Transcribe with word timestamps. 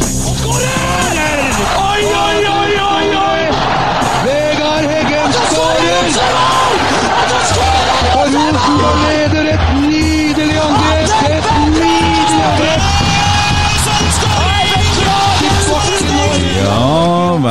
Skårer! 0.00 0.77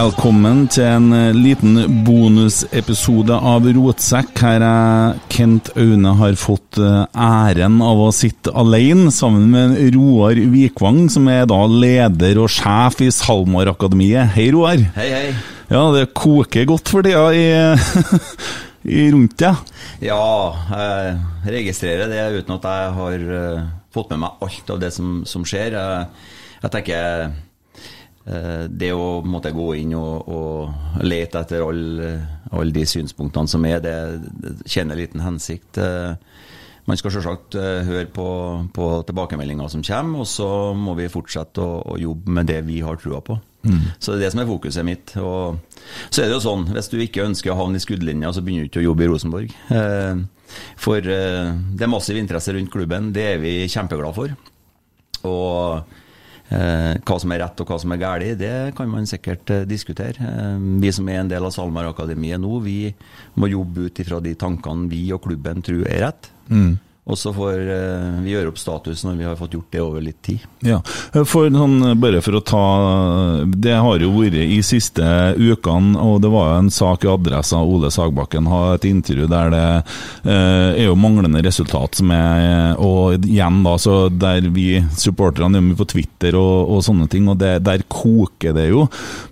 Velkommen 0.08 0.68
til 0.72 0.86
en 0.88 1.08
eh, 1.16 1.36
liten 1.36 2.04
bonusepisode 2.06 3.36
av 3.36 3.66
Rotsekk. 3.76 4.40
Her 4.40 4.64
er 4.64 5.18
Kent 5.34 5.72
Aune 5.76 6.14
har 6.20 6.38
fått 6.40 6.78
eh, 6.80 7.02
æren 7.12 7.82
av 7.84 8.00
å 8.06 8.12
sitte 8.16 8.54
alene 8.56 9.12
sammen 9.12 9.50
med 9.52 9.74
Roar 9.98 10.40
Vikvang, 10.54 11.10
som 11.12 11.28
er 11.32 11.44
da 11.50 11.58
leder 11.68 12.40
og 12.40 12.52
sjef 12.54 13.02
i 13.04 13.10
SalMar-akademiet. 13.12 14.32
Hei, 14.38 14.48
Roar. 14.56 14.86
Hei, 14.96 15.10
hei. 15.12 15.34
Ja, 15.74 15.82
det 15.96 16.06
koker 16.16 16.70
godt 16.70 16.94
for 16.94 17.04
tida 17.04 17.26
i, 17.36 17.50
i 19.02 19.10
rundt 19.12 19.36
deg. 19.44 19.74
Ja, 20.08 20.22
jeg 20.72 21.58
registrerer 21.58 22.08
det 22.14 22.30
uten 22.38 22.56
at 22.56 22.70
jeg 22.70 22.96
har 23.02 23.28
eh, 23.42 23.68
fått 23.98 24.16
med 24.16 24.24
meg 24.24 24.48
alt 24.48 24.72
av 24.78 24.80
det 24.86 24.94
som, 24.96 25.20
som 25.28 25.44
skjer. 25.48 25.76
Jeg, 25.76 26.32
jeg 26.62 26.76
tenker 26.78 27.28
det 28.68 28.90
å 28.92 29.22
måtte 29.24 29.54
gå 29.56 29.70
inn 29.80 29.94
og, 29.96 30.28
og 30.28 31.04
lete 31.08 31.40
etter 31.46 31.64
alle 31.64 32.10
all 32.52 32.70
de 32.72 32.84
synspunktene 32.88 33.48
som 33.52 33.66
er, 33.68 33.82
det, 33.84 33.94
det 34.40 34.54
tjener 34.72 34.96
liten 35.00 35.20
hensikt. 35.24 35.78
Eh, 35.84 36.14
Man 36.88 36.96
skal 36.96 37.12
selvsagt 37.12 37.56
eh, 37.60 37.82
høre 37.84 38.06
på, 38.16 38.26
på 38.72 38.86
tilbakemeldinger 39.10 39.68
som 39.74 39.82
kommer, 39.84 40.22
og 40.24 40.30
så 40.32 40.48
må 40.80 40.94
vi 40.96 41.10
fortsette 41.12 41.60
å, 41.60 41.82
å 41.84 41.98
jobbe 42.00 42.32
med 42.38 42.48
det 42.48 42.62
vi 42.70 42.78
har 42.80 42.96
trua 43.02 43.20
på. 43.20 43.36
Så 44.00 44.14
det 44.14 44.22
er 44.22 44.24
det 44.24 44.32
som 44.32 44.40
er 44.46 44.48
fokuset 44.48 44.86
mitt. 44.88 45.12
Og 45.20 45.60
så 46.08 46.22
er 46.24 46.30
det 46.30 46.38
jo 46.38 46.44
sånn, 46.46 46.64
hvis 46.72 46.88
du 46.88 46.96
ikke 47.04 47.26
ønsker 47.28 47.52
å 47.52 47.58
havne 47.60 47.82
i 47.82 47.84
skuddlinja, 47.84 48.32
så 48.32 48.40
begynner 48.46 48.64
du 48.64 48.72
ikke 48.72 48.80
å 48.86 48.88
jobbe 48.88 49.04
i 49.04 49.12
Rosenborg. 49.12 49.52
Eh, 49.76 50.24
For 50.80 51.04
eh, 51.04 51.52
det 51.76 51.84
er 51.84 51.92
massiv 51.92 52.16
interesse 52.22 52.56
rundt 52.56 52.72
klubben, 52.72 53.12
det 53.12 53.26
er 53.34 53.44
vi 53.44 53.58
kjempeglade 53.68 54.16
for. 54.16 54.38
Og 55.28 55.82
eh, 55.82 56.06
hva 56.50 57.18
som 57.20 57.34
er 57.36 57.42
rett 57.44 57.60
og 57.60 57.68
hva 57.68 57.78
som 57.82 57.92
er 57.92 58.00
galt, 58.02 58.40
det 58.40 58.54
kan 58.78 58.90
man 58.92 59.08
sikkert 59.10 59.52
eh, 59.52 59.66
diskutere. 59.68 60.16
Eh, 60.24 60.66
vi 60.82 60.92
som 60.96 61.10
er 61.12 61.22
en 61.22 61.32
del 61.32 61.44
av 61.44 61.52
SalMar 61.56 61.90
Akademiet 61.92 62.40
nå, 62.40 62.60
vi 62.64 62.94
må 63.36 63.52
jobbe 63.52 63.90
ut 63.90 64.04
ifra 64.04 64.22
de 64.24 64.36
tankene 64.40 64.88
vi 64.92 65.06
og 65.16 65.26
klubben 65.28 65.64
tror 65.66 65.84
er 65.90 66.06
rett. 66.08 66.30
Og 67.08 67.18
så 67.20 67.32
får 67.36 67.62
eh, 67.72 68.20
vi 68.24 68.34
gjøre 68.34 68.52
opp 68.52 68.60
status 68.60 69.04
når 69.08 69.20
vi 69.20 69.28
har 69.28 69.38
fått 69.40 69.56
gjort 69.56 69.72
det 69.72 69.84
over 69.84 70.04
litt 70.04 70.20
tid. 70.26 70.44
Ja, 70.66 70.82
for 71.28 71.48
sånn, 71.54 71.80
bare 72.02 72.22
for 72.26 72.40
å 72.40 72.42
ta 72.44 72.64
Det 73.48 73.76
har 73.78 74.02
jo 74.02 74.10
vært 74.16 74.40
i 74.42 74.58
siste 74.66 75.06
ukene, 75.38 75.96
og 76.02 76.22
det 76.24 76.32
var 76.34 76.50
jo 76.52 76.58
en 76.64 76.72
sak 76.74 77.06
i 77.06 77.12
Adressa. 77.12 77.62
Ole 77.62 77.92
Sagbakken 77.94 78.50
har 78.52 78.76
et 78.76 78.88
intervju 78.90 79.30
der 79.32 79.54
det 79.54 79.64
eh, 80.28 80.82
er 80.84 80.90
jo 80.90 80.98
manglende 81.00 81.44
resultat 81.46 82.02
som 82.02 82.12
er 82.14 82.76
Og 82.84 83.26
igjen, 83.28 83.62
da, 83.66 83.78
så 83.80 84.08
der 84.12 84.50
vi 84.54 84.82
supporterne 84.98 85.60
er 85.60 85.66
mye 85.66 85.78
på 85.80 85.88
Twitter 85.90 86.36
og, 86.38 86.74
og 86.76 86.84
sånne 86.86 87.08
ting, 87.12 87.28
og 87.32 87.40
det, 87.42 87.58
der 87.66 87.86
koker 87.92 88.56
det 88.58 88.68
jo. 88.72 88.88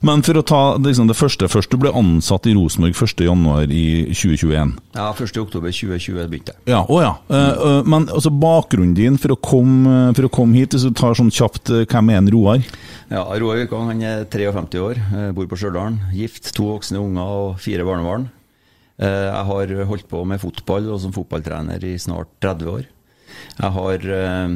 Men 0.06 0.24
for 0.26 0.40
å 0.40 0.46
ta 0.46 0.62
liksom, 0.80 1.10
det 1.10 1.18
første 1.18 1.50
først. 1.52 1.72
Du 1.72 1.82
ble 1.82 1.92
ansatt 1.96 2.48
i 2.50 2.56
Rosenborg 2.56 2.96
1.1 2.96 3.74
i 3.74 3.86
2021. 4.14 4.76
Ja, 4.96 5.10
1.10.2020 5.12 6.30
begynte 6.32 6.56
jeg. 6.56 6.62
Ja, 6.72 6.84
å 6.88 7.02
ja. 7.02 7.12
Eh, 7.30 7.50
eh, 7.52 7.65
men 7.88 8.08
altså 8.12 8.32
bakgrunnen 8.32 8.94
din 8.98 9.18
for 9.22 9.34
å 9.36 9.40
komme, 9.42 10.12
for 10.18 10.28
å 10.28 10.32
komme 10.34 10.58
hit, 10.60 10.74
hvis 10.76 10.86
du 10.88 10.94
tar 10.98 11.16
sånn 11.18 11.32
kjapt 11.34 11.72
eh, 11.74 11.86
Hvem 11.90 12.12
er 12.14 12.20
en 12.22 12.30
Roar? 12.34 12.64
Ja, 13.12 13.24
Roar 13.42 13.60
Vikvang 13.62 13.92
han 13.94 14.02
er 14.06 14.26
53 14.32 14.82
år, 14.82 15.00
eh, 15.02 15.32
bor 15.36 15.48
på 15.52 15.58
Stjørdal. 15.60 15.98
Gift, 16.16 16.52
to 16.58 16.68
voksne 16.74 17.02
unger 17.02 17.34
og 17.36 17.60
fire 17.64 17.86
barnebarn. 17.88 18.28
Eh, 18.98 19.28
Jeg 19.30 19.46
har 19.52 19.74
holdt 19.92 20.08
på 20.12 20.24
med 20.28 20.42
fotball 20.42 20.90
og 20.96 21.02
som 21.04 21.14
fotballtrener 21.16 21.84
i 21.84 21.96
snart 22.02 22.32
30 22.44 22.72
år. 22.72 22.86
Jeg 23.60 23.72
har 23.78 24.08
eh, 24.20 24.56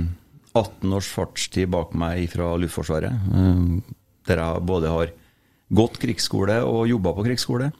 18 0.55 0.93
års 0.97 1.11
fartstid 1.13 1.69
bak 1.71 1.93
meg 1.93 2.25
fra 2.31 2.53
Luftforsvaret, 2.57 3.11
eh, 3.13 3.99
der 4.29 4.43
jeg 4.43 4.65
både 4.69 4.89
har 4.95 5.11
gått 5.69 5.99
krigsskole 6.01 6.63
og 6.65 6.87
jobba 6.89 7.13
på 7.13 7.27
krigsskole. 7.27 7.71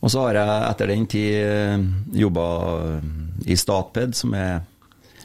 Og 0.00 0.08
så 0.08 0.22
har 0.26 0.36
jeg 0.38 0.60
etter 0.70 0.88
den 0.88 1.02
tid 1.12 2.14
jobba 2.16 2.44
i 3.50 3.58
Statped, 3.58 4.14
som 4.18 4.36
er 4.38 4.60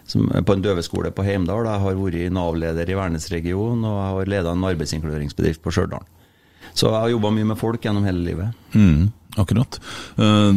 som 0.06 0.28
er 0.38 0.44
på 0.46 0.54
en 0.54 0.62
døveskole 0.62 1.10
på 1.16 1.24
Heimdal. 1.26 1.66
Jeg 1.66 1.82
har 1.82 1.96
vært 1.98 2.34
Nav-leder 2.36 2.90
i 2.90 2.98
Værnes-regionen, 2.98 3.86
og 3.90 3.96
jeg 3.98 4.12
har 4.12 4.32
leda 4.36 4.52
en 4.54 4.68
arbeidsinkluderingsbedrift 4.70 5.64
på 5.64 5.74
Stjørdal. 5.74 6.06
Så 6.76 6.90
jeg 6.92 7.00
har 7.00 7.14
jobba 7.14 7.32
mye 7.34 7.48
med 7.50 7.58
folk 7.58 7.82
gjennom 7.82 8.06
hele 8.06 8.22
livet. 8.26 8.66
Mm, 8.76 9.10
akkurat. 9.42 9.80
Uh, 10.18 10.54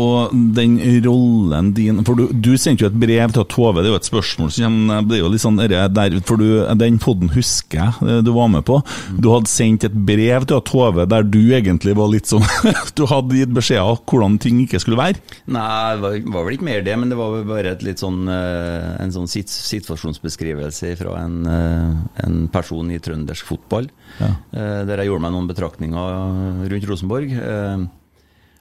og 0.00 0.30
den 0.54 0.76
rollen 1.04 1.72
din 1.76 1.98
For 2.06 2.14
du, 2.16 2.28
du 2.32 2.52
sendte 2.56 2.84
jo 2.84 2.88
et 2.88 2.94
brev 3.02 3.32
til 3.34 3.42
Tove, 3.50 3.82
det 3.82 3.88
er 3.90 3.92
jo 3.92 3.98
et 3.98 4.06
spørsmål 4.06 4.52
som 4.54 4.76
kommer 4.86 5.16
er 5.16 5.20
jo 5.20 5.30
litt 5.32 5.42
sånn 5.42 5.58
der, 5.58 6.14
For 6.24 6.40
du, 6.40 6.46
den 6.78 6.96
podden 7.02 7.28
husker 7.34 7.80
jeg 7.82 8.06
eh, 8.06 8.20
du 8.24 8.30
var 8.32 8.48
med 8.54 8.62
på. 8.68 8.78
Du 9.18 9.28
hadde 9.34 9.50
sendt 9.50 9.84
et 9.88 9.92
brev 10.06 10.46
til 10.48 10.62
Tove 10.70 11.04
der 11.10 11.26
du 11.26 11.40
egentlig 11.58 11.96
var 11.98 12.08
litt 12.14 12.30
sånn 12.30 12.46
Du 12.96 13.04
hadde 13.10 13.42
gitt 13.42 13.52
beskjed 13.52 13.82
om 13.82 13.98
hvordan 14.06 14.38
ting 14.40 14.62
ikke 14.62 14.80
skulle 14.80 15.00
være. 15.02 15.20
Nei, 15.50 15.66
det 15.98 16.04
var, 16.06 16.16
var 16.38 16.46
vel 16.48 16.56
ikke 16.56 16.70
mer 16.70 16.86
det, 16.86 16.96
men 17.02 17.12
det 17.12 17.18
var 17.20 17.34
vel 17.34 17.44
bare 17.50 17.74
et 17.74 17.84
litt 17.84 18.00
sånn, 18.00 18.22
eh, 18.30 18.90
en 19.04 19.12
sånn 19.18 19.28
sit- 19.28 19.52
situasjonsbeskrivelse 19.52 20.94
fra 21.02 21.18
en, 21.26 21.38
eh, 21.50 22.24
en 22.24 22.42
person 22.54 22.88
i 22.94 23.02
trøndersk 23.02 23.50
fotball. 23.52 23.90
Ja. 24.22 24.32
eh, 24.54 24.82
Der 24.88 25.02
jeg 25.02 25.10
gjorde 25.10 25.26
meg 25.26 25.34
noen 25.36 25.50
betraktninger 25.50 26.68
rundt 26.70 26.88
Rosenborg. 26.94 27.36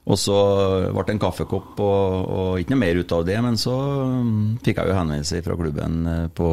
Og 0.10 0.18
så 0.18 0.36
ble 0.90 1.04
det 1.06 1.14
en 1.16 1.22
kaffekopp 1.22 1.80
og, 1.86 2.30
og 2.34 2.62
ikke 2.62 2.74
noe 2.74 2.82
mer 2.82 2.98
ut 3.04 3.12
av 3.14 3.26
det, 3.28 3.38
men 3.46 3.60
så 3.62 3.76
mm, 4.10 4.40
fikk 4.66 4.82
jeg 4.82 4.90
jo 4.90 4.98
henvendelse 4.98 5.44
fra 5.46 5.58
klubben 5.60 6.00
eh, 6.10 6.26
på, 6.34 6.50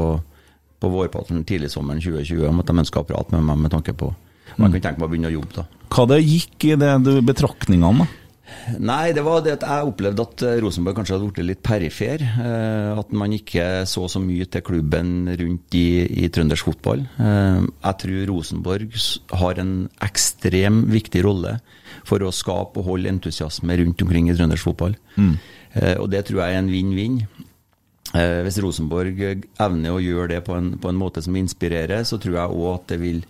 på 0.82 0.92
vårparten 0.92 1.40
tidlig 1.48 1.72
sommeren 1.72 2.02
2020 2.04 2.44
om 2.50 2.60
at 2.60 2.68
de 2.68 2.84
ønska 2.84 3.00
å 3.00 3.08
prate 3.08 3.32
med 3.36 3.48
meg 3.48 3.64
med 3.64 3.72
tanke 3.78 3.96
på 3.96 4.12
jeg 4.46 4.62
kunne 4.62 4.80
tenke 4.80 5.00
meg 5.02 5.08
å 5.08 5.10
begynne 5.10 5.28
å 5.28 5.34
jobbe. 5.34 5.56
da. 5.58 5.64
Hva 5.92 6.04
det 6.08 6.20
gikk 6.22 6.64
i 6.68 6.76
det 6.80 6.92
du, 7.04 7.10
betraktningene? 7.26 8.06
da? 8.06 8.22
Nei, 8.78 9.10
det 9.12 9.24
var 9.26 9.40
det 9.42 9.56
at 9.56 9.64
jeg 9.66 9.88
opplevde 9.90 10.22
at 10.22 10.42
eh, 10.46 10.58
Rosenborg 10.62 10.96
kanskje 11.00 11.16
hadde 11.16 11.28
blitt 11.28 11.48
litt 11.50 11.62
perifer. 11.66 12.22
eh, 12.22 12.92
At 12.96 13.10
man 13.12 13.34
ikke 13.34 13.66
så 13.90 14.06
så 14.08 14.22
mye 14.22 14.46
til 14.48 14.64
klubben 14.64 15.10
rundt 15.40 15.76
i, 15.76 15.88
i 16.24 16.30
trøndersk 16.32 16.70
fotball. 16.70 17.02
Jeg 17.18 17.98
tror 18.04 18.22
Rosenborg 18.30 18.94
har 19.42 19.60
en 19.62 19.74
ekstrem 20.06 20.84
viktig 20.94 21.24
rolle 21.26 21.56
for 22.06 22.22
å 22.22 22.30
skape 22.34 22.78
og 22.80 22.86
holde 22.92 23.10
entusiasme 23.10 23.76
rundt 23.82 24.02
omkring 24.04 24.30
i 24.30 24.34
trøndersk 24.38 24.68
fotball. 24.68 24.94
Eh, 25.74 25.96
Og 26.00 26.08
det 26.12 26.24
tror 26.28 26.40
jeg 26.44 26.54
er 26.54 26.58
en 26.62 26.70
vinn-vinn. 26.70 27.16
Eh, 28.14 28.42
Hvis 28.46 28.60
Rosenborg 28.62 29.18
evner 29.58 29.90
å 29.92 30.00
gjøre 30.00 30.28
det 30.36 30.44
på 30.46 30.54
en, 30.56 30.76
på 30.78 30.88
en 30.88 30.96
måte 31.00 31.22
som 31.24 31.34
inspirerer, 31.36 32.04
så 32.06 32.18
tror 32.22 32.38
jeg 32.38 32.54
òg 32.54 32.74
at 32.76 32.86
det 32.94 33.00
vil, 33.02 33.24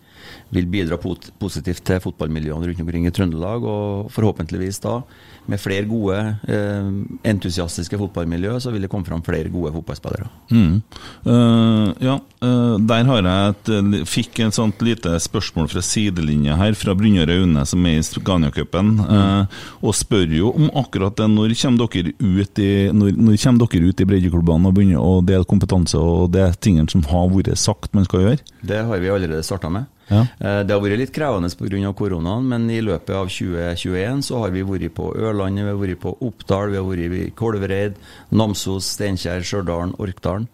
vil 0.55 0.69
bidra 0.71 0.99
positivt 0.99 1.85
til 1.87 2.03
fotballmiljøene 2.03 2.71
rundt 2.71 2.85
omkring 2.85 3.07
i 3.09 3.15
Trøndelag. 3.15 3.65
Og 3.67 4.13
forhåpentligvis 4.15 4.81
da, 4.85 5.01
med 5.47 5.61
flere 5.63 5.87
gode, 5.87 6.19
eh, 6.49 6.89
entusiastiske 7.31 7.99
fotballmiljø, 7.99 8.57
så 8.61 8.73
vil 8.75 8.83
det 8.83 8.91
komme 8.91 9.07
fram 9.07 9.23
flere 9.23 9.51
gode 9.53 9.73
fotballspillere. 9.77 10.29
Mm. 10.51 10.83
Uh, 11.27 11.93
ja, 12.03 12.17
uh, 12.43 12.77
der 12.83 13.05
har 13.05 13.23
jeg 13.23 13.55
et, 13.55 13.71
eh, 13.77 14.05
fikk 14.07 14.41
et 14.41 14.57
sånt 14.57 14.83
lite 14.83 15.15
spørsmål 15.23 15.71
fra 15.71 15.83
sidelinja 15.83 16.57
her, 16.59 16.75
fra 16.75 16.95
Brynjar 16.95 17.31
Aune, 17.31 17.65
som 17.67 17.87
er 17.87 18.01
i 18.01 18.05
Scania-cupen, 18.07 18.95
uh, 19.01 19.47
og 19.83 19.95
spør 19.95 20.35
jo 20.35 20.53
om 20.53 20.71
akkurat 20.75 21.17
det. 21.17 21.31
Når 21.31 21.55
kommer 21.63 21.87
dere 21.87 22.15
ut 22.19 22.59
i, 22.59 22.71
når, 22.93 23.17
når 23.17 23.41
kommer 23.43 23.67
dere 23.67 23.91
ut 23.91 24.01
i 24.01 24.09
breddeklubbene 24.09 24.71
og 24.71 24.75
begynner 24.77 25.03
å 25.03 25.21
dele 25.27 25.49
kompetanse 25.49 25.99
og 25.99 26.33
det 26.35 26.49
tingene 26.61 26.91
som 26.91 27.05
har 27.11 27.31
vært 27.31 27.55
sagt 27.61 27.95
man 27.95 28.07
skal 28.09 28.27
gjøre? 28.27 28.43
Det 28.67 28.83
har 28.89 29.03
vi 29.03 29.13
allerede 29.13 29.47
starta 29.47 29.71
med. 29.71 29.87
Ja. 30.09 30.21
Eh, 30.39 30.63
Det 30.63 30.71
har 30.71 30.81
vært 30.81 30.99
litt 31.01 31.13
krevende 31.13 31.51
pga. 31.51 31.93
koronaen, 31.95 32.47
men 32.49 32.69
i 32.71 32.81
løpet 32.81 33.11
av 33.11 33.27
2021 33.29 34.23
så 34.23 34.39
har 34.43 34.51
vi 34.51 34.63
vært 34.63 34.95
på 34.95 35.09
Ørlandet, 35.17 35.65
vi 35.65 35.71
har 35.73 35.81
vært 35.81 36.01
på 36.01 36.17
Oppdal, 36.23 36.71
vi 36.71 36.77
har 36.77 36.85
vært 36.85 37.27
i 37.27 37.31
Kolvereid, 37.35 37.95
Namsos, 38.31 38.85
Steinkjer, 38.97 39.43
Stjørdal, 39.43 39.95
Orkdal. 39.99 40.47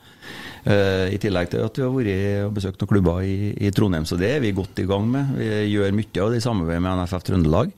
Eh, 0.65 1.13
I 1.15 1.19
tillegg 1.19 1.51
til 1.51 1.65
at 1.67 1.77
vi 1.77 1.83
har 1.83 1.91
vært 1.91 2.47
og 2.47 2.55
besøkt 2.55 2.81
noen 2.81 2.89
klubber 2.95 3.23
i, 3.27 3.53
i 3.61 3.71
Trondheim, 3.75 4.05
så 4.07 4.17
det 4.17 4.31
er 4.37 4.41
vi 4.41 4.53
godt 4.53 4.79
i 4.79 4.87
gang 4.87 5.09
med. 5.11 5.35
Vi 5.37 5.49
gjør 5.75 5.93
mye 5.93 6.23
av 6.23 6.31
det 6.31 6.39
i 6.39 6.45
samarbeid 6.47 6.81
med 6.81 7.03
NFF 7.03 7.25
Trøndelag, 7.27 7.73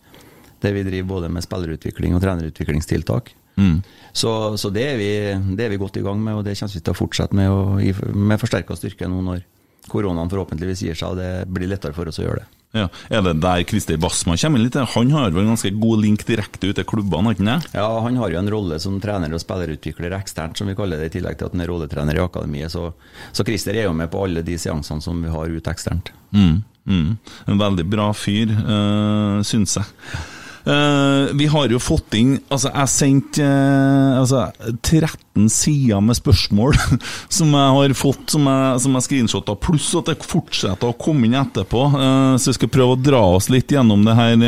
der 0.60 0.72
vi 0.72 0.82
driver 0.84 1.08
både 1.08 1.30
med 1.32 1.42
spillerutvikling 1.42 2.14
og 2.14 2.22
trenerutviklingstiltak. 2.22 3.32
Så, 4.14 4.30
så 4.58 4.70
det, 4.74 4.82
er 4.92 4.96
vi, 4.98 5.10
det 5.56 5.64
er 5.64 5.70
vi 5.70 5.76
godt 5.78 5.96
i 5.96 6.02
gang 6.02 6.18
med, 6.22 6.34
og 6.34 6.44
det 6.44 6.56
kommer 6.58 6.74
vi 6.74 6.80
til 6.84 6.94
å 6.94 6.98
fortsette 6.98 7.34
med, 7.38 7.50
og, 7.50 8.14
med 8.14 8.38
forsterka 8.42 8.76
styrke 8.78 9.08
nå 9.10 9.20
når 9.26 9.42
koronaen 9.90 10.30
forhåpentligvis 10.32 10.84
gir 10.86 10.98
seg, 10.98 11.14
og 11.14 11.20
det 11.20 11.48
blir 11.52 11.70
lettere 11.70 11.96
for 11.96 12.10
oss 12.10 12.20
å 12.22 12.26
gjøre 12.26 12.42
det. 12.42 12.50
Ja. 12.74 12.88
Er 13.06 13.22
det 13.22 13.36
der 13.38 13.62
Christer 13.70 13.98
Bassmann 14.02 14.38
kommer 14.40 14.58
inn 14.58 14.66
litt? 14.66 14.76
Han 14.96 15.12
har 15.14 15.30
vel 15.30 15.44
en 15.44 15.52
ganske 15.52 15.70
god 15.78 16.02
link 16.02 16.24
direkte 16.26 16.72
ut 16.72 16.78
til 16.80 16.86
klubbene, 16.90 17.20
har 17.20 17.30
han 17.30 17.36
ikke 17.36 17.46
det? 17.46 17.78
Ja, 17.78 17.86
han 18.02 18.18
har 18.18 18.32
jo 18.32 18.40
en 18.40 18.50
rolle 18.50 18.80
som 18.82 18.98
trener 19.02 19.34
og 19.36 19.42
spillerutvikler 19.42 20.16
eksternt, 20.18 20.58
som 20.58 20.70
vi 20.70 20.74
kaller 20.78 20.98
det, 20.98 21.12
i 21.12 21.16
tillegg 21.20 21.38
til 21.38 21.48
at 21.48 21.54
han 21.54 21.62
er 21.62 21.70
rolletrener 21.70 22.18
i 22.18 22.24
akademiet. 22.24 22.74
Så, 22.74 22.88
så 23.30 23.46
Christer 23.46 23.78
er 23.78 23.86
jo 23.86 23.94
med 23.94 24.10
på 24.10 24.24
alle 24.26 24.42
de 24.46 24.58
seansene 24.58 25.06
som 25.06 25.22
vi 25.22 25.30
har 25.30 25.54
ut 25.54 25.70
eksternt. 25.70 26.10
Mm, 26.34 26.56
mm. 26.90 27.10
En 27.54 27.62
veldig 27.62 27.86
bra 27.94 28.10
fyr, 28.18 28.50
øh, 28.50 29.44
syns 29.46 29.78
jeg. 29.78 29.92
Uh, 30.64 31.28
vi 31.36 31.44
har 31.52 31.68
jo 31.68 31.76
fått 31.76 32.14
inn 32.16 32.38
Altså, 32.48 32.70
jeg 32.70 32.88
sendte 32.88 33.44
uh, 33.44 34.22
altså, 34.22 34.46
13 34.80 35.23
sider 35.50 36.02
med 36.04 36.18
spørsmål 36.18 36.76
som 37.36 37.54
jeg 37.54 37.74
har 37.78 37.94
fått, 37.98 38.24
som 38.34 38.46
jeg, 38.48 38.80
som 38.84 38.98
jeg 38.98 39.06
screenshotta, 39.08 39.56
pluss 39.58 39.90
at 39.98 40.10
det 40.10 40.18
fortsetter 40.24 40.90
å 40.90 40.96
komme 40.98 41.28
inn 41.28 41.36
etterpå. 41.38 41.86
Uh, 41.94 42.34
så 42.38 42.52
jeg 42.52 42.58
skal 42.60 42.72
prøve 42.74 42.96
å 42.96 43.00
dra 43.00 43.22
oss 43.36 43.50
litt 43.52 43.72
gjennom 43.74 44.04
det 44.06 44.16
her, 44.18 44.44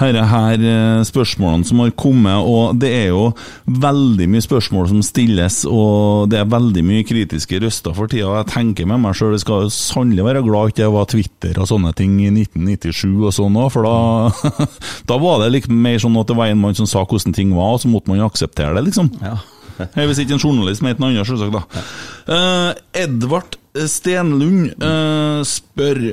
her, 0.00 0.20
her 0.32 0.66
spørsmålene 1.08 1.66
som 1.68 1.82
har 1.82 1.94
kommet. 1.98 2.38
Og 2.42 2.78
det 2.80 2.92
er 3.02 3.08
jo 3.10 3.30
veldig 3.66 4.28
mye 4.30 4.44
spørsmål 4.44 4.90
som 4.92 5.02
stilles, 5.06 5.62
og 5.68 6.30
det 6.32 6.40
er 6.40 6.52
veldig 6.52 6.84
mye 6.86 7.06
kritiske 7.06 7.60
røster 7.62 7.96
for 7.96 8.10
tida. 8.10 8.30
Jeg 8.40 8.50
tenker 8.52 8.88
med 8.88 9.02
meg 9.02 9.16
sjøl, 9.18 9.34
jeg 9.36 9.44
skal 9.44 9.70
sannelig 9.74 10.26
være 10.26 10.44
glad 10.46 10.72
ikke 10.72 10.82
det 10.82 10.92
var 10.94 11.08
Twitter 11.10 11.58
og 11.62 11.68
sånne 11.70 11.92
ting 11.98 12.18
i 12.22 12.30
1997 12.30 13.08
og 13.12 13.34
sånn 13.36 13.58
òg, 13.60 13.70
for 13.74 13.86
da, 13.86 14.66
da 15.10 15.18
var 15.22 15.42
det 15.42 15.52
liksom 15.56 15.82
mer 15.84 15.98
sånn 16.02 16.20
at 16.20 16.30
det 16.30 16.38
var 16.38 16.52
en 16.52 16.62
mann 16.62 16.78
som 16.78 16.88
sa 16.88 17.04
hvordan 17.04 17.36
ting 17.36 17.54
var, 17.56 17.76
og 17.76 17.82
så 17.82 17.90
måtte 17.92 18.12
man 18.12 18.24
akseptere 18.24 18.76
det, 18.78 18.86
liksom. 18.90 19.10
Ja. 19.22 19.38
Hvis 20.08 20.22
ikke 20.22 20.36
en 20.36 20.42
journalist 20.42 20.84
med 20.84 20.98
en 20.98 21.08
annet, 21.10 21.28
selvsagt, 21.28 21.56
da. 21.56 21.84
Uh, 22.26 22.70
Edvard 23.04 23.56
Stenlund 23.88 24.74
uh, 24.82 25.40
spør 25.46 26.12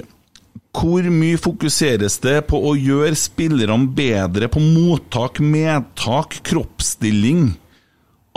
hvor 0.80 1.08
mye 1.12 1.40
fokuseres 1.42 2.20
det 2.24 2.38
på 2.48 2.60
å 2.70 2.76
gjøre 2.78 3.18
spillerne 3.18 3.90
bedre 3.98 4.48
på 4.54 4.62
mottak, 4.62 5.42
medtak, 5.42 6.40
kroppsstilling? 6.46 7.50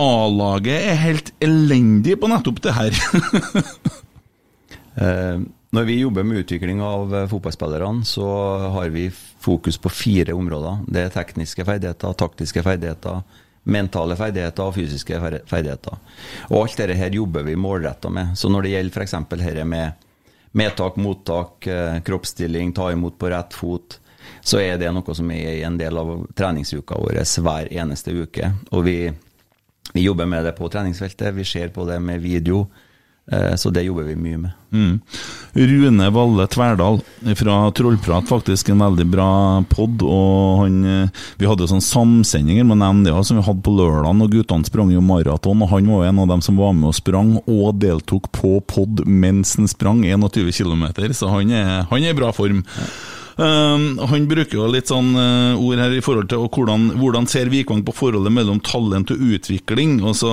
A-laget 0.01 0.89
er 0.89 1.03
helt 1.03 1.35
elendig 1.45 2.17
på 2.19 2.31
nettopp 2.33 2.63
det 2.65 2.77
her. 2.79 3.03
uh, 4.97 5.43
Når 5.73 5.87
vi 5.89 5.95
jobber 6.03 6.27
med 6.29 6.43
utvikling 6.43 6.83
av 6.85 7.15
fotballspillerne, 7.31 8.05
så 8.05 8.27
har 8.75 8.91
vi 8.93 9.07
fokus 9.41 9.79
på 9.81 9.89
fire 9.89 10.35
områder. 10.37 10.83
Det 10.85 11.07
er 11.07 11.15
tekniske 11.15 11.65
ferdigheter, 11.65 12.13
taktiske 12.21 12.61
ferdigheter, 12.67 13.23
mentale 13.63 14.17
ferdigheter 14.19 14.67
og 14.67 14.75
fysiske 14.77 15.19
ferdigheter. 15.47 15.99
Og 16.51 16.65
alt 16.65 16.79
dette 16.81 16.97
her 16.99 17.15
jobber 17.15 17.47
vi 17.47 17.57
målretta 17.57 18.11
med. 18.11 18.37
Så 18.39 18.51
når 18.51 18.67
det 18.67 18.75
gjelder 18.75 19.03
f.eks. 19.03 19.15
dette 19.31 19.67
med 19.69 20.09
medtak, 20.53 20.97
mottak, 20.97 21.67
eh, 21.67 22.01
kroppsstilling, 22.05 22.73
ta 22.73 22.91
imot 22.93 23.19
på 23.19 23.31
rett 23.33 23.55
fot, 23.55 23.99
så 24.41 24.61
er 24.61 24.79
det 24.79 24.91
noe 24.93 25.15
som 25.15 25.31
er 25.35 25.63
en 25.67 25.79
del 25.79 25.99
av 25.99 26.15
treningsuka 26.37 26.99
vår 26.99 27.23
hver 27.23 27.71
eneste 27.73 28.13
uke. 28.13 28.53
Og 28.71 28.85
vi, 28.87 28.97
vi 29.93 30.05
jobber 30.05 30.27
med 30.27 30.45
det 30.45 30.57
på 30.59 30.69
treningsfeltet, 30.69 31.35
vi 31.35 31.45
ser 31.45 31.73
på 31.75 31.87
det 31.89 32.01
med 32.03 32.21
video. 32.21 32.67
Eh, 33.31 33.55
så 33.55 33.71
det 33.71 33.85
jobber 33.87 34.03
vi 34.03 34.17
mye 34.19 34.39
med. 34.39 34.51
Mm. 34.73 35.01
Rune 35.53 36.09
Valle 36.11 36.47
Tverdal 36.51 37.01
fra 37.37 37.71
Trollprat, 37.71 38.27
faktisk 38.29 38.73
en 38.73 38.83
veldig 38.83 39.07
bra 39.07 39.29
pod. 39.71 40.03
Og 40.03 40.65
han, 40.65 40.85
eh, 40.85 41.23
vi 41.39 41.47
hadde 41.47 41.63
jo 41.63 41.71
sånn 41.71 41.85
samsendinger 41.85 42.67
med 42.67 42.83
NDA 42.83 43.23
som 43.25 43.39
vi 43.39 43.47
hadde 43.47 43.63
på 43.63 43.77
lørdag, 43.79 44.11
og 44.11 44.35
guttene 44.35 44.67
sprang 44.67 44.91
jo 44.91 45.01
maraton. 45.01 45.63
Og 45.63 45.71
han 45.71 45.87
var 45.87 46.07
en 46.07 46.19
av 46.19 46.29
dem 46.35 46.43
som 46.43 46.59
var 46.59 46.75
med 46.75 46.91
og 46.91 46.99
sprang, 46.99 47.37
og 47.47 47.79
deltok 47.79 48.33
på 48.33 48.59
pod 48.67 49.07
mens 49.07 49.57
han 49.57 49.71
sprang 49.71 50.03
21 50.03 50.51
km, 50.51 50.85
så 51.15 51.31
han 51.31 51.51
er, 51.51 51.83
han 51.91 52.03
er 52.03 52.11
i 52.11 52.19
bra 52.19 52.33
form. 52.33 52.65
Ja. 52.77 52.91
Um, 53.37 53.97
han 54.11 54.27
bruker 54.29 54.59
jo 54.59 54.69
litt 54.69 54.91
sånn 54.91 55.15
uh, 55.17 55.57
ord 55.57 55.81
her 55.81 55.95
i 55.97 56.03
forhold 56.05 56.29
til 56.29 56.45
hvordan, 56.53 56.91
hvordan 57.01 57.29
ser 57.31 57.51
Vikvang 57.53 57.81
på 57.87 57.95
forholdet 57.97 58.35
mellom 58.35 58.61
talent 58.65 59.13
og 59.15 59.23
utvikling. 59.33 59.99
Og 60.05 60.19
så 60.21 60.33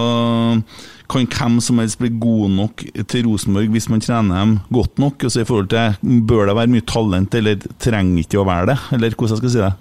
kan 1.10 1.28
hvem 1.32 1.60
som 1.64 1.80
helst 1.82 2.00
bli 2.02 2.12
god 2.22 2.56
nok 2.58 2.84
til 3.10 3.30
Rosenborg 3.30 3.72
hvis 3.74 3.90
man 3.92 4.04
trener 4.04 4.42
dem 4.44 4.58
godt 4.74 5.00
nok? 5.02 5.24
Og 5.24 5.34
så 5.34 5.44
i 5.44 5.48
forhold 5.48 5.72
til, 5.72 5.96
Bør 6.30 6.50
det 6.50 6.58
være 6.60 6.74
mye 6.76 6.88
talent, 6.88 7.38
eller 7.40 7.70
trenger 7.82 8.26
ikke 8.26 8.42
å 8.42 8.50
være 8.50 8.74
det? 8.74 8.80
Eller 8.98 9.16
hvordan 9.16 9.40
skal 9.40 9.50
jeg 9.50 9.56
si 9.56 9.64
det? 9.64 9.76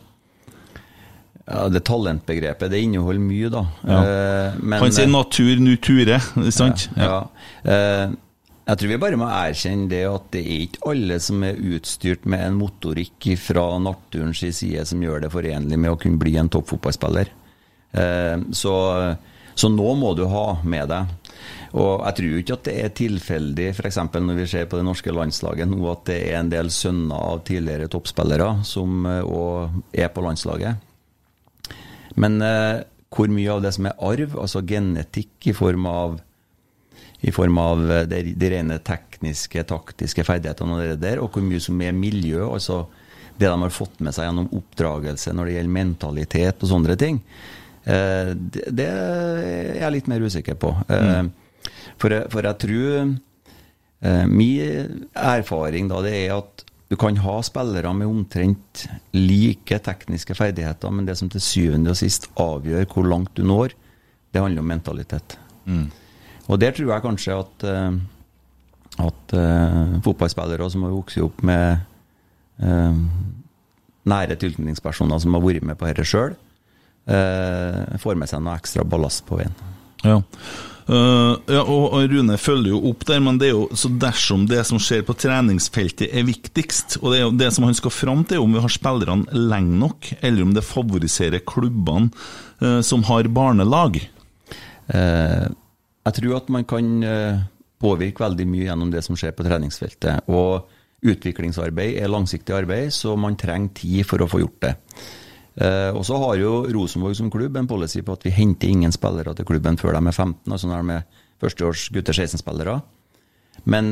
Ja, 1.49 1.67
Det 1.73 1.83
talentbegrepet 1.89 2.71
det 2.71 2.85
inneholder 2.85 3.25
mye, 3.25 3.51
da. 3.53 3.65
Ja. 3.89 3.99
Uh, 3.99 4.63
men, 4.63 4.79
Han 4.85 4.95
sier 4.95 5.11
natur 5.11 5.63
nuture, 5.65 6.23
ikke 6.37 6.55
sant? 6.55 6.89
Ja. 6.97 7.11
ja. 7.11 7.21
Eh, 7.73 8.17
jeg 8.69 8.81
tror 8.81 8.93
vi 8.93 9.01
bare 9.01 9.19
må 9.21 9.31
erkjenne 9.33 9.89
det 9.91 10.05
at 10.09 10.29
det 10.35 10.43
er 10.45 10.67
ikke 10.67 10.85
alle 10.93 11.19
som 11.25 11.43
er 11.47 11.61
utstyrt 11.73 12.29
med 12.29 12.45
en 12.45 12.59
motorikk 12.61 13.31
fra 13.41 13.65
naturens 13.81 14.45
side 14.45 14.85
som 14.89 15.03
gjør 15.03 15.25
det 15.25 15.33
forenlig 15.33 15.81
med 15.81 15.95
å 15.95 15.99
kunne 16.01 16.21
bli 16.21 16.37
en 16.37 16.53
toppfotballspiller. 16.53 17.33
Eh, 17.97 18.37
så 18.53 18.77
så 19.59 19.67
nå 19.73 19.95
må 19.99 20.13
du 20.15 20.23
ha 20.31 20.61
med 20.63 20.87
deg. 20.93 21.15
Og 21.79 22.05
jeg 22.07 22.17
tror 22.19 22.35
ikke 22.39 22.57
at 22.57 22.69
det 22.69 22.75
er 22.79 22.93
tilfeldig, 22.95 23.67
f.eks. 23.75 23.99
når 24.15 24.37
vi 24.39 24.47
ser 24.51 24.69
på 24.71 24.79
det 24.79 24.87
norske 24.87 25.15
landslaget 25.15 25.67
nå, 25.71 25.81
at 25.91 26.05
det 26.07 26.19
er 26.29 26.37
en 26.39 26.53
del 26.53 26.71
sønner 26.73 27.25
av 27.33 27.43
tidligere 27.49 27.91
toppspillere 27.91 28.53
som 28.67 29.09
òg 29.09 29.83
eh, 29.97 30.05
er 30.05 30.13
på 30.15 30.23
landslaget. 30.23 30.87
Men 32.23 32.39
eh, 32.45 32.85
hvor 33.11 33.35
mye 33.35 33.51
av 33.57 33.65
det 33.65 33.75
som 33.75 33.91
er 33.91 33.99
arv, 33.99 34.39
altså 34.39 34.63
genetikk 34.63 35.51
i 35.51 35.57
form 35.57 35.91
av, 35.91 36.19
i 37.21 37.35
form 37.35 37.59
av 37.63 37.85
eh, 37.91 38.07
de, 38.11 38.35
de 38.39 38.51
rene 38.55 38.81
tekniske, 38.85 39.67
taktiske 39.69 40.25
ferdighetene 40.27 40.75
og 40.77 40.83
det 40.85 40.99
der, 41.03 41.23
og 41.23 41.35
hvor 41.35 41.45
mye 41.45 41.63
som 41.63 41.81
er 41.83 41.97
miljø, 41.97 42.45
altså 42.47 42.85
det 43.39 43.47
de 43.47 43.55
har 43.55 43.71
fått 43.71 44.01
med 44.03 44.15
seg 44.15 44.27
gjennom 44.27 44.51
oppdragelse 44.59 45.31
når 45.35 45.47
det 45.47 45.57
gjelder 45.57 45.79
mentalitet 45.79 46.63
og 46.65 46.71
sånne 46.73 46.99
ting, 46.99 47.21
Eh, 47.89 48.35
det, 48.37 48.69
det, 48.77 48.87
er 48.89 49.79
jeg 49.81 49.95
litt 49.95 50.11
mer 50.11 50.25
usikker 50.25 50.59
på. 50.61 50.75
Eh, 50.93 51.21
mm. 51.25 51.31
For, 51.99 52.15
for, 52.31 52.47
jeg 52.47 52.59
tror 52.63 52.89
eh, 53.01 54.25
Min 54.31 55.07
erfaring 55.17 55.89
da 55.91 56.03
det 56.05 56.15
er 56.21 56.37
at 56.37 56.65
du 56.89 56.97
kan 56.97 57.19
ha 57.21 57.35
spillere 57.45 57.91
med 57.93 58.09
omtrent 58.09 58.87
like 59.13 59.77
tekniske 59.85 60.37
ferdigheter, 60.37 60.93
men 60.93 61.09
det 61.09 61.19
som 61.21 61.29
til 61.29 61.43
syvende 61.45 61.93
og 61.93 61.99
sist 62.01 62.31
avgjør 62.41 62.87
hvor 62.89 63.09
langt 63.09 63.35
du 63.37 63.43
når, 63.45 63.75
det 64.33 64.41
handler 64.41 64.65
om 64.65 64.73
mentalitet. 64.73 65.37
Mm. 65.69 65.91
Og 66.49 66.61
der 66.61 66.73
tror 66.73 66.95
jeg 66.95 67.05
kanskje 67.05 67.37
at, 67.37 67.65
at 69.05 69.35
uh, 69.37 69.99
fotballspillere 70.05 70.71
som 70.73 70.87
har 70.87 70.95
vokst 70.97 71.21
opp 71.21 71.43
med 71.45 71.83
uh, 72.65 73.03
nære 74.09 74.39
tilknytningspersoner 74.41 75.21
som 75.21 75.37
har 75.37 75.45
vært 75.45 75.67
med 75.69 75.79
på 75.79 75.89
dette 75.91 76.07
sjøl, 76.09 76.33
uh, 77.13 77.99
får 78.01 78.19
med 78.19 78.31
seg 78.31 78.43
noe 78.45 78.57
ekstra 78.57 78.87
ballast 78.89 79.27
på 79.29 79.43
veien. 79.43 79.55
Ja. 80.07 80.23
Uh, 80.89 81.37
ja, 81.53 81.61
og 81.69 82.01
Rune 82.09 82.39
følger 82.41 82.73
jo 82.73 82.79
opp 82.89 83.05
der, 83.11 83.21
men 83.21 83.37
det 83.41 83.51
er 83.51 83.59
jo 83.59 83.67
så 83.77 83.91
dersom 83.93 84.47
det 84.49 84.63
som 84.65 84.81
skjer 84.81 85.03
på 85.05 85.17
treningsfeltet 85.21 86.09
er 86.09 86.25
viktigst, 86.25 86.97
og 87.03 87.13
det 87.13 87.19
er 87.19 87.27
jo 87.27 87.35
det 87.37 87.51
som 87.53 87.67
han 87.69 87.77
skal 87.77 87.93
fram 87.93 88.25
til, 88.25 88.41
om 88.41 88.57
vi 88.57 88.63
har 88.65 88.73
spillerne 88.73 89.29
lenge 89.37 89.77
nok, 89.85 90.13
eller 90.23 90.47
om 90.47 90.55
det 90.57 90.65
favoriserer 90.65 91.45
klubbene 91.45 92.09
uh, 92.65 92.81
som 92.81 93.05
har 93.11 93.29
barnelag? 93.29 94.01
Uh, 94.89 95.53
jeg 96.07 96.17
tror 96.21 96.37
at 96.39 96.51
man 96.53 96.65
kan 96.69 96.89
påvirke 97.79 98.25
veldig 98.25 98.47
mye 98.49 98.67
gjennom 98.67 98.91
det 98.93 99.03
som 99.07 99.17
skjer 99.19 99.35
på 99.37 99.47
treningsfeltet. 99.47 100.29
Og 100.33 100.69
utviklingsarbeid 101.07 101.99
er 102.01 102.11
langsiktig 102.11 102.55
arbeid, 102.57 102.93
så 102.95 103.15
man 103.19 103.39
trenger 103.39 103.75
tid 103.79 104.07
for 104.09 104.23
å 104.23 104.29
få 104.31 104.43
gjort 104.43 104.61
det. 104.67 104.75
Eh, 105.59 105.91
og 105.91 106.05
så 106.07 106.19
har 106.23 106.39
jo 106.39 106.53
Rosenborg 106.71 107.17
som 107.19 107.31
klubb 107.35 107.57
en 107.59 107.71
policy 107.71 108.05
på 108.07 108.15
at 108.15 108.27
vi 108.27 108.35
henter 108.35 108.71
ingen 108.71 108.95
spillere 108.95 109.35
til 109.35 109.47
klubben 109.47 109.79
før 109.79 109.97
de 109.97 110.05
er 110.07 110.15
15, 110.15 110.53
altså 110.53 110.71
når 110.71 110.85
de 110.85 110.97
er 110.99 111.27
førsteårs 111.43 111.89
gutter 111.95 112.15
16-spillere. 112.15 112.79
Men 113.67 113.91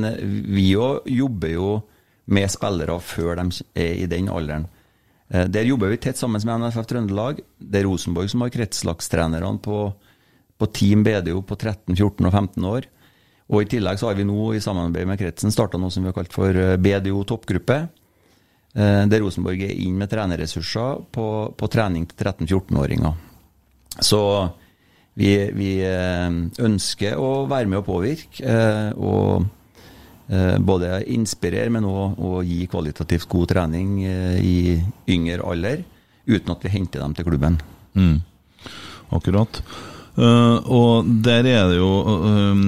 vi 0.55 0.69
jo 0.71 1.01
jobber 1.11 1.55
jo 1.55 1.71
med 2.31 2.51
spillere 2.51 2.99
før 3.03 3.41
de 3.41 3.65
er 3.75 4.03
i 4.03 4.11
den 4.11 4.31
alderen. 4.31 4.69
Eh, 5.31 5.47
der 5.51 5.67
jobber 5.67 5.91
vi 5.91 6.03
tett 6.03 6.19
sammen 6.19 6.43
med 6.43 6.69
NFF 6.69 6.91
Trøndelag. 6.91 7.43
Det 7.59 7.83
er 7.83 7.89
Rosenborg 7.89 8.31
som 8.31 8.47
har 8.47 8.55
kretslagstrenerne 8.55 9.59
på, 9.63 9.81
på 10.59 10.69
Team 10.73 11.05
BDO 11.05 11.43
på 11.47 11.57
13, 11.57 11.95
14 11.95 12.27
og 12.27 12.33
15 12.33 12.69
år. 12.69 12.89
Og 13.47 13.63
I 13.63 13.71
tillegg 13.71 14.01
så 14.01 14.11
har 14.11 14.19
vi 14.19 14.27
nå 14.27 14.51
i 14.57 14.63
samarbeid 14.63 15.07
med 15.07 15.21
kretsen 15.21 15.55
starta 15.55 15.79
noe 15.79 15.93
som 15.95 16.03
vi 16.03 16.11
har 16.11 16.17
kalt 16.17 16.35
for 16.35 16.51
eh, 16.51 16.77
BDO 16.83 17.23
toppgruppe. 17.31 17.79
Eh, 18.75 19.03
der 19.07 19.23
Rosenborg 19.23 19.63
er 19.63 19.77
inn 19.85 19.99
med 20.01 20.11
trenerressurser 20.11 21.05
på, 21.15 21.27
på 21.55 21.71
trening 21.71 22.09
til 22.11 22.19
13-14-åringer. 22.27 23.15
Så 24.03 24.21
vi, 25.17 25.31
vi, 25.57 25.71
eh, 25.87 26.41
ønsker 26.67 27.21
å 27.23 27.47
være 27.51 27.71
med 27.71 27.85
og 27.85 27.91
påvirke. 27.93 28.57
Og 28.97 29.53
både 30.67 31.05
inspirere, 31.15 31.71
men 31.71 31.85
òg 31.87 32.41
gi 32.49 32.65
kvalitativt 32.67 33.29
god 33.31 33.47
trening 33.53 34.01
i 34.03 34.75
yngre 35.15 35.47
alder, 35.47 35.85
uten 36.27 36.51
at 36.51 36.67
vi 36.67 36.73
henter 36.73 37.05
dem 37.05 37.15
til 37.15 37.29
klubben. 37.29 37.61
Mm. 37.95 38.17
Akkurat. 39.15 39.63
Uh, 40.17 40.65
og 40.73 41.09
der 41.27 41.45
er 41.45 41.67
det 41.69 41.77
jo 41.77 41.89
uh, 42.01 42.61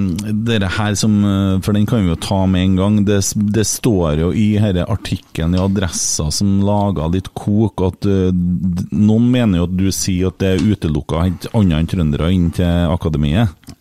Dere 0.45 0.67
her 0.69 0.93
som 0.93 1.15
uh, 1.25 1.55
For 1.65 1.73
den 1.73 1.87
kan 1.89 2.03
vi 2.03 2.11
jo 2.11 2.17
ta 2.21 2.43
med 2.45 2.61
en 2.61 2.75
gang. 2.77 2.99
Det, 3.07 3.17
det 3.55 3.65
står 3.65 4.21
jo 4.21 4.29
i 4.37 4.51
denne 4.59 4.85
artikkelen 4.85 5.57
i 5.57 5.61
Adressa 5.63 6.27
som 6.33 6.59
laga 6.65 7.07
litt 7.09 7.31
kok, 7.33 7.81
at 7.87 8.05
noen 8.05 9.27
mener 9.33 9.61
jo 9.61 9.67
at 9.69 9.75
du 9.79 9.87
sier 9.95 10.29
at 10.29 10.37
det 10.41 10.51
er 10.53 10.63
utelukka 10.75 11.23
andre 11.57 11.79
enn 11.79 11.89
trøndere 11.89 12.29
inn 12.35 12.49
til 12.53 12.93
akademiet. 12.93 13.73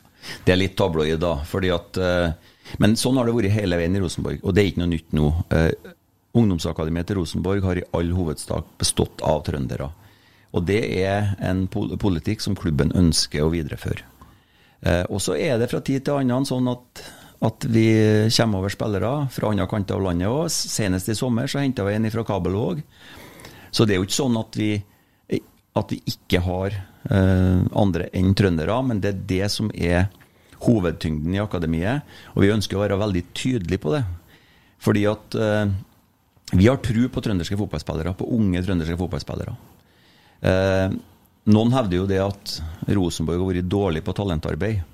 Det 0.47 0.55
er 0.55 0.61
litt 0.61 0.77
tabloid, 0.79 1.19
da. 1.21 1.35
fordi 1.49 1.71
at 1.75 2.01
Men 2.81 2.97
sånn 3.01 3.17
har 3.19 3.29
det 3.29 3.37
vært 3.37 3.57
hele 3.57 3.79
veien 3.81 3.97
i 3.97 4.03
Rosenborg, 4.03 4.41
og 4.43 4.55
det 4.55 4.63
er 4.63 4.71
ikke 4.71 4.83
noe 4.85 4.93
nytt 4.95 5.17
nå. 5.17 5.31
Ungdomsakademiet 6.39 7.11
til 7.11 7.21
Rosenborg 7.21 7.65
har 7.69 7.81
i 7.81 7.87
all 7.97 8.13
hovedsak 8.17 8.77
bestått 8.81 9.25
av 9.27 9.43
trøndere. 9.49 9.91
Og 10.57 10.64
det 10.69 10.81
er 11.02 11.35
en 11.45 11.67
politikk 11.69 12.43
som 12.45 12.57
klubben 12.59 12.93
ønsker 12.97 13.45
å 13.45 13.52
videreføre. 13.52 14.05
Eh, 14.81 15.05
og 15.11 15.21
så 15.23 15.37
er 15.37 15.59
det 15.61 15.71
fra 15.73 15.83
tid 15.85 16.07
til 16.07 16.21
annen 16.21 16.47
sånn 16.49 16.71
at, 16.71 17.02
at 17.45 17.67
vi 17.69 17.88
kommer 18.37 18.62
over 18.62 18.73
spillere 18.73 19.12
fra 19.35 19.50
andre 19.52 19.69
kanter 19.71 19.99
av 19.99 20.07
landet 20.09 20.31
òg. 20.31 20.49
Senest 20.52 21.11
i 21.12 21.17
sommer 21.19 21.50
så 21.50 21.61
henta 21.62 21.87
vi 21.87 21.97
en 21.99 22.11
fra 22.14 22.25
Kabelvåg. 22.26 22.85
Så 23.71 23.85
det 23.85 23.95
er 23.95 24.00
jo 24.00 24.09
ikke 24.09 24.21
sånn 24.23 24.38
at 24.40 24.57
vi, 24.57 24.71
at 25.76 25.93
vi 25.93 26.00
ikke 26.09 26.40
har 26.47 26.78
eh, 26.78 27.67
andre 27.76 28.09
enn 28.17 28.33
trøndere, 28.38 28.78
men 28.87 29.02
det 29.05 29.12
er 29.12 29.26
det 29.35 29.50
som 29.52 29.69
er 29.75 30.09
hovedtyngden 30.64 31.37
i 31.37 31.43
akademiet. 31.43 32.07
Og 32.35 32.47
vi 32.47 32.55
ønsker 32.55 32.78
å 32.78 32.87
være 32.87 33.02
veldig 33.02 33.26
tydelige 33.37 33.83
på 33.85 33.93
det. 33.95 34.07
Fordi 34.83 35.05
at 35.11 35.37
eh, 35.37 35.75
vi 36.55 36.69
har 36.71 36.81
tro 36.81 37.11
på 37.12 37.23
trønderske 37.25 37.59
fotballspillere, 37.61 38.14
på 38.17 38.31
unge 38.38 38.62
trønderske 38.64 38.97
fotballspillere. 38.99 39.52
Eh, 40.45 40.95
noen 41.49 41.75
hevder 41.75 41.97
jo 41.97 42.07
det 42.09 42.21
at 42.23 42.54
Rosenborg 42.95 43.40
har 43.40 43.50
vært 43.52 43.71
dårlig 43.73 44.04
på 44.07 44.14
talentarbeid. 44.16 44.85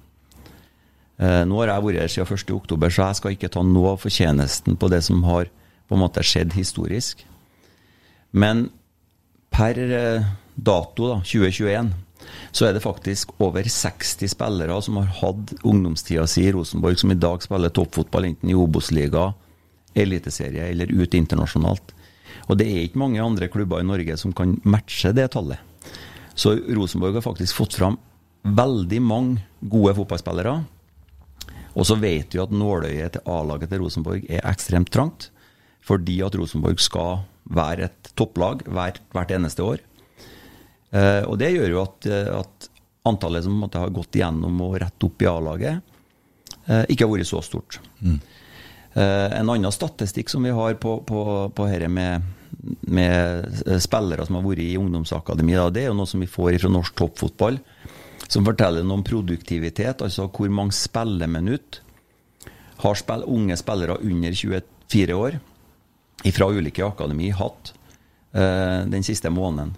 Eh, 1.19 1.43
nå 1.47 1.61
har 1.61 1.71
jeg 1.71 1.87
vært 1.87 2.01
her 2.03 2.15
siden 2.15 2.31
1.10, 2.37 2.91
så 2.91 3.09
jeg 3.09 3.19
skal 3.21 3.37
ikke 3.37 3.53
ta 3.55 3.63
noe 3.67 3.95
av 3.95 4.01
fortjenesten 4.03 4.79
på 4.79 4.91
det 4.91 5.03
som 5.07 5.23
har 5.29 5.51
på 5.89 5.97
en 5.97 6.03
måte 6.03 6.25
skjedd 6.27 6.57
historisk. 6.57 7.23
Men 8.35 8.69
per 9.55 9.79
eh, 9.79 10.27
dato, 10.55 11.11
da, 11.13 11.21
2021, 11.23 11.93
så 12.55 12.67
er 12.67 12.75
det 12.75 12.83
faktisk 12.83 13.35
over 13.43 13.67
60 13.69 14.31
spillere 14.33 14.79
som 14.83 14.99
har 14.99 15.11
hatt 15.21 15.53
ungdomstida 15.63 16.27
si 16.31 16.47
i 16.49 16.53
Rosenborg, 16.55 16.99
som 16.99 17.13
i 17.13 17.19
dag 17.19 17.43
spiller 17.45 17.75
toppfotball 17.75 18.31
enten 18.31 18.51
i 18.51 18.57
Obos-liga, 18.59 19.33
Eliteserie 19.95 20.71
eller 20.73 20.91
ute 20.91 21.19
internasjonalt. 21.21 21.93
Og 22.49 22.59
det 22.61 22.67
er 22.69 22.83
ikke 22.85 23.01
mange 23.01 23.23
andre 23.23 23.49
klubber 23.53 23.81
i 23.81 23.89
Norge 23.89 24.17
som 24.21 24.35
kan 24.37 24.59
matche 24.69 25.15
det 25.17 25.31
tallet. 25.33 25.61
Så 26.35 26.57
Rosenborg 26.77 27.19
har 27.19 27.25
faktisk 27.25 27.57
fått 27.57 27.79
fram 27.79 27.97
veldig 28.45 29.01
mange 29.01 29.45
gode 29.61 29.95
fotballspillere. 29.97 30.57
Og 31.75 31.87
så 31.89 31.97
vet 31.99 32.35
vi 32.35 32.43
at 32.43 32.53
nåløyet 32.55 33.17
til 33.17 33.31
A-laget 33.31 33.73
til 33.73 33.83
Rosenborg 33.83 34.27
er 34.29 34.45
ekstremt 34.51 34.93
trangt. 34.95 35.31
Fordi 35.85 36.21
at 36.25 36.37
Rosenborg 36.39 36.81
skal 36.81 37.25
være 37.55 37.89
et 37.89 38.13
topplag 38.17 38.63
hvert, 38.69 39.01
hvert 39.13 39.33
eneste 39.37 39.65
år. 39.65 39.83
Eh, 40.95 41.23
og 41.27 41.37
det 41.41 41.53
gjør 41.55 41.73
jo 41.73 41.83
at, 41.83 42.09
at 42.41 42.69
antallet 43.09 43.45
som 43.45 43.57
måtte 43.61 43.83
ha 43.83 43.91
gått 43.93 44.17
igjennom 44.17 44.63
og 44.65 44.79
rett 44.81 45.07
opp 45.07 45.25
i 45.25 45.29
A-laget, 45.29 45.97
eh, 46.69 46.85
ikke 46.89 47.05
har 47.05 47.13
vært 47.13 47.29
så 47.29 47.43
stort. 47.45 47.81
Mm. 48.01 48.21
Eh, 48.95 49.39
en 49.41 49.51
annen 49.51 49.75
statistikk 49.75 50.31
som 50.31 50.45
vi 50.47 50.53
har 50.55 50.77
på, 50.79 51.01
på, 51.03 51.23
på 51.51 51.67
dette 51.67 51.89
med, 51.91 52.23
med, 52.87 53.49
spillere 53.83 54.27
som 54.27 54.39
har 54.39 54.45
vært 54.47 54.63
i 54.63 54.77
ungdomsakademi, 54.79 55.57
det 55.75 55.83
er 55.83 55.89
jo 55.91 55.97
noe 55.99 56.11
som 56.11 56.23
vi 56.23 56.31
får 56.31 56.61
fra 56.63 56.71
norsk 56.71 56.95
toppfotball, 57.01 57.59
som 58.29 58.47
forteller 58.47 58.87
noe 58.87 59.01
om 59.01 59.07
produktivitet, 59.07 60.05
altså 60.05 60.29
hvor 60.31 60.53
mange 60.55 60.77
spilleminutt 60.79 61.81
har 62.85 62.99
spill, 63.01 63.25
unge 63.27 63.57
spillere 63.59 63.99
under 64.03 64.37
24 64.39 65.17
år 65.19 65.41
fra 66.35 66.49
ulike 66.49 66.85
akademi 66.87 67.33
hatt 67.35 67.73
uh, 68.37 68.87
den 68.89 69.05
siste 69.05 69.31
måneden. 69.31 69.75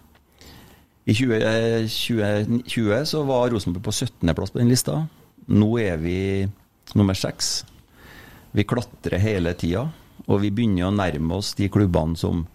I 1.06 1.14
2020 1.14 2.92
eh, 2.92 3.04
så 3.06 3.22
var 3.26 3.48
Rosenborg 3.50 3.84
på 3.86 3.94
17.-plass 3.94 4.52
på 4.52 4.60
den 4.60 4.70
lista. 4.72 5.00
Nå 5.46 5.68
er 5.78 6.00
vi 6.02 6.18
nummer 6.98 7.14
seks. 7.14 7.60
Vi 8.56 8.64
klatrer 8.64 9.20
hele 9.20 9.52
tida, 9.58 9.84
og 10.26 10.40
vi 10.40 10.52
begynner 10.54 10.88
å 10.88 10.94
nærme 10.96 11.36
oss 11.36 11.52
de 11.58 11.68
klubbene 11.72 12.16
som 12.16 12.46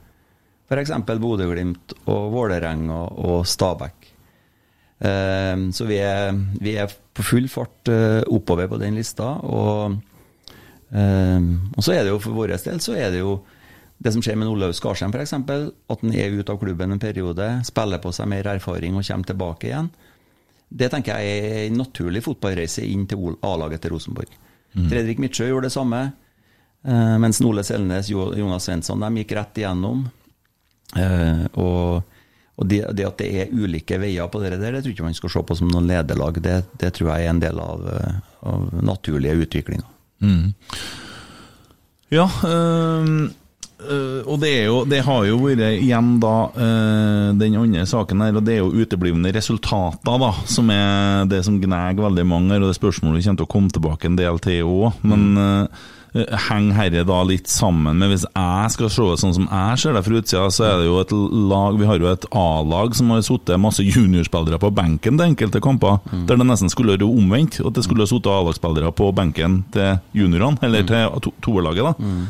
f.eks. 0.71 0.93
Bodø-Glimt 1.05 1.93
og 2.09 2.31
Vålerenga 2.33 3.03
og 3.21 3.45
Stabæk. 3.45 4.07
Eh, 5.01 5.63
så 5.75 5.87
vi 5.89 5.99
er, 6.01 6.33
vi 6.61 6.75
er, 6.79 6.91
på 7.11 7.25
full 7.27 7.49
fart 7.51 7.89
eh, 7.91 8.21
oppover 8.31 8.69
på 8.71 8.79
den 8.81 8.97
lista. 8.97 9.33
Og, 9.45 9.97
eh, 10.89 11.49
og 11.75 11.81
så 11.85 11.93
er 11.93 12.05
det 12.05 12.13
jo 12.13 12.21
for 12.23 12.37
vår 12.37 12.55
del 12.55 12.81
så 12.81 12.95
er 12.97 13.11
det 13.13 13.21
jo 13.21 13.41
det 14.01 14.13
som 14.15 14.23
skjer 14.25 14.39
med 14.39 14.49
Olaug 14.49 14.73
Skarsheim 14.73 15.13
f.eks., 15.13 15.35
at 15.37 16.01
han 16.01 16.13
er 16.17 16.33
ute 16.33 16.49
av 16.49 16.61
klubben 16.61 16.95
en 16.95 17.01
periode, 17.01 17.51
spiller 17.67 18.01
på 18.01 18.13
seg 18.15 18.31
mer 18.31 18.49
erfaring 18.55 18.97
og 18.97 19.05
kommer 19.05 19.29
tilbake 19.29 19.69
igjen. 19.69 19.91
Det 20.71 20.89
tenker 20.89 21.19
jeg 21.19 21.41
er 21.43 21.65
en 21.67 21.83
naturlig 21.83 22.23
fotballreise 22.25 22.87
inn 22.87 23.03
til 23.05 23.35
A-laget 23.45 23.83
til 23.83 23.93
Rosenborg. 23.93 24.33
Mm. 24.73 24.87
Fredrik 24.89 25.21
Midtsjø 25.21 25.49
gjorde 25.49 25.69
det 25.69 25.75
samme. 25.75 26.01
Uh, 26.87 27.17
mens 27.21 27.41
Nole 27.43 27.63
Selnes, 27.63 28.09
Jonas 28.09 28.65
Svensson, 28.65 29.03
de 29.03 29.21
gikk 29.21 29.35
rett 29.37 29.61
igjennom. 29.61 30.05
Uh, 30.95 31.45
og, 31.53 32.17
og 32.57 32.67
det, 32.69 32.81
det, 32.97 33.05
at 33.07 33.21
det 33.21 33.29
er 33.43 33.53
ulike 33.53 33.99
veier 34.01 34.31
på 34.31 34.41
det 34.41 34.55
der, 34.57 34.73
det 34.75 34.81
tror 34.83 34.91
jeg 34.91 34.97
ikke 34.97 35.09
man 35.09 35.19
skal 35.19 35.33
se 35.35 35.43
på 35.47 35.59
som 35.59 35.69
noen 35.71 35.89
lederlag. 35.89 36.39
Det, 36.43 36.57
det 36.81 36.93
tror 36.97 37.13
jeg 37.13 37.27
er 37.27 37.35
en 37.35 37.43
del 37.43 37.61
av, 37.61 37.85
eh, 37.89 38.17
av 38.51 38.67
naturlige 38.85 39.45
utviklinger. 39.45 39.87
Mm. 40.21 40.51
Ja, 42.11 42.27
øh, 42.45 43.31
og 44.25 44.37
det, 44.41 44.51
jo, 44.67 44.81
det, 44.85 45.01
har 45.05 45.25
jo 45.25 45.39
vært 45.41 45.63
igjen 45.81 46.13
da 46.21 46.35
uh, 46.53 47.29
den 47.37 47.57
andre 47.59 47.85
saken 47.89 48.21
her, 48.25 48.35
og 48.37 48.45
det 48.45 48.57
er 48.57 48.61
jo 48.61 48.83
uteblivende 48.83 49.33
resultater, 49.35 50.19
da, 50.21 50.33
som 50.49 50.69
er 50.73 51.25
det 51.31 51.41
som 51.47 51.57
gnager 51.61 52.05
veldig 52.05 52.27
mange. 52.27 52.59
Og 52.59 52.69
det 52.69 52.77
spørsmålet 52.77 53.21
vi 53.21 53.25
kommer 53.25 53.41
til 53.41 53.49
å 53.49 53.55
komme 53.55 53.73
tilbake 53.73 54.11
en 54.11 54.19
del 54.19 54.39
til 54.43 54.69
òg. 54.69 55.01
Men 55.07 55.25
uh, 55.39 55.89
henger 56.11 56.75
herre 56.75 57.03
da 57.07 57.21
litt 57.23 57.47
sammen 57.47 58.01
med 58.01 58.11
Hvis 58.11 58.25
jeg 58.27 58.71
skal 58.73 58.89
se 58.91 59.05
det 59.07 59.19
sånn 59.21 59.35
som 59.37 59.45
jeg 59.47 59.79
ser 59.79 59.95
det 59.95 60.01
fra 60.03 60.17
utsida, 60.19 60.49
så 60.51 60.65
er 60.67 60.81
det 60.81 60.89
jo 60.89 60.97
et 60.99 61.13
lag 61.51 61.79
Vi 61.79 61.87
har 61.87 62.03
jo 62.03 62.09
et 62.11 62.27
A-lag 62.35 62.97
som 62.97 63.13
har 63.15 63.23
sittet 63.23 63.61
masse 63.63 63.85
juniorspillere 63.85 64.59
på 64.59 64.73
benken 64.75 65.15
til 65.15 65.29
enkelte 65.29 65.63
kamper, 65.63 66.01
mm. 66.11 66.25
der 66.27 66.41
det 66.41 66.49
nesten 66.49 66.71
skulle 66.73 66.97
vært 66.97 67.07
omvendt. 67.07 67.61
At 67.63 67.77
det 67.77 67.85
skulle 67.87 68.03
ha 68.03 68.11
sittet 68.11 68.31
A-lagsspillere 68.33 68.91
på 68.95 69.07
benken 69.15 69.61
til 69.71 70.01
juniorene, 70.17 70.59
eller 70.67 70.83
mm. 70.83 70.91
til 70.91 71.33
toerlaget. 71.47 71.87
da 71.87 71.95
mm. 71.97 72.29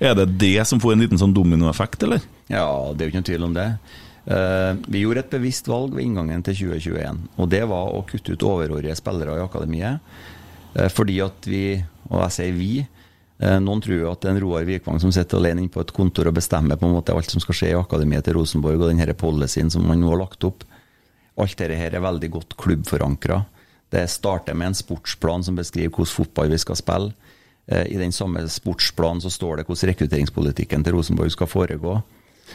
Er 0.00 0.14
det 0.16 0.30
det 0.40 0.62
som 0.64 0.80
får 0.80 0.94
en 0.94 1.02
liten 1.04 1.20
sånn 1.20 1.34
dominoeffekt, 1.36 2.06
eller? 2.06 2.22
Ja, 2.48 2.64
det 2.94 3.04
er 3.04 3.06
jo 3.06 3.12
ikke 3.12 3.20
noen 3.20 3.28
tvil 3.28 3.48
om 3.50 3.56
det. 3.56 3.66
Uh, 4.30 4.76
vi 4.88 5.02
gjorde 5.02 5.24
et 5.24 5.32
bevisst 5.32 5.68
valg 5.68 5.92
ved 5.96 6.06
inngangen 6.06 6.42
til 6.44 6.56
2021, 6.70 7.20
og 7.40 7.50
det 7.52 7.60
var 7.68 7.92
å 7.92 8.00
kutte 8.08 8.36
ut 8.36 8.46
overårige 8.46 8.96
spillere 8.96 9.36
i 9.36 9.44
akademiet. 9.44 10.00
Uh, 10.72 10.88
fordi 10.92 11.18
at 11.24 11.48
vi, 11.48 11.64
og 12.08 12.24
jeg 12.24 12.36
sier 12.36 12.56
vi, 12.56 12.72
uh, 13.44 13.58
noen 13.60 13.84
tror 13.84 13.96
jo 13.98 14.10
at 14.12 14.22
det 14.22 14.30
er 14.30 14.36
en 14.36 14.42
Roar 14.44 14.68
Vikvang 14.68 15.00
som 15.02 15.12
sitter 15.12 15.40
alene 15.40 15.64
inne 15.64 15.72
på 15.72 15.84
et 15.84 15.94
kontor 15.96 16.30
og 16.30 16.36
bestemmer 16.36 16.80
på 16.80 16.88
en 16.88 16.96
måte 16.96 17.16
alt 17.16 17.32
som 17.32 17.42
skal 17.44 17.58
skje 17.60 17.72
i 17.72 17.78
akademiet 17.80 18.28
til 18.28 18.38
Rosenborg, 18.38 18.80
og 18.80 18.92
denne 18.92 19.16
policyen 19.20 19.72
som 19.72 19.84
man 19.88 20.00
nå 20.00 20.12
har 20.14 20.22
lagt 20.22 20.48
opp. 20.48 20.64
Alt 21.40 21.60
dette 21.60 21.76
her 21.80 21.96
er 21.96 22.04
veldig 22.04 22.32
godt 22.36 22.56
klubbforankra. 22.60 23.42
Det 23.90 24.04
starter 24.08 24.56
med 24.56 24.70
en 24.70 24.80
sportsplan 24.80 25.44
som 25.44 25.56
beskriver 25.58 25.92
hvordan 25.92 26.14
fotball 26.14 26.52
vi 26.52 26.60
skal 26.62 26.78
spille. 26.78 27.29
Eh, 27.70 27.86
I 27.94 27.98
den 28.00 28.12
samme 28.12 28.42
sportsplanen 28.50 29.22
så 29.22 29.30
står 29.30 29.60
det 29.60 29.66
hvordan 29.68 29.92
rekrutteringspolitikken 29.92 30.84
til 30.84 30.96
Rosenborg 30.96 31.32
skal 31.34 31.50
foregå. 31.50 32.00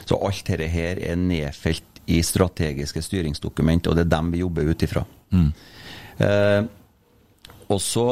Så 0.04 0.20
alt 0.20 0.44
dette 0.48 0.68
her 0.68 1.00
er 1.00 1.16
nedfelt 1.20 2.02
i 2.12 2.20
strategiske 2.24 3.02
styringsdokument, 3.02 3.88
og 3.88 3.96
det 3.96 4.06
er 4.06 4.12
dem 4.12 4.34
vi 4.34 4.44
jobber 4.44 4.68
ut 4.68 4.84
ifra. 4.86 5.06
Mm. 5.32 5.48
Eh, 6.26 6.62
og 7.72 7.82
så 7.82 8.10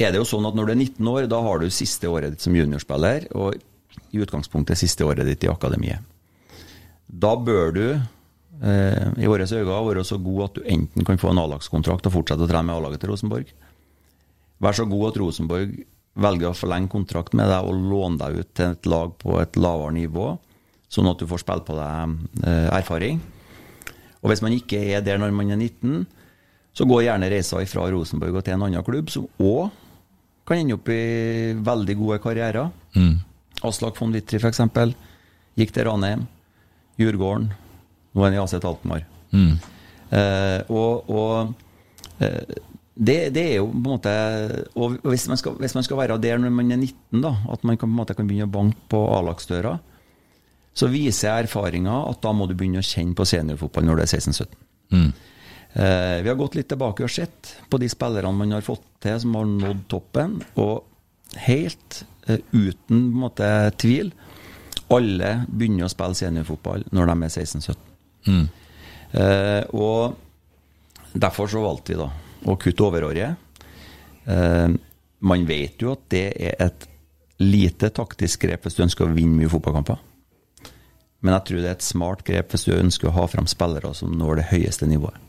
er 0.00 0.12
det 0.12 0.20
jo 0.20 0.28
sånn 0.28 0.46
at 0.46 0.56
når 0.56 0.68
du 0.68 0.74
er 0.74 0.78
19 0.78 1.10
år, 1.10 1.26
da 1.30 1.40
har 1.42 1.60
du 1.60 1.72
siste 1.72 2.08
året 2.08 2.36
ditt 2.36 2.44
som 2.44 2.54
juniorspiller, 2.56 3.26
og 3.34 3.56
i 4.10 4.22
utgangspunktet 4.22 4.78
siste 4.78 5.06
året 5.06 5.26
ditt 5.26 5.44
i 5.44 5.50
akademiet. 5.50 6.04
Da 7.10 7.32
bør 7.34 7.72
du 7.74 7.86
eh, 7.90 9.06
i 9.18 9.26
våre 9.26 9.48
øyne 9.48 9.80
være 9.88 10.04
så 10.06 10.20
god 10.22 10.44
at 10.44 10.60
du 10.60 10.68
enten 10.76 11.06
kan 11.06 11.18
få 11.18 11.32
en 11.32 11.42
A-lagskontrakt 11.42 12.06
og 12.06 12.14
fortsette 12.20 12.46
å 12.46 12.50
trene 12.50 12.68
med 12.68 12.76
A-laget 12.76 13.02
til 13.02 13.10
Rosenborg. 13.10 13.50
Vær 14.60 14.76
så 14.76 14.86
god 14.86 15.08
at 15.10 15.18
Rosenborg 15.18 15.74
velger 16.18 16.50
å 16.50 16.56
forlenge 16.56 16.90
kontrakt 16.90 17.36
med 17.38 17.50
deg 17.50 17.66
og 17.66 17.84
låne 17.90 18.18
deg 18.20 18.40
ut 18.40 18.54
til 18.58 18.74
et 18.74 18.88
lag 18.90 19.12
på 19.20 19.36
et 19.40 19.58
lavere 19.60 19.94
nivå, 19.94 20.32
sånn 20.90 21.10
at 21.10 21.20
du 21.20 21.28
får 21.30 21.44
spille 21.44 21.66
på 21.66 21.76
deg 21.78 22.16
eh, 22.42 22.68
erfaring. 22.80 23.20
Og 24.20 24.32
hvis 24.32 24.42
man 24.44 24.56
ikke 24.56 24.80
er 24.90 25.04
der 25.04 25.20
når 25.20 25.32
man 25.34 25.52
er 25.54 25.60
19, 25.60 26.02
så 26.76 26.86
går 26.86 27.06
gjerne 27.06 27.30
reisa 27.32 27.62
fra 27.66 27.86
Rosenborg 27.90 28.40
og 28.40 28.44
til 28.46 28.56
en 28.56 28.66
annen 28.66 28.86
klubb, 28.86 29.10
som 29.12 29.28
òg 29.42 29.70
kan 30.46 30.60
ende 30.60 30.76
opp 30.76 30.88
i 30.90 31.54
veldig 31.62 31.96
gode 31.98 32.18
karrierer. 32.22 32.70
Mm. 32.96 33.20
Aslak 33.66 33.98
von 34.00 34.14
Wittry, 34.14 34.40
f.eks., 34.40 34.62
gikk 35.58 35.74
til 35.74 35.86
Ranheim. 35.86 36.24
Djurgården. 36.98 37.50
Nå 38.12 38.22
er 38.22 38.26
han 38.26 38.36
i 38.36 38.40
AC 38.42 38.56
Alkmaar. 38.58 39.04
Mm. 39.30 39.52
Eh, 40.10 40.58
og, 40.74 41.10
og 41.10 42.24
eh, 42.24 42.56
det, 43.00 43.30
det 43.32 43.44
er 43.46 43.54
jo 43.62 43.68
på 43.70 43.78
en 43.78 43.86
måte 43.86 44.12
Og 44.76 44.98
hvis 45.08 45.24
man, 45.30 45.38
skal, 45.40 45.54
hvis 45.56 45.74
man 45.76 45.86
skal 45.86 45.96
være 46.02 46.18
der 46.20 46.40
når 46.40 46.52
man 46.52 46.72
er 46.74 46.82
19, 46.82 47.22
da, 47.24 47.32
at 47.52 47.64
man 47.64 47.78
kan, 47.78 47.88
på 47.88 47.94
en 47.94 48.00
måte 48.02 48.16
kan 48.18 48.28
begynne 48.28 48.48
å 48.50 48.52
banke 48.52 48.82
på 48.92 49.00
A-lagsdøra, 49.16 49.78
så 50.76 50.88
viser 50.92 51.46
erfaringa 51.46 51.96
at 52.10 52.20
da 52.22 52.34
må 52.36 52.46
du 52.46 52.54
begynne 52.54 52.82
å 52.82 52.86
kjenne 52.86 53.16
på 53.16 53.26
seniorfotball 53.26 53.88
når 53.88 53.98
du 53.98 54.04
er 54.04 54.12
16-17. 54.12 54.60
Eh, 55.72 56.20
vi 56.22 56.28
har 56.28 56.38
gått 56.38 56.58
litt 56.58 56.68
tilbake 56.70 57.06
og 57.06 57.12
sett 57.12 57.54
på 57.70 57.80
de 57.80 57.88
spillerne 57.90 58.36
man 58.36 58.52
har 58.56 58.64
fått 58.66 58.84
til 59.02 59.18
som 59.22 59.36
har 59.38 59.48
nådd 59.48 59.84
toppen, 59.90 60.38
og 60.60 61.40
helt 61.46 62.02
eh, 62.26 62.42
uten 62.52 63.04
måte 63.16 63.48
tvil 63.80 64.12
alle 64.90 65.34
begynner 65.46 65.86
å 65.86 65.92
spille 65.92 66.18
seniorfotball 66.18 66.88
når 66.90 67.12
de 67.12 67.28
er 67.28 67.36
16-17. 67.44 67.76
Eh, 69.10 69.62
og 69.74 71.14
derfor 71.14 71.50
så 71.50 71.62
valgte 71.62 71.94
vi 71.94 72.02
da 72.02 72.10
å 72.44 72.56
kutte 72.60 72.86
overåret. 72.86 73.36
Eh, 74.24 74.68
man 75.20 75.46
vet 75.48 75.82
jo 75.82 75.94
at 75.94 76.06
det 76.12 76.26
er 76.36 76.56
et 76.60 76.86
lite 77.40 77.90
taktisk 77.96 78.44
grep 78.44 78.66
hvis 78.66 78.76
du 78.76 78.84
ønsker 78.84 79.08
å 79.08 79.14
vinne 79.16 79.36
mye 79.36 79.50
fotballkamper. 79.52 79.98
Men 81.20 81.36
jeg 81.36 81.46
tror 81.48 81.60
det 81.60 81.68
er 81.68 81.76
et 81.76 81.84
smart 81.84 82.22
grep 82.24 82.52
hvis 82.52 82.66
du 82.68 82.76
ønsker 82.76 83.10
å 83.10 83.16
ha 83.18 83.26
frem 83.28 83.48
spillere 83.48 83.92
som 83.96 84.12
når 84.16 84.40
det 84.40 84.50
høyeste 84.54 84.88
nivået. 84.88 85.26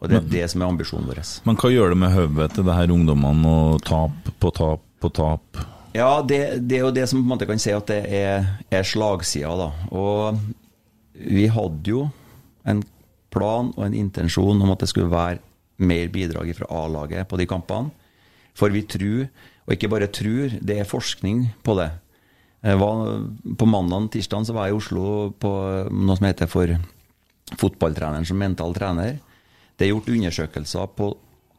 Og 0.00 0.08
det 0.08 0.16
er 0.16 0.30
det 0.32 0.46
som 0.48 0.62
er 0.62 0.70
ambisjonen 0.72 1.10
vår. 1.10 1.20
Men 1.44 1.58
hva 1.60 1.70
gjør 1.70 1.92
det 1.92 1.98
med 2.00 2.14
hodet 2.14 2.54
til 2.56 2.64
det 2.64 2.76
her 2.78 2.92
ungdommene 2.94 3.50
og 3.50 3.82
tap 3.84 4.30
på 4.40 4.52
tap 4.56 4.86
på 5.00 5.10
tap? 5.16 5.60
Ja, 5.96 6.22
det, 6.22 6.38
det 6.68 6.78
er 6.78 6.86
jo 6.86 6.94
det 6.94 7.06
som 7.10 7.20
på 7.20 7.26
en 7.26 7.32
måte 7.34 7.48
kan 7.48 7.60
si 7.60 7.72
at 7.74 7.88
det 7.90 8.00
er, 8.14 8.48
er 8.70 8.86
slagsida, 8.86 9.52
da. 9.58 9.68
Og 9.92 10.40
vi 11.20 11.46
hadde 11.52 11.92
jo 11.92 12.06
en 12.68 12.82
plan 13.32 13.70
og 13.76 13.84
en 13.86 13.96
intensjon 13.96 14.60
om 14.62 14.72
at 14.72 14.82
det 14.82 14.90
skulle 14.90 15.12
være 15.12 15.40
mer 15.80 16.10
bidrag 16.12 16.52
fra 16.56 16.68
A-laget 16.82 17.28
på 17.28 17.38
de 17.40 17.48
kampene. 17.48 17.90
For 18.56 18.72
vi 18.74 18.82
tror, 18.88 19.28
og 19.66 19.74
ikke 19.74 19.90
bare 19.92 20.10
tror, 20.12 20.52
det 20.60 20.80
er 20.80 20.88
forskning 20.88 21.46
på 21.64 21.76
det. 21.78 21.90
Var, 22.60 23.04
på 23.56 23.68
mandag 23.68 24.10
tirsdag 24.12 24.44
så 24.44 24.52
var 24.52 24.68
jeg 24.68 24.74
i 24.74 24.80
Oslo 24.80 25.04
på 25.40 25.50
noe 25.96 26.18
som 26.18 26.26
heter 26.28 26.50
for 26.50 26.74
fotballtreneren 27.60 28.26
som 28.28 28.38
mental 28.40 28.74
trener. 28.76 29.16
Det 29.76 29.86
er 29.86 29.94
gjort 29.94 30.10
undersøkelser 30.12 30.90
på 30.98 31.14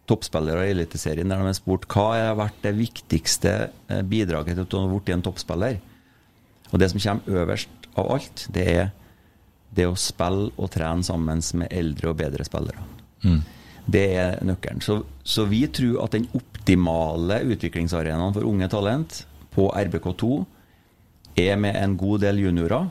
toppspillere 0.10 0.68
i 0.68 0.74
Eliteserien 0.76 1.30
der 1.30 1.42
de 1.42 1.48
har 1.48 1.58
spurt 1.58 1.88
hva 1.90 2.08
har 2.18 2.38
vært 2.38 2.60
det 2.64 2.74
viktigste 2.78 3.54
eh, 3.90 4.02
bidraget 4.06 4.60
til 4.60 4.82
å 4.82 4.90
blitt 4.92 5.14
en 5.16 5.24
toppspiller. 5.26 5.80
Og 6.72 6.80
det 6.80 6.92
som 6.92 7.02
kommer 7.02 7.42
øverst 7.42 7.90
av 8.00 8.12
alt, 8.16 8.46
det 8.54 8.68
er 8.70 8.92
det 9.72 9.88
å 9.88 9.98
spille 10.00 10.52
og 10.58 10.70
trene 10.74 11.06
sammen 11.08 11.42
med 11.60 11.72
eldre 11.72 12.12
og 12.12 12.20
bedre 12.20 12.46
spillere. 12.48 12.84
Det 13.86 14.06
er 14.16 14.40
nøkkelen. 14.46 14.82
Så, 14.84 15.02
så, 15.24 15.46
vi 15.50 15.66
tror 15.74 16.04
at 16.06 16.16
den 16.16 16.28
optimale 16.38 17.42
utviklingsarenaen 17.54 18.36
for 18.36 18.48
unge 18.48 18.70
talent 18.72 19.24
på 19.56 19.70
RBK2 19.74 20.32
er 21.42 21.58
med 21.60 21.78
en 21.80 21.98
god 22.00 22.22
del 22.26 22.44
juniorer, 22.44 22.90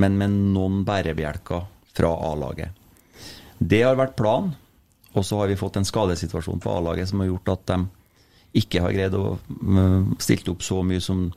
men 0.00 0.18
med 0.18 0.38
noen 0.54 0.82
bærebjelker 0.86 1.66
fra 1.94 2.10
A-laget. 2.30 2.74
Det 3.58 3.82
har 3.84 3.98
vært 3.98 4.16
planen. 4.18 4.54
Og 5.14 5.22
så 5.22 5.38
har 5.38 5.46
vi 5.46 5.58
fått 5.58 5.76
en 5.78 5.86
skadesituasjon 5.86 6.58
på 6.58 6.72
A-laget 6.74 7.06
som 7.06 7.20
har 7.22 7.28
gjort 7.30 7.52
at 7.52 7.68
de 7.70 7.76
ikke 8.58 8.82
har 8.82 8.94
greid 8.94 9.14
å 9.14 9.36
stilt 10.22 10.48
opp 10.50 10.62
så 10.66 10.80
mye 10.86 11.02
som 11.02 11.28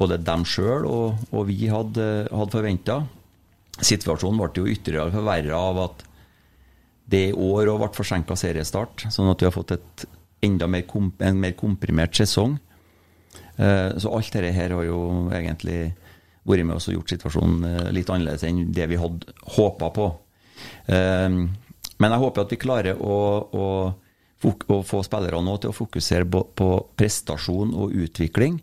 både 0.00 0.20
dem 0.24 0.46
sjøl 0.48 0.86
og, 0.88 1.18
og, 1.28 1.42
vi 1.48 1.68
hadde, 1.68 2.06
hadde 2.32 2.54
forventa. 2.54 3.00
Situasjonen 3.76 4.40
ble 4.40 4.62
jo 4.62 4.72
ytterligere 4.72 5.12
forverra 5.12 5.60
av 5.70 5.82
at 5.84 6.06
det 7.10 7.24
i 7.30 7.36
år 7.36 7.72
òg 7.72 7.80
ble 7.82 7.90
forsinka 7.96 8.36
seriestart, 8.38 9.06
sånn 9.10 9.30
at 9.32 9.42
vi 9.42 9.48
har 9.48 9.54
fått 9.54 9.74
et 9.76 10.04
enda 10.46 10.68
mer, 10.70 10.84
en 11.26 11.40
mer 11.40 11.56
komprimert 11.58 12.16
sesong. 12.16 12.58
Eh, 13.60 13.96
så 13.98 14.12
alt 14.16 14.32
dette 14.32 14.52
her 14.56 14.76
har 14.76 14.86
jo 14.86 15.00
egentlig 15.34 15.90
vært 16.48 16.66
med 16.66 16.78
oss 16.78 16.88
og 16.88 16.96
gjort 16.96 17.12
situasjonen 17.12 17.66
eh, 17.68 17.90
litt 17.94 18.10
annerledes 18.10 18.46
enn 18.48 18.70
det 18.74 18.88
vi 18.90 19.00
hadde 19.00 19.34
håpa 19.56 19.90
på. 19.96 20.06
Um, 20.86 21.42
men 22.00 22.14
jeg 22.14 22.20
håper 22.22 22.44
at 22.44 22.52
vi 22.52 22.58
klarer 22.60 22.98
å, 23.00 23.16
å, 23.52 23.66
å 24.48 24.80
få 24.86 25.02
spillere 25.04 25.40
nå 25.44 25.56
til 25.60 25.72
å 25.72 25.76
fokusere 25.76 26.28
på, 26.28 26.42
på, 26.56 26.68
prestasjon 26.96 27.74
og 27.76 27.94
utvikling. 28.06 28.58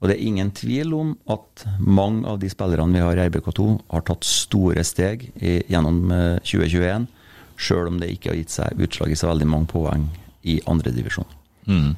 Og 0.00 0.10
det 0.10 0.18
er 0.18 0.26
ingen 0.28 0.50
tvil 0.52 0.92
om 0.96 1.12
at 1.32 1.64
mange 1.80 2.28
av 2.28 2.40
de 2.42 2.50
spillerne 2.52 2.92
vi 2.92 3.04
har 3.04 3.16
i 3.16 3.26
RBK2, 3.30 3.68
har 3.88 4.04
tatt 4.04 4.28
store 4.28 4.84
steg 4.84 5.30
i, 5.40 5.62
gjennom 5.72 6.02
2021, 6.44 7.06
eh, 7.06 7.23
sjøl 7.56 7.90
om 7.90 7.98
det 8.02 8.12
ikke 8.14 8.32
har 8.32 8.40
gitt 8.40 8.54
seg 8.54 8.86
utslag 8.86 9.12
i 9.12 9.18
så 9.18 9.30
veldig 9.30 9.48
mange 9.50 9.70
poeng 9.70 10.08
i 10.44 10.60
andredivisjon. 10.70 11.28
Mm. 11.70 11.92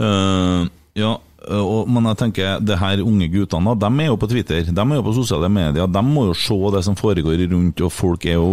Uh, 0.00 0.68
ja, 0.98 1.14
og, 1.48 1.88
men 1.88 2.04
jeg 2.10 2.18
tenker, 2.20 2.58
det 2.60 2.76
her 2.76 3.00
unge 3.00 3.26
guttene 3.32 3.72
de 3.80 3.88
er 4.02 4.10
jo 4.10 4.16
på 4.20 4.28
Twitter, 4.28 4.66
de 4.66 4.82
er 4.82 4.98
jo 4.98 5.04
på 5.06 5.14
sosiale 5.16 5.48
medier. 5.52 5.88
De 5.88 6.02
må 6.04 6.26
jo 6.28 6.34
se 6.36 6.56
det 6.74 6.82
som 6.84 6.98
foregår 6.98 7.46
rundt, 7.48 7.80
og 7.80 7.92
folk 7.94 8.26
er 8.28 8.36
jo 8.36 8.50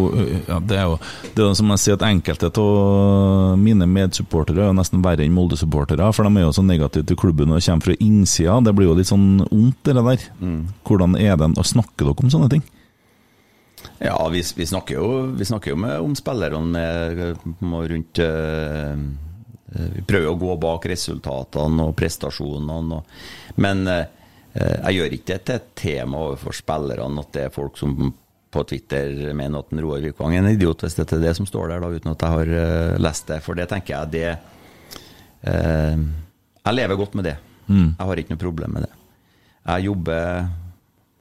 ja, 0.47 0.59
Det 0.63 0.77
er 0.77 0.85
jo 0.87 0.95
det 1.35 1.43
er 1.43 1.57
som 1.59 1.73
jeg 1.73 1.83
sier, 1.83 1.97
at 1.97 2.07
enkelte 2.07 2.51
av 2.63 3.57
mine 3.59 3.89
medsupportere 3.91 4.63
er 4.63 4.71
jo 4.71 4.77
nesten 4.77 5.03
verre 5.03 5.25
enn 5.25 5.35
Molde-supportere. 5.35 6.07
For 6.15 6.23
de 6.23 6.39
er 6.39 6.47
jo 6.47 6.55
så 6.55 6.63
negative 6.63 7.09
til 7.09 7.19
klubben 7.19 7.51
og 7.51 7.61
kommer 7.65 7.89
fra 7.89 7.99
innsida. 7.99 8.61
Det 8.63 8.75
blir 8.77 8.89
jo 8.89 8.97
litt 8.97 9.11
sånn 9.11 9.43
ondt, 9.49 9.81
det 9.83 9.97
der. 9.99 10.25
Mm. 10.39 10.61
Hvordan 10.87 11.19
er 11.19 11.35
det? 11.35 11.51
Og 11.57 11.67
snakker 11.67 12.07
dere 12.07 12.23
om 12.23 12.33
sånne 12.33 12.51
ting? 12.55 12.63
Ja, 13.99 14.17
vi, 14.29 14.43
vi, 14.55 14.65
snakker 14.65 14.99
jo, 14.99 15.07
vi 15.37 15.45
snakker 15.45 15.73
jo 15.73 15.79
med, 15.81 15.95
om 15.99 16.13
spillerne 16.17 16.83
rundt 17.61 18.21
uh 18.21 19.23
vi 19.67 20.03
prøver 20.07 20.31
å 20.31 20.39
gå 20.39 20.53
bak 20.61 20.85
resultatene 20.87 21.89
og 21.89 21.95
prestasjonene. 21.99 23.01
men 23.59 23.83
uh, 23.87 24.05
jeg 24.57 24.95
gjør 24.95 25.15
ikke 25.17 25.33
det 25.33 25.39
til 25.45 25.59
et 25.59 25.67
tema 25.77 26.21
overfor 26.29 26.55
spillerne 26.55 27.21
at 27.21 27.33
det 27.35 27.43
er 27.45 27.53
folk 27.53 27.77
som 27.77 28.13
på 28.47 28.63
Twitter 28.63 29.33
mener 29.35 29.59
at 29.59 29.73
Roar 29.75 29.99
Vikvang 30.01 30.33
er 30.33 30.39
en 30.39 30.53
idiot, 30.53 30.81
hvis 30.81 30.95
det 30.95 31.05
er 31.11 31.25
det 31.25 31.33
som 31.37 31.45
står 31.45 31.73
der, 31.73 31.83
da, 31.83 31.89
uten 31.91 32.13
at 32.13 32.23
jeg 32.23 32.35
har 32.37 32.53
uh, 32.53 33.01
lest 33.03 33.27
det. 33.27 33.41
For 33.45 33.59
det 33.59 33.67
tenker 33.71 33.97
jeg 33.97 34.13
det 34.15 34.29
Jeg 35.47 36.73
lever 36.73 36.97
godt 36.99 37.13
med 37.15 37.27
det. 37.27 37.35
Mm. 37.67 37.91
Jeg 37.93 38.07
har 38.07 38.19
ikke 38.19 38.33
noe 38.33 38.41
problem 38.41 38.73
med 38.75 38.87
det. 38.87 38.93
Jeg 39.67 39.85
jobber 39.85 40.47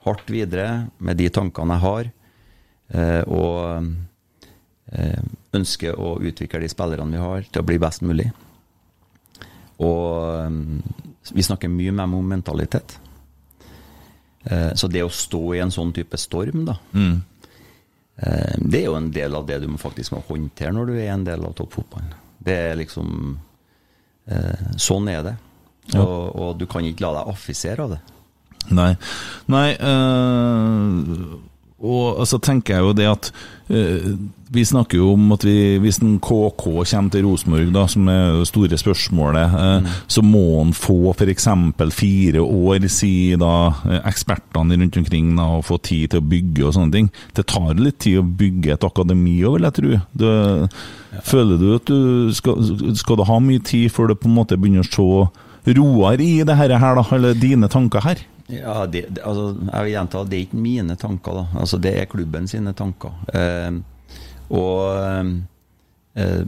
hardt 0.06 0.30
videre 0.30 0.70
med 0.98 1.18
de 1.18 1.28
tankene 1.34 1.76
jeg 1.76 1.84
har, 1.84 2.08
og 2.94 3.88
ønsker 5.56 5.98
å 5.98 6.12
utvikle 6.22 6.60
de 6.62 6.68
spillerne 6.70 7.10
vi 7.10 7.22
har, 7.22 7.46
til 7.50 7.62
å 7.64 7.66
bli 7.66 7.78
best 7.82 8.04
mulig. 8.06 8.28
Og 9.82 10.46
um, 10.46 10.78
vi 11.32 11.42
snakker 11.42 11.72
mye 11.72 11.92
mer 11.92 12.14
om 12.14 12.28
mentalitet. 12.28 12.98
Eh, 14.44 14.74
så 14.74 14.88
det 14.88 15.02
å 15.02 15.10
stå 15.10 15.42
i 15.56 15.62
en 15.62 15.72
sånn 15.74 15.92
type 15.96 16.18
storm, 16.20 16.66
da 16.68 16.78
mm. 16.92 17.16
Eh, 18.16 18.54
det 18.64 18.78
er 18.78 18.86
jo 18.86 18.94
en 18.96 19.10
del 19.12 19.34
av 19.36 19.42
det 19.44 19.58
du 19.60 19.66
faktisk 19.76 20.14
må 20.14 20.22
håndtere 20.24 20.70
når 20.72 20.86
du 20.88 20.92
er 20.94 21.10
en 21.12 21.24
del 21.26 21.42
av 21.44 21.52
toppfotballen. 21.52 22.14
Det 22.40 22.54
er 22.70 22.78
liksom 22.80 23.10
eh, 24.32 24.70
Sånn 24.80 25.10
er 25.12 25.20
det. 25.26 25.34
Ja. 25.90 26.00
Og, 26.00 26.30
og, 26.32 26.54
du 26.56 26.64
kan 26.64 26.86
ikke 26.88 27.04
la 27.04 27.10
deg 27.18 27.34
affisere 27.34 27.84
av 27.84 27.92
det. 27.92 27.98
Nei. 28.72 28.88
Nei 29.52 29.66
øh 29.76 31.36
og 31.84 32.24
så 32.24 32.38
tenker 32.40 32.78
jeg 32.78 32.84
jo 32.86 32.92
det 32.96 33.04
at 33.10 33.26
eh, 33.68 34.14
Vi 34.48 34.62
snakker 34.64 34.96
jo 34.96 35.10
om 35.12 35.34
at 35.34 35.42
vi, 35.44 35.76
hvis 35.82 35.98
en 36.00 36.14
KK 36.24 36.62
kommer 36.62 37.10
til 37.12 37.26
Rosenborg, 37.26 37.72
da, 37.74 37.82
som 37.90 38.08
er 38.08 38.38
det 38.38 38.46
store 38.48 38.78
spørsmålet, 38.80 39.42
eh, 39.44 39.84
mm. 39.84 39.90
så 40.08 40.22
må 40.24 40.44
han 40.62 40.72
få 40.72 41.12
f.eks. 41.12 41.48
fire 41.92 42.40
år, 42.40 42.86
sier 42.88 43.36
da 43.42 43.52
uh, 43.74 43.98
ekspertene 44.06 44.78
rundt 44.80 44.96
omkring, 45.02 45.34
da, 45.36 45.50
og 45.58 45.66
få 45.66 45.76
tid 45.82 46.14
til 46.14 46.22
å 46.22 46.28
bygge 46.30 46.64
og 46.64 46.76
sånne 46.78 46.94
ting. 46.94 47.10
Det 47.36 47.44
tar 47.50 47.74
litt 47.76 47.98
tid 48.06 48.22
å 48.22 48.28
bygge 48.38 48.72
et 48.78 48.86
akademi 48.86 49.42
òg, 49.44 49.58
vil 49.58 49.68
jeg 49.68 49.76
tro. 49.80 50.00
Du, 50.14 50.26
ja. 51.12 51.24
Føler 51.26 51.60
du 51.60 51.68
at 51.74 51.90
du 51.90 52.32
skal, 52.38 52.70
skal 52.96 53.20
du 53.20 53.26
ha 53.28 53.40
mye 53.42 53.60
tid 53.60 53.90
før 53.92 54.14
du 54.14 54.20
på 54.22 54.30
en 54.30 54.38
måte 54.38 54.56
begynner 54.56 54.86
å 54.86 54.88
se 54.88 55.10
roer 55.66 56.20
i 56.22 56.32
det 56.46 56.56
her, 56.56 56.74
da, 56.76 57.04
eller 57.16 57.34
dine 57.38 57.68
tanker 57.72 58.04
her? 58.04 58.22
Ja, 58.46 58.84
det, 58.86 59.06
det, 59.10 59.22
altså, 59.26 59.48
jeg 59.58 59.86
vil 59.86 59.92
gjenta, 59.96 60.22
det 60.24 60.38
er 60.38 60.44
ikke 60.46 60.62
mine 60.62 60.96
tanker. 61.00 61.40
da, 61.40 61.46
altså 61.62 61.80
Det 61.82 61.94
er 61.98 62.10
klubben 62.10 62.46
sine 62.50 62.74
tanker. 62.78 63.16
Eh, 63.34 63.80
og 64.54 65.32
eh, 66.14 66.44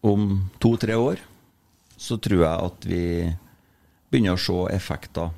om 0.00 0.30
to-tre 0.62 0.96
år 0.96 1.20
så 2.00 2.16
tror 2.16 2.40
jeg 2.46 2.70
at 2.70 2.88
vi 2.88 3.04
begynner 4.10 4.38
å 4.38 4.40
se 4.40 4.56
effekter. 4.72 5.28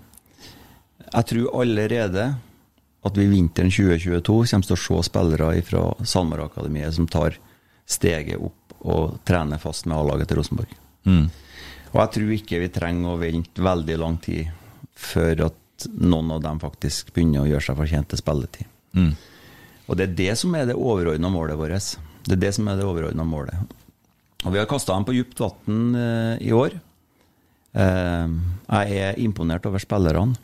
Jeg 1.08 1.28
tror 1.32 1.60
allerede 1.60 2.28
at 3.02 3.18
vi 3.18 3.26
vinteren 3.26 3.72
2022 3.72 4.22
kommer 4.22 4.68
til 4.68 4.76
å 4.76 4.82
se 4.84 5.00
spillere 5.08 5.54
fra 5.66 5.88
SalMar-akademiet 6.06 6.94
som 6.94 7.08
tar 7.10 7.34
steget 7.90 8.38
opp 8.38 8.76
og 8.82 9.18
trener 9.26 9.58
fast 9.62 9.88
med 9.90 9.98
A-laget 9.98 10.30
til 10.30 10.38
Rosenborg. 10.38 10.76
Mm. 11.06 11.26
Og 11.92 11.98
jeg 12.00 12.12
tror 12.16 12.32
ikke 12.36 12.60
vi 12.62 12.70
trenger 12.72 13.12
å 13.12 13.20
vente 13.20 13.64
veldig 13.64 13.98
lang 14.00 14.16
tid 14.24 14.48
før 14.96 15.48
at 15.48 15.88
noen 15.98 16.30
av 16.36 16.42
dem 16.44 16.60
faktisk 16.62 17.12
begynner 17.12 17.44
å 17.44 17.50
gjøre 17.50 17.66
seg 17.66 17.78
fortjent 17.78 18.10
til 18.12 18.20
spilletid. 18.20 18.70
Mm. 18.96 19.12
Og 19.88 19.98
det 19.98 20.06
er 20.06 20.16
det 20.20 20.32
som 20.40 20.54
er 20.56 20.68
det 20.68 20.78
overordna 20.78 21.30
målet 21.32 21.58
vårt. 21.58 21.96
Det 22.24 22.36
er 22.36 22.42
det 22.46 22.52
som 22.56 22.68
er 22.70 22.78
det 22.78 22.86
overordna 22.86 23.26
målet. 23.26 23.74
Og 24.42 24.54
vi 24.54 24.60
har 24.60 24.70
kasta 24.70 24.94
dem 24.94 25.06
på 25.06 25.14
dypt 25.14 25.42
vann 25.42 25.92
eh, 25.98 26.48
i 26.48 26.54
år. 26.54 26.78
Eh, 27.72 28.34
jeg 28.72 29.04
er 29.04 29.20
imponert 29.22 29.66
over 29.68 29.82
spillerne. 29.82 30.38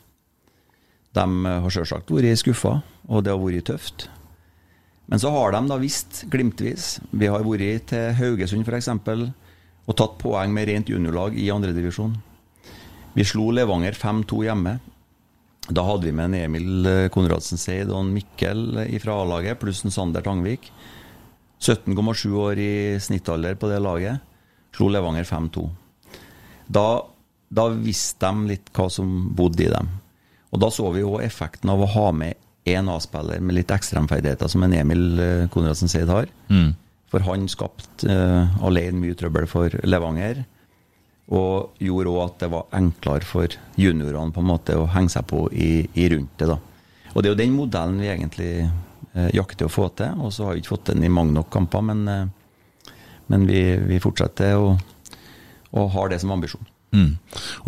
De 1.17 1.25
har 1.49 1.73
selvsagt 1.73 2.11
vært 2.13 2.43
skuffa, 2.43 2.79
og 3.09 3.25
det 3.25 3.33
har 3.33 3.41
vært 3.41 3.67
tøft. 3.71 4.07
Men 5.09 5.21
så 5.21 5.31
har 5.33 5.55
de 5.55 5.63
da 5.71 5.79
visst, 5.81 6.23
glimtvis 6.29 6.99
Vi 7.17 7.25
har 7.25 7.41
vært 7.41 7.87
til 7.89 8.11
Haugesund 8.19 8.67
f.eks. 8.67 8.91
og 9.89 9.97
tatt 9.97 10.19
poeng 10.21 10.53
med 10.53 10.69
rent 10.69 10.89
juniorlag 10.91 11.37
i 11.39 11.49
andredivisjon. 11.49 12.13
Vi 13.15 13.25
slo 13.25 13.49
Levanger 13.55 13.97
5-2 13.97 14.43
hjemme. 14.45 14.77
Da 15.69 15.85
hadde 15.85 16.05
vi 16.05 16.13
med 16.15 16.29
en 16.29 16.37
Emil 16.43 16.89
eh, 16.89 17.07
Konradsen 17.13 17.59
Seid 17.61 17.89
og 17.89 18.03
en 18.03 18.13
Mikkel 18.13 18.83
fra 19.01 19.17
A-laget, 19.23 19.59
pluss 19.61 19.81
en 19.85 19.93
Sander 19.93 20.25
Tangvik. 20.25 20.69
17,7 21.59 22.35
år 22.39 22.61
i 22.61 22.73
snittalder 23.01 23.57
på 23.59 23.69
det 23.69 23.79
laget. 23.83 24.21
Slo 24.75 24.91
Levanger 24.93 25.25
5-2. 25.27 25.65
Da, 26.69 26.85
da 27.49 27.65
visste 27.73 28.29
de 28.29 28.53
litt 28.53 28.69
hva 28.77 28.87
som 28.93 29.33
bodde 29.35 29.65
i 29.65 29.71
dem. 29.73 29.89
Og 30.53 30.61
da 30.61 30.69
så 30.73 30.85
vi 30.93 31.01
jo 31.01 31.17
effekten 31.21 31.69
av 31.73 31.81
å 31.81 31.89
ha 31.97 32.11
med 32.15 32.37
én 32.69 32.89
A-spiller 32.93 33.41
med 33.41 33.57
litt 33.57 33.73
ekstremferdigheter, 33.73 34.49
som 34.51 34.63
en 34.65 34.77
Emil 34.77 35.03
eh, 35.19 35.49
Konradsen 35.53 35.89
Seid 35.91 36.09
har. 36.13 36.29
For 37.09 37.25
han 37.25 37.47
skapte 37.49 38.07
uh, 38.09 38.63
alene 38.65 39.01
mye 39.01 39.17
trøbbel 39.17 39.47
for 39.49 39.73
Levanger. 39.87 40.43
Og 41.33 41.81
gjorde 41.81 42.13
òg 42.13 42.21
at 42.23 42.43
det 42.43 42.51
var 42.53 42.71
enklere 42.77 43.27
for 43.27 43.57
juniorene 43.77 44.33
på 44.33 44.41
en 44.41 44.49
måte 44.49 44.77
å 44.77 44.87
henge 44.93 45.13
seg 45.13 45.27
på 45.29 45.43
i, 45.53 45.71
i 45.93 46.07
rundt 46.13 46.37
det. 46.41 46.49
da. 46.49 46.57
Og 47.13 47.21
det 47.21 47.29
er 47.29 47.33
jo 47.35 47.41
den 47.41 47.57
modellen 47.57 48.01
vi 48.01 48.11
egentlig 48.13 48.51
uh, 48.65 49.29
jakter 49.35 49.69
å 49.69 49.73
få 49.73 49.89
til. 49.97 50.17
Og 50.21 50.33
så 50.33 50.47
har 50.47 50.57
vi 50.57 50.63
ikke 50.63 50.75
fått 50.75 50.91
den 50.93 51.05
i 51.05 51.13
mange 51.13 51.35
nok 51.37 51.51
kamper, 51.53 51.85
men, 51.85 52.05
uh, 52.09 52.91
men 53.29 53.45
vi, 53.49 53.63
vi 53.89 54.01
fortsetter 54.01 54.57
og, 54.57 54.81
og 55.73 55.89
har 55.95 56.13
det 56.13 56.21
som 56.21 56.33
ambisjon. 56.37 56.65
Mm. 56.89 57.17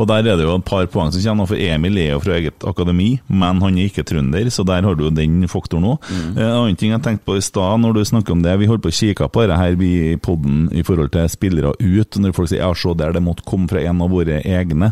Og 0.01 0.07
der 0.09 0.25
er 0.25 0.37
det 0.39 0.45
jo 0.47 0.55
et 0.57 0.65
par 0.65 0.87
poeng 0.89 1.11
som 1.13 1.21
kommer, 1.21 1.49
for 1.49 1.59
Emil 1.61 1.99
er 2.01 2.15
jo 2.15 2.21
fra 2.23 2.37
eget 2.39 2.63
akademi, 2.67 3.09
men 3.29 3.61
han 3.61 3.77
er 3.77 3.89
ikke 3.89 4.05
trønder, 4.07 4.49
så 4.49 4.65
der 4.65 4.81
har 4.85 4.97
du 4.97 5.05
jo 5.05 5.13
den 5.13 5.45
faktoren 5.51 5.85
òg. 5.91 6.07
Mm. 6.09 6.31
En 6.37 6.47
annen 6.47 6.79
ting 6.79 6.93
jeg 6.95 7.03
tenkte 7.05 7.27
på 7.27 7.37
i 7.37 7.43
stad, 7.45 7.81
når 7.83 7.97
du 7.97 8.01
snakker 8.07 8.33
om 8.33 8.41
det, 8.41 8.55
vi 8.61 8.69
holdt 8.69 8.85
på 8.85 8.91
å 8.91 8.97
kikke 8.97 9.29
på 9.29 9.45
det 9.49 9.59
her 9.59 9.83
i 9.85 10.17
podden 10.21 10.63
i 10.73 10.83
forhold 10.87 11.13
til 11.13 11.29
spillere 11.31 11.73
ut. 11.77 12.17
Når 12.21 12.33
folk 12.37 12.49
sier 12.51 12.63
ja, 12.63 12.71
se 12.73 12.95
der, 12.97 13.13
det 13.15 13.23
måtte 13.25 13.45
komme 13.47 13.69
fra 13.69 13.83
en 13.83 14.01
av 14.01 14.13
våre 14.13 14.39
egne. 14.41 14.91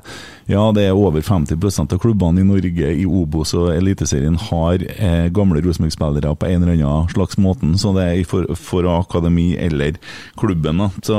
Ja, 0.49 0.67
det 0.75 0.85
er 0.87 0.97
over 0.97 1.25
50% 1.25 1.95
av 1.95 2.01
klubbene 2.01 2.43
i 2.43 2.47
Norge 2.47 2.91
i 3.01 3.05
Obos 3.05 3.55
og 3.57 3.71
Eliteserien 3.73 4.37
har 4.49 4.85
eh, 4.95 5.29
gamle 5.33 5.63
Rosenborg-spillere 5.65 6.35
på 6.37 6.49
en 6.49 6.61
eller 6.63 6.77
annen 6.77 7.09
slags 7.13 7.39
måte, 7.41 7.69
så 7.81 7.93
det 7.97 8.05
er 8.05 8.21
for, 8.29 8.45
for 8.57 8.85
akademi 8.93 9.51
eller 9.57 9.97
klubben. 10.39 10.85
da. 10.85 10.89
Så 11.05 11.17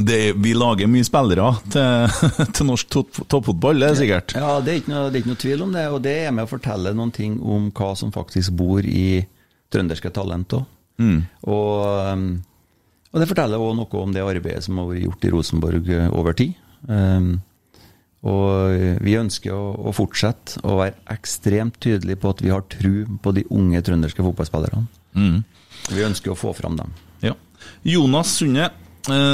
det, 0.00 0.32
vi 0.40 0.54
lager 0.56 0.88
mye 0.88 1.04
spillere 1.04 1.50
til, 1.72 2.14
til 2.56 2.68
norsk 2.68 2.94
toppfotball, 3.28 3.82
det 3.82 3.90
er 3.90 3.98
sikkert. 3.98 4.34
Ja, 4.38 4.54
det 4.64 4.72
er, 4.72 4.80
ikke 4.80 4.92
noe, 4.94 5.10
det 5.10 5.18
er 5.18 5.24
ikke 5.24 5.32
noe 5.34 5.42
tvil 5.44 5.64
om 5.66 5.74
det, 5.76 5.84
og 5.92 6.00
det 6.04 6.14
er 6.24 6.32
med 6.34 6.46
å 6.46 6.50
fortelle 6.50 6.94
noen 6.96 7.12
ting 7.14 7.36
om 7.40 7.68
hva 7.76 7.92
som 7.98 8.12
faktisk 8.14 8.54
bor 8.56 8.86
i 8.86 9.22
trønderske 9.72 10.12
talent 10.14 10.56
òg. 10.56 10.64
Og, 11.02 11.78
um, 12.14 12.26
og 13.12 13.20
det 13.20 13.28
forteller 13.28 13.60
òg 13.60 13.74
noe 13.76 14.02
om 14.02 14.12
det 14.14 14.24
arbeidet 14.24 14.64
som 14.64 14.78
har 14.80 14.90
vært 14.92 15.04
gjort 15.06 15.24
i 15.26 15.32
Rosenborg 15.34 15.88
eh, 15.92 16.10
over 16.14 16.36
tid. 16.38 16.54
Um, 16.88 17.32
og 18.22 19.00
vi 19.02 19.16
ønsker 19.18 19.50
å, 19.54 19.72
å 19.90 19.92
fortsette 19.96 20.62
å 20.62 20.76
være 20.78 20.94
ekstremt 21.10 21.80
tydelige 21.82 22.20
på 22.22 22.30
at 22.30 22.42
vi 22.44 22.52
har 22.54 22.62
tru 22.70 23.02
på 23.22 23.32
de 23.34 23.42
unge 23.50 23.80
trønderske 23.82 24.22
fotballspillerne. 24.22 24.84
Vi 25.90 26.04
ønsker 26.06 26.30
å 26.30 26.38
få 26.38 26.52
fram 26.54 26.78
dem. 26.78 26.92
Ja. 27.24 27.34
Jonas 27.82 28.36
Sunde 28.38 28.68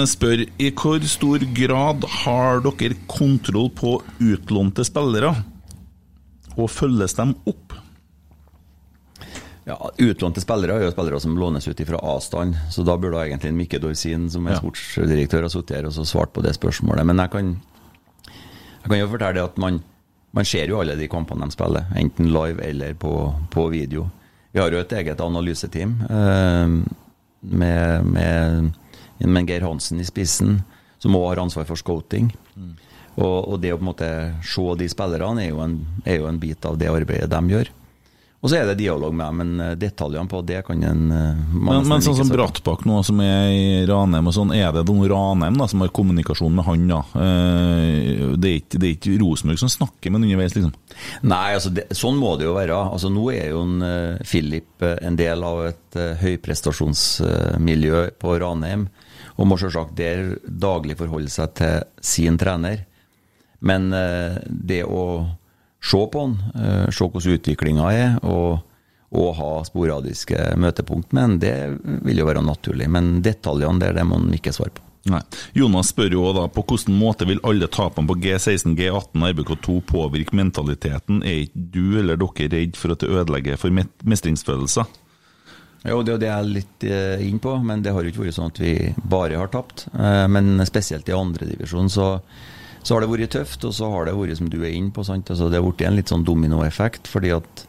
spør 0.08 0.46
i 0.58 0.70
hvor 0.72 1.02
stor 1.04 1.42
grad 1.56 2.04
har 2.24 2.62
dere 2.64 2.96
kontroll 3.10 3.68
på 3.76 3.98
utlånte 4.24 4.84
spillere, 4.86 5.34
og 6.58 6.70
følges 6.72 7.14
dem 7.14 7.34
opp? 7.46 7.74
Ja, 9.68 9.76
Utlånte 10.00 10.40
spillere 10.40 10.78
er 10.78 10.86
jo 10.86 10.92
spillere 10.94 11.18
som 11.20 11.34
lånes 11.36 11.66
ut 11.68 11.80
fra 11.84 11.98
avstand, 12.00 12.56
så 12.72 12.80
da 12.88 12.94
burde 12.96 13.20
egentlig 13.20 13.52
Mikke 13.52 13.78
Dorsin, 13.82 14.30
som 14.32 14.46
er 14.46 14.52
Ja. 14.54 14.58
sportsdirektør, 14.62 15.42
ha 15.44 15.48
sittet 15.52 15.76
her 15.76 15.84
og 15.86 15.92
svart 15.92 16.32
på 16.32 16.40
det 16.42 16.54
spørsmålet. 16.56 17.04
Men 17.04 17.18
jeg 17.18 17.30
kan, 17.30 17.60
jeg 18.24 18.88
kan 18.88 18.98
jo 18.98 19.08
fortelle 19.08 19.34
det 19.34 19.44
at 19.44 19.58
man, 19.58 19.82
man 20.32 20.44
ser 20.44 20.68
jo 20.68 20.80
alle 20.80 20.96
de 20.96 21.06
kampene 21.06 21.44
de 21.44 21.50
spiller, 21.52 21.84
enten 21.94 22.32
live 22.32 22.64
eller 22.64 22.94
på, 22.94 23.34
på 23.50 23.68
video. 23.68 24.08
Vi 24.54 24.60
har 24.60 24.70
jo 24.70 24.78
et 24.80 24.92
eget 24.92 25.20
analyseteam 25.20 26.00
eh, 26.08 26.68
med, 27.42 28.04
med, 28.06 28.72
med 29.26 29.48
Geir 29.50 29.66
Hansen 29.66 30.00
i 30.00 30.06
spissen, 30.06 30.60
som 30.98 31.16
òg 31.18 31.30
har 31.32 31.42
ansvar 31.44 31.66
for 31.68 31.78
scouting. 31.80 32.30
Og, 33.18 33.48
og 33.48 33.58
det 33.62 33.72
å 33.74 33.78
på 33.80 33.82
en 33.82 33.90
måte 33.90 34.12
se 34.46 34.68
de 34.78 34.86
spillerne 34.90 35.42
er 35.42 35.50
jo, 35.50 35.58
en, 35.64 35.80
er 36.06 36.20
jo 36.20 36.28
en 36.30 36.38
bit 36.38 36.64
av 36.68 36.78
det 36.78 36.90
arbeidet 36.92 37.30
de 37.32 37.54
gjør. 37.56 37.72
Og 38.38 38.52
så 38.52 38.60
er 38.60 38.68
det 38.68 38.76
dialog 38.78 39.10
med 39.18 39.26
dem, 39.26 39.38
men 39.40 39.62
eh, 39.64 39.72
detaljene 39.74 40.30
på 40.30 40.38
det 40.46 40.60
kan 40.62 40.78
en 40.86 41.00
eh, 41.10 41.38
Men, 41.50 41.88
men 41.90 42.04
sånn 42.04 42.14
som. 42.20 42.28
Brattbakk 42.30 42.84
nå, 42.86 43.00
som 43.02 43.18
er 43.24 43.48
i 43.50 43.64
Ranheim 43.90 44.30
og 44.30 44.36
sånn, 44.36 44.52
er 44.54 44.70
det 44.76 44.84
noen 44.86 45.08
Ranheim 45.10 45.58
da, 45.58 45.66
som 45.66 45.82
har 45.82 45.90
kommunikasjon 45.90 46.54
med 46.54 46.68
han, 46.68 46.84
da? 46.86 47.00
Eh, 47.18 48.36
Det 48.38 48.52
er 48.52 48.60
ikke, 48.60 48.78
det 48.78 48.86
er 48.86 48.94
ikke 48.94 49.16
Rosenborg 49.24 49.58
som 49.58 49.72
snakker 49.74 50.14
med 50.14 50.20
han 50.20 50.28
underveis, 50.28 50.54
liksom? 50.54 50.70
Nei, 51.26 51.48
altså 51.56 51.74
det, 51.74 51.88
sånn 51.98 52.22
må 52.22 52.36
det 52.38 52.46
jo 52.46 52.54
være. 52.54 52.78
Altså 52.94 53.10
Nå 53.10 53.26
er 53.34 53.50
jo 53.56 53.64
en, 53.66 53.82
Philip 54.22 54.86
en 54.86 55.18
del 55.18 55.42
av 55.42 55.64
et 55.72 55.98
høyprestasjonsmiljø 56.22 58.04
på 58.22 58.38
Ranheim, 58.38 58.86
og 59.38 59.46
må 59.46 59.58
selvsagt 59.60 59.96
der 59.98 60.34
daglig 60.44 60.98
forholde 60.98 61.30
seg 61.32 61.54
til 61.58 61.84
sin 62.04 62.38
trener. 62.40 62.82
Men 63.58 63.92
eh, 63.94 64.40
det 64.48 64.82
å 64.84 65.04
se 65.82 66.00
på 66.10 66.24
han, 66.24 66.34
eh, 66.58 66.88
se 66.90 67.06
hvordan 67.06 67.38
utviklinga 67.38 67.92
er, 67.94 68.18
og, 68.26 68.58
og 69.14 69.30
ha 69.38 69.52
sporadiske 69.66 70.52
møtepunkt 70.58 71.14
med 71.14 71.24
han, 71.24 71.38
det 71.42 71.54
vil 72.06 72.22
jo 72.22 72.28
være 72.28 72.44
naturlig. 72.44 72.90
Men 72.90 73.18
detaljene 73.24 73.82
der, 73.82 73.96
det 73.98 74.06
må 74.06 74.18
han 74.18 74.34
ikke 74.34 74.54
svare 74.54 74.74
på. 74.74 74.84
Nei. 75.08 75.22
Jonas 75.56 75.92
spør 75.94 76.12
jo 76.12 76.30
da 76.36 76.48
på 76.52 76.64
hvilken 76.68 76.96
måte 76.98 77.24
vil 77.28 77.40
alle 77.46 77.68
tapene 77.72 78.10
på 78.10 78.18
G16, 78.20 78.74
G18 78.76 79.22
og 79.22 79.28
RBK2 79.30 79.76
påvirke 79.88 80.36
mentaliteten? 80.36 81.22
Er 81.22 81.46
ikke 81.46 81.66
du 81.78 81.84
eller 82.02 82.18
dere 82.20 82.50
redd 82.52 82.76
for 82.76 82.92
at 82.92 83.04
det 83.04 83.12
ødelegger 83.14 83.60
for 83.60 83.72
mestringsfølelser? 83.72 84.90
Jo, 85.86 86.00
det 86.02 86.10
er 86.10 86.16
jo 86.16 86.20
det 86.22 86.28
jeg 86.28 86.36
er 86.38 86.48
litt 86.56 86.84
eh, 86.88 87.26
inn 87.28 87.38
på, 87.42 87.52
men 87.62 87.82
det 87.84 87.92
har 87.94 88.02
jo 88.02 88.10
ikke 88.10 88.24
vært 88.24 88.36
sånn 88.36 88.50
at 88.50 88.60
vi 88.62 88.72
bare 88.98 89.38
har 89.38 89.50
tapt. 89.52 89.86
Eh, 89.94 90.24
men 90.30 90.58
spesielt 90.66 91.08
i 91.08 91.14
andredivisjon 91.14 91.90
så, 91.92 92.08
så 92.82 92.96
har 92.96 93.04
det 93.04 93.10
vært 93.12 93.36
tøft, 93.36 93.66
og 93.68 93.76
så 93.76 93.90
har 93.92 94.08
det 94.08 94.16
vært 94.18 94.40
som 94.40 94.50
du 94.50 94.58
er 94.62 94.74
inne 94.74 94.90
på. 94.94 95.06
Altså, 95.06 95.46
det 95.46 95.60
har 95.60 95.66
blitt 95.66 95.86
en 95.86 95.98
litt 96.00 96.10
sånn 96.10 96.26
dominoeffekt, 96.26 97.06
fordi 97.10 97.30
at 97.36 97.64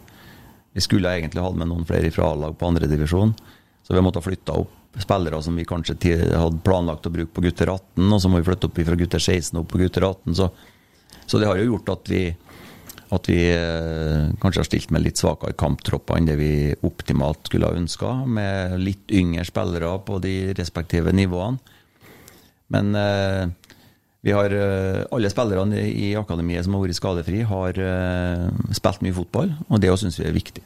vi 0.73 0.83
skulle 0.85 1.13
egentlig 1.13 1.43
hatt 1.43 1.57
med 1.59 1.69
noen 1.69 1.85
flere 1.85 2.09
fra 2.13 2.31
A-lag 2.33 2.57
på 2.57 2.67
andredivisjon, 2.69 3.35
så 3.85 3.93
vi 3.93 3.97
har 3.99 4.05
måttet 4.05 4.25
flytte 4.25 4.57
opp 4.57 4.75
spillere 4.99 5.37
som 5.45 5.55
vi 5.55 5.67
kanskje 5.69 5.95
hadde 6.33 6.63
planlagt 6.65 7.05
å 7.05 7.13
bruke 7.13 7.31
på 7.33 7.43
gutter 7.45 7.69
18, 7.69 8.09
og 8.09 8.21
så 8.21 8.29
må 8.31 8.39
vi 8.39 8.47
flytte 8.47 8.69
opp 8.69 8.79
fra 8.87 8.97
gutter 8.97 9.21
16 9.21 9.59
opp 9.61 9.69
på 9.69 9.81
gutter 9.81 10.05
18. 10.07 10.35
Så, 10.35 10.49
så 11.29 11.41
det 11.41 11.49
har 11.49 11.59
jo 11.59 11.67
gjort 11.73 11.91
at 11.93 12.09
vi 12.09 12.23
at 13.15 13.29
vi 13.29 13.39
eh, 13.51 14.29
kanskje 14.41 14.61
har 14.61 14.67
stilt 14.67 14.91
med 14.93 15.03
litt 15.05 15.19
svakere 15.21 15.57
kamptropper 15.57 16.19
enn 16.19 16.29
det 16.29 16.37
vi 16.39 16.51
optimalt 16.85 17.49
skulle 17.49 17.69
ha 17.69 17.77
ønska, 17.77 18.13
med 18.29 18.77
litt 18.83 19.13
yngre 19.15 19.45
spillere 19.47 19.95
på 20.05 20.19
de 20.23 20.35
respektive 20.57 21.13
nivåene. 21.15 21.57
Men 22.69 22.93
eh, 22.93 23.49
vi 24.21 24.35
har 24.35 24.53
eh, 24.53 25.01
alle 25.15 25.31
spillerne 25.31 25.81
i, 25.89 26.13
akademiet 26.19 26.67
som 26.67 26.75
har 26.77 26.85
vært 26.85 26.99
skadefri, 26.99 27.41
har 27.49 27.81
eh, 27.81 28.47
spilt 28.77 29.03
mye 29.05 29.15
fotball, 29.15 29.53
og 29.69 29.81
det 29.81 29.93
syns 29.97 30.19
vi 30.21 30.27
er 30.29 30.35
viktig. 30.35 30.65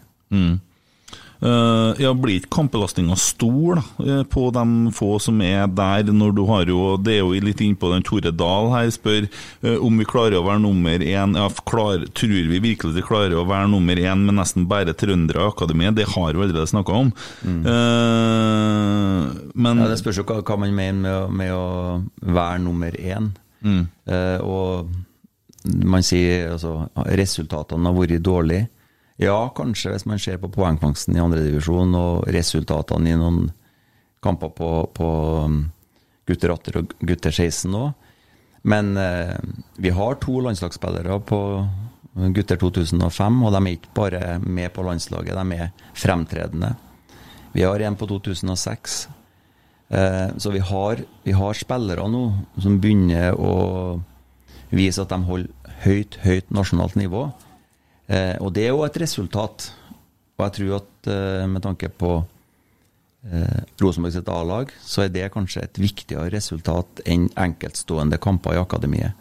Eh, 1.43 1.99
ja, 1.99 2.13
Blir 2.15 2.38
ikke 2.39 2.53
kampbelastninga 2.56 3.17
stor 3.19 3.75
da, 3.75 3.82
eh, 4.06 4.21
på 4.32 4.45
de 4.56 4.91
få 4.95 5.17
som 5.19 5.41
er 5.43 5.67
der, 5.67 6.03
når 6.15 6.32
du 6.38 6.45
har 6.47 6.63
jo 6.71 6.95
Det 7.03 7.17
er 7.17 7.19
jo 7.19 7.34
litt 7.43 7.60
inn 7.65 7.75
på 7.75 7.89
den 7.91 8.01
Tore 8.08 8.32
Dahl 8.32 8.69
her, 8.71 8.88
spør 8.95 9.27
eh, 9.27 9.75
om 9.84 9.97
vi 9.99 10.06
klarer 10.08 10.38
å 10.39 10.45
være 10.47 10.62
nummer 10.63 11.03
én. 11.03 11.36
Ja, 11.36 11.49
klar, 11.67 12.06
tror 12.15 12.47
vi 12.47 12.60
virkelig 12.63 12.93
vi 12.95 13.01
klarer 13.03 13.36
å 13.36 13.43
være 13.49 13.67
nummer 13.69 13.95
én 13.99 14.23
med 14.23 14.36
nesten 14.39 14.67
bare 14.71 14.93
trøndere 14.95 15.43
i 15.43 15.49
akademiet? 15.51 15.95
Det 15.99 16.08
har 16.15 16.32
vi 16.32 16.45
allerede 16.45 16.69
snakka 16.71 16.93
om. 17.01 17.12
Eh, 17.43 19.32
men 19.56 19.77
Ja, 19.84 19.88
det 19.91 19.99
spørs 19.99 20.17
jo 20.21 20.23
hva, 20.29 20.39
hva 20.43 20.58
man 20.60 20.73
mener 20.75 21.01
med, 21.01 21.12
å- 21.12 21.32
med 21.32 21.51
å 21.51 22.03
være 22.34 22.60
nummer 22.63 22.91
én. 22.91 23.32
Eh, 24.08 24.39
og 24.43 24.88
man 25.84 26.01
sier 26.03 26.51
altså 26.53 26.89
resultatene 26.95 27.86
har 27.88 27.93
vært 27.99 28.21
dårlige. 28.23 28.67
Ja, 29.21 29.38
kanskje 29.56 29.93
hvis 29.93 30.08
man 30.10 30.21
ser 30.21 30.39
på 30.41 30.49
poengfangsten 30.54 31.15
i 31.17 31.21
andredivisjon 31.21 31.93
og 31.97 32.28
resultatene 32.34 33.13
i 33.13 33.19
noen 33.19 33.52
kamper 34.23 34.54
på, 34.56 34.69
på 34.95 35.10
um, 35.45 35.60
gutter 36.28 36.56
18 36.56 36.80
og 36.80 36.95
gutter 37.04 37.34
16 37.34 37.71
nå. 37.73 37.84
Men 38.63 38.93
eh, 38.97 39.36
vi 39.84 39.91
har 39.91 40.21
to 40.23 40.38
landslagsspillere 40.39 41.17
på 41.28 41.39
gutter 42.34 42.60
2005, 42.62 43.41
og 43.43 43.52
de 43.52 43.60
er 43.60 43.73
ikke 43.76 43.95
bare 43.97 44.38
med 44.39 44.71
på 44.71 44.86
landslaget, 44.88 45.36
de 45.36 45.58
er 45.60 45.89
fremtredende. 45.99 46.69
Vi 47.52 47.65
har 47.67 47.84
en 47.84 47.97
på 47.99 48.08
2006 48.08 49.02
Eh, 49.93 50.38
så 50.38 50.49
vi 50.49 50.60
har, 50.60 50.97
vi 51.23 51.32
har 51.32 51.54
spillere 51.54 52.08
nå 52.10 52.23
som 52.58 52.80
begynner 52.82 53.36
å 53.38 53.99
vise 54.73 55.04
at 55.04 55.12
de 55.12 55.19
holder 55.28 55.76
høyt, 55.84 56.17
høyt 56.23 56.49
nasjonalt 56.56 56.97
nivå. 56.97 57.28
Eh, 58.08 58.36
og 58.44 58.54
det 58.56 58.68
er 58.68 58.74
jo 58.74 58.84
et 58.86 59.00
resultat. 59.04 59.70
Og 60.38 60.46
jeg 60.48 60.56
tror 60.58 60.78
at 60.82 61.10
eh, 61.13 61.46
med 61.50 61.63
tanke 61.63 61.89
på 61.89 62.12
eh, 63.30 63.60
Rosenborg 63.82 64.16
sitt 64.16 64.32
A-lag, 64.32 64.72
så 64.82 65.06
er 65.06 65.13
det 65.13 65.32
kanskje 65.34 65.66
et 65.68 65.82
viktigere 65.82 66.32
resultat 66.34 67.04
enn 67.06 67.30
enkeltstående 67.39 68.20
kamper 68.22 68.58
i 68.58 68.62
akademiet. 68.62 69.13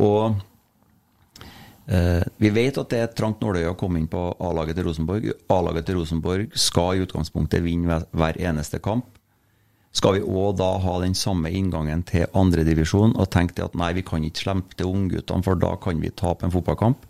Og 0.00 0.38
eh, 1.92 2.24
vi 2.40 2.54
vet 2.54 2.80
at 2.80 2.90
det 2.90 3.02
er 3.02 3.10
et 3.10 3.18
trangt 3.18 3.44
nåløye 3.44 3.74
å 3.74 3.76
komme 3.78 4.00
inn 4.00 4.08
på 4.10 4.24
A-laget 4.40 4.80
til 4.80 4.88
Rosenborg. 4.88 5.30
A-laget 5.52 5.90
til 5.90 6.00
Rosenborg 6.00 6.58
skal 6.58 6.96
i 6.96 7.04
utgangspunktet 7.06 7.64
vinne 7.64 7.92
hver, 7.92 8.08
hver 8.16 8.42
eneste 8.50 8.82
kamp. 8.82 9.12
Skal 9.98 10.18
vi 10.18 10.26
òg 10.26 10.58
da 10.60 10.74
ha 10.82 10.98
den 11.02 11.14
samme 11.16 11.50
inngangen 11.50 12.02
til 12.06 12.28
andredivisjon 12.36 13.14
og 13.16 13.30
tenke 13.32 13.64
at 13.64 13.76
nei, 13.78 13.94
vi 13.96 14.04
kan 14.06 14.24
ikke 14.24 14.44
slempe 14.44 14.76
til 14.76 14.90
ungguttene, 14.92 15.44
for 15.44 15.58
da 15.58 15.72
kan 15.80 16.02
vi 16.02 16.12
tape 16.12 16.46
en 16.46 16.52
fotballkamp? 16.54 17.07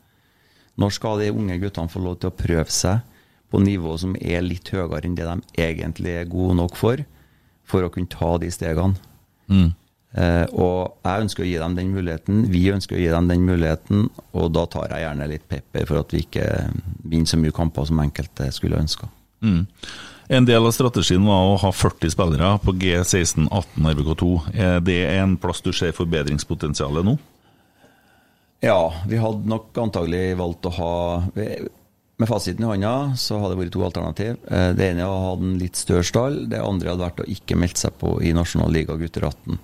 Når 0.79 0.95
skal 0.95 1.23
de 1.23 1.33
unge 1.35 1.59
guttene 1.63 1.91
få 1.91 2.03
lov 2.05 2.19
til 2.23 2.31
å 2.31 2.39
prøve 2.39 2.71
seg 2.73 3.03
på 3.49 3.61
nivå 3.65 3.97
som 4.01 4.15
er 4.21 4.45
litt 4.45 4.71
høyere 4.71 5.07
enn 5.09 5.17
det 5.19 5.27
de 5.27 5.65
egentlig 5.65 6.15
er 6.21 6.31
gode 6.31 6.59
nok 6.59 6.77
for, 6.79 7.03
for 7.69 7.85
å 7.85 7.93
kunne 7.93 8.11
ta 8.13 8.37
de 8.41 8.51
stegene? 8.53 8.99
Eh, 10.19 10.45
og 10.57 11.05
jeg 11.05 11.25
ønsker 11.27 11.45
å 11.45 11.49
gi 11.49 11.57
dem 11.61 11.75
den 11.77 11.91
muligheten, 11.93 12.45
vi 12.53 12.63
ønsker 12.73 12.97
å 12.97 13.01
gi 13.01 13.09
dem 13.13 13.29
den 13.29 13.45
muligheten, 13.45 14.07
og 14.33 14.53
da 14.57 14.65
tar 14.71 14.93
jeg 14.95 15.05
gjerne 15.05 15.31
litt 15.33 15.49
pepper 15.51 15.89
for 15.89 16.01
at 16.01 16.15
vi 16.15 16.23
ikke 16.25 16.47
vinner 17.05 17.29
så 17.29 17.41
mye 17.41 17.57
kamper 17.57 17.89
som 17.89 18.01
enkelte 18.05 18.49
skulle 18.57 18.81
ønska. 18.81 19.11
Mm. 19.45 19.67
En 20.39 20.45
del 20.45 20.65
av 20.65 20.75
strategien 20.77 21.25
var 21.25 21.47
å 21.49 21.59
ha 21.61 21.73
40 21.73 22.13
spillere 22.13 22.53
på 22.61 22.75
G16, 22.77 23.49
18 23.49 23.91
RBK2. 23.95 24.31
Er 24.55 24.81
det 24.85 25.01
en 25.15 25.39
plass 25.41 25.63
du 25.65 25.71
ser 25.73 25.95
forbedringspotensialet 25.97 27.07
nå? 27.07 27.17
Ja, 28.65 28.93
vi 29.07 29.21
hadde 29.23 29.47
nok 29.49 29.77
antagelig 29.79 30.33
valgt 30.39 30.67
å 30.67 30.73
ha 30.75 30.95
Med 32.19 32.27
fasiten 32.27 32.65
i 32.65 32.67
hånda 32.67 32.93
så 33.15 33.37
hadde 33.39 33.55
det 33.55 33.61
vært 33.61 33.75
to 33.77 33.85
alternativ. 33.87 34.39
Eh, 34.51 34.73
Det 34.75 34.89
ene 34.91 35.07
var 35.07 35.15
å 35.15 35.27
ha 35.29 35.35
en 35.39 35.53
litt 35.61 35.77
større 35.79 36.03
stall. 36.03 36.41
Det 36.51 36.59
andre 36.59 36.91
hadde 36.91 37.05
vært 37.07 37.23
å 37.23 37.29
ikke 37.31 37.55
melde 37.55 37.79
seg 37.79 37.95
på 38.01 38.17
i 38.27 38.33
Nasjonal 38.35 38.73
Liga 38.75 38.97
gutter 38.99 39.29
18. 39.29 39.59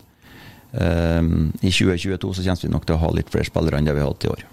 Eh, 0.74 1.22
I 1.66 1.72
2022 1.74 2.30
så 2.38 2.44
kommer 2.46 2.62
vi 2.62 2.70
nok 2.70 2.86
til 2.86 2.94
å 2.94 3.02
ha 3.02 3.10
litt 3.10 3.32
flere 3.34 3.50
spillere 3.50 3.78
enn 3.80 3.88
det 3.90 3.96
vi 3.96 4.04
har 4.04 4.12
hatt 4.12 4.24
i 4.28 4.32
år. 4.36 4.44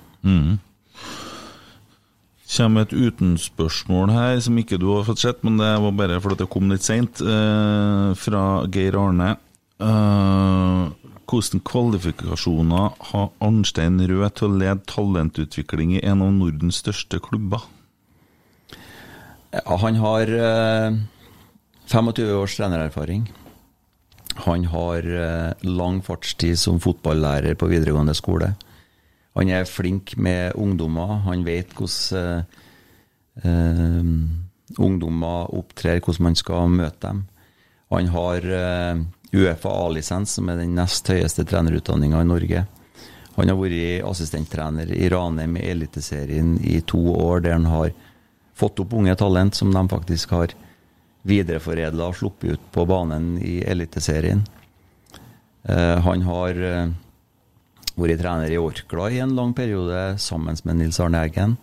kommer 2.51 2.81
et 2.81 2.91
utenspørsmål 2.97 4.11
her 4.11 4.39
som 4.43 4.57
ikke 4.57 4.79
du 4.81 4.87
har 4.95 5.05
fått 5.07 5.21
sett, 5.23 5.43
men 5.43 5.57
det 5.61 5.69
var 5.85 5.91
bare 5.95 6.19
fordi 6.19 6.41
det 6.41 6.49
kom 6.49 6.69
litt 6.69 6.83
seint, 6.83 7.21
eh, 7.21 8.13
fra 8.17 8.65
Geir 8.67 8.97
Arne. 8.97 9.37
Eh, 9.79 10.89
hvordan 11.31 11.61
kvalifikasjoner 11.63 12.95
har 13.11 13.29
Arnstein 13.43 14.01
Rød 14.03 14.35
til 14.35 14.49
å 14.49 14.57
lede 14.59 14.87
talentutvikling 14.91 15.95
i 15.95 16.03
en 16.03 16.23
av 16.25 16.33
Nordens 16.35 16.81
største 16.83 17.21
klubber? 17.23 17.63
Ja, 19.51 19.77
han 19.79 19.99
har 19.99 20.31
eh, 20.31 20.97
25 21.91 22.33
års 22.35 22.57
trenererfaring. 22.59 23.29
Han 24.47 24.67
har 24.71 25.07
eh, 25.07 25.67
lang 25.67 26.01
fartstid 26.03 26.59
som 26.59 26.79
fotballærer 26.83 27.55
på 27.59 27.71
videregående 27.71 28.15
skole. 28.17 28.53
Han 29.39 29.51
er 29.51 29.67
flink 29.67 30.17
med 30.19 30.55
ungdommer. 30.59 31.21
Han 31.27 31.45
vet 31.47 31.71
hvordan 31.75 32.19
eh, 32.19 33.47
eh, 33.47 34.13
ungdommer 34.79 35.51
opptrer, 35.55 35.99
hvordan 35.99 36.29
man 36.29 36.39
skal 36.39 36.71
møte 36.71 37.07
dem. 37.07 37.25
Han 37.91 38.07
har 38.11 38.47
eh, 38.55 39.03
Uefa 39.31 39.71
A-lisens, 39.85 40.33
som 40.35 40.49
er 40.51 40.59
den 40.59 40.75
nest 40.75 41.07
høyeste 41.07 41.45
trenerutdanninga 41.47 42.21
i 42.21 42.27
Norge. 42.27 42.65
Han 43.37 43.47
har 43.47 43.59
vært 43.59 44.03
assistenttrener 44.09 44.91
i 44.91 45.07
Ranheim 45.09 45.55
i 45.57 45.67
Eliteserien 45.71 46.57
i 46.67 46.81
to 46.83 46.99
år, 47.15 47.45
der 47.45 47.55
han 47.55 47.69
har 47.71 47.93
fått 48.59 48.81
opp 48.83 48.93
unge 48.93 49.15
talent 49.15 49.55
som 49.55 49.71
de 49.73 49.85
faktisk 49.89 50.35
har 50.35 50.53
videreforedla 51.27 52.09
og 52.09 52.17
sluppet 52.17 52.57
ut 52.57 52.67
på 52.75 52.85
banen 52.89 53.37
i 53.39 53.61
Eliteserien. 53.63 54.43
Eh, 55.63 55.97
han 56.03 56.23
har 56.27 56.61
eh, 56.67 56.93
vært 57.95 58.23
trener 58.23 58.51
i 58.51 58.59
Orkla 58.59 59.09
i 59.13 59.21
en 59.23 59.35
lang 59.37 59.53
periode 59.57 60.17
sammen 60.19 60.57
med 60.67 60.81
Nils 60.81 60.99
Arne 60.99 61.21
Eggen. 61.27 61.55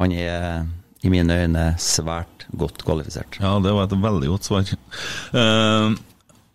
Han 0.00 0.14
er 0.16 0.68
i 1.04 1.10
mine 1.12 1.42
øyne 1.44 1.64
svært 1.80 2.46
godt 2.56 2.84
kvalifisert. 2.86 3.40
Ja, 3.40 3.58
det 3.60 3.72
var 3.74 3.88
et 3.88 3.98
veldig 4.00 4.30
godt 4.32 4.48
svar. 4.48 4.78
Eh, 5.30 5.98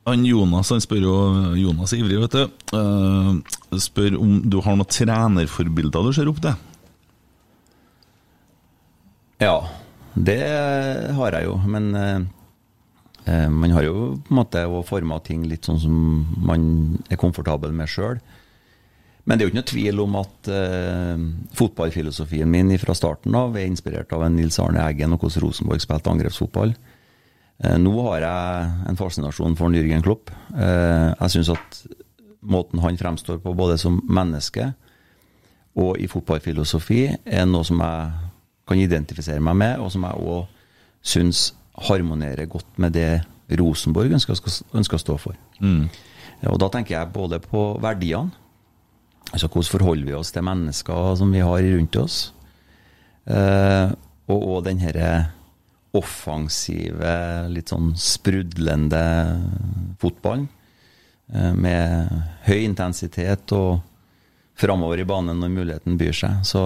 han 0.05 0.25
Jonas 0.25 0.69
han 0.73 0.83
spør 0.83 1.01
jo 1.01 1.15
Jonas 1.57 1.93
er 1.95 2.03
ivrig, 2.03 2.19
vet 2.25 2.37
du. 2.37 2.75
Uh, 2.75 3.79
spør 3.81 4.19
om 4.21 4.37
du 4.45 4.59
har 4.61 4.77
noen 4.77 4.91
trenerforbilder 4.91 6.05
du 6.05 6.13
ser 6.15 6.29
opp 6.31 6.41
til? 6.43 6.55
Ja, 9.41 9.57
det 10.15 10.39
har 11.17 11.35
jeg 11.35 11.49
jo, 11.49 11.57
men 11.67 11.89
eh, 11.99 13.49
man 13.51 13.73
har 13.75 13.83
jo 13.83 14.13
på 14.23 14.31
en 14.31 14.37
måte 14.37 14.61
forma 14.87 15.17
ting 15.25 15.43
litt 15.49 15.67
sånn 15.67 15.81
som 15.81 15.97
man 16.39 16.69
er 17.11 17.19
komfortabel 17.19 17.75
med 17.75 17.91
sjøl. 17.91 18.21
Men 19.25 19.35
det 19.35 19.43
er 19.43 19.49
jo 19.49 19.51
ikke 19.51 19.59
noe 19.59 19.71
tvil 19.73 20.01
om 20.03 20.17
at 20.21 20.49
uh, 20.53 21.21
fotballfilosofien 21.57 22.47
min 22.47 22.69
fra 22.77 22.93
starten 22.95 23.35
av 23.35 23.57
er 23.57 23.65
inspirert 23.65 24.13
av 24.13 24.23
en 24.23 24.37
Nils 24.37 24.59
Arne 24.61 24.83
Eggen 24.85 25.15
og 25.15 25.25
hvordan 25.25 25.47
Rosenborg 25.47 25.81
spilte 25.81 26.13
angrepsfotball. 26.13 26.75
Eh, 26.77 26.94
nå 27.55 27.93
har 28.09 28.25
jeg 28.25 28.71
en 28.89 28.97
fascinasjon 28.99 29.55
for 29.55 29.75
Jørgen 29.75 30.03
Klopp. 30.03 30.31
Eh, 30.51 31.11
jeg 31.13 31.31
syns 31.37 31.53
at 31.53 31.77
måten 32.45 32.81
han 32.83 32.97
fremstår 32.99 33.39
på, 33.43 33.53
både 33.55 33.77
som 33.79 34.01
menneske 34.03 34.73
og 35.79 35.99
i 35.99 36.07
fotballfilosofi, 36.07 37.01
er 37.25 37.45
noe 37.47 37.65
som 37.67 37.81
jeg 37.83 38.31
kan 38.67 38.81
identifisere 38.81 39.43
meg 39.43 39.57
med, 39.59 39.79
og 39.79 39.91
som 39.91 40.05
jeg 40.07 40.19
òg 40.19 40.45
syns 41.05 41.49
harmonerer 41.87 42.47
godt 42.49 42.79
med 42.81 42.95
det 42.95 43.09
Rosenborg 43.59 44.13
ønsker, 44.15 44.39
ønsker 44.73 44.97
å 44.97 45.03
stå 45.03 45.17
for. 45.21 45.35
Og 46.45 46.59
da 46.61 46.69
tenker 46.71 46.95
jeg 46.95 47.13
både 47.13 47.41
på 47.43 47.65
verdiene, 47.83 48.31
altså 49.31 49.49
hvordan 49.49 49.71
forholder 49.71 50.07
vi 50.07 50.15
oss 50.15 50.31
til 50.31 50.45
mennesker 50.45 51.15
som 51.19 51.31
vi 51.33 51.43
har 51.43 51.67
rundt 51.75 51.99
oss, 51.99 52.17
eh, 53.27 53.91
og 54.27 54.47
òg 54.55 54.63
den 54.69 54.79
herre 54.81 55.09
offensive, 55.95 57.15
litt 57.51 57.71
sånn 57.71 57.93
sprudlende 57.99 59.01
fotballen. 60.01 60.47
eh, 61.33 61.53
Med 61.53 62.09
høy 62.47 62.59
intensitet 62.65 63.51
og 63.57 63.79
framover 64.55 65.01
i 65.01 65.07
banen 65.07 65.39
når 65.41 65.51
muligheten 65.51 65.97
byr 65.99 66.13
seg. 66.15 66.41
Så, 66.47 66.61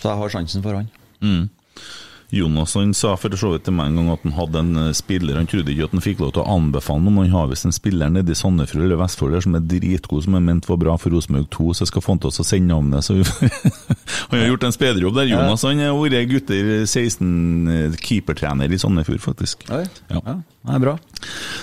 så 0.00 0.08
jeg 0.12 0.18
har 0.22 0.32
sjansen 0.36 0.62
for 0.64 0.74
han. 0.80 0.88
Jonas 2.30 2.74
han 2.78 2.92
sa 2.94 3.16
for 3.18 3.34
så 3.38 3.52
vidt 3.54 3.64
til 3.66 3.74
meg 3.74 3.90
en 3.90 3.98
gang 3.98 4.10
at 4.14 4.24
han 4.26 4.34
hadde 4.36 4.60
en 4.62 4.82
eh, 4.84 4.92
spiller 4.96 5.38
Han 5.40 5.48
trodde 5.50 5.72
ikke 5.72 5.88
at 5.88 5.94
han 5.96 6.04
fikk 6.04 6.22
lov 6.22 6.32
til 6.36 6.44
å 6.44 6.54
anbefale 6.56 7.02
noen, 7.02 7.26
han 7.26 7.34
har 7.34 7.50
visst 7.50 7.66
en 7.66 7.74
spiller 7.74 8.12
nede 8.12 8.34
i 8.34 8.38
Sandefjord 8.38 8.84
eller 8.86 9.00
Vestfold 9.00 9.38
som 9.42 9.56
er 9.58 9.64
dritgod, 9.66 10.24
som 10.26 10.36
er 10.38 10.44
ment 10.44 10.68
for 10.68 10.80
bra 10.80 10.96
for 11.00 11.14
Rosenborg 11.14 11.48
2, 11.54 11.68
så 11.74 11.84
jeg 11.84 11.92
skal 11.92 12.04
få 12.04 12.14
han 12.14 12.22
til 12.22 12.30
å 12.30 12.46
sende 12.46 12.74
navnet. 12.74 13.06
Så 13.06 13.16
han 14.30 14.36
har 14.38 14.46
gjort 14.48 14.66
en 14.68 14.76
spederjobb 14.76 15.16
der. 15.18 15.30
Jonas 15.32 15.64
han 15.66 15.82
har 15.82 15.96
vært 15.96 16.30
gutter 16.30 16.70
16 16.84 17.72
eh, 17.74 17.98
keepertrener 18.00 18.70
i 18.70 18.80
Sandefjord, 18.80 19.22
faktisk. 19.24 19.66
Ja. 19.70 19.82
ja, 20.10 20.36
det 20.36 20.76
er 20.76 20.84
bra. 20.84 20.96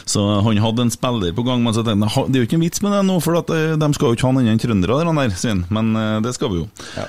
Så 0.08 0.24
han 0.48 0.64
hadde 0.64 0.88
en 0.88 0.94
spiller 0.94 1.36
på 1.38 1.46
gang, 1.48 1.64
men 1.64 1.76
så 1.76 1.86
tenkte 1.86 2.10
jeg 2.10 2.34
det 2.34 2.40
er 2.40 2.44
jo 2.44 2.50
ikke 2.50 2.60
en 2.60 2.66
vits 2.66 2.84
med 2.84 2.96
det 2.96 3.06
nå, 3.08 3.20
for 3.24 3.40
at, 3.40 3.54
eh, 3.56 3.78
de 3.80 3.94
skal 3.96 4.12
jo 4.12 4.20
ikke 4.20 4.28
ha 4.28 4.36
noen 4.36 4.62
trøndere, 4.62 5.00
der, 5.00 5.12
han 5.12 5.24
der, 5.24 5.38
Svein. 5.38 5.64
Men 5.74 5.96
eh, 5.96 6.18
det 6.26 6.36
skal 6.38 6.54
vi 6.54 6.64
jo. 6.64 6.68
Ja. 6.98 7.08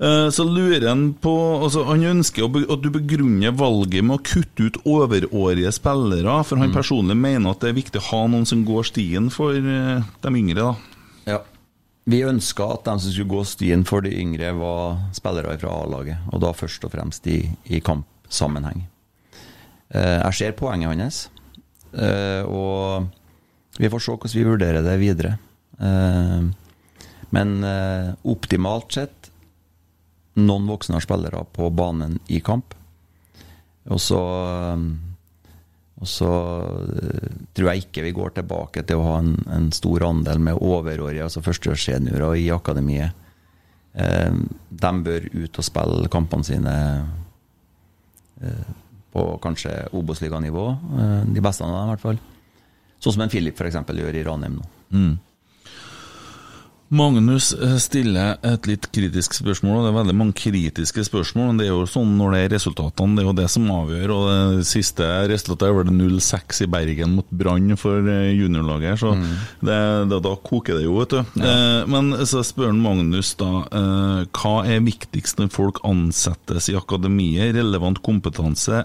Eh, 0.00 0.30
Så 0.32 0.44
lurer 0.48 0.88
han 0.88 1.12
på 1.20 1.32
altså 1.60 1.82
Han 1.84 2.04
ønsker 2.08 2.46
at 2.48 2.82
du 2.82 2.88
begrunner 2.94 3.52
valget 3.52 4.04
med 4.04 4.16
å 4.16 4.22
kutte 4.24 4.70
ut 4.70 4.78
overårige 4.88 5.72
spillere, 5.76 6.38
for 6.48 6.56
han 6.62 6.72
personlig 6.72 7.16
mener 7.20 7.50
at 7.52 7.60
det 7.60 7.68
er 7.72 7.76
viktig 7.76 8.00
å 8.00 8.06
ha 8.08 8.20
noen 8.32 8.46
som 8.48 8.62
går 8.64 8.88
stien 8.88 9.28
for 9.34 9.52
eh, 9.52 10.00
de 10.24 10.32
yngre, 10.40 10.70
da. 10.70 11.02
Ja. 11.28 11.40
Vi 12.08 12.22
ønska 12.24 12.64
at 12.78 12.86
de 12.88 12.94
som 12.96 13.12
skulle 13.12 13.28
gå 13.34 13.42
stien 13.44 13.84
for 13.84 14.00
de 14.00 14.14
yngre, 14.16 14.54
var 14.56 14.96
spillere 15.12 15.58
fra 15.60 15.74
A-laget, 15.82 16.24
og 16.32 16.40
da 16.46 16.54
først 16.56 16.88
og 16.88 16.94
fremst 16.94 17.28
i, 17.28 17.42
i 17.68 17.82
kampsammenheng. 17.84 18.86
Eh, 19.92 20.16
jeg 20.24 20.38
ser 20.38 20.56
poenget 20.56 20.94
hans, 20.96 21.20
og 22.48 23.10
vi 23.76 23.88
får 23.90 24.00
se 24.00 24.12
hvordan 24.14 24.32
vi 24.38 24.44
vurderer 24.46 24.84
det 24.86 24.96
videre. 25.02 25.32
Men 27.34 27.50
optimalt 28.30 28.94
sett 28.94 29.19
noen 30.46 30.68
voksne 30.70 31.00
spillere 31.02 31.44
på 31.56 31.70
banen 31.74 32.18
i 32.28 32.40
kamp. 32.44 32.74
Og 33.90 34.00
så 34.02 34.20
og 36.00 36.08
så 36.08 36.28
eh, 36.96 37.32
tror 37.52 37.70
jeg 37.70 37.84
ikke 37.84 38.04
vi 38.06 38.14
går 38.16 38.32
tilbake 38.38 38.84
til 38.88 39.00
å 39.00 39.08
ha 39.08 39.16
en, 39.20 39.34
en 39.52 39.68
stor 39.74 40.06
andel 40.08 40.40
med 40.42 40.56
overårige, 40.56 41.26
altså 41.26 41.42
førsteårsseniorer 41.44 42.38
i 42.40 42.46
akademiet. 42.54 43.26
Eh, 43.92 44.32
de 44.70 44.92
bør 45.04 45.28
ut 45.34 45.60
og 45.60 45.66
spille 45.66 46.12
kampene 46.12 46.48
sine 46.48 46.76
eh, 48.40 48.70
på 49.12 49.26
kanskje 49.44 49.74
Obos-liganivå. 49.98 50.66
De 51.34 51.42
beste 51.42 51.66
av 51.66 51.74
dem, 51.74 51.82
i 51.82 51.92
hvert 51.92 52.04
fall. 52.04 52.20
Sånn 53.02 53.16
som 53.16 53.24
en 53.24 53.32
Filip 53.32 53.58
f.eks. 53.58 53.80
gjør 53.90 54.16
i 54.16 54.22
Ranheim 54.24 54.60
nå. 54.60 54.68
Magnus 56.90 57.52
eh, 57.54 57.76
stiller 57.78 58.40
et 58.42 58.66
litt 58.66 58.88
kritisk 58.90 59.36
spørsmål, 59.36 59.76
og 59.78 59.84
det 59.84 59.90
er 59.92 59.96
veldig 60.00 60.14
mange 60.18 60.34
kritiske 60.34 61.04
spørsmål. 61.06 61.52
men 61.52 61.60
Det 61.60 61.68
er 61.68 61.70
jo 61.70 61.86
sånn 61.86 62.16
når 62.18 62.34
det 62.34 62.40
er 62.40 62.52
resultatene, 62.56 63.14
det 63.14 63.22
er 63.22 63.28
jo 63.28 63.34
det 63.38 63.46
som 63.52 63.68
avgjør. 63.70 64.14
og 64.16 64.24
Det 64.58 64.66
siste 64.66 65.06
resultatet 65.30 65.68
er 65.68 65.76
vel 65.78 65.92
0-6 65.94 66.64
i 66.66 66.68
Bergen 66.74 67.14
mot 67.14 67.30
Brann 67.30 67.76
for 67.78 68.10
eh, 68.10 68.32
juniorlaget, 68.34 68.98
så 69.04 69.14
det, 69.62 69.78
da, 70.10 70.18
da 70.18 70.34
koker 70.34 70.80
det 70.80 70.88
jo, 70.88 70.98
vet 70.98 71.14
du. 71.14 71.42
Eh, 71.46 71.86
men 71.94 72.10
så 72.26 72.42
spør 72.46 72.74
Magnus 72.74 73.36
da, 73.38 73.52
eh, 73.70 74.26
hva 74.34 74.56
er 74.66 74.82
viktigst 74.82 75.38
når 75.38 75.54
folk 75.54 75.82
ansettes 75.86 76.72
i 76.72 76.78
akademiet? 76.78 77.54
Relevant 77.54 78.02
kompetanse, 78.02 78.82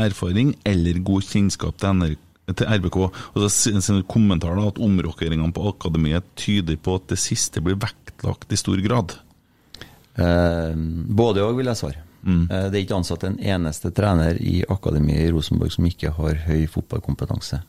erfaring 0.00 0.56
eller 0.64 1.04
god 1.04 1.28
kjennskap 1.28 1.76
til 1.76 2.00
NRK? 2.00 2.20
Til 2.52 2.68
RBK. 2.68 2.98
Og 3.34 3.50
så 3.50 4.00
kommentar 4.10 4.58
da, 4.58 4.68
at 4.68 4.80
omrokkeringene 4.82 5.54
på 5.54 5.68
akademiet 5.72 6.26
tyder 6.40 6.76
på 6.76 6.98
at 7.00 7.08
det 7.12 7.20
siste 7.22 7.62
blir 7.64 7.78
vektlagt 7.80 8.52
i 8.52 8.60
stor 8.60 8.80
grad. 8.84 9.16
Eh, 10.14 10.74
både 10.74 11.46
òg, 11.46 11.56
vil 11.58 11.72
jeg 11.72 11.80
svare. 11.80 12.04
Eh, 12.24 12.68
det 12.70 12.78
er 12.78 12.82
ikke 12.84 12.96
ansatt 12.96 13.26
en 13.28 13.36
eneste 13.36 13.90
trener 13.94 14.38
i 14.40 14.62
akademiet 14.72 15.26
i 15.26 15.32
Rosenborg 15.34 15.74
som 15.74 15.88
ikke 15.88 16.14
har 16.16 16.40
høy 16.46 16.64
fotballkompetanse. 16.70 17.60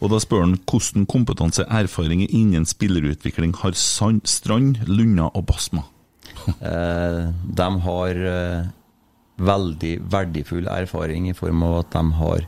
Og 0.00 0.12
da 0.12 0.20
spør 0.22 0.44
han 0.44 0.56
hvordan 0.70 1.08
kompetanse 1.10 1.66
erfaring 1.66 2.22
innen 2.28 2.66
spillerutvikling 2.68 3.56
har 3.62 3.74
Sand, 3.78 4.22
Strand, 4.30 4.84
Lunna 4.90 5.30
og 5.32 5.48
Basma. 5.50 5.86
Eh, 6.44 7.20
de 7.56 7.66
har 7.86 8.18
eh, 8.28 8.66
veldig 9.40 9.92
verdifull 10.12 10.66
erfaring 10.68 11.30
i 11.30 11.36
form 11.36 11.62
av 11.64 11.78
at 11.78 11.94
de 11.94 12.02
har 12.18 12.44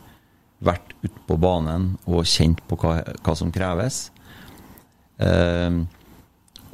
vært 0.67 0.95
ute 1.05 1.23
på 1.29 1.39
banen 1.41 1.93
og 2.07 2.27
kjent 2.29 2.63
på 2.69 2.79
hva, 2.81 2.99
hva 3.23 3.35
som 3.39 3.53
kreves. 3.55 4.07
Eh, 5.23 5.79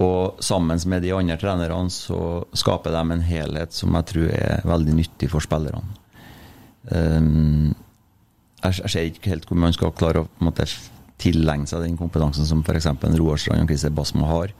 og 0.02 0.42
sammen 0.42 0.80
med 0.90 1.04
de 1.04 1.12
andre 1.14 1.36
trenerne 1.38 1.92
så 1.92 2.42
skaper 2.58 2.94
de 2.94 3.02
en 3.14 3.26
helhet 3.26 3.76
som 3.76 3.94
jeg 3.98 4.08
tror 4.10 4.32
er 4.34 4.64
veldig 4.66 4.96
nyttig 4.98 5.30
for 5.32 5.44
spillerne. 5.44 5.84
Eh, 6.90 7.20
jeg, 8.62 8.80
jeg 8.80 8.94
ser 8.94 9.10
ikke 9.10 9.34
helt 9.34 9.46
hvor 9.48 9.60
man 9.62 9.76
skal 9.76 9.94
klare 9.98 10.24
å 10.24 10.30
måte, 10.44 10.66
tilegne 11.22 11.68
seg 11.70 11.84
den 11.84 11.98
kompetansen 11.98 12.48
som 12.48 12.64
f.eks. 12.66 12.88
Roar 13.20 13.38
Strand 13.38 13.64
og 13.64 13.70
Christer 13.70 13.94
Basma 13.94 14.26
har, 14.30 14.54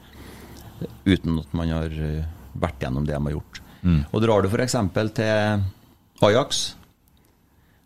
uten 1.07 1.41
at 1.41 1.57
man 1.57 1.73
har 1.73 1.91
eh, 1.91 2.23
vært 2.59 2.85
gjennom 2.85 3.07
det 3.07 3.17
de 3.17 3.23
har 3.27 3.37
gjort. 3.39 3.59
Og 3.83 4.21
drar 4.23 4.43
du 4.43 4.47
f.eks. 4.47 4.77
til 5.17 5.63
Ajax, 6.23 6.61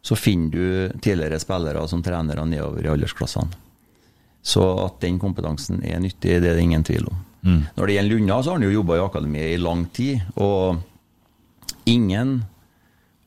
så 0.07 0.15
finner 0.15 0.51
du 0.51 0.99
tidligere 1.03 1.39
spillere 1.43 1.81
som 1.91 1.99
trenere 2.03 2.45
nedover 2.47 2.85
i 2.85 2.91
aldersklassene. 2.93 3.63
Så 4.47 4.63
at 4.79 5.01
den 5.03 5.17
kompetansen 5.19 5.81
er 5.83 5.99
nyttig, 5.99 6.37
det 6.39 6.47
er 6.47 6.55
det 6.55 6.63
ingen 6.63 6.85
tvil 6.87 7.09
om. 7.09 7.17
Når 7.75 7.89
det 7.89 7.97
gjelder 7.97 8.15
Lunna, 8.15 8.37
så 8.39 8.53
har 8.53 8.61
han 8.61 8.67
jo 8.69 8.77
jobba 8.77 8.95
i 8.95 9.03
akademiet 9.03 9.51
i 9.51 9.59
lang 9.59 9.83
tid. 9.91 10.23
Og 10.39 10.79
ingen 11.91 12.37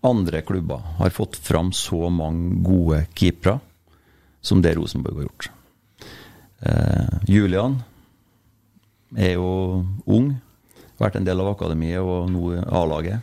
andre 0.01 0.41
klubber 0.49 0.81
har 1.03 1.13
fått 1.13 1.37
fram 1.37 1.73
så 1.77 2.09
mange 2.09 2.63
gode 2.65 3.03
keepere 3.13 3.59
som 4.41 4.65
det 4.65 4.75
Rosenborg 4.79 5.21
har 5.21 5.29
gjort. 5.29 5.51
Eh, 6.65 7.19
Julian 7.29 7.83
er 9.17 9.35
jo 9.37 9.85
ung, 10.09 10.33
vært 10.97 11.21
en 11.21 11.29
del 11.29 11.45
av 11.45 11.53
akademiet 11.53 12.01
og 12.01 12.31
nå 12.33 12.55
A-laget. 12.65 13.21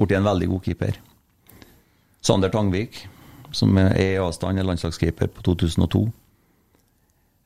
Blitt 0.00 0.16
en 0.16 0.32
veldig 0.32 0.54
god 0.56 0.64
keeper. 0.64 1.03
Sander 2.24 2.48
Tangvik, 2.52 3.02
som 3.52 3.76
er 3.78 3.92
i 4.00 4.12
avstand, 4.16 4.58
er 4.58 4.66
landslagskeeper 4.66 5.28
på 5.34 5.44
2002. 5.44 6.04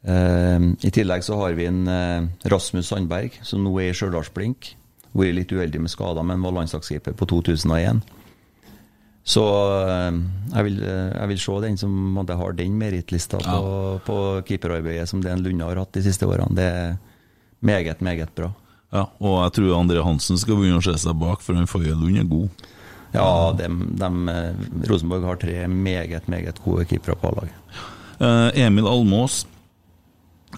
Uh, 0.08 0.68
I 0.86 0.90
tillegg 0.94 1.24
så 1.26 1.36
har 1.40 1.56
vi 1.58 1.66
en 1.66 1.82
uh, 1.90 2.28
Rasmus 2.48 2.92
Sandberg, 2.92 3.40
som 3.42 3.64
nå 3.64 3.72
er 3.82 3.90
i 3.90 3.96
Stjørdalsblink. 3.98 4.76
Vært 5.18 5.34
litt 5.34 5.52
uheldig 5.52 5.82
med 5.82 5.90
skader, 5.90 6.22
men 6.22 6.44
var 6.44 6.54
landslagskeeper 6.60 7.16
på 7.18 7.26
2001. 7.32 8.04
Så 9.28 9.42
uh, 9.42 10.14
jeg, 10.54 10.64
vil, 10.68 10.78
eh, 10.86 11.10
jeg 11.12 11.32
vil 11.34 11.42
se 11.42 11.58
den 11.66 11.76
som 11.80 12.22
har 12.30 12.54
den 12.56 12.78
merittlista 12.80 13.42
på, 13.42 13.58
på 14.06 14.16
keeperarbeidet 14.48 15.10
som 15.10 15.20
den 15.20 15.42
Lunde 15.44 15.66
har 15.68 15.82
hatt 15.82 15.92
de 15.98 16.06
siste 16.06 16.24
årene. 16.24 16.54
Det 16.56 16.64
er 16.64 16.96
meget, 17.60 18.00
meget 18.00 18.32
bra. 18.38 18.54
Ja, 18.94 19.04
og 19.20 19.42
jeg 19.42 19.58
tror 19.58 19.76
André 19.82 20.00
Hansen 20.06 20.38
skal 20.40 20.56
begynne 20.56 20.80
å 20.80 20.86
se 20.86 20.94
seg 21.02 21.18
bak, 21.20 21.42
for 21.44 21.58
han 21.58 21.68
Faye 21.68 21.92
Lund 21.92 22.22
er 22.22 22.30
god. 22.30 22.68
Ja, 23.12 23.54
de, 23.58 23.68
dem, 23.96 24.28
eh, 24.28 24.50
Rosenborg 24.88 25.24
har 25.24 25.36
tre 25.40 25.68
meget, 25.68 26.28
meget 26.28 26.60
gode 26.64 26.84
keepere 26.88 27.16
på 27.16 27.30
A-laget. 27.30 27.54
Eh, 28.20 28.64
Emil 28.66 28.88
Almås 28.88 29.46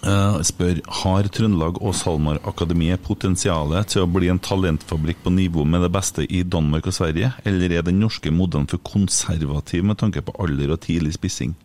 eh, 0.03 0.41
spør 0.43 0.81
Har 1.01 1.29
Trøndelag 1.31 1.79
og 1.81 1.95
SalMar 1.95 2.41
Akademiet 2.49 3.03
potensialet 3.05 3.93
til 3.93 4.03
å 4.03 4.09
bli 4.11 4.31
en 4.33 4.41
talentfabrikk 4.41 5.23
på 5.23 5.33
nivå 5.35 5.63
med 5.63 5.85
det 5.85 5.91
beste 5.95 6.25
i 6.27 6.43
Danmark 6.43 6.89
og 6.91 6.97
Sverige, 6.97 7.31
eller 7.45 7.77
er 7.77 7.87
den 7.87 8.01
norske 8.03 8.33
modellen 8.33 8.67
for 8.67 8.83
konservativ 8.83 9.85
med 9.87 10.01
tanke 10.01 10.23
på 10.25 10.35
alder 10.41 10.75
og 10.75 10.81
tidlig 10.83 11.15
spissing? 11.15 11.55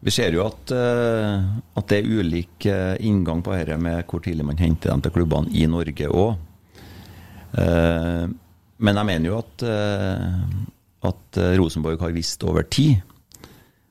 Vi 0.00 0.12
ser 0.12 0.32
jo 0.32 0.46
at, 0.46 0.70
at 0.72 1.90
det 1.92 1.98
er 1.98 2.06
ulik 2.08 2.64
inngang 3.04 3.42
på 3.44 3.52
dette 3.52 3.76
med 3.76 4.06
hvor 4.08 4.22
tidlig 4.24 4.46
man 4.48 4.56
henter 4.56 4.94
dem 4.94 5.02
til 5.04 5.12
klubbene 5.12 5.52
i 5.52 5.66
Norge 5.68 6.08
òg. 6.08 6.38
Men 8.80 8.96
jeg 8.96 9.08
mener 9.10 9.28
jo 9.30 9.38
at, 9.40 9.64
eh, 9.68 10.26
at 11.10 11.40
eh, 11.40 11.54
Rosenborg 11.60 12.00
har 12.00 12.16
visst 12.16 12.44
over 12.48 12.64
tid 12.64 13.00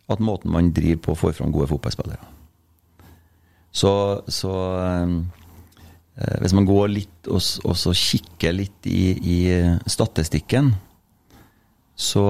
at 0.10 0.22
måten 0.24 0.50
man 0.50 0.72
driver 0.74 1.04
på, 1.06 1.18
får 1.22 1.36
fram 1.38 1.54
gode 1.54 1.70
fotballspillere. 1.70 2.32
Så, 3.70 3.92
så 4.26 4.54
eh, 4.82 5.12
hvis 6.42 6.56
man 6.58 6.66
går 6.66 6.90
litt 6.90 7.30
og, 7.30 7.42
så 7.42 7.94
kikker 7.94 8.56
litt 8.58 8.90
i, 8.90 9.14
i 9.14 9.40
statistikken, 9.86 10.74
så 12.00 12.24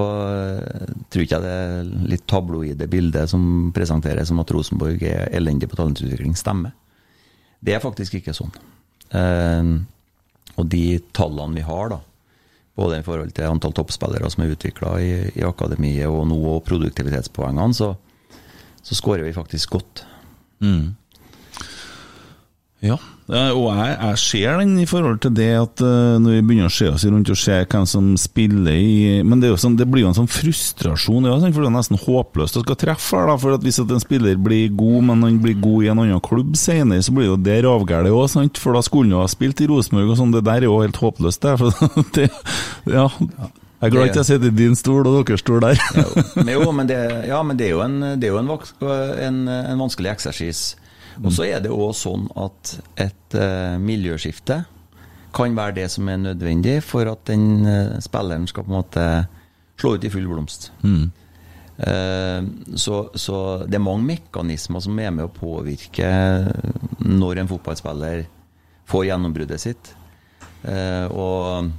tror 1.06 1.22
ikke 1.22 1.38
jeg 1.38 1.46
det 1.46 2.06
litt 2.10 2.24
tabloide 2.28 2.88
bildet 2.90 3.30
som 3.30 3.70
presenteres 3.74 4.28
som 4.28 4.42
at 4.42 4.50
Rosenborg 4.50 5.02
er 5.06 5.30
elendig 5.38 5.68
på 5.70 5.78
talentutvikling, 5.78 6.34
stemmer. 6.38 6.74
Det 7.62 7.76
er 7.76 7.82
faktisk 7.82 8.18
ikke 8.18 8.34
sånn. 8.34 8.50
Og 10.58 10.66
de 10.74 10.84
tallene 11.14 11.60
vi 11.60 11.66
har, 11.68 11.92
da, 11.94 12.00
både 12.78 13.00
i 13.00 13.06
forhold 13.06 13.32
til 13.36 13.48
antall 13.48 13.74
toppspillere 13.76 14.30
som 14.30 14.44
er 14.44 14.54
utvikla 14.54 14.94
i, 15.02 15.10
i 15.34 15.44
akademiet, 15.46 16.08
og 16.08 16.26
nå 16.30 16.38
og 16.54 16.62
produktivitetspoengene, 16.68 17.76
så, 17.76 17.92
så 18.82 18.98
skårer 18.98 19.26
vi 19.26 19.36
faktisk 19.36 19.76
godt. 19.78 20.04
Ja, 22.80 22.96
og 23.30 23.66
jeg, 23.76 23.90
jeg 23.92 24.18
ser 24.18 24.56
den 24.58 24.72
i 24.80 24.86
forhold 24.88 25.18
til 25.22 25.34
det 25.36 25.50
at 25.54 25.82
eh, 25.84 26.16
når 26.18 26.38
vi 26.38 26.44
begynner 26.48 26.70
å 26.70 26.72
se 26.72 26.88
oss 26.88 27.04
rundt 27.04 27.28
og 27.30 27.38
se 27.38 27.58
hvem 27.60 27.84
som 27.86 28.06
spiller 28.18 28.72
i 28.72 29.20
Men 29.26 29.42
det, 29.42 29.52
sånn, 29.60 29.76
det 29.78 29.86
blir 29.86 30.06
jo 30.06 30.10
en 30.10 30.16
sånn 30.16 30.30
frustrasjon, 30.30 31.28
ja, 31.28 31.36
for 31.44 31.60
det 31.60 31.68
er 31.68 31.76
nesten 31.76 32.00
håpløst 32.00 32.58
å 32.58 32.64
skal 32.64 32.80
treffe 32.80 33.20
her. 33.20 33.28
da, 33.30 33.36
for 33.42 33.58
at 33.58 33.66
Hvis 33.66 33.82
at 33.84 33.92
en 33.92 34.02
spiller 34.02 34.40
blir 34.40 34.72
god, 34.72 35.06
men 35.10 35.28
han 35.28 35.38
blir 35.44 35.60
god 35.60 35.84
i 35.84 35.92
en 35.92 36.02
annen 36.02 36.24
klubb 36.24 36.56
senere, 36.58 37.04
så 37.04 37.14
blir 37.14 37.28
jo 37.28 37.38
det 37.38 37.60
ravgæli 37.68 38.10
òg? 38.16 38.58
For 38.58 38.74
da 38.74 38.82
skulle 38.86 39.12
han 39.12 39.26
ha 39.26 39.30
spilt 39.30 39.60
i 39.60 39.68
Rosenborg 39.70 40.14
og 40.14 40.20
sånn. 40.22 40.34
Det 40.34 40.44
der 40.48 40.64
er 40.64 40.70
jo 40.70 40.80
helt 40.80 40.98
håpløst, 41.04 41.44
det. 41.44 41.56
For 41.60 41.94
det 42.16 42.28
ja. 42.88 43.06
Jeg 43.80 43.88
er 43.88 43.92
glad 43.94 44.10
ikke 44.10 44.20
jeg 44.20 44.28
sitter 44.28 44.50
i 44.50 44.56
din 44.56 44.76
stol 44.76 45.06
og 45.08 45.22
deres 45.24 45.40
stol 45.40 45.62
der. 45.64 45.78
Men 46.36 46.50
jo, 46.52 46.66
men 46.76 46.88
det, 46.88 46.98
ja, 47.28 47.38
men 47.44 47.56
det 47.56 47.70
er 47.70 47.76
jo 47.76 47.84
en, 47.84 48.00
det 48.20 48.28
er 48.28 48.34
jo 48.34 48.40
en, 48.42 48.50
en, 48.50 49.40
en 49.48 49.80
vanskelig 49.80 50.10
eksersis. 50.12 50.70
Og 51.20 51.32
så 51.36 51.46
er 51.50 51.60
det 51.62 51.72
òg 51.72 51.92
sånn 51.96 52.28
at 52.40 52.76
et 53.00 53.36
uh, 53.36 53.76
miljøskifte 53.80 54.62
kan 55.36 55.56
være 55.56 55.76
det 55.76 55.88
som 55.92 56.08
er 56.10 56.22
nødvendig 56.22 56.80
for 56.82 57.08
at 57.10 57.26
den 57.28 57.66
uh, 57.66 57.98
spilleren 58.02 58.48
skal 58.50 58.64
på 58.66 58.72
en 58.72 58.78
måte 58.78 59.06
slå 59.80 59.94
ut 59.96 60.06
i 60.06 60.12
full 60.12 60.28
blomst. 60.28 60.70
Eh, 61.80 62.40
så, 62.76 62.96
så 63.16 63.36
det 63.64 63.78
er 63.78 63.80
mange 63.80 64.04
mekanismer 64.04 64.82
som 64.84 64.98
er 65.00 65.14
med 65.16 65.24
å 65.24 65.32
påvirke 65.32 66.10
når 67.00 67.40
en 67.40 67.48
fotballspiller 67.48 68.26
får 68.90 69.06
gjennombruddet 69.08 69.62
sitt. 69.62 69.94
Og, 70.60 71.70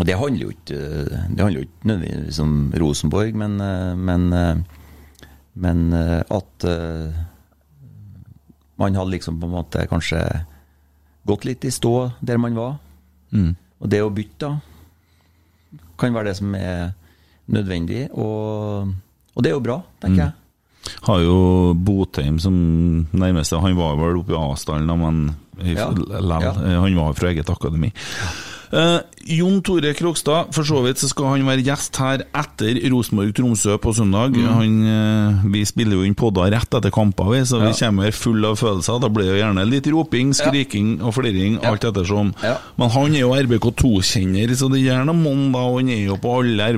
og 0.00 0.06
det 0.08 0.16
handler 0.16 0.46
jo 0.46 0.54
ikke 0.54 0.78
Det 0.80 1.42
handler 1.44 1.58
jo 1.58 1.66
ikke 1.66 1.90
nødvendigvis 1.90 2.38
om 2.40 2.54
Rosenborg, 2.80 3.36
men, 3.36 3.60
men, 4.00 4.64
men 5.52 5.82
at 5.92 6.68
man 8.80 8.96
hadde 8.96 9.12
liksom 9.12 9.38
på 9.40 9.46
en 9.48 9.52
måte 9.58 9.84
kanskje 9.90 10.20
gått 11.28 11.44
litt 11.44 11.64
i 11.68 11.70
stå 11.74 11.94
der 12.24 12.40
man 12.40 12.56
var. 12.56 12.78
Og 13.80 13.88
det 13.92 14.00
å 14.04 14.10
bytte 14.12 14.48
da, 14.48 14.54
kan 16.00 16.14
være 16.16 16.30
det 16.32 16.36
som 16.40 16.54
er 16.56 16.92
nødvendig, 17.50 18.06
og, 18.16 18.90
og 19.36 19.42
det 19.44 19.50
er 19.50 19.56
jo 19.58 19.62
bra, 19.64 19.78
tenker 20.02 20.22
jeg. 20.24 20.36
Har 21.04 21.20
jo 21.22 21.36
Botheim 21.76 22.38
som 22.40 22.54
nærmeste 23.12 23.58
Han 23.60 23.76
var 23.76 23.98
vel 24.00 24.16
oppe 24.22 24.32
i 24.32 24.38
Asdalen, 24.40 24.88
men 24.98 25.20
Ja. 25.60 25.90
Ja. 26.40 26.54
han 26.80 26.96
var 26.96 27.12
fra 27.18 27.28
eget 27.28 27.50
akademi. 27.52 27.92
Eh, 28.72 28.98
Jon 29.28 29.58
Tore 29.60 29.92
Krokstad, 29.92 30.48
for 30.56 30.64
så 30.64 30.78
vidt 30.80 31.00
så 31.02 31.08
skal 31.10 31.26
han 31.34 31.44
være 31.44 31.62
gjest 31.66 31.98
her 32.00 32.22
etter 32.40 32.78
Rosenborg-Tromsø 32.88 33.76
på 33.82 33.92
søndag. 33.92 34.38
Han, 34.48 34.78
eh, 34.88 35.42
vi 35.52 35.60
spiller 35.68 35.98
jo 35.98 36.06
inn 36.08 36.16
podder 36.16 36.48
rett 36.54 36.72
etter 36.72 36.90
kamper, 36.94 37.28
vi, 37.34 37.42
så 37.44 37.60
vi 37.60 37.72
kommer 37.76 38.16
full 38.16 38.44
av 38.48 38.56
følelser. 38.56 38.96
Da 39.02 39.10
blir 39.12 39.28
det 39.28 39.42
gjerne 39.42 39.66
litt 39.68 39.90
roping, 39.92 40.32
skriking 40.36 41.02
og 41.04 41.14
flirring, 41.18 41.58
alt 41.68 41.84
ettersom. 41.84 42.32
Ja. 42.42 42.56
Men 42.80 42.92
han 42.94 43.14
er 43.14 43.26
jo 43.26 43.34
RBK2-kjenner, 43.36 44.54
så 44.56 44.70
det 44.72 44.80
gjør 44.86 45.04
noe 45.04 45.20
monn, 45.20 45.44
da. 45.52 45.66
Og 45.68 45.82
han 45.82 45.92
er 45.92 46.02
jo 46.06 46.16
på 46.20 46.38
alle 46.40 46.70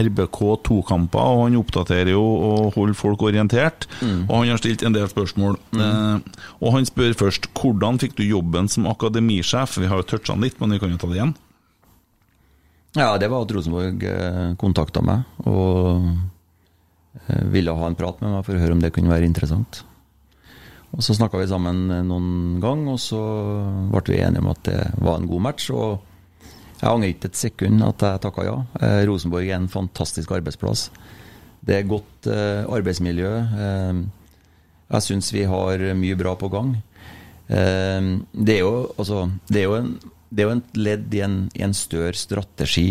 RBK2-kamper, 0.00 1.20
og 1.20 1.44
han 1.44 1.60
oppdaterer 1.60 2.14
jo 2.14 2.24
og 2.24 2.72
holder 2.78 2.96
folk 2.96 3.26
orientert. 3.28 3.86
Og 4.00 4.32
han 4.38 4.54
har 4.54 4.62
stilt 4.62 4.82
en 4.86 4.96
del 4.96 5.12
spørsmål. 5.12 5.60
Eh, 5.76 6.42
og 6.64 6.74
han 6.78 6.88
spør 6.88 7.14
først 7.20 7.52
hvordan 7.60 8.00
fikk 8.00 8.16
du 8.16 8.24
jobben 8.24 8.72
som 8.72 8.88
akademisjef? 8.90 9.76
Vi 9.76 9.92
har 9.92 10.00
jo 10.00 10.08
toucha 10.14 10.32
han 10.32 10.48
litt, 10.48 10.56
men 10.60 10.72
vi 10.72 10.80
kan 10.80 10.96
jo 10.96 11.00
ta 11.00 11.12
det 11.12 11.20
igjen. 11.20 11.36
Ja, 12.98 13.14
det 13.18 13.28
var 13.30 13.44
at 13.44 13.52
Rosenborg 13.54 14.02
eh, 14.02 14.46
kontakta 14.58 15.02
meg 15.04 15.22
og 15.46 16.08
eh, 17.28 17.44
ville 17.52 17.74
ha 17.76 17.86
en 17.86 17.98
prat 17.98 18.18
med 18.22 18.34
meg 18.34 18.42
for 18.46 18.56
å 18.56 18.62
høre 18.62 18.74
om 18.74 18.82
det 18.82 18.90
kunne 18.96 19.12
være 19.12 19.28
interessant. 19.28 19.84
Og 20.90 21.04
Så 21.06 21.14
snakka 21.14 21.38
vi 21.38 21.46
sammen 21.52 21.84
eh, 21.94 22.02
noen 22.06 22.58
gang, 22.62 22.82
og 22.90 22.98
så 22.98 23.22
ble 23.92 24.16
vi 24.16 24.22
enige 24.24 24.42
om 24.42 24.50
at 24.50 24.64
det 24.66 24.80
var 24.98 25.20
en 25.20 25.30
god 25.30 25.46
match. 25.46 25.70
og 25.70 26.02
Jeg 26.80 26.90
angrer 26.90 27.14
ikke 27.14 27.30
et 27.30 27.42
sekund 27.44 27.86
at 27.86 28.02
jeg 28.08 28.24
takka 28.26 28.48
ja. 28.48 28.58
Rosenborg 29.06 29.46
er 29.46 29.60
en 29.60 29.70
fantastisk 29.70 30.34
arbeidsplass. 30.34 30.88
Det 31.62 31.76
er 31.76 31.86
godt 31.86 32.26
arbeidsmiljø. 32.26 33.30
Jeg 34.90 35.04
syns 35.04 35.28
vi 35.30 35.44
har 35.46 35.84
mye 35.94 36.16
bra 36.18 36.32
på 36.40 36.48
gang. 36.50 36.72
Det, 37.46 38.54
er 38.54 38.62
jo, 38.64 38.88
altså, 38.96 39.26
det, 39.52 39.60
er 39.60 39.68
jo 39.68 39.76
en, 39.76 39.92
det 40.30 40.42
er 40.44 40.48
jo 40.48 40.56
et 40.58 40.76
ledd 40.78 41.14
i 41.14 41.22
en, 41.26 41.38
i 41.58 41.62
en 41.66 41.74
større 41.74 42.14
strategi. 42.14 42.88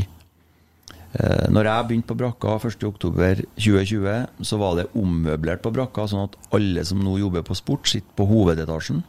Eh, 1.13 1.45
når 1.49 1.69
jeg 1.69 1.87
begynte 1.89 2.09
på 2.11 2.17
brakka 2.19 2.57
1.10.2020, 2.59 4.43
så 4.45 4.59
var 4.61 4.75
det 4.77 4.89
ommøblert 4.99 5.63
på 5.63 5.71
brakka, 5.73 6.05
sånn 6.11 6.27
at 6.27 6.35
alle 6.55 6.83
som 6.85 6.99
nå 7.03 7.15
jobber 7.21 7.45
på 7.47 7.57
sport, 7.57 7.87
sitter 7.89 8.11
på 8.19 8.27
hovedetasjen. 8.29 9.01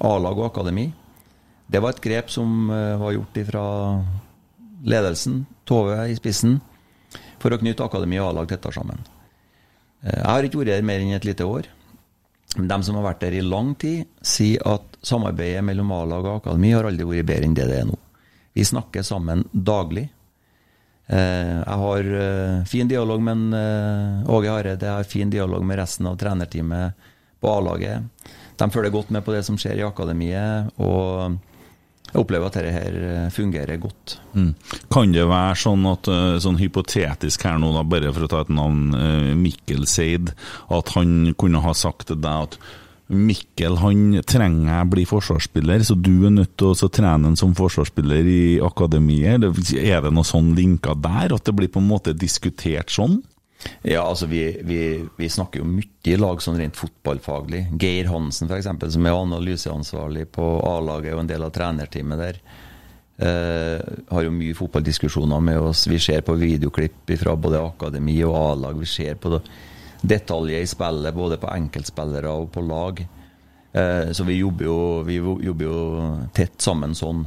A-lag 0.00 0.40
og 0.40 0.48
akademi. 0.48 0.88
Det 1.70 1.82
var 1.84 1.94
et 1.94 2.02
grep 2.02 2.32
som 2.32 2.70
eh, 2.74 2.96
var 2.98 3.14
gjort 3.14 3.40
fra 3.52 3.64
ledelsen, 4.90 5.44
Tove 5.68 6.00
i 6.10 6.16
spissen, 6.18 6.56
for 7.38 7.52
å 7.54 7.58
knytte 7.60 7.84
akademi 7.84 8.18
og 8.18 8.32
A-lag 8.32 8.48
tettere 8.50 8.74
sammen. 8.74 9.04
Eh, 10.02 10.16
Jeg 10.16 10.26
har 10.32 10.48
ikke 10.48 10.62
vært 10.64 10.74
her 10.78 10.88
mer 10.88 11.04
enn 11.04 11.14
et 11.14 11.28
lite 11.28 11.46
år. 11.46 11.68
De 12.56 12.82
som 12.82 12.96
har 12.98 13.04
vært 13.04 13.20
der 13.22 13.36
i 13.38 13.42
lang 13.46 13.74
tid, 13.78 14.08
sier 14.26 14.62
at 14.66 14.96
samarbeidet 15.06 15.62
mellom 15.64 15.92
A-lag 15.94 16.24
og 16.26 16.40
akademi 16.40 16.72
har 16.74 16.88
aldri 16.88 17.06
vært 17.06 17.28
bedre 17.28 17.46
enn 17.46 17.54
det 17.54 17.68
det 17.70 17.76
er 17.82 17.86
nå. 17.88 17.98
Vi 18.58 18.64
snakker 18.66 19.04
sammen 19.06 19.44
daglig. 19.52 20.08
Eh, 21.06 21.60
Jeg 21.62 21.78
har 21.84 22.10
eh, 22.24 22.64
fin 22.66 22.90
dialog 22.90 23.22
med 23.22 23.54
eh, 23.54 24.30
Åge 24.34 24.50
Hareide, 24.50 24.86
jeg 24.86 24.98
har 24.98 25.08
fin 25.08 25.30
dialog 25.30 25.64
med 25.66 25.78
resten 25.78 26.06
av 26.10 26.18
trenerteamet 26.18 27.06
på 27.40 27.52
A-laget. 27.54 28.26
De 28.58 28.70
følger 28.70 28.92
godt 28.92 29.10
med 29.14 29.24
på 29.24 29.32
det 29.32 29.44
som 29.46 29.56
skjer 29.58 29.78
i 29.80 29.86
akademiet, 29.86 30.74
og 30.82 31.38
jeg 32.10 32.24
opplever 32.24 32.50
at 32.50 32.58
dette 32.58 32.74
her 32.74 32.98
eh, 33.06 33.30
fungerer 33.34 33.80
godt. 33.82 34.16
Mm. 34.34 34.52
Kan 34.90 35.14
det 35.14 35.28
være 35.30 35.56
sånn 35.62 35.86
at 35.90 36.10
eh, 36.10 36.36
sånn 36.42 36.58
hypotetisk 36.58 37.46
her 37.46 37.60
nå, 37.62 37.70
da, 37.76 37.86
bare 37.86 38.10
for 38.14 38.26
å 38.26 38.30
ta 38.30 38.42
et 38.44 38.52
navn, 38.54 38.90
eh, 38.98 39.32
Mikkel 39.38 39.86
Seid, 39.90 40.32
at 40.74 40.94
han 40.96 41.34
kunne 41.38 41.62
ha 41.62 41.74
sagt 41.76 42.08
til 42.10 42.18
deg 42.22 42.48
at 42.48 42.60
Mikkel 43.10 43.80
han 43.80 44.20
trenger 44.22 44.68
jeg 44.70 44.90
bli 44.92 45.04
forsvarsspiller, 45.08 45.82
så 45.82 45.96
du 45.98 46.28
er 46.28 46.34
nødt 46.34 46.52
til 46.60 46.70
å 46.70 46.90
trene 46.94 47.26
han 47.26 47.38
som 47.38 47.56
forsvarsspiller 47.58 48.28
i 48.30 48.42
akademiet. 48.62 49.42
Er 49.74 50.04
det 50.04 50.12
noen 50.14 50.26
sånn 50.28 50.52
linker 50.54 50.94
der, 50.94 51.34
at 51.34 51.46
det 51.46 51.56
blir 51.58 51.72
på 51.74 51.82
en 51.82 51.90
måte 51.90 52.14
diskutert 52.14 52.94
sånn? 52.94 53.18
Ja, 53.82 54.02
altså 54.06 54.26
vi, 54.26 54.42
vi, 54.64 54.80
vi 55.16 55.28
snakker 55.28 55.60
jo 55.60 55.68
mye 55.68 56.12
i 56.12 56.16
lag 56.16 56.40
sånn 56.42 56.58
rent 56.60 56.78
fotballfaglig. 56.78 57.66
Geir 57.80 58.08
Hansen 58.12 58.48
f.eks., 58.48 58.68
som 58.94 59.06
er 59.06 59.16
analyseansvarlig 59.16 60.26
på 60.32 60.46
A-laget 60.64 61.16
og 61.16 61.24
en 61.24 61.30
del 61.30 61.44
av 61.44 61.52
trenerteamet 61.54 62.20
der, 62.20 62.40
eh, 63.20 63.90
har 64.10 64.24
jo 64.26 64.34
mye 64.36 64.56
fotballdiskusjoner 64.56 65.44
med 65.44 65.60
oss. 65.70 65.86
Vi 65.90 66.00
ser 66.00 66.24
på 66.24 66.38
videoklipp 66.40 67.14
fra 67.20 67.36
både 67.36 67.60
akademi 67.64 68.16
og 68.24 68.36
A-lag. 68.38 68.80
Vi 68.80 68.88
ser 68.88 69.20
på 69.20 69.34
det, 69.36 69.42
detaljer 70.00 70.64
i 70.64 70.68
spillet, 70.68 71.16
både 71.16 71.36
på 71.40 71.52
enkeltspillere 71.52 72.32
og 72.32 72.48
på 72.54 72.64
lag. 72.64 73.02
Eh, 73.72 74.12
så 74.16 74.24
vi 74.24 74.40
jobber, 74.40 74.64
jo, 74.64 74.78
vi 75.06 75.20
jobber 75.20 75.68
jo 75.68 75.80
tett 76.36 76.56
sammen 76.64 76.96
sånn. 76.96 77.26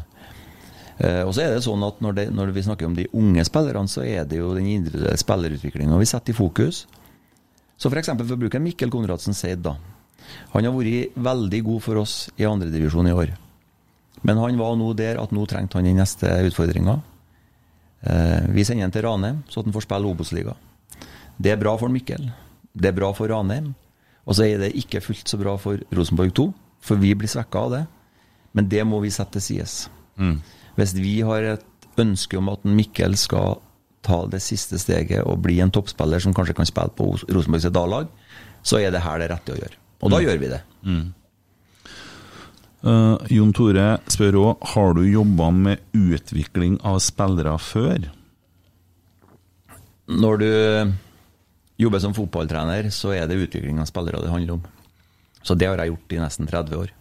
Eh, 0.98 1.22
og 1.26 1.34
så 1.34 1.46
er 1.46 1.56
det 1.56 1.64
sånn 1.66 1.84
at 1.86 2.02
når, 2.04 2.18
det, 2.18 2.26
når 2.36 2.52
vi 2.54 2.66
snakker 2.66 2.90
om 2.90 2.98
de 2.98 3.08
unge 3.18 3.46
spillerne, 3.48 3.90
så 3.90 4.04
er 4.06 4.28
det 4.30 4.42
jo 4.42 4.54
den 4.58 4.70
individuelle 4.70 5.20
spillerutviklinga 5.20 5.98
vi 6.00 6.10
setter 6.10 6.36
i 6.36 6.38
fokus. 6.38 6.84
Så 7.78 7.90
f.eks. 7.90 8.12
for, 8.14 8.28
for 8.28 8.38
å 8.38 8.44
bruke 8.46 8.62
Mikkel 8.62 8.94
Konradsen 8.94 9.36
Seid, 9.38 9.64
da. 9.66 9.76
Han 10.54 10.66
har 10.66 10.76
vært 10.76 11.18
veldig 11.20 11.64
god 11.66 11.82
for 11.84 12.04
oss 12.04 12.18
i 12.40 12.46
andredivisjon 12.48 13.10
i 13.10 13.16
år. 13.16 13.34
Men 14.24 14.40
han 14.40 14.60
var 14.60 14.78
nå 14.80 14.94
der 14.96 15.20
at 15.20 15.34
nå 15.36 15.44
trengte 15.50 15.80
han 15.80 15.88
den 15.90 15.98
neste 16.00 16.30
utfordringa. 16.48 17.00
Eh, 18.04 18.46
vi 18.56 18.64
sender 18.64 18.88
han 18.88 18.94
til 18.94 19.04
Ranheim, 19.08 19.42
så 19.50 19.64
han 19.64 19.76
får 19.76 19.88
spille 19.88 20.12
Obos-liga. 20.12 20.56
Det 21.36 21.52
er 21.52 21.60
bra 21.60 21.74
for 21.80 21.92
Mikkel. 21.92 22.30
Det 22.74 22.92
er 22.92 22.96
bra 22.96 23.12
for 23.18 23.32
Ranheim. 23.32 23.74
Og 24.24 24.38
så 24.38 24.46
er 24.48 24.62
det 24.62 24.76
ikke 24.80 25.02
fullt 25.04 25.28
så 25.28 25.40
bra 25.42 25.58
for 25.60 25.82
Rosenborg 25.92 26.32
2, 26.38 26.46
for 26.84 27.02
vi 27.02 27.12
blir 27.20 27.32
svekka 27.32 27.66
av 27.66 27.74
det. 27.76 27.84
Men 28.56 28.70
det 28.72 28.86
må 28.88 29.02
vi 29.04 29.12
sette 29.12 29.42
til 29.42 29.44
sides. 29.50 29.90
Hvis 30.80 30.96
vi 30.98 31.20
har 31.26 31.46
et 31.56 31.66
ønske 32.02 32.40
om 32.40 32.50
at 32.50 32.64
Mikkel 32.66 33.18
skal 33.20 33.60
ta 34.04 34.24
det 34.28 34.42
siste 34.44 34.80
steget 34.82 35.24
og 35.24 35.42
bli 35.46 35.60
en 35.64 35.72
toppspiller 35.72 36.20
som 36.24 36.34
kanskje 36.36 36.56
kan 36.58 36.68
spille 36.68 36.92
på 36.98 37.12
Rosenborgs 37.30 37.70
A-lag, 37.70 38.10
så 38.64 38.80
er 38.82 38.92
det 38.92 39.04
her 39.06 39.22
det 39.22 39.30
rette 39.32 39.54
å 39.54 39.60
gjøre. 39.60 39.78
Og 40.04 40.12
da 40.12 40.20
gjør 40.24 40.42
vi 40.42 40.50
det. 40.52 40.62
Eh, 42.84 43.16
Jon 43.38 43.54
Tore 43.56 43.88
spør 44.12 44.40
òg 44.42 44.68
har 44.74 44.94
du 44.98 45.06
jobba 45.08 45.52
med 45.56 45.80
utvikling 45.96 46.80
av 46.84 47.00
spillere 47.04 47.56
før. 47.64 48.10
Når 50.12 50.42
du 50.42 50.50
jobber 51.80 52.04
som 52.04 52.16
fotballtrener, 52.16 52.90
så 52.92 53.14
er 53.16 53.28
det 53.28 53.40
utvikling 53.46 53.80
av 53.80 53.88
spillere 53.88 54.20
det 54.26 54.34
handler 54.34 54.58
om. 54.58 54.66
Så 55.44 55.56
det 55.56 55.68
har 55.68 55.80
jeg 55.80 55.94
gjort 55.94 56.16
i 56.16 56.20
nesten 56.24 56.48
30 56.50 56.82
år. 56.82 56.92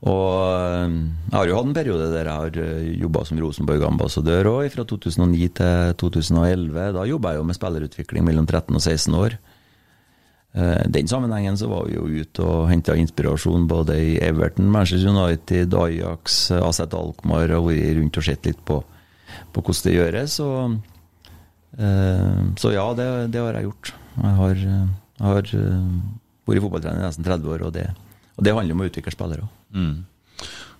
Og 0.00 0.32
øh, 0.48 0.92
jeg 1.28 1.36
har 1.36 1.48
jo 1.50 1.56
hatt 1.58 1.68
en 1.68 1.76
periode 1.76 2.08
der 2.08 2.28
jeg 2.30 2.40
har 2.40 2.94
jobba 3.02 3.24
som 3.28 3.40
Rosenborg-ambassadør 3.42 4.48
òg, 4.48 4.70
fra 4.72 4.86
2009 4.88 5.48
til 5.60 5.96
2011. 6.00 6.92
Da 6.96 7.08
jobba 7.08 7.34
jeg 7.34 7.42
jo 7.42 7.48
med 7.50 7.58
spillerutvikling 7.58 8.24
mellom 8.24 8.48
13 8.48 8.78
og 8.78 8.80
16 8.80 9.18
år. 9.20 9.36
I 10.50 10.90
den 10.90 11.06
sammenhengen 11.06 11.54
så 11.54 11.68
var 11.70 11.84
vi 11.86 11.94
jo 11.94 12.08
ute 12.08 12.42
og 12.42 12.64
henta 12.72 12.96
inspirasjon 12.98 13.68
både 13.70 13.94
i 14.02 14.16
Everton, 14.18 14.66
Manchester 14.66 15.12
United, 15.12 15.76
Ajax, 15.78 16.40
AZ 16.50 16.80
Alkmaar 16.80 17.52
og 17.54 17.68
vært 17.68 18.00
rundt 18.00 18.18
og 18.18 18.26
sett 18.26 18.48
litt 18.48 18.58
på, 18.66 18.80
på 19.54 19.62
hvordan 19.62 19.84
det 19.86 19.94
gjøres. 19.94 20.40
Og, 20.42 20.74
eh, 21.78 22.42
så 22.58 22.74
ja, 22.74 22.88
det, 22.98 23.06
det 23.30 23.44
har 23.44 23.60
jeg 23.60 23.68
gjort. 23.68 23.94
Jeg 24.16 24.34
har, 24.40 24.66
jeg 24.66 25.28
har 25.28 25.54
eh, 25.60 25.94
vært 26.50 26.66
fotballtrener 26.66 26.98
i 26.98 27.06
nesten 27.06 27.30
30 27.30 27.54
år, 27.54 27.66
og 27.68 27.74
det, 27.78 27.86
og 28.34 28.42
det 28.42 28.56
handler 28.56 28.74
om 28.74 28.82
å 28.82 28.90
utvikle 28.90 29.14
spillere 29.14 29.46
òg. 29.46 29.59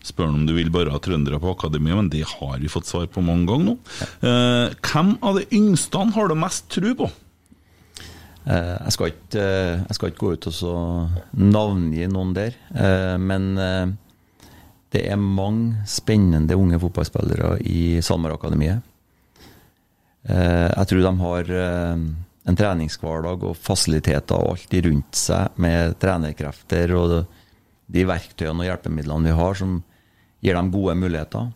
Spør 0.01 0.31
han 0.31 0.39
om 0.41 0.47
du 0.49 0.55
vil 0.57 0.71
bare 0.73 0.91
ha 0.95 0.99
trøndere 1.03 1.39
på 1.43 1.51
akademiet, 1.53 1.97
men 1.99 2.09
det 2.13 2.23
har 2.25 2.59
vi 2.59 2.71
fått 2.73 2.89
svar 2.89 3.07
på 3.13 3.21
mange 3.23 3.45
ganger 3.51 3.67
nå. 3.69 3.75
Eh, 4.25 4.77
hvem 4.81 5.11
av 5.23 5.37
de 5.37 5.45
yngste 5.59 6.05
har 6.17 6.29
du 6.31 6.35
mest 6.41 6.71
tro 6.73 6.95
på? 6.97 7.11
Eh, 8.47 8.77
Jeg 8.87 8.93
skal 8.97 9.11
ikke, 9.13 9.37
eh, 9.43 9.83
jeg 9.85 9.95
skal 9.99 10.09
ikke 10.11 10.25
gå 10.25 10.33
ut 10.33 10.47
og 10.49 10.55
så 10.57 10.73
navngi 11.37 12.07
noen 12.09 12.33
der, 12.35 12.57
eh, 12.75 13.17
men 13.21 13.51
eh, 13.59 13.93
det 14.91 15.05
er 15.13 15.21
mange 15.21 15.85
spennende 15.87 16.57
unge 16.57 16.81
fotballspillere 16.81 17.61
i 17.61 18.01
SalMar-akademiet. 18.01 18.81
Eh, 20.25 20.69
Jeg 20.73 20.87
tror 20.89 21.03
de 21.05 21.13
har 21.21 21.45
en 22.49 22.57
treningshverdag 22.57 23.45
og 23.45 23.57
fasiliteter 23.61 24.35
og 24.41 24.57
alt 24.57 24.73
rundt 24.89 25.15
seg 25.15 25.61
med 25.61 25.99
trenerkrefter 26.01 26.97
og 26.97 27.27
de 27.91 28.05
verktøyene 28.07 28.63
og 28.63 28.69
hjelpemidlene 28.69 29.31
vi 29.31 29.39
har, 29.41 29.59
som 29.59 29.81
gir 30.41 30.57
dem 30.57 30.71
gode 30.73 30.95
muligheter. 30.99 31.51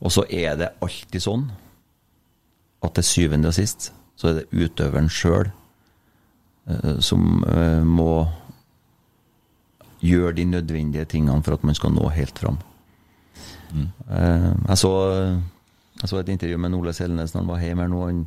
Og 0.00 0.12
så 0.14 0.24
er 0.28 0.58
det 0.60 0.74
alltid 0.84 1.24
sånn 1.24 1.48
at 2.84 2.94
til 2.96 3.04
syvende 3.04 3.50
og 3.50 3.56
sist 3.56 3.90
så 4.20 4.30
er 4.30 4.40
det 4.40 4.52
utøveren 4.52 5.08
sjøl 5.12 5.50
som 7.02 7.44
eh, 7.48 7.82
må 7.84 8.28
gjøre 10.00 10.36
de 10.38 10.44
nødvendige 10.44 11.04
tingene 11.04 11.42
for 11.44 11.56
at 11.56 11.64
man 11.66 11.76
skal 11.76 11.92
nå 11.92 12.08
helt 12.14 12.38
fram. 12.38 12.58
Eh, 13.74 14.50
jeg, 14.68 14.78
så, 14.80 14.92
jeg 16.00 16.08
så 16.08 16.20
et 16.20 16.32
intervju 16.32 16.58
med 16.58 16.76
Ole 16.78 16.94
Selnes 16.96 17.34
når 17.34 17.42
han 17.42 17.50
var 17.50 17.64
hjemme 17.64 17.86
her 17.86 17.92
nå. 17.92 18.04
Han 18.06 18.22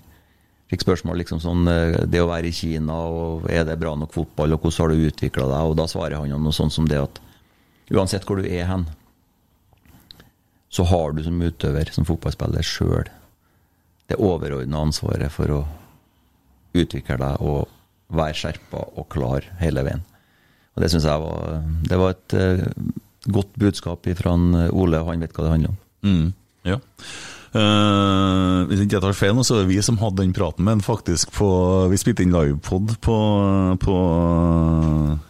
fikk 0.74 0.86
spørsmål 0.88 1.22
liksom 1.22 1.42
sånn 1.44 1.70
eh, 1.70 2.00
Det 2.10 2.22
å 2.24 2.30
være 2.32 2.50
i 2.50 2.56
Kina, 2.56 2.98
og 3.06 3.48
er 3.52 3.66
det 3.68 3.80
bra 3.82 3.94
nok 4.00 4.14
fotball, 4.16 4.56
og 4.56 4.66
hvordan 4.66 4.82
har 4.82 4.94
du 4.94 5.08
utvikla 5.10 5.48
deg? 5.52 5.70
Og 5.70 5.78
da 5.80 5.88
svarer 5.92 6.20
han 6.20 6.34
noe 6.34 6.56
sånt 6.56 6.76
som 6.76 6.90
det 6.90 7.02
at 7.02 7.22
uansett 7.94 8.26
hvor 8.26 8.42
du 8.42 8.48
er 8.48 8.66
hen, 8.70 8.88
så 10.74 10.86
har 10.90 11.14
du 11.14 11.22
som 11.22 11.42
utøver, 11.42 11.92
som 11.94 12.08
fotballspiller 12.08 12.66
sjøl, 12.66 13.12
det 14.10 14.18
overordna 14.18 14.82
ansvaret 14.88 15.32
for 15.32 15.52
å 15.54 15.62
utvikle 16.74 17.20
deg 17.22 17.46
og 17.46 17.70
være 18.14 18.40
skjerpa 18.40 18.82
og 18.98 19.08
klar 19.14 19.46
hele 19.62 19.84
veien. 19.86 20.02
Og 20.74 20.82
Det 20.82 20.90
syns 20.90 21.06
jeg 21.06 21.22
var, 21.22 21.60
det 21.86 22.00
var 22.02 22.16
et 22.16 22.36
eh, 22.40 22.66
godt 23.30 23.54
budskap 23.62 24.10
fra 24.18 24.34
Ole, 24.34 25.00
og 25.04 25.12
han 25.12 25.22
vet 25.22 25.36
hva 25.38 25.46
det 25.46 25.54
handler 25.54 25.76
om. 25.76 25.80
Mm, 26.04 26.34
ja. 26.72 26.80
Uh, 27.54 28.66
hvis 28.66 28.82
ikke 28.82 28.98
jeg 28.98 29.04
tar 29.04 29.14
feil, 29.18 29.42
så 29.46 29.60
er 29.60 29.64
det 29.64 29.70
vi 29.70 29.82
som 29.86 30.00
hadde 30.02 30.24
den 30.24 30.34
praten 30.34 30.66
med 30.66 30.82
faktisk 30.82 31.30
på 31.36 31.48
Vi 31.92 32.00
spilte 32.02 32.26
inn 32.26 32.34
livepod 32.34 32.96
på, 33.04 33.18
på 33.78 33.98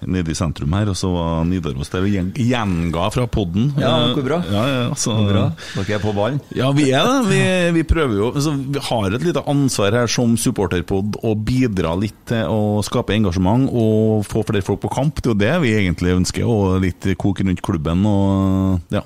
nede 0.07 0.31
i 0.31 0.37
sentrum 0.37 0.71
her, 0.77 0.91
og 0.93 0.95
så 0.95 1.11
var 1.11 1.43
Nidaros 1.49 1.91
der 1.91 2.05
og 2.05 2.39
gjenga 2.39 3.09
fra 3.13 3.27
poden. 3.27 3.73
Ja, 3.79 3.91
hvor 4.15 4.23
bra. 4.25 4.39
Ja, 4.47 4.63
ja, 4.71 4.85
så, 4.99 5.17
Bra. 5.27 5.43
Dere 5.75 5.97
er 5.97 6.03
på 6.03 6.15
ballen? 6.15 6.39
Ja, 6.55 6.71
vi 6.75 6.89
er 6.95 7.07
det. 7.09 7.19
Vi, 7.27 7.41
vi 7.79 7.85
prøver 7.87 8.17
jo 8.19 8.31
altså, 8.31 8.53
Vi 8.55 8.81
har 8.87 9.15
et 9.15 9.27
lite 9.27 9.43
ansvar 9.49 9.95
her 9.95 10.11
som 10.11 10.37
supporterpod 10.39 11.19
å 11.23 11.35
bidra 11.35 11.93
litt 11.99 12.17
til 12.29 12.47
å 12.47 12.81
skape 12.85 13.15
engasjement 13.15 13.67
og 13.67 14.23
få 14.29 14.45
flere 14.47 14.63
folk 14.65 14.83
på 14.85 14.91
kamp. 14.93 15.19
Det 15.19 15.27
er 15.27 15.33
jo 15.33 15.41
det 15.43 15.53
vi 15.65 15.77
egentlig 15.81 16.17
ønsker, 16.21 16.47
og 16.47 16.83
litt 16.83 17.07
kok 17.19 17.43
rundt 17.43 17.63
klubben. 17.65 18.07
og 18.07 18.93
ja 18.93 19.03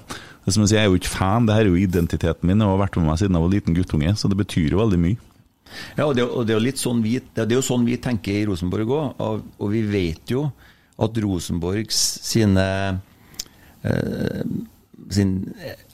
det 0.48 0.54
som 0.56 0.64
jeg 0.64 0.72
sier, 0.72 0.80
jeg 0.80 0.88
er 0.88 0.94
jo 0.94 1.00
ikke 1.02 1.12
fan, 1.12 1.48
det 1.48 1.58
her 1.58 1.66
er 1.66 1.74
jo 1.74 1.80
identiteten 1.82 2.48
min. 2.48 2.62
Jeg 2.64 2.72
har 2.72 2.80
vært 2.80 2.96
med 2.96 3.10
meg 3.10 3.20
siden 3.20 3.36
jeg 3.36 3.44
var 3.44 3.52
liten 3.52 3.76
guttunge, 3.76 4.14
så 4.16 4.30
det 4.32 4.38
betyr 4.40 4.72
jo 4.72 4.80
veldig 4.80 5.00
mye. 5.04 5.20
Ja, 5.98 6.06
og 6.06 6.14
det, 6.16 6.24
og 6.24 6.48
det 6.48 6.56
er 6.56 6.62
jo 6.62 6.64
litt 6.64 6.80
sånn 6.80 7.02
vi, 7.04 7.18
det 7.20 7.44
er 7.44 7.58
jo 7.58 7.66
sånn 7.68 7.84
vi 7.84 7.98
tenker 8.00 8.32
i 8.32 8.46
Rosenborg 8.48 8.94
òg. 8.96 9.20
Og, 9.26 9.44
og 9.60 9.74
vi 9.74 9.84
vet 9.92 10.32
jo 10.32 10.46
at 11.04 11.20
Rosenborgs 11.22 12.00
sine 12.26 12.66
eh, 13.84 14.56
sin 15.14 15.36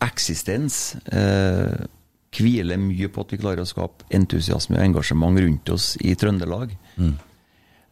eksistens 0.06 0.96
eh, 1.10 1.90
hviler 2.34 2.80
mye 2.82 3.10
på 3.14 3.26
at 3.26 3.34
vi 3.34 3.42
klarer 3.42 3.66
å 3.66 3.70
skape 3.70 4.08
entusiasme 4.14 4.78
og 4.78 4.86
engasjement 4.86 5.42
rundt 5.42 5.74
oss 5.74 5.94
i 6.02 6.16
Trøndelag. 6.18 6.74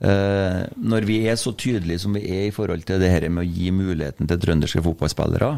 Eh, 0.01 0.61
når 0.81 1.05
vi 1.09 1.19
er 1.29 1.37
så 1.37 1.53
tydelige 1.53 2.01
som 2.05 2.15
vi 2.17 2.23
er 2.25 2.47
i 2.47 2.55
forhold 2.55 2.85
til 2.87 3.01
det 3.01 3.11
her 3.13 3.27
med 3.29 3.43
å 3.43 3.49
gi 3.49 3.69
muligheten 3.75 4.29
til 4.29 4.41
trønderske 4.41 4.81
fotballspillere, 4.85 5.51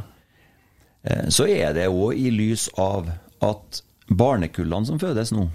så 1.28 1.48
er 1.52 1.74
det 1.76 1.90
òg 1.92 2.16
i 2.16 2.30
lys 2.32 2.70
av 2.80 3.10
at 3.44 3.82
barnekullene 4.08 4.88
som 4.88 5.00
fødes 5.02 5.34
nå, 5.36 5.48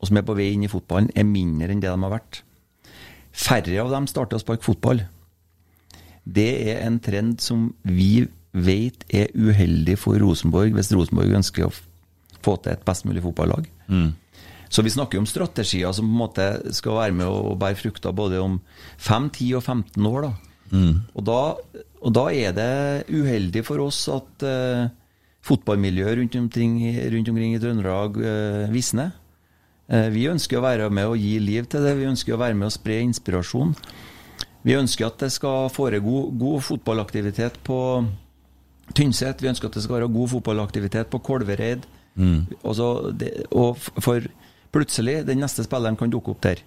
og 0.00 0.08
som 0.08 0.16
er 0.16 0.26
på 0.26 0.36
vei 0.36 0.50
inn 0.54 0.64
i 0.66 0.72
fotballen, 0.72 1.10
er 1.14 1.28
mindre 1.28 1.72
enn 1.72 1.80
det 1.82 1.90
de 1.90 2.04
har 2.04 2.12
vært. 2.12 2.42
Færre 3.30 3.80
av 3.82 3.92
dem 3.92 4.08
starter 4.10 4.38
å 4.38 4.42
sparke 4.42 4.66
fotball. 4.66 5.04
Det 6.24 6.50
er 6.72 6.82
en 6.86 6.98
trend 7.02 7.40
som 7.44 7.70
vi 7.84 8.26
vet 8.52 9.04
er 9.14 9.30
uheldig 9.36 9.96
for 10.00 10.18
Rosenborg, 10.20 10.74
hvis 10.74 10.90
Rosenborg 10.96 11.36
ønsker 11.38 11.68
å 11.68 11.74
få 12.40 12.56
til 12.64 12.72
et 12.74 12.84
best 12.88 13.06
mulig 13.06 13.22
fotballag. 13.24 13.68
Så 14.70 14.82
vi 14.86 14.92
snakker 14.92 15.18
om 15.18 15.26
strategier 15.26 15.92
som 15.94 16.06
på 16.06 16.14
en 16.14 16.20
måte 16.20 16.46
skal 16.76 16.98
være 17.00 17.14
med 17.20 17.26
å 17.26 17.54
bære 17.58 17.78
frukter 17.80 18.14
både 18.14 18.38
om 18.42 18.58
5, 19.02 19.30
10 19.34 19.56
og 19.58 19.64
15 19.64 20.06
år. 20.10 20.26
Da. 20.28 20.32
Og, 21.14 21.24
da, 21.26 21.40
og 22.00 22.14
da 22.16 22.26
er 22.32 22.54
det 22.56 23.12
uheldig 23.12 23.62
for 23.66 23.82
oss 23.84 24.06
at 24.12 24.44
uh, 24.46 24.88
fotballmiljøet 25.44 26.20
rundt 26.20 26.38
omkring, 26.40 26.78
rundt 27.12 27.28
omkring 27.32 27.56
i 27.56 27.60
Trøndelag 27.60 28.16
uh, 28.16 28.72
visner. 28.72 29.12
Uh, 29.90 30.08
vi 30.14 30.28
ønsker 30.30 30.60
å 30.60 30.64
være 30.64 30.88
med 30.92 31.10
å 31.10 31.18
gi 31.18 31.34
liv 31.42 31.68
til 31.68 31.84
det. 31.84 31.96
Vi 31.98 32.08
ønsker 32.08 32.36
å 32.36 32.40
være 32.40 32.56
med 32.56 32.70
å 32.70 32.74
spre 32.74 33.02
inspirasjon. 33.04 33.74
Vi 34.64 34.76
ønsker 34.76 35.08
at 35.08 35.20
det 35.24 35.30
skal 35.34 35.70
foregå 35.72 36.26
god 36.40 36.64
fotballaktivitet 36.64 37.60
på 37.64 37.78
Tynset. 38.96 39.40
Vi 39.40 39.48
ønsker 39.52 39.68
at 39.68 39.76
det 39.76 39.84
skal 39.84 40.00
være 40.00 40.12
god 40.12 40.32
fotballaktivitet 40.34 41.12
på 41.12 41.20
Kolvereid. 41.24 41.84
Altså, 42.20 43.12
det, 43.16 43.30
og 43.54 43.78
for 43.78 44.24
plutselig, 44.72 45.20
den 45.26 45.42
neste 45.42 45.64
spilleren 45.66 45.98
kan 45.98 46.10
dukke 46.12 46.34
opp 46.34 46.44
der. 46.44 46.60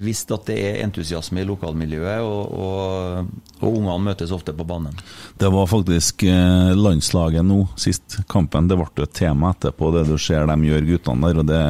Hvis 0.00 0.22
at 0.32 0.46
det 0.48 0.56
er 0.62 0.78
entusiasme 0.84 1.42
i 1.42 1.46
lokalmiljøet, 1.48 2.22
og, 2.24 2.52
og, 2.54 3.32
og 3.60 3.66
ungene 3.68 3.96
møtes 4.06 4.30
ofte 4.32 4.54
på 4.56 4.64
banen. 4.64 4.96
Det 5.40 5.50
var 5.52 5.68
faktisk 5.68 6.24
eh, 6.28 6.70
landslaget 6.76 7.44
nå, 7.44 7.58
sist 7.80 8.20
kampen. 8.30 8.70
Det 8.70 8.78
ble 8.78 9.04
et 9.04 9.14
tema 9.16 9.50
etterpå, 9.52 9.90
det 9.96 10.06
du 10.08 10.14
ser 10.20 10.46
de 10.48 10.56
gjør, 10.70 10.86
guttene 10.92 11.28
der. 11.28 11.42
og 11.42 11.50
Det, 11.50 11.60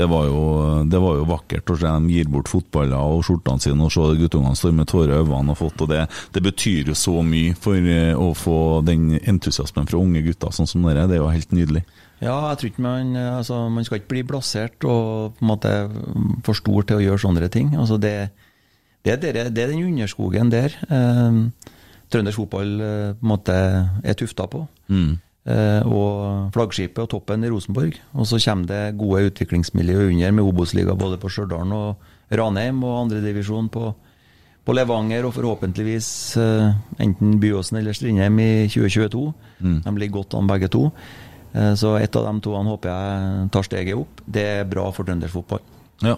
det, 0.00 0.10
var, 0.10 0.26
jo, 0.28 0.42
det 0.90 1.00
var 1.06 1.20
jo 1.20 1.30
vakkert 1.30 1.72
å 1.72 1.78
se 1.78 1.86
dem 1.88 2.10
gir 2.12 2.28
bort 2.32 2.52
fotballer 2.52 2.98
og 2.98 3.24
skjortene 3.28 3.64
sine, 3.64 3.86
og 3.86 3.94
se 3.94 4.20
guttungene 4.20 4.58
står 4.58 4.76
med 4.76 4.90
tårer 4.92 5.14
i 5.14 5.22
øynene. 5.22 5.54
og 5.54 5.60
fått, 5.62 5.86
og 5.86 5.92
det, 5.94 6.04
det 6.34 6.44
betyr 6.44 6.92
jo 6.92 6.98
så 6.98 7.20
mye 7.24 7.56
for 7.60 7.80
eh, 7.80 8.12
å 8.12 8.32
få 8.36 8.60
den 8.84 9.14
entusiasmen 9.20 9.88
fra 9.88 10.00
unge 10.02 10.24
gutter 10.26 10.52
sånn 10.52 10.68
som 10.68 10.84
dere. 10.88 11.08
Det 11.08 11.20
er 11.20 11.24
jo 11.24 11.32
helt 11.32 11.56
nydelig. 11.56 11.86
Ja, 12.20 12.34
jeg 12.50 12.58
tror 12.60 12.68
ikke 12.70 12.82
man 12.84 13.14
altså, 13.16 13.58
Man 13.72 13.84
skal 13.86 14.00
ikke 14.00 14.10
bli 14.12 14.22
blasert 14.28 14.84
og 14.84 15.36
på 15.38 15.44
en 15.44 15.48
måte 15.48 15.70
for 16.44 16.58
stor 16.58 16.84
til 16.84 16.98
å 16.98 17.04
gjøre 17.04 17.22
sånne 17.22 17.48
ting. 17.52 17.70
Altså, 17.80 17.96
det, 17.96 18.12
det, 19.04 19.12
er 19.14 19.22
dere- 19.22 19.48
det 19.54 19.62
er 19.64 19.72
den 19.72 19.86
underskogen 19.88 20.50
der 20.52 20.74
eh, 20.90 21.40
trøndersk 22.12 22.42
fotball 22.42 22.74
eh, 22.84 23.08
på 23.16 23.24
en 23.24 23.30
måte 23.32 23.56
er 24.04 24.18
tufta 24.20 24.44
på. 24.52 24.66
Eh, 24.90 25.86
og 25.88 26.50
flaggskipet 26.52 27.00
og 27.06 27.08
toppen 27.14 27.46
i 27.46 27.48
Rosenborg. 27.50 27.96
Og 28.12 28.28
så 28.28 28.36
kommer 28.44 28.68
det 28.68 28.98
gode 29.00 29.30
utviklingsmiljø 29.30 30.10
under 30.10 30.36
med 30.36 30.44
Obos-liga 30.44 30.92
både 31.00 31.16
på 31.22 31.30
Stjørdal 31.32 31.72
og 31.72 32.36
Ranheim 32.36 32.84
og 32.84 32.98
andredivisjon 33.06 33.70
på, 33.72 33.94
på 34.68 34.76
Levanger 34.76 35.24
og 35.24 35.32
forhåpentligvis 35.38 36.10
eh, 36.36 36.68
enten 37.00 37.38
Byåsen 37.40 37.80
eller 37.80 37.96
Strindheim 37.96 38.36
i 38.44 38.50
2022. 38.68 39.24
De 39.88 39.96
ligger 39.96 40.20
godt 40.20 40.36
an 40.36 40.46
begge 40.52 40.68
to. 40.76 40.90
Eh, 41.54 41.74
Så 41.74 41.96
ett 41.98 42.16
av 42.16 42.24
de 42.24 42.40
to 42.40 42.54
håper 42.54 42.88
jeg 42.92 43.50
tar 43.50 43.62
steget 43.66 43.96
opp. 43.98 44.22
Det 44.26 44.46
er 44.60 44.64
bra 44.64 44.90
for 44.92 45.04
trøndersk 45.04 45.34
fotball. 45.40 45.62
Ja. 46.00 46.14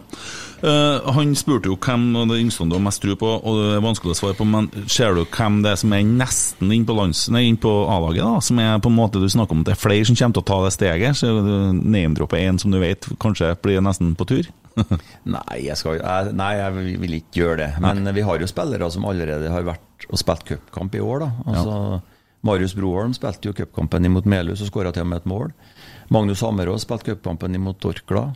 Uh, 0.62 1.03
han 1.11 1.33
spurte 1.35 1.66
jo 1.66 1.74
hvem 1.83 2.05
og 2.20 2.28
det 2.30 2.37
yngste 2.39 2.68
du 2.70 2.76
har 2.76 2.85
mest 2.85 3.03
tro 3.03 3.16
på, 3.18 3.26
og 3.43 3.57
det 3.59 3.70
er 3.74 3.83
vanskelig 3.83 4.14
å 4.14 4.18
svare 4.20 4.37
på, 4.39 4.47
men 4.47 4.68
ser 4.87 5.16
du 5.16 5.24
hvem 5.24 5.57
det 5.64 5.72
er 5.72 5.80
som 5.80 5.95
er 5.97 6.05
nesten 6.07 6.70
inn 6.70 6.85
på, 6.87 6.95
inn 7.41 7.59
på 7.59 7.72
A-laget? 7.91 8.22
da, 8.22 8.39
Som 8.47 8.61
er 8.62 8.78
på 8.78 8.93
en 8.93 8.95
måte 8.95 9.18
du 9.18 9.26
snakker 9.26 9.57
om 9.57 9.64
at 9.64 9.72
det 9.72 9.74
er 9.74 9.83
flere 9.83 10.07
som 10.07 10.14
kommer 10.14 10.37
til 10.39 10.45
å 10.45 10.51
ta 10.53 10.59
det 10.62 10.72
steget? 10.76 11.18
Så 11.18 11.33
name-dropper 11.74 12.45
én 12.45 12.62
som 12.62 12.70
du 12.70 12.78
vet 12.78 13.09
kanskje 13.18 13.57
blir 13.64 13.83
nesten 13.83 14.14
på 14.14 14.28
tur? 14.30 14.53
Nei, 15.35 15.59
jeg, 15.66 15.76
skal, 15.76 15.99
jeg, 15.99 16.30
nei, 16.39 16.53
jeg 16.61 16.97
vil 17.03 17.18
ikke 17.18 17.43
gjøre 17.43 17.59
det. 17.64 17.70
Men 17.83 18.07
vi 18.14 18.22
har 18.24 18.39
jo 18.39 18.49
spillere 18.49 18.89
som 18.95 19.05
allerede 19.11 19.51
har 19.51 19.66
vært 19.66 20.07
og 20.09 20.18
spilt 20.20 20.47
cupkamp 20.47 20.95
i 20.95 21.03
år. 21.03 21.26
da. 21.26 21.30
Altså, 21.51 21.74
Marius 22.43 22.74
Broholm 22.74 23.14
spilte 23.14 23.49
jo 23.51 23.57
cupkampen 23.57 24.07
imot 24.09 24.26
Melhus 24.26 24.62
og 24.64 24.70
skåra 24.70 24.93
til 24.95 25.05
og 25.05 25.11
med 25.12 25.22
et 25.22 25.28
mål. 25.30 25.53
Magnus 26.12 26.43
Hammerås 26.43 26.84
spilte 26.86 27.12
cupkampen 27.12 27.55
imot 27.55 27.84
Orkla. 27.88 28.32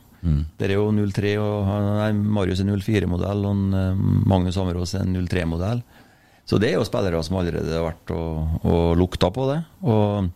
Der 0.58 0.72
er 0.72 0.78
jo 0.78 0.88
03 0.90 1.36
og 1.38 1.68
nei, 1.68 2.08
Marius 2.14 2.62
er 2.62 2.70
04-modell, 2.72 3.44
og 3.46 3.76
eh, 3.78 4.00
Magnus 4.26 4.58
Hammerås 4.58 4.96
er 4.98 5.04
en 5.04 5.18
03-modell. 5.26 5.82
Så 6.46 6.58
det 6.62 6.70
er 6.70 6.78
jo 6.78 6.86
spillere 6.86 7.20
som 7.26 7.38
allerede 7.40 7.74
har 7.74 7.84
vært 7.84 8.12
og, 8.14 8.60
og 8.66 8.96
lukta 8.98 9.30
på 9.34 9.46
det. 9.50 9.60
Og 9.86 10.28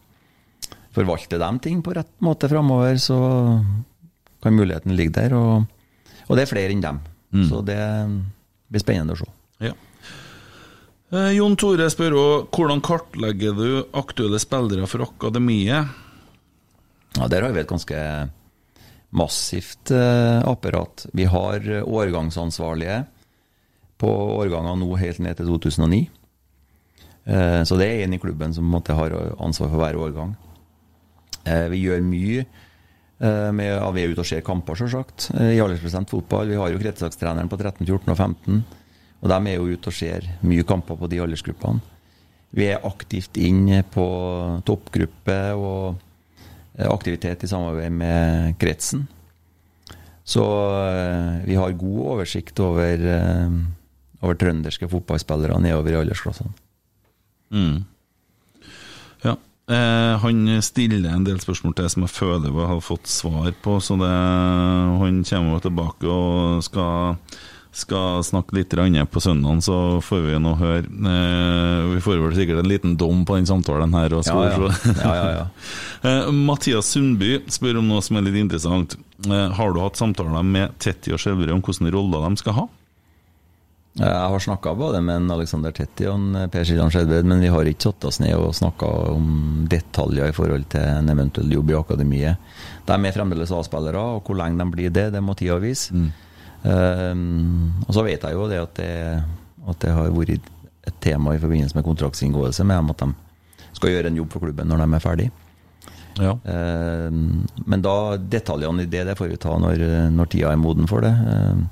forvalter 0.95 1.39
de 1.43 1.51
ting 1.63 1.83
på 1.87 1.95
rett 1.95 2.11
måte 2.23 2.51
framover, 2.51 2.99
så 3.03 3.19
kan 4.43 4.57
muligheten 4.57 4.95
ligge 4.99 5.15
der. 5.19 5.37
Og, 5.39 5.67
og 6.27 6.39
det 6.39 6.45
er 6.45 6.51
flere 6.51 6.75
enn 6.75 6.83
dem. 6.83 6.99
Så 7.47 7.63
det 7.63 7.79
blir 8.71 8.83
spennende 8.83 9.15
å 9.15 9.21
se. 9.21 9.31
Ja. 9.63 9.75
Eh, 11.11 11.33
Jon 11.35 11.57
Tore 11.59 11.89
spør 11.91 12.15
også 12.15 12.43
hvordan 12.55 12.83
kartlegger 12.87 13.57
du 13.59 13.71
aktuelle 13.99 14.39
spillere 14.43 14.87
for 14.91 15.03
akademiet? 15.09 15.89
Ja, 17.19 17.27
Der 17.27 17.43
har 17.43 17.55
vi 17.55 17.61
et 17.65 17.71
ganske 17.71 18.03
massivt 19.11 19.91
eh, 19.91 20.39
apparat. 20.47 21.09
Vi 21.13 21.27
har 21.27 21.59
eh, 21.67 21.83
årgangsansvarlige 21.83 23.01
på 24.01 24.11
årganger 24.39 24.79
nå 24.79 24.95
helt 24.97 25.19
ned 25.19 25.37
til 25.41 25.51
2009. 25.51 26.05
Eh, 27.27 27.63
så 27.67 27.77
det 27.81 27.91
er 27.91 28.05
en 28.05 28.15
i 28.15 28.23
klubben 28.23 28.55
som 28.55 28.71
måte 28.71 28.95
har 28.95 29.11
ansvar 29.43 29.73
for 29.73 29.83
hver 29.83 29.99
årgang. 29.99 30.37
Eh, 31.43 31.67
vi 31.75 31.83
gjør 31.89 32.07
mye 32.07 32.45
eh, 32.45 33.51
med 33.51 33.67
ja, 33.75 33.91
Vi 33.91 34.05
er 34.05 34.15
ute 34.15 34.23
og 34.23 34.31
ser 34.31 34.47
kamper, 34.47 34.79
selvsagt. 34.79 35.33
I 35.35 35.59
aldersbestemt 35.59 36.15
fotball. 36.15 36.55
Vi 36.55 36.61
har 36.63 36.71
jo 36.71 36.79
kretslagstreneren 36.79 37.51
på 37.51 37.59
13, 37.59 37.83
14 37.83 38.15
og 38.15 38.17
15. 38.17 38.63
Og 39.21 39.29
de 39.29 39.39
er 39.51 39.59
jo 39.59 39.77
ute 39.77 39.91
og 39.91 39.97
ser 39.97 40.27
mye 40.47 40.65
kamper 40.67 40.97
på 40.97 41.09
de 41.13 41.21
aldersgruppene. 41.21 41.83
Vi 42.57 42.67
er 42.67 42.87
aktivt 42.87 43.37
inn 43.39 43.69
på 43.95 44.07
toppgruppe 44.67 45.39
og 45.55 46.01
eh, 46.75 46.89
aktivitet 46.89 47.45
i 47.47 47.51
samarbeid 47.51 47.95
med 47.95 48.57
kretsen. 48.59 49.05
Så 50.27 50.43
eh, 50.87 51.45
vi 51.47 51.59
har 51.59 51.77
god 51.79 52.01
oversikt 52.15 52.59
over, 52.63 53.05
eh, 53.13 53.55
over 54.23 54.41
trønderske 54.41 54.89
fotballspillere 54.91 55.61
nedover 55.63 55.95
i 55.95 56.01
aldersklassene. 56.01 56.53
Ja. 59.27 59.37
Eh, 59.71 60.15
han 60.23 60.63
stiller 60.63 61.11
en 61.11 61.27
del 61.27 61.41
spørsmål 61.43 61.77
til 61.79 61.91
som 61.93 62.07
jeg 62.07 62.15
føler 62.15 62.55
vi 62.55 62.67
har 62.73 62.83
fått 62.83 63.11
svar 63.11 63.51
på, 63.63 63.79
så 63.83 63.99
det, 64.01 64.11
han 65.03 65.23
kommer 65.27 65.63
tilbake 65.63 66.11
og 66.11 66.65
skal 66.67 67.19
skal 67.73 68.25
snakke 68.27 68.57
litt 68.57 68.75
på 69.11 69.21
søndag, 69.23 69.63
så 69.63 70.01
får 70.03 70.25
vi 70.27 70.39
nå 70.43 70.55
høre. 70.59 70.85
Eh, 70.91 71.95
vi 71.95 72.01
får 72.03 72.19
vel 72.19 72.35
sikkert 72.35 72.65
en 72.65 72.69
liten 72.69 72.97
dom 72.97 73.25
på 73.25 73.37
den 73.37 73.47
samtalen 73.47 73.95
her. 73.95 74.11
Også, 74.11 74.35
Ja, 75.05 75.15
ja. 75.15 75.31
Ja. 75.39 75.47
Eh, 76.01 76.31
Mathias 76.33 76.87
Sundby 76.95 77.43
spør 77.53 77.77
om 77.83 77.89
noe 77.91 78.01
som 78.01 78.17
er 78.17 78.23
litt 78.25 78.39
interessant. 78.41 78.95
Eh, 79.27 79.51
Har 79.53 79.73
du 79.75 79.81
hatt 79.83 80.01
samtaler 80.01 80.43
med 80.43 80.79
Tetti 80.81 81.13
og 81.13 81.21
Skjelverud 81.21 81.53
om 81.53 81.61
hvilke 81.61 81.93
roller 81.93 82.25
de 82.25 82.41
skal 82.41 82.57
ha? 82.57 82.69
Jeg 84.01 84.31
har 84.33 84.39
snakka 84.41 84.73
både 84.79 85.01
med 85.03 85.29
Alexander 85.35 85.75
Tetti 85.77 86.07
og 86.09 86.33
Per 86.53 86.65
Siljan 86.65 86.93
Skjelbred, 86.95 87.27
men 87.27 87.43
vi 87.43 87.51
har 87.51 87.69
ikke 87.69 87.91
satt 87.91 88.07
oss 88.09 88.21
ned 88.23 88.33
og 88.39 88.55
snakka 88.55 88.87
om 89.13 89.67
detaljer 89.69 90.31
i 90.31 90.37
forhold 90.37 90.69
til 90.71 90.87
en 90.87 91.11
eventuell 91.11 91.51
jobb 91.53 91.73
i 91.75 91.79
akademiet. 91.81 92.53
De 92.87 92.97
er 92.97 93.17
fremdeles 93.17 93.53
A-spillere, 93.53 94.01
og 94.01 94.25
hvor 94.25 94.39
lenge 94.39 94.63
de 94.63 94.71
blir 94.73 94.95
det, 94.95 95.09
det 95.13 95.23
må 95.27 95.35
tida 95.37 95.59
vise. 95.61 95.93
Um, 95.93 96.13
og 96.61 97.95
så 97.97 98.03
vet 98.05 98.25
jeg 98.27 98.37
jo 98.37 98.49
det 98.51 98.59
at, 98.61 98.75
det 98.77 98.91
at 99.71 99.79
det 99.81 99.93
har 99.97 100.11
vært 100.13 100.51
et 100.89 100.97
tema 101.01 101.33
i 101.35 101.41
forbindelse 101.41 101.77
med 101.77 101.87
kontraktsinngåelse 101.87 102.67
med 102.69 102.77
dem 102.77 102.91
at 102.93 103.05
de 103.05 103.77
skal 103.79 103.95
gjøre 103.95 104.11
en 104.11 104.19
jobb 104.21 104.35
for 104.35 104.45
klubben 104.45 104.69
når 104.69 104.83
de 104.83 104.89
er 104.97 105.05
ferdig. 105.05 105.29
Ja. 106.21 106.35
Um, 106.45 107.47
men 107.65 107.85
da 107.85 108.17
detaljene 108.19 108.85
i 108.85 108.91
det, 108.91 109.07
det 109.09 109.17
får 109.17 109.31
vi 109.31 109.39
ta 109.41 109.55
når, 109.61 109.85
når 110.13 110.31
tida 110.33 110.53
er 110.53 110.61
moden 110.61 110.89
for 110.91 111.05
det. 111.05 111.13
Um, 111.13 111.69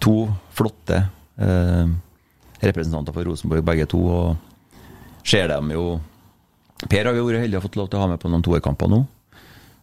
to 0.00 0.14
flotte 0.56 1.02
representanter 2.60 3.14
for 3.16 3.24
Rosenborg, 3.24 3.64
begge 3.64 3.86
to. 3.88 4.00
Og 4.00 5.24
ser 5.24 5.48
dem 5.52 5.72
jo 5.74 5.84
Per 6.80 7.04
har 7.04 7.12
jo 7.12 7.26
vært 7.26 7.42
heldig 7.44 7.58
og 7.58 7.64
fått 7.66 7.76
lov 7.76 7.88
til 7.92 7.98
å 7.98 8.04
ha 8.06 8.08
med 8.08 8.20
på 8.22 8.30
noen 8.32 8.44
toerkamper 8.44 8.88
nå. 8.88 9.02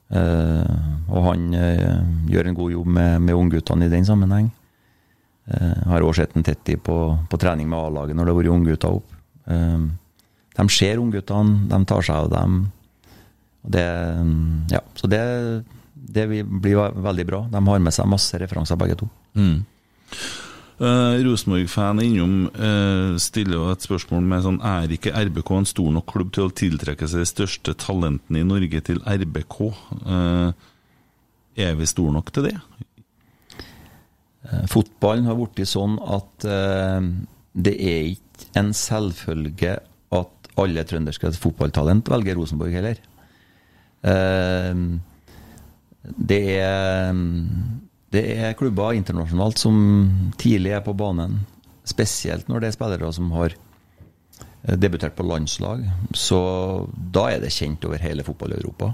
Eh, 0.07 0.75
og 1.11 1.25
han 1.25 1.49
eh, 1.57 1.99
gjør 2.31 2.47
en 2.47 2.57
god 2.57 2.71
jobb 2.71 2.91
med, 2.97 3.21
med 3.27 3.35
ungguttene 3.35 3.87
i 3.87 3.91
den 3.91 4.07
sammenheng. 4.07 4.49
Eh, 5.51 5.83
har 5.91 6.05
òg 6.05 6.15
sett 6.17 6.35
en 6.35 6.45
Tetti 6.47 6.77
på, 6.79 6.97
på 7.27 7.39
trening 7.41 7.69
med 7.71 7.79
A-laget 7.79 8.15
når 8.15 8.27
det 8.27 8.33
har 8.33 8.39
vært 8.41 8.55
unggutter 8.55 8.99
opp. 8.99 9.13
De 10.57 10.63
ser 10.73 10.99
ungguttene, 10.99 11.67
de 11.69 11.77
tar 11.87 12.03
seg 12.03 12.25
av 12.25 12.31
dem. 12.33 12.57
Det, 13.67 13.85
mm, 14.23 14.67
ja, 14.73 14.81
så 14.97 15.07
det, 15.11 15.21
det 15.93 16.25
blir 16.27 16.81
veldig 16.95 17.25
bra. 17.27 17.39
De 17.51 17.61
har 17.67 17.83
med 17.83 17.95
seg 17.95 18.09
masse 18.09 18.39
referanser, 18.41 18.79
begge 18.79 18.97
to. 18.99 19.07
Mm. 19.37 19.61
Eh, 20.77 21.19
Rosenborg-fan 21.25 22.03
innom 22.03 22.33
uh, 22.53 23.15
stiller 23.17 23.57
jo 23.57 23.69
et 23.71 23.81
spørsmål 23.81 24.27
med 24.29 24.43
sånn 24.45 24.59
Er 24.61 24.91
ikke 24.93 25.09
RBK 25.09 25.49
en 25.55 25.65
stor 25.65 25.87
nok 25.95 26.05
klubb 26.11 26.29
til 26.35 26.45
å 26.45 26.53
tiltrekke 26.53 27.09
seg 27.09 27.23
de 27.23 27.29
største 27.31 27.73
talentene 27.81 28.43
i 28.43 28.45
Norge 28.45 28.83
til 28.85 29.01
RBK? 29.01 29.57
Uh, 30.05 30.51
er 31.57 31.73
vi 31.79 31.89
store 31.89 32.13
nok 32.13 32.29
til 32.35 32.51
det? 32.51 32.53
Eh, 34.47 34.65
Fotballen 34.71 35.27
har 35.27 35.37
blitt 35.39 35.67
sånn 35.69 35.97
at 36.03 36.45
eh, 36.47 37.09
det 37.57 37.75
er 37.81 38.11
ikke 38.13 38.51
en 38.61 38.71
selvfølge 38.77 39.73
at 40.13 40.51
alle 40.61 40.85
trønderske 40.87 41.33
fotballtalent 41.41 42.09
velger 42.13 42.37
Rosenborg 42.37 42.77
heller. 42.77 43.01
Eh, 44.07 44.83
det 46.31 46.41
er 46.61 47.17
det 48.13 48.23
er 48.37 48.55
klubber 48.59 48.95
internasjonalt 48.95 49.59
som 49.59 49.77
tidlig 50.39 50.73
er 50.77 50.83
på 50.85 50.95
banen, 50.97 51.41
spesielt 51.87 52.47
når 52.47 52.63
det 52.63 52.69
er 52.69 52.77
spillere 52.77 53.11
som 53.15 53.31
har 53.35 53.55
eh, 53.55 54.77
debutert 54.79 55.17
på 55.17 55.27
landslag. 55.27 55.83
Så 56.15 56.39
da 56.95 57.27
er 57.33 57.43
det 57.43 57.53
kjent 57.55 57.83
over 57.87 58.01
hele 58.03 58.25
fotball-Europa. 58.27 58.93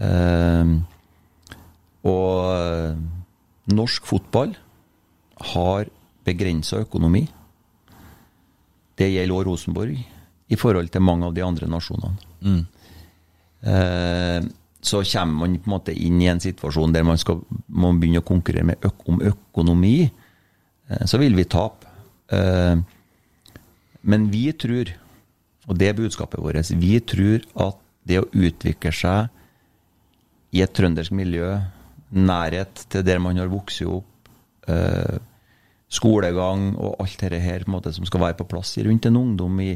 Eh, 0.00 0.72
og 2.06 3.72
norsk 3.76 4.06
fotball 4.06 4.54
har 5.52 5.88
begrensa 6.26 6.80
økonomi. 6.84 7.26
Det 8.96 9.10
gjelder 9.12 9.36
òg 9.36 9.48
Rosenborg, 9.50 9.98
i 10.46 10.56
forhold 10.56 10.88
til 10.94 11.04
mange 11.04 11.26
av 11.28 11.34
de 11.36 11.44
andre 11.44 11.68
nasjonene. 11.68 12.16
Eh, 13.66 14.46
så 14.86 15.02
kommer 15.02 15.40
man 15.40 15.56
på 15.58 15.66
en 15.66 15.74
måte 15.74 15.94
inn 15.94 16.20
i 16.22 16.28
en 16.30 16.42
situasjon 16.42 16.92
der 16.94 17.06
man 17.06 17.18
skal 17.18 17.40
må 17.66 17.90
begynne 17.98 18.22
å 18.22 18.26
konkurrere 18.26 18.76
øk 18.86 19.08
om 19.10 19.22
økonomi, 19.32 19.96
eh, 20.06 21.04
så 21.10 21.18
vil 21.18 21.34
vi 21.34 21.46
tape. 21.50 21.90
Eh, 22.30 22.76
men 24.06 24.28
vi 24.30 24.44
tror, 24.54 24.92
og 25.66 25.78
det 25.78 25.88
er 25.90 25.98
budskapet 25.98 26.42
vårt, 26.42 26.70
vi 26.78 27.00
tror 27.02 27.42
at 27.66 27.80
det 28.06 28.20
å 28.22 28.28
utvikle 28.30 28.92
seg 28.94 29.32
i 30.54 30.62
et 30.62 30.74
trøndersk 30.78 31.14
miljø, 31.18 31.56
nærhet 32.14 32.84
til 32.92 33.02
der 33.02 33.18
man 33.18 33.40
har 33.42 33.50
vokst 33.50 33.82
opp, 33.90 34.30
eh, 34.70 35.18
skolegang 35.90 36.76
og 36.76 37.00
alt 37.02 37.18
dette 37.24 37.42
her 37.42 37.66
måte, 37.66 37.92
som 37.94 38.06
skal 38.06 38.22
være 38.22 38.38
på 38.38 38.46
plass 38.54 38.76
rundt 38.78 39.06
en 39.06 39.18
ungdom 39.18 39.58
i, 39.62 39.72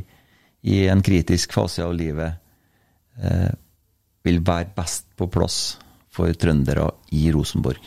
i 0.62 0.86
en 0.86 1.02
kritisk 1.02 1.52
fase 1.58 1.82
av 1.82 1.94
livet, 1.98 2.38
vil 4.26 4.42
være 4.44 4.72
best 4.76 5.06
på 5.16 5.28
plass 5.32 5.78
for 6.12 6.32
trøndere 6.36 6.90
i 7.16 7.30
Rosenborg. 7.32 7.80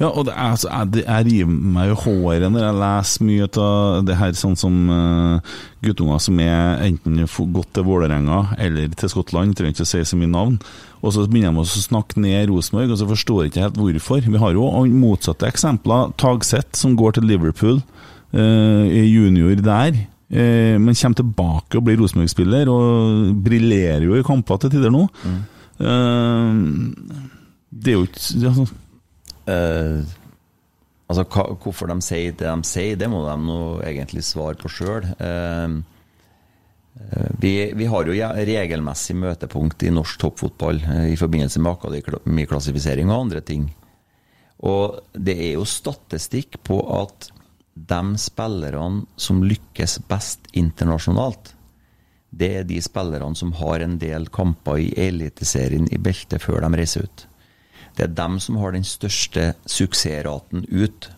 Ja, 0.00 0.08
og 0.08 0.26
det 0.28 0.32
er, 0.32 0.52
altså, 0.52 0.68
jeg, 0.68 1.04
jeg 1.06 1.26
river 1.26 1.52
meg 1.76 1.90
i 1.92 1.96
håret 2.02 2.52
når 2.52 2.62
jeg 2.64 2.76
leser 2.80 3.26
mye 3.28 3.48
av 3.62 4.04
det 4.08 4.16
her, 4.16 4.34
sånn 4.36 4.56
som 4.60 4.76
uh, 4.92 5.56
guttunger 5.84 6.20
som 6.24 6.40
er 6.44 6.84
enten 6.86 7.20
gått 7.54 7.72
til 7.76 7.86
Vålerenga 7.88 8.40
eller 8.60 8.92
til 8.96 9.12
Skottland, 9.12 9.56
trenger 9.56 9.76
ikke 9.76 9.88
å 9.88 9.90
si 9.90 10.02
så 10.08 10.20
mye 10.20 10.32
navn, 10.32 10.58
og 11.00 11.16
så 11.16 11.26
begynner 11.28 11.56
de 11.56 11.64
å 11.64 11.84
snakke 11.84 12.20
ned 12.20 12.52
Rosenborg, 12.52 12.92
og 12.92 13.00
så 13.00 13.08
forstår 13.08 13.42
jeg 13.42 13.52
ikke 13.52 13.66
helt 13.66 13.80
hvorfor. 13.80 14.24
Vi 14.24 14.44
har 14.44 14.56
jo 14.56 14.68
motsatte 14.92 15.48
eksempler. 15.48 16.12
Tagseth, 16.20 16.76
som 16.80 16.96
går 17.00 17.16
til 17.16 17.28
Liverpool, 17.28 17.80
uh, 18.36 18.84
junior 18.88 19.60
der. 19.64 20.04
Eh, 20.30 20.76
men 20.80 20.94
kommer 20.94 21.22
tilbake 21.22 21.78
og 21.78 21.86
blir 21.86 21.98
Rosenborg-spiller, 22.00 22.70
og 22.72 23.34
briljerer 23.44 24.06
jo 24.08 24.18
i 24.18 24.26
kamper 24.26 24.62
til 24.62 24.76
tider 24.76 24.94
nå. 24.94 25.06
Eh, 25.80 26.62
det 27.70 27.92
er 27.92 28.00
jo 28.00 28.06
ikke 28.08 28.48
altså, 28.50 28.70
Eh, 29.50 30.02
altså, 31.10 31.24
hva, 31.24 31.46
hvorfor 31.62 31.90
de 31.90 31.98
sier 32.04 32.36
det 32.36 32.50
de 32.50 32.68
sier, 32.68 32.98
det 33.00 33.08
må 33.10 33.22
de 33.26 33.36
nå 33.42 33.60
egentlig 33.86 34.24
svare 34.26 34.58
på 34.60 34.70
sjøl. 34.72 35.08
Eh, 35.16 35.76
eh, 37.00 37.28
vi, 37.42 37.54
vi 37.76 37.90
har 37.90 38.08
jo 38.08 38.30
regelmessig 38.52 39.18
møtepunkt 39.18 39.86
i 39.86 39.94
norsk 39.94 40.20
toppfotball 40.26 40.82
eh, 40.84 41.08
i 41.14 41.20
forbindelse 41.20 41.62
med 41.62 41.76
akademiklassifisering 41.76 43.10
og 43.10 43.26
andre 43.26 43.44
ting. 43.44 43.68
Og 44.68 45.00
det 45.16 45.38
er 45.40 45.54
jo 45.56 45.68
statistikk 45.68 46.60
på 46.66 46.82
at 47.00 47.30
de 47.88 48.18
spillerne 48.18 49.06
som 49.16 49.42
lykkes 49.46 50.00
best 50.10 50.50
internasjonalt, 50.52 51.54
det 52.30 52.50
er 52.60 52.66
de 52.68 52.78
spillerne 52.82 53.34
som 53.38 53.52
har 53.58 53.82
en 53.82 53.96
del 53.98 54.28
kamper 54.30 54.78
i 54.84 54.90
Eliteserien 55.08 55.88
i 55.90 55.98
beltet 55.98 56.42
før 56.42 56.62
de 56.62 56.70
reiser 56.78 57.06
ut. 57.06 57.24
Det 57.96 58.06
er 58.06 58.14
dem 58.14 58.38
som 58.42 58.58
har 58.60 58.74
den 58.74 58.86
største 58.86 59.52
suksessraten 59.66 60.66
ut. 60.70 61.10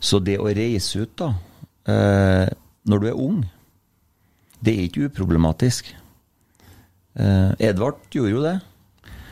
Så 0.00 0.18
det 0.22 0.38
å 0.42 0.50
reise 0.50 1.04
ut, 1.04 1.14
da, 1.18 1.32
eh, 1.86 2.48
når 2.84 2.98
du 3.00 3.06
er 3.08 3.20
ung, 3.20 3.44
det 4.60 4.74
er 4.74 4.88
ikke 4.88 5.06
uproblematisk. 5.10 5.94
Eh, 7.14 7.52
Edvard 7.70 8.02
gjorde 8.10 8.34
jo 8.34 8.42
det. 8.42 8.56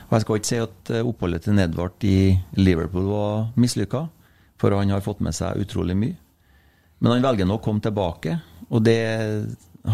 Og 0.07 0.13
jeg 0.15 0.23
skal 0.23 0.39
ikke 0.39 0.49
si 0.53 0.61
at 0.63 0.91
eh, 0.95 1.07
oppholdet 1.07 1.43
til 1.43 1.59
Edvard 1.59 2.07
i 2.07 2.39
Liverpool 2.55 3.11
var 3.11 3.49
mislykka, 3.59 4.07
for 4.57 4.75
han 4.79 4.95
har 4.95 5.03
fått 5.03 5.21
med 5.21 5.35
seg 5.35 5.59
utrolig 5.59 5.99
mye. 5.99 6.17
Men 6.99 7.13
han 7.13 7.27
velger 7.27 7.49
nå 7.49 7.59
å 7.59 7.63
komme 7.63 7.83
tilbake, 7.85 8.39
og 8.73 8.83
det, 8.87 8.99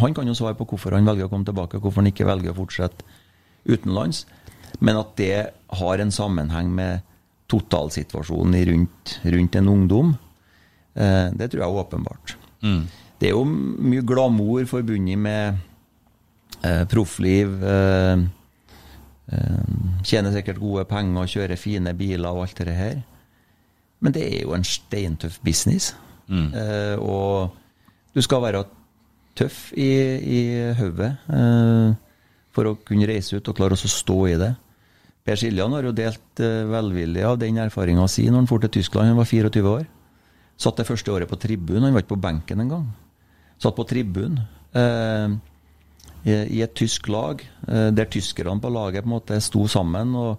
han 0.00 0.14
kan 0.14 0.28
jo 0.28 0.36
svare 0.38 0.56
på 0.58 0.66
hvorfor 0.70 0.94
han 0.96 1.08
velger 1.08 1.26
å 1.26 1.32
komme 1.32 1.48
tilbake, 1.48 1.80
hvorfor 1.82 2.02
han 2.02 2.12
ikke 2.12 2.28
velger 2.28 2.54
å 2.54 2.60
fortsette 2.60 3.04
utenlands. 3.66 4.24
Men 4.80 5.00
at 5.00 5.16
det 5.18 5.34
har 5.82 6.02
en 6.02 6.14
sammenheng 6.14 6.70
med 6.74 7.02
totalsituasjonen 7.52 8.62
rundt, 8.70 9.16
rundt 9.34 9.58
en 9.58 9.68
ungdom, 9.68 10.14
eh, 10.94 11.28
det 11.34 11.50
tror 11.50 11.64
jeg 11.64 11.68
er 11.68 11.82
åpenbart. 11.82 12.36
Det 13.20 13.28
er 13.28 13.36
jo 13.36 13.44
mye 13.46 14.02
glamour 14.02 14.64
forbundet 14.66 15.18
med 15.18 15.58
eh, 16.64 16.84
proffliv. 16.90 17.52
Eh, 17.62 18.24
eh, 19.32 19.74
tjener 20.02 20.34
sikkert 20.34 20.62
gode 20.62 20.86
penger, 20.90 21.28
kjører 21.30 21.60
fine 21.60 21.94
biler 21.98 22.30
og 22.30 22.46
alt 22.46 22.64
det 22.66 22.78
her. 22.78 23.02
Men 24.02 24.16
det 24.16 24.24
er 24.26 24.40
jo 24.42 24.56
en 24.56 24.66
steintøff 24.66 25.38
business. 25.44 25.92
Eh, 26.32 26.96
og 27.00 27.52
du 28.14 28.22
skal 28.24 28.42
være 28.44 28.64
tøff 29.38 29.70
i, 29.76 29.90
i 30.20 30.40
hodet 30.76 31.12
eh, 31.32 31.94
for 32.52 32.68
å 32.68 32.76
kunne 32.84 33.08
reise 33.08 33.38
ut 33.38 33.48
og 33.48 33.56
klare 33.56 33.76
å 33.76 33.92
stå 33.94 34.18
i 34.28 34.36
det. 34.40 34.52
Per 35.22 35.38
Siljan 35.38 35.72
har 35.76 35.86
jo 35.86 35.94
delt 35.94 36.42
eh, 36.42 36.64
velvillig 36.68 37.22
av 37.26 37.38
den 37.40 37.60
erfaringa 37.62 38.08
si 38.10 38.26
når 38.26 38.42
han 38.42 38.50
dro 38.50 38.58
til 38.64 38.74
Tyskland. 38.80 39.12
Han 39.12 39.20
var 39.20 39.30
24 39.30 39.62
år. 39.70 39.86
Satt 40.60 40.78
det 40.78 40.86
første 40.88 41.14
året 41.14 41.30
på 41.30 41.38
tribun. 41.40 41.82
Han 41.82 41.94
var 41.94 42.04
ikke 42.04 42.14
på 42.16 42.24
benken 42.24 42.64
engang. 42.64 42.90
Satt 43.62 43.76
på 43.78 43.86
tribun 43.88 44.40
eh, 44.74 45.34
i, 46.26 46.62
et 46.62 46.74
tysk 46.78 47.08
lag, 47.10 47.42
eh, 47.68 47.90
der 47.94 48.10
tyskerne 48.10 48.60
på 48.62 48.70
laget 48.70 49.06
på 49.06 49.10
en 49.10 49.14
måte 49.16 49.40
sto 49.42 49.66
sammen. 49.70 50.14
og 50.14 50.38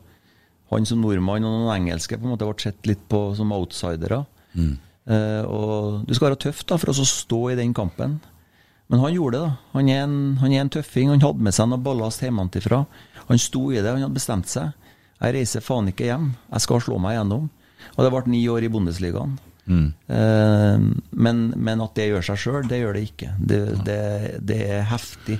Han 0.72 0.86
som 0.86 1.02
nordmann 1.02 1.44
og 1.48 1.58
noen 1.58 1.76
engelske 1.76 2.18
på 2.18 2.28
en 2.28 2.36
måte 2.36 2.48
ble 2.48 2.60
sett 2.60 2.88
litt 2.90 3.08
på 3.10 3.30
som 3.38 3.52
outsidere. 3.56 4.26
Eh, 4.54 4.93
og 5.04 6.06
du 6.08 6.14
skal 6.16 6.30
være 6.30 6.40
tøff 6.46 6.62
da, 6.70 6.78
for 6.80 6.94
å 6.94 7.08
stå 7.08 7.42
i 7.52 7.58
den 7.60 7.74
kampen. 7.76 8.20
Men 8.92 9.02
han 9.04 9.16
gjorde 9.16 9.40
det. 9.40 9.48
da. 9.48 9.72
Han 9.74 9.90
er 9.90 10.04
en, 10.06 10.16
han 10.42 10.54
er 10.54 10.64
en 10.64 10.72
tøffing. 10.74 11.10
Han 11.12 11.24
hadde 11.24 11.44
med 11.44 11.56
seg 11.56 11.70
noe 11.72 11.82
ballast 11.82 12.24
hjemmefra. 12.24 12.84
Han 13.30 13.42
sto 13.42 13.70
i 13.72 13.80
det, 13.80 13.90
han 13.90 14.04
hadde 14.04 14.20
bestemt 14.20 14.52
seg. 14.52 14.76
Jeg 15.24 15.38
reiser 15.38 15.64
faen 15.64 15.90
ikke 15.92 16.10
hjem. 16.10 16.34
Jeg 16.52 16.66
skal 16.66 16.84
slå 16.84 17.00
meg 17.02 17.18
gjennom. 17.18 17.50
Og 17.96 18.04
det 18.04 18.12
ble 18.14 18.24
ni 18.32 18.44
år 18.52 18.68
i 18.68 18.72
Bundesligaen. 18.72 19.38
Eh, 19.64 20.84
men, 21.26 21.42
men 21.56 21.84
at 21.84 21.96
det 21.96 22.10
gjør 22.10 22.26
seg 22.28 22.42
sjøl, 22.42 22.62
det 22.68 22.82
gjør 22.82 22.98
det 22.98 23.04
ikke. 23.08 23.32
Det, 23.40 23.60
det, 23.88 24.00
det 24.44 24.60
er 24.78 24.86
heftig. 24.92 25.40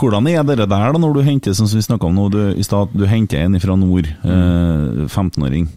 Hvordan 0.00 0.26
er 0.32 0.42
dere 0.42 0.66
der, 0.66 0.88
da, 0.94 0.98
når 0.98 1.14
du 1.14 1.22
henter 1.22 1.54
som 1.54 1.68
vi 1.68 1.82
om 1.94 2.16
nå, 2.16 2.26
du, 2.32 2.40
i 2.58 2.64
stad, 2.66 2.90
du 2.96 3.04
henter 3.06 3.44
en 3.44 3.60
fra 3.62 3.76
nord, 3.78 4.08
eh, 4.08 5.04
15-åring? 5.06 5.68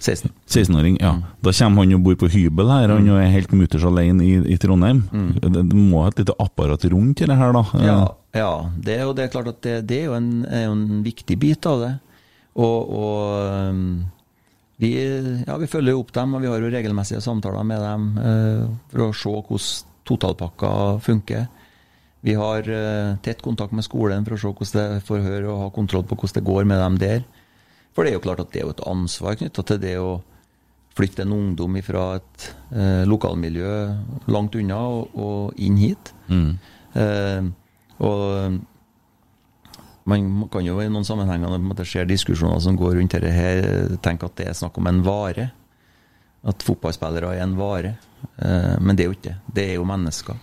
16. 0.00 0.30
16-åring, 0.48 0.96
ja. 1.02 1.12
Da 1.44 1.52
kommer 1.52 1.84
han 1.84 1.96
og 1.98 2.04
bor 2.06 2.16
på 2.22 2.30
hybel 2.32 2.70
her, 2.72 2.94
han 2.96 3.08
er 3.12 3.32
helt 3.34 3.52
mutters 3.52 3.84
alene 3.84 4.24
i, 4.24 4.38
i 4.54 4.56
Trondheim. 4.60 5.02
Det, 5.36 5.50
det 5.52 5.76
må 5.76 6.04
ha 6.04 6.12
et 6.12 6.22
lite 6.22 6.36
apparat 6.40 6.86
rundt 6.88 7.20
det 7.20 7.36
her, 7.36 7.52
da. 7.56 7.64
Ja, 7.84 7.98
ja 8.36 8.52
det, 8.80 8.96
er 8.96 9.04
jo, 9.04 9.12
det 9.18 9.26
er 9.26 9.34
klart 9.34 9.52
at 9.52 9.60
det, 9.66 9.74
det 9.90 10.00
er, 10.00 10.08
jo 10.08 10.16
en, 10.16 10.30
er 10.48 10.64
jo 10.64 10.78
en 10.78 11.04
viktig 11.04 11.36
bit 11.40 11.68
av 11.68 11.84
det. 11.84 11.92
Og, 12.60 12.96
og 12.96 13.70
um, 13.70 13.84
vi, 14.80 14.94
ja, 15.46 15.56
vi 15.60 15.68
følger 15.68 15.98
opp 15.98 16.12
dem, 16.16 16.34
og 16.34 16.40
vi 16.40 16.48
har 16.48 16.62
jo 16.62 16.72
regelmessige 16.72 17.20
samtaler 17.20 17.66
med 17.68 17.82
dem 17.84 18.04
eh, 18.24 18.62
for 18.88 19.10
å 19.10 19.12
se 19.12 19.32
hvordan 19.36 19.88
totalpakka 20.08 20.70
funker. 21.04 21.44
Vi 22.24 22.36
har 22.36 22.64
eh, 22.64 23.18
tett 23.24 23.42
kontakt 23.44 23.76
med 23.76 23.84
skolen 23.84 24.24
for 24.24 24.36
å 24.36 24.40
se 24.40 24.52
hvordan 24.52 24.96
det 24.96 25.04
forhører 25.04 25.50
og 25.52 25.60
ha 25.66 25.68
kontroll 25.74 26.06
på 26.08 26.16
hvordan 26.16 26.38
det 26.38 26.46
går 26.48 26.70
med 26.72 26.80
dem 26.80 26.96
der. 27.02 27.20
For 27.94 28.04
det 28.04 28.12
er 28.12 28.18
jo 28.18 28.24
klart 28.24 28.42
at 28.42 28.52
det 28.52 28.62
er 28.62 28.68
jo 28.68 28.74
et 28.76 28.86
ansvar 28.88 29.38
knytta 29.40 29.64
til 29.66 29.80
det 29.82 29.96
å 29.98 30.10
flytte 30.96 31.24
en 31.24 31.34
ungdom 31.34 31.78
fra 31.86 32.04
et 32.18 32.48
eh, 32.74 33.04
lokalmiljø 33.08 33.70
langt 34.30 34.56
unna 34.58 34.80
og, 34.90 35.14
og 35.14 35.62
inn 35.62 35.78
hit. 35.80 36.12
Eh, 36.98 37.46
og 38.00 38.58
man 40.10 40.28
kan 40.50 40.66
jo 40.66 40.80
i 40.82 40.90
noen 40.90 41.06
sammenhenger 41.06 41.54
når 41.54 41.78
det 41.78 41.86
skjer 41.88 42.08
diskusjoner 42.08 42.60
som 42.62 42.78
går 42.78 42.96
rundt 42.98 43.14
dette 43.14 43.32
her, 43.34 43.62
tenke 44.02 44.26
at 44.26 44.38
det 44.40 44.48
er 44.50 44.58
snakk 44.58 44.78
om 44.80 44.90
en 44.90 45.02
vare. 45.06 45.50
At 46.50 46.64
fotballspillere 46.64 47.34
er 47.36 47.44
en 47.44 47.58
vare. 47.58 47.96
Eh, 48.40 48.76
men 48.80 48.96
det 48.96 49.04
er 49.04 49.10
jo 49.10 49.18
ikke 49.18 49.28
det. 49.28 49.38
Det 49.58 49.66
er 49.68 49.76
jo 49.78 49.88
mennesker. 49.88 50.38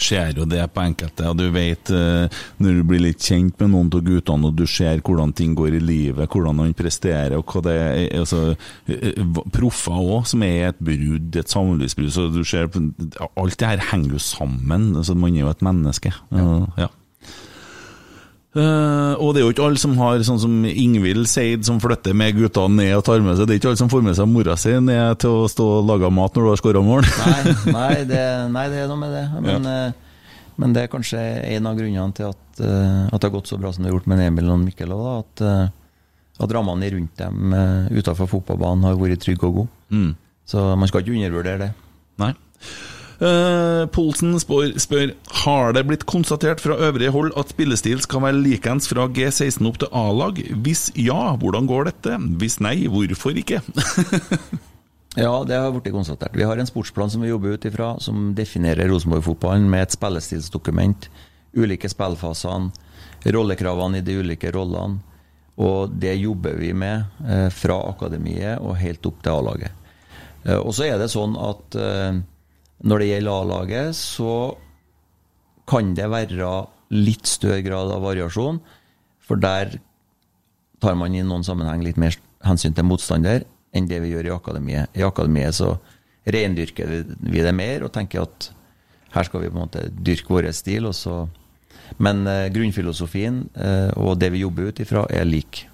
Ser 0.00 0.32
jo 0.36 0.46
det 0.48 0.62
på 0.74 0.84
enkelte, 0.84 1.28
og 1.30 1.38
du 1.40 1.46
vet 1.54 1.92
eh, 1.94 2.40
når 2.62 2.78
du 2.78 2.84
blir 2.88 3.04
litt 3.06 3.22
kjent 3.22 3.58
med 3.60 3.72
noen 3.72 3.90
av 3.92 4.04
guttene, 4.06 4.50
og 4.50 4.56
du 4.58 4.64
ser 4.70 5.02
hvordan 5.04 5.34
ting 5.36 5.56
går 5.58 5.78
i 5.78 5.82
livet, 5.82 6.28
hvordan 6.30 6.62
han 6.62 6.76
presterer, 6.76 7.36
og 7.38 7.46
hva 7.52 7.64
det 7.66 7.76
er 7.80 8.22
altså, 8.22 8.54
eh, 8.90 9.20
Proffer 9.52 9.98
òg, 9.98 10.26
som 10.30 10.42
er 10.46 10.70
et 10.70 10.80
brudd, 10.82 11.36
et 11.38 11.52
samlivsbrudd. 11.52 12.12
Så 12.12 12.28
du 12.32 12.42
ser 12.46 12.70
Alt 12.72 13.58
det 13.60 13.68
her 13.68 13.82
henger 13.92 14.16
jo 14.16 14.22
sammen. 14.22 14.92
Altså, 14.96 15.14
man 15.18 15.36
er 15.36 15.44
jo 15.46 15.52
et 15.52 15.64
menneske. 15.64 16.12
Ja. 16.32 16.48
ja. 16.78 16.88
Eh, 18.52 19.12
og 19.16 19.32
det 19.32 19.40
er 19.40 19.46
jo 19.46 19.52
ikke 19.54 19.64
alle 19.64 19.80
som 19.80 19.94
har 19.96 20.20
sånn 20.26 20.40
som 20.42 20.56
Ingvild 20.68 21.24
Seid, 21.30 21.64
som 21.64 21.78
flytter 21.80 22.12
med 22.16 22.36
guttene 22.36 22.82
ned 22.82 22.98
og 22.98 23.04
tar 23.06 23.22
med 23.24 23.38
seg 23.38 23.48
Det 23.48 23.54
er 23.54 23.60
ikke 23.62 23.70
alle 23.70 23.80
som 23.80 23.88
får 23.88 24.02
med 24.04 24.18
seg 24.18 24.28
mora 24.28 24.56
si 24.60 24.74
ned 24.76 25.20
til 25.24 25.36
å 25.38 25.46
stå 25.48 25.68
og 25.78 25.88
lage 25.88 26.10
mat 26.12 26.36
når 26.36 26.44
du 26.44 26.50
har 26.50 26.60
skåra 26.60 26.82
mål. 26.84 27.06
Nei, 27.22 27.54
nei, 27.72 27.94
det, 28.10 28.24
nei, 28.52 28.66
det 28.68 28.82
er 28.82 28.90
noe 28.90 29.00
med 29.00 29.14
det. 29.16 29.24
Men, 29.46 29.70
eh, 29.72 30.18
men 30.60 30.76
det 30.76 30.84
er 30.84 30.92
kanskje 30.92 31.22
en 31.56 31.70
av 31.70 31.78
grunnene 31.80 32.16
til 32.18 32.28
at, 32.28 32.42
uh, 32.60 33.08
at 33.08 33.16
det 33.16 33.24
har 33.24 33.32
gått 33.32 33.48
så 33.48 33.56
bra 33.58 33.70
som 33.72 33.82
det 33.82 33.88
har 33.88 33.96
gjort 33.96 34.10
med 34.12 34.20
Emil 34.20 34.50
og 34.52 34.60
Mikkel 34.60 34.92
òg, 34.92 35.06
at, 35.22 35.42
at 36.44 36.52
rammene 36.52 36.90
rundt 36.92 37.22
dem 37.22 37.54
uh, 37.56 37.88
utenfor 37.88 38.28
fotballbanen 38.34 38.84
har 38.84 39.00
vært 39.00 39.24
trygge 39.24 39.48
og 39.48 39.62
gode. 39.62 40.04
Så 40.44 40.66
man 40.76 40.92
skal 40.92 41.02
ikke 41.02 41.16
undervurdere 41.16 41.62
det. 41.64 41.70
Nei. 42.20 42.34
Eh, 43.22 43.84
Polsen 43.94 44.34
spør, 44.42 44.72
spør 44.82 45.12
Har 45.44 45.76
det 45.76 45.84
blitt 45.86 46.06
konstatert 46.10 46.62
fra 46.62 46.74
øvrige 46.88 47.12
hold 47.14 47.30
at 47.38 47.52
spillestil 47.54 48.00
skal 48.02 48.24
være 48.24 48.40
likens 48.42 48.88
fra 48.90 49.06
G16 49.06 49.68
opp 49.68 49.78
til 49.78 49.92
A-lag. 49.94 50.40
Hvis 50.64 50.88
ja, 50.98 51.36
hvordan 51.38 51.68
går 51.70 51.92
dette? 51.92 52.18
Hvis 52.40 52.58
nei, 52.64 52.80
hvorfor 52.90 53.38
ikke? 53.38 53.62
Ja, 55.12 55.44
det 55.44 55.58
har 55.60 55.72
blitt 55.74 55.92
konstatert. 55.92 56.32
Vi 56.32 56.44
har 56.48 56.56
en 56.56 56.66
sportsplan 56.66 57.10
som 57.12 57.20
vi 57.20 57.28
jobber 57.28 57.52
ut 57.52 57.64
ifra, 57.68 57.90
som 58.00 58.30
definerer 58.32 58.88
Rosenborg-fotballen 58.88 59.66
med 59.68 59.84
et 59.84 59.92
spillestilsdokument. 59.92 61.08
Ulike 61.52 61.90
spillfasene, 61.92 62.70
rollekravene 63.28 64.00
i 64.00 64.06
de 64.06 64.16
ulike 64.22 64.48
rollene. 64.56 65.02
Og 65.60 65.92
det 66.00 66.14
jobber 66.16 66.56
vi 66.56 66.72
med 66.72 67.04
eh, 67.28 67.50
fra 67.52 67.76
akademiet 67.90 68.64
og 68.64 68.78
helt 68.80 69.04
opp 69.04 69.20
til 69.20 69.34
A-laget. 69.36 69.82
Eh, 70.46 70.56
og 70.56 70.72
så 70.72 70.88
er 70.88 70.96
det 70.96 71.10
sånn 71.12 71.36
at 71.36 71.76
eh, 71.76 72.22
når 72.82 73.02
det 73.02 73.08
gjelder 73.08 73.40
A-laget, 73.42 73.96
så 73.96 74.34
kan 75.70 75.94
det 75.96 76.10
være 76.10 76.52
litt 76.92 77.28
større 77.30 77.62
grad 77.64 77.92
av 77.94 78.04
variasjon. 78.04 78.60
For 79.22 79.40
der 79.40 79.78
tar 80.82 80.96
man 80.98 81.14
i 81.14 81.22
noen 81.24 81.46
sammenheng 81.46 81.84
litt 81.86 82.00
mer 82.00 82.16
hensyn 82.42 82.74
til 82.74 82.86
motstander 82.88 83.46
enn 83.72 83.86
det 83.88 84.02
vi 84.02 84.10
gjør 84.12 84.28
i 84.28 84.34
akademiet. 84.34 84.90
I 84.98 85.06
akademiet 85.06 85.56
så 85.56 85.76
rendyrker 86.26 86.90
vi 86.90 87.44
det 87.44 87.54
mer 87.54 87.86
og 87.86 87.94
tenker 87.94 88.26
at 88.26 88.50
her 89.12 89.28
skal 89.28 89.42
vi 89.44 89.50
på 89.52 89.58
en 89.58 89.66
måte 89.66 89.86
dyrke 89.92 90.32
vår 90.32 90.50
stil. 90.56 90.88
Og 90.90 90.96
så. 90.96 91.22
Men 92.02 92.26
eh, 92.26 92.48
grunnfilosofien 92.52 93.44
eh, 93.54 93.90
og 94.00 94.18
det 94.20 94.32
vi 94.34 94.42
jobber 94.42 94.72
ut 94.72 94.82
ifra, 94.82 95.06
er 95.12 95.28
lik. 95.28 95.66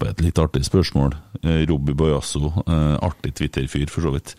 Bare 0.00 0.14
et 0.14 0.22
litt 0.24 0.40
artig 0.42 0.64
spørsmål. 0.66 1.14
Eh, 1.42 1.62
Robby 1.70 1.94
Boyasso, 1.98 2.52
eh, 2.66 2.96
artig 3.02 3.34
Twitter-fyr 3.38 3.90
for 3.90 4.06
så 4.06 4.14
vidt. 4.14 4.36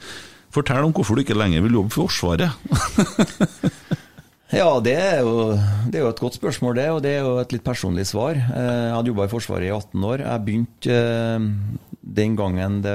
Fortell 0.54 0.86
om 0.86 0.94
hvorfor 0.94 1.18
du 1.18 1.24
ikke 1.24 1.38
lenger 1.38 1.64
vil 1.66 1.80
jobbe 1.80 1.94
for 1.96 2.08
Forsvaret. 2.08 2.52
Ja, 4.54 4.68
det 4.86 4.92
er, 4.94 5.24
jo, 5.26 5.56
det 5.90 5.98
er 5.98 6.04
jo 6.04 6.10
et 6.12 6.20
godt 6.22 6.36
spørsmål, 6.38 6.76
det. 6.78 6.84
Og 6.94 7.00
det 7.02 7.16
er 7.16 7.24
jo 7.26 7.40
et 7.42 7.54
litt 7.56 7.64
personlig 7.66 8.04
svar. 8.06 8.38
Eh, 8.38 8.84
Jeg 8.86 8.92
hadde 8.94 9.10
jobba 9.10 9.26
i 9.26 9.32
Forsvaret 9.32 9.66
i 9.66 9.72
18 9.74 10.04
år. 10.06 10.22
Jeg 10.22 10.44
begynte 10.46 10.98
eh, 10.98 11.48
den 12.20 12.36
gangen 12.38 12.76
det, 12.86 12.94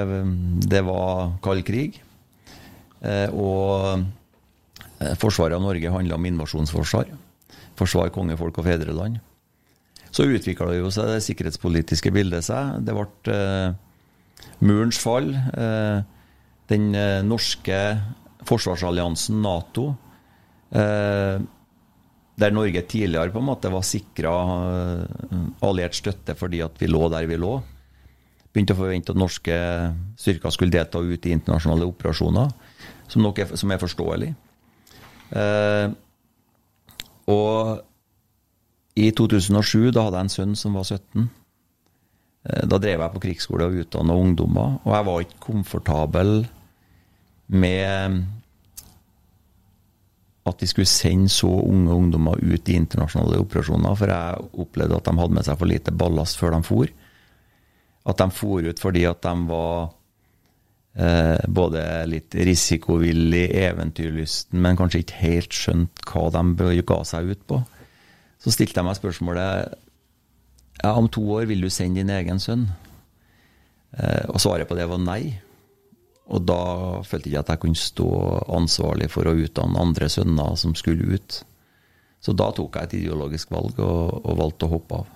det 0.71 0.79
var 0.87 1.33
kald 1.43 1.65
krig. 1.67 1.97
Eh, 3.03 3.27
Og 3.35 4.05
Forsvaret 5.19 5.57
av 5.57 5.65
Norge 5.65 5.91
handla 5.91 6.15
om 6.15 6.29
invasjonsforsvar. 6.31 7.11
Forsvar 7.79 8.13
kongefolk 8.15 8.61
og 8.63 8.67
fedreland. 8.69 9.19
Så 10.15 10.29
utvikla 10.31 10.71
jo 10.77 10.87
seg 10.95 11.11
det 11.11 11.19
sikkerhetspolitiske 11.27 12.13
bildet 12.15 12.47
seg. 12.47 12.79
Det 12.87 12.95
ble 12.95 13.35
eh, 13.35 13.75
murens 14.63 14.99
fall. 15.03 15.33
Eh, 15.35 15.99
den 16.69 16.93
eh, 16.95 17.21
norske 17.25 17.79
forsvarsalliansen 18.47 19.41
Nato, 19.43 19.91
eh, 20.71 21.39
der 22.39 22.55
Norge 22.55 22.85
tidligere 22.87 23.33
på 23.33 23.41
en 23.41 23.49
måte 23.49 23.71
var 23.73 23.83
sikra 23.83 24.31
alliert 25.65 25.97
støtte 25.97 26.37
fordi 26.39 26.61
at 26.63 26.77
vi 26.79 26.87
lå 26.87 27.09
der 27.11 27.27
vi 27.27 27.35
lå. 27.35 27.57
Begynte 28.53 28.73
å 28.73 28.79
forvente 28.79 29.13
at 29.13 29.19
norske 29.19 29.57
styrker 30.17 30.53
skulle 30.55 30.73
delta 30.73 31.01
ut 31.03 31.25
i 31.27 31.33
internasjonale 31.35 31.85
operasjoner, 31.89 32.53
som, 33.11 33.25
nok 33.25 33.43
er, 33.43 33.51
som 33.59 33.73
er 33.75 33.81
forståelig. 33.81 34.31
Eh, 35.29 35.91
og 37.29 37.83
i 38.97 39.11
2007, 39.15 39.91
da 39.93 40.07
hadde 40.07 40.17
jeg 40.17 40.27
en 40.27 40.33
sønn 40.33 40.55
som 40.57 40.79
var 40.79 40.87
17. 40.87 41.27
Eh, 42.49 42.63
Da 42.65 42.79
drev 42.81 43.03
jeg 43.03 43.13
på 43.13 43.23
krigsskole 43.27 43.69
og 43.69 43.77
utdanna 43.83 44.17
ungdommer, 44.17 44.79
og 44.83 44.95
jeg 44.95 45.07
var 45.11 45.27
ikke 45.27 45.43
komfortabel 45.45 46.33
med 47.49 48.23
at 50.49 50.61
de 50.61 50.67
skulle 50.69 50.89
sende 50.89 51.29
så 51.29 51.49
unge 51.49 51.93
ungdommer 51.93 52.39
ut 52.41 52.69
i 52.69 52.77
internasjonale 52.79 53.39
operasjoner, 53.43 53.95
for 53.97 54.11
jeg 54.11 54.49
opplevde 54.63 54.97
at 54.97 55.07
de 55.07 55.15
hadde 55.19 55.37
med 55.37 55.47
seg 55.47 55.59
for 55.59 55.69
lite 55.69 55.93
ballast 55.95 56.39
før 56.39 56.55
de 56.55 56.61
for. 56.65 56.91
At 58.09 58.21
de 58.21 58.29
for 58.33 58.69
ut 58.69 58.81
fordi 58.81 59.05
at 59.09 59.21
de 59.25 59.33
var 59.49 59.89
eh, 60.95 61.43
både 61.47 61.83
litt 62.09 62.37
risikovillig, 62.49 63.45
eventyrlysten, 63.65 64.61
men 64.63 64.79
kanskje 64.79 65.03
ikke 65.03 65.21
helt 65.25 65.59
skjønt 65.59 66.05
hva 66.09 66.29
de 66.33 66.81
ga 66.81 67.01
seg 67.07 67.33
ut 67.33 67.45
på. 67.49 67.61
Så 68.39 68.55
stilte 68.55 68.79
jeg 68.79 68.87
meg 68.87 68.97
spørsmålet 68.97 69.75
ja, 70.79 70.93
om 70.95 71.09
to 71.11 71.25
år 71.35 71.49
vil 71.49 71.65
du 71.65 71.69
sende 71.73 71.99
din 71.99 72.13
egen 72.15 72.39
sønn. 72.39 72.69
Eh, 73.97 74.25
og 74.31 74.39
svaret 74.41 74.69
på 74.69 74.77
det 74.79 74.87
var 74.89 75.01
nei. 75.03 75.35
Og 76.29 76.43
da 76.45 76.61
følte 77.07 77.29
jeg 77.29 77.33
ikke 77.33 77.45
at 77.45 77.53
jeg 77.55 77.61
kunne 77.63 77.81
stå 77.81 78.09
ansvarlig 78.53 79.09
for 79.09 79.29
å 79.29 79.37
utdanne 79.37 79.81
andre 79.81 80.09
sønner 80.13 80.57
som 80.61 80.75
skulle 80.77 81.17
ut. 81.17 81.39
Så 82.21 82.35
da 82.37 82.51
tok 82.53 82.75
jeg 82.75 82.89
et 82.89 82.97
ideologisk 82.99 83.51
valg 83.55 83.79
og, 83.81 84.19
og 84.21 84.37
valgte 84.37 84.67
å 84.67 84.73
hoppe 84.75 84.99
av. 85.01 85.15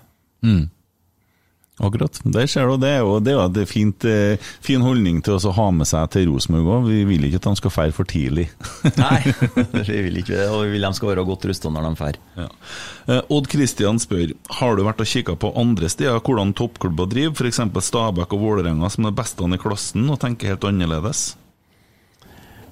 Akkurat. 1.82 2.20
Der 2.24 2.46
ser 2.46 2.68
du, 2.70 2.76
det 2.78 2.90
er 2.94 3.00
jo, 3.02 3.16
det 3.18 3.32
er 3.32 3.40
jo 3.40 3.44
en 3.48 3.66
fint, 3.66 4.06
eh, 4.06 4.38
fin 4.62 4.84
holdning 4.86 5.24
til 5.26 5.40
å 5.40 5.54
ha 5.58 5.66
med 5.74 5.90
seg 5.90 6.12
til 6.14 6.28
Rosenborg 6.30 6.70
òg. 6.70 6.90
Vi 6.92 7.00
vil 7.10 7.26
ikke 7.26 7.40
at 7.42 7.48
de 7.48 7.54
skal 7.58 7.74
fære 7.74 7.96
for 7.98 8.10
tidlig. 8.10 8.46
Nei, 9.02 9.34
vi 9.80 10.04
vil 10.06 10.22
ikke 10.22 10.36
det. 10.36 10.46
Og 10.54 10.68
vi 10.68 10.76
vil 10.76 10.86
de 10.86 10.94
skal 10.94 11.10
være 11.10 11.26
godt 11.26 11.48
rusta 11.50 11.72
når 11.74 11.88
de 11.88 11.94
drar. 11.98 12.20
Ja. 12.38 12.48
Eh, 13.10 13.24
Odd 13.34 13.50
Kristian 13.50 13.98
spør 14.02 14.36
Har 14.60 14.78
du 14.78 14.84
vært 14.86 15.02
og 15.02 15.10
kikka 15.10 15.38
på 15.42 15.54
andre 15.58 15.90
steder 15.90 16.22
hvordan 16.22 16.54
toppklubber 16.54 17.10
driver, 17.10 17.42
f.eks. 17.42 17.64
Stabæk 17.90 18.38
og 18.38 18.46
Vålerenga, 18.46 18.94
som 18.94 19.10
er 19.10 19.18
beste 19.18 19.50
i 19.50 19.62
klassen, 19.66 20.06
og 20.14 20.22
tenker 20.22 20.54
helt 20.54 20.70
annerledes? 20.70 21.32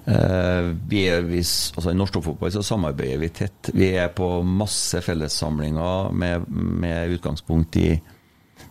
Uh, 0.02 0.74
vi 0.90 1.04
er, 1.10 1.22
vi, 1.26 1.42
altså 1.42 1.92
I 1.92 1.98
norsk 1.98 2.16
toppfotball 2.16 2.54
så 2.54 2.64
samarbeider 2.66 3.20
vi 3.22 3.34
tett. 3.34 3.74
Vi 3.74 3.92
er 3.98 4.14
på 4.14 4.30
masse 4.46 5.02
fellessamlinger 5.02 6.10
med, 6.14 6.50
med 6.50 7.18
utgangspunkt 7.18 7.78
i 7.82 7.94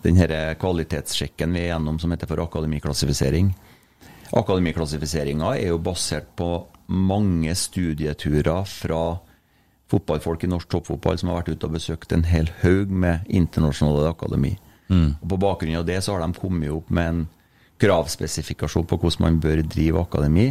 den 0.05 0.16
her 0.16 0.55
kvalitetssjekken 0.61 1.53
vi 1.55 1.64
er 1.64 1.72
gjennom 1.74 1.98
som 2.01 2.12
heter 2.14 2.30
for 2.30 2.42
akademiklassifisering. 2.44 3.51
Akademiklassifiseringa 4.36 5.57
er 5.59 5.72
jo 5.72 5.80
basert 5.82 6.30
på 6.38 6.53
mange 6.90 7.55
studieturer 7.59 8.64
fra 8.68 9.03
fotballfolk 9.90 10.44
i 10.46 10.51
norsk 10.51 10.70
toppfotball 10.70 11.18
som 11.18 11.30
har 11.30 11.40
vært 11.40 11.57
ute 11.57 11.66
og 11.66 11.74
besøkt 11.74 12.14
en 12.14 12.26
hel 12.30 12.51
haug 12.62 12.90
med 12.90 13.26
internasjonale 13.26 14.12
akademi. 14.14 14.55
Og 14.90 15.28
På 15.28 15.38
bakgrunn 15.38 15.78
av 15.78 15.86
det 15.86 16.01
så 16.03 16.16
har 16.16 16.24
de 16.24 16.38
kommet 16.38 16.70
opp 16.74 16.90
med 16.90 17.09
en 17.09 17.20
kravspesifikasjon 17.80 18.86
på 18.86 18.98
hvordan 18.98 19.26
man 19.26 19.38
bør 19.40 19.62
drive 19.62 20.03
akademi 20.03 20.51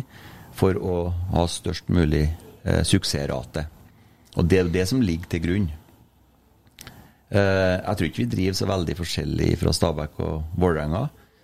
for 0.56 0.80
å 0.80 1.10
ha 1.34 1.44
størst 1.48 1.92
mulig 1.94 2.26
eh, 2.64 2.84
suksessrate. 2.84 3.68
Og 4.38 4.48
det 4.48 4.60
er 4.60 4.72
det 4.72 4.88
som 4.90 5.02
ligger 5.04 5.30
til 5.30 5.44
grunn. 5.44 5.68
Eh, 7.30 7.78
jeg 7.78 7.98
tror 7.98 8.08
ikke 8.08 8.24
vi 8.24 8.32
driver 8.32 8.58
så 8.58 8.68
veldig 8.70 8.96
forskjellig 8.98 9.50
fra 9.62 9.74
Stabæk 9.76 10.22
og 10.26 10.60
Vålerenga. 10.60 11.04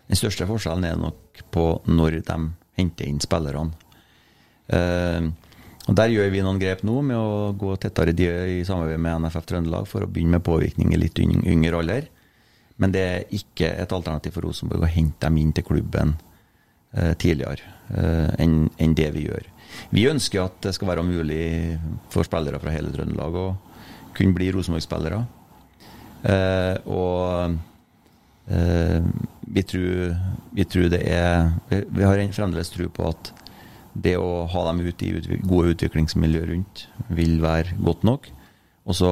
Den 0.10 0.20
største 0.20 0.48
forskjellen 0.50 0.86
er 0.88 0.98
nok 1.02 1.44
på 1.54 1.66
når 1.86 2.22
de 2.26 2.38
henter 2.80 3.10
inn 3.10 3.22
spillerne. 3.22 3.74
Eh, 4.68 5.30
og 5.86 5.96
Der 5.96 6.10
gjør 6.10 6.32
vi 6.34 6.42
noen 6.42 6.58
grep 6.58 6.82
nå 6.82 7.02
med 7.06 7.18
å 7.18 7.54
gå 7.54 7.76
tettere 7.78 8.16
i 8.50 8.64
samarbeid 8.66 9.00
med 9.00 9.22
NFF 9.22 9.46
Trøndelag 9.46 9.86
for 9.86 10.02
å 10.02 10.10
begynne 10.10 10.40
med 10.40 10.46
påvirkning 10.46 10.94
i 10.94 10.98
litt 10.98 11.20
yngre 11.22 11.78
alder. 11.78 12.08
Men 12.82 12.92
det 12.92 13.04
er 13.06 13.36
ikke 13.38 13.70
et 13.70 13.94
alternativ 13.94 14.34
for 14.34 14.48
Rosenborg 14.48 14.82
å 14.82 14.90
hente 14.90 15.22
dem 15.22 15.38
inn 15.38 15.54
til 15.54 15.64
klubben 15.64 16.16
eh, 16.98 17.14
tidligere 17.14 17.74
enn 18.42 18.72
en 18.82 18.94
det 18.98 19.12
vi 19.14 19.28
gjør. 19.28 19.46
Vi 19.94 20.08
ønsker 20.10 20.42
at 20.42 20.56
det 20.66 20.72
skal 20.74 20.90
være 20.90 21.04
mulig 21.06 21.78
for 22.10 22.26
spillere 22.26 22.58
fra 22.58 22.74
hele 22.74 22.90
Trøndelag 22.90 23.38
å 23.38 23.48
kunne 24.18 24.34
bli 24.34 24.48
Rosenborg-spillere. 24.56 25.20
Eh, 26.26 26.76
og 26.90 27.58
eh, 28.50 29.02
vi, 29.46 29.64
tror, 29.64 30.16
vi 30.58 30.66
tror 30.66 30.88
det 30.90 31.02
er 31.06 31.52
Vi, 31.70 32.02
har 32.02 32.22
fremdeles 32.34 32.72
tro 32.74 32.88
på 32.90 33.10
at 33.12 33.32
det 33.96 34.18
å 34.20 34.46
ha 34.52 34.64
dem 34.68 34.82
ute 34.84 35.06
i 35.08 35.14
utvi- 35.16 35.40
gode 35.48 35.76
utviklingsmiljø 35.76 36.42
rundt 36.50 36.88
vil 37.16 37.38
være 37.44 37.78
godt 37.80 38.04
nok. 38.04 38.28
Og 38.86 38.98
så, 38.98 39.12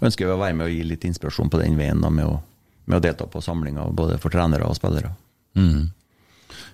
ønsker 0.00 0.24
vi 0.26 0.32
å 0.32 0.40
være 0.40 0.56
med 0.56 0.70
og 0.70 0.72
gi 0.72 0.86
litt 0.88 1.04
inspirasjon 1.04 1.50
på 1.52 1.60
den 1.60 1.76
veien 1.76 2.00
da, 2.00 2.08
med, 2.08 2.24
å, 2.24 2.38
med 2.88 2.96
å 2.96 3.04
delta 3.04 3.26
på 3.28 3.42
samlinger 3.44 3.92
både 3.92 4.16
for 4.22 4.32
trenere 4.32 4.64
og 4.64 4.78
spillere. 4.78 5.12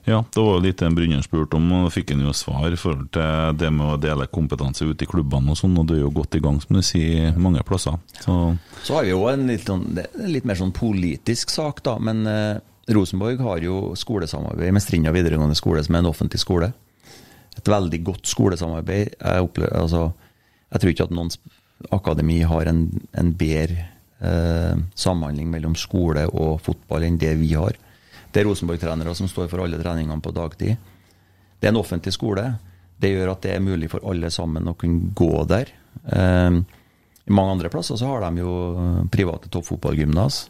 Ja, 0.06 0.20
det 0.22 0.42
var 0.42 0.54
jo 0.54 0.62
litt 0.62 0.78
det 0.78 0.88
Brynjar 0.94 1.24
spurte 1.26 1.58
om, 1.58 1.66
og 1.74 1.86
da 1.86 1.92
fikk 1.94 2.12
han 2.14 2.22
jo 2.22 2.34
svar 2.36 2.70
i 2.70 2.78
forhold 2.78 3.08
til 3.16 3.56
det 3.58 3.70
med 3.74 3.94
å 3.94 3.98
dele 4.00 4.28
kompetanse 4.30 4.86
ute 4.86 5.06
i 5.06 5.10
klubbene 5.10 5.50
og 5.54 5.58
sånn, 5.58 5.74
og 5.80 5.88
du 5.88 5.96
er 5.96 6.04
jo 6.04 6.12
godt 6.14 6.38
i 6.38 6.42
gang, 6.44 6.60
som 6.62 6.78
du 6.78 6.82
sier, 6.86 7.34
mange 7.36 7.64
plasser. 7.66 7.98
Så 8.22 8.56
Så 8.86 8.94
har 8.98 9.06
vi 9.06 9.14
jo 9.14 9.24
en 9.30 9.46
litt, 9.50 9.66
sånn, 9.66 9.84
litt 10.30 10.46
mer 10.46 10.58
sånn 10.60 10.74
politisk 10.76 11.50
sak, 11.50 11.82
da. 11.86 11.96
Men 11.98 12.26
eh, 12.30 12.62
Rosenborg 12.94 13.42
har 13.42 13.64
jo 13.64 13.96
skolesamarbeid 13.98 14.74
med 14.74 14.84
Strinda 14.84 15.10
videregående 15.14 15.58
skole, 15.58 15.82
som 15.82 15.96
er 15.96 16.04
en 16.04 16.12
offentlig 16.12 16.40
skole. 16.42 16.70
Et 17.56 17.68
veldig 17.72 18.02
godt 18.06 18.30
skolesamarbeid. 18.30 19.16
Jeg, 19.18 19.42
opplever, 19.48 19.74
altså, 19.80 20.12
jeg 20.70 20.82
tror 20.82 20.94
ikke 20.94 21.08
at 21.08 21.16
noen 21.16 21.32
akademi 21.92 22.40
har 22.46 22.70
en, 22.70 22.86
en 23.16 23.32
bedre 23.36 23.88
eh, 24.20 24.76
samhandling 24.94 25.50
mellom 25.50 25.74
skole 25.78 26.28
og 26.30 26.60
fotball 26.64 27.08
enn 27.08 27.18
det 27.20 27.34
vi 27.40 27.52
har. 27.58 27.76
Det 28.36 28.42
er 28.42 28.50
Rosenborg-trenere 28.50 29.14
som 29.16 29.30
står 29.32 29.46
for 29.48 29.62
alle 29.64 29.78
treningene 29.80 30.20
på 30.20 30.28
dagtid. 30.36 30.76
Det 31.56 31.64
er 31.64 31.72
en 31.72 31.80
offentlig 31.80 32.12
skole. 32.12 32.42
Det 33.00 33.08
gjør 33.08 33.30
at 33.32 33.46
det 33.46 33.54
er 33.54 33.62
mulig 33.64 33.88
for 33.88 34.04
alle 34.04 34.28
sammen 34.28 34.68
å 34.68 34.74
kunne 34.76 35.08
gå 35.16 35.30
der. 35.48 35.70
Eh, 36.12 36.58
I 37.24 37.32
mange 37.32 37.54
andre 37.54 37.70
plasser 37.72 37.96
så 37.96 38.10
har 38.10 38.26
de 38.26 38.44
jo 38.44 38.52
private 39.08 39.48
toppfotballgymnas. 39.48 40.42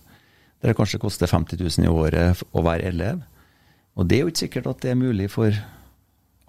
Der 0.58 0.72
det 0.72 0.76
kanskje 0.80 0.98
koster 0.98 1.30
50 1.30 1.62
000 1.62 1.86
i 1.86 1.92
året 1.92 2.42
å 2.50 2.66
være 2.66 2.90
elev. 2.90 3.22
Og 3.94 4.10
det 4.10 4.18
er 4.18 4.26
jo 4.26 4.34
ikke 4.34 4.44
sikkert 4.48 4.68
at 4.72 4.82
det 4.82 4.90
er 4.90 5.00
mulig 5.06 5.30
for 5.30 5.54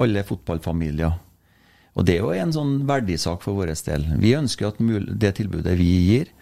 alle 0.01 0.25
fotballfamilier. 0.25 1.21
Og 1.97 2.05
det 2.05 2.17
er 2.17 2.25
jo 2.25 2.33
en 2.33 2.57
sånn 2.57 2.75
verdisak 2.89 3.45
for 3.45 3.61
vår 3.61 3.75
del. 3.85 4.09
Vi 4.17 4.33
ønsker 4.41 4.71
at 4.71 4.81
det 5.21 5.35
tilbudet 5.37 5.77
vi 5.77 5.93
gir, 6.09 6.33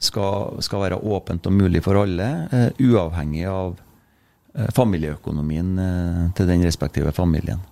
skal, 0.00 0.56
skal 0.64 0.88
være 0.88 1.04
åpent 1.04 1.52
og 1.52 1.52
mulig 1.52 1.84
for 1.84 2.00
alle, 2.00 2.32
uh, 2.48 2.70
uavhengig 2.80 3.44
av 3.46 3.76
familieøkonomien 4.76 5.78
eh, 5.78 6.24
til 6.36 6.50
den 6.50 6.66
respektive 6.66 7.12
familien. 7.12 7.62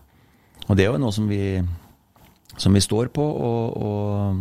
Og 0.68 0.76
det 0.78 0.86
er 0.86 0.94
jo 0.94 1.02
noe 1.02 1.12
som 1.14 1.28
vi, 1.28 1.60
som 2.56 2.74
vi 2.76 2.82
står 2.84 3.10
på 3.14 3.24
og, 3.24 3.76
og, 3.76 4.40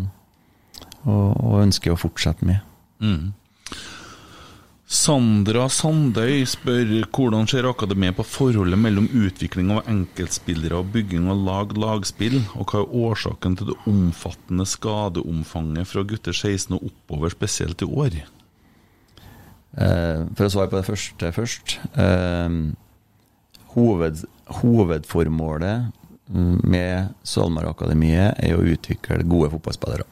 og, 1.03 1.27
og 1.43 1.61
ønsker 1.63 1.95
å 1.95 1.99
fortsette 1.99 2.47
med. 2.47 2.61
Sandra 4.89 5.67
Sandøy 5.69 6.47
spør 6.49 6.95
hvordan 7.13 7.45
ser 7.51 7.67
akademiet 7.69 8.15
på 8.17 8.25
forholdet 8.25 8.79
mellom 8.81 9.05
utvikling 9.13 9.69
av 9.75 9.85
enkeltspillere 9.91 10.79
og 10.79 10.89
bygging 10.95 11.27
av 11.29 11.43
lag 11.45 11.75
lagspill, 11.77 12.39
og 12.57 12.73
hva 12.73 12.81
er 12.81 12.95
årsaken 13.03 13.59
til 13.59 13.69
det 13.69 13.77
omfattende 13.91 14.65
skadeomfanget 14.65 15.91
fra 15.91 16.01
gutter 16.09 16.33
16 16.33 16.79
og 16.79 16.89
oppover, 16.89 17.35
spesielt 17.35 17.85
i 17.85 17.89
år? 17.89 18.17
Eh, 19.77 20.25
for 20.35 20.47
å 20.47 20.51
svare 20.51 20.71
på 20.71 20.79
det 20.79 20.87
første 20.87 21.31
først. 21.35 21.77
Eh, 21.93 22.55
hoved, 23.75 24.23
hovedformålet 24.61 25.91
mm, 26.33 26.57
med 26.63 27.13
SalMar-akademiet 27.27 28.41
er 28.41 28.57
å 28.57 28.65
utvikle 28.65 29.27
gode 29.29 29.51
fotballspillere 29.53 30.07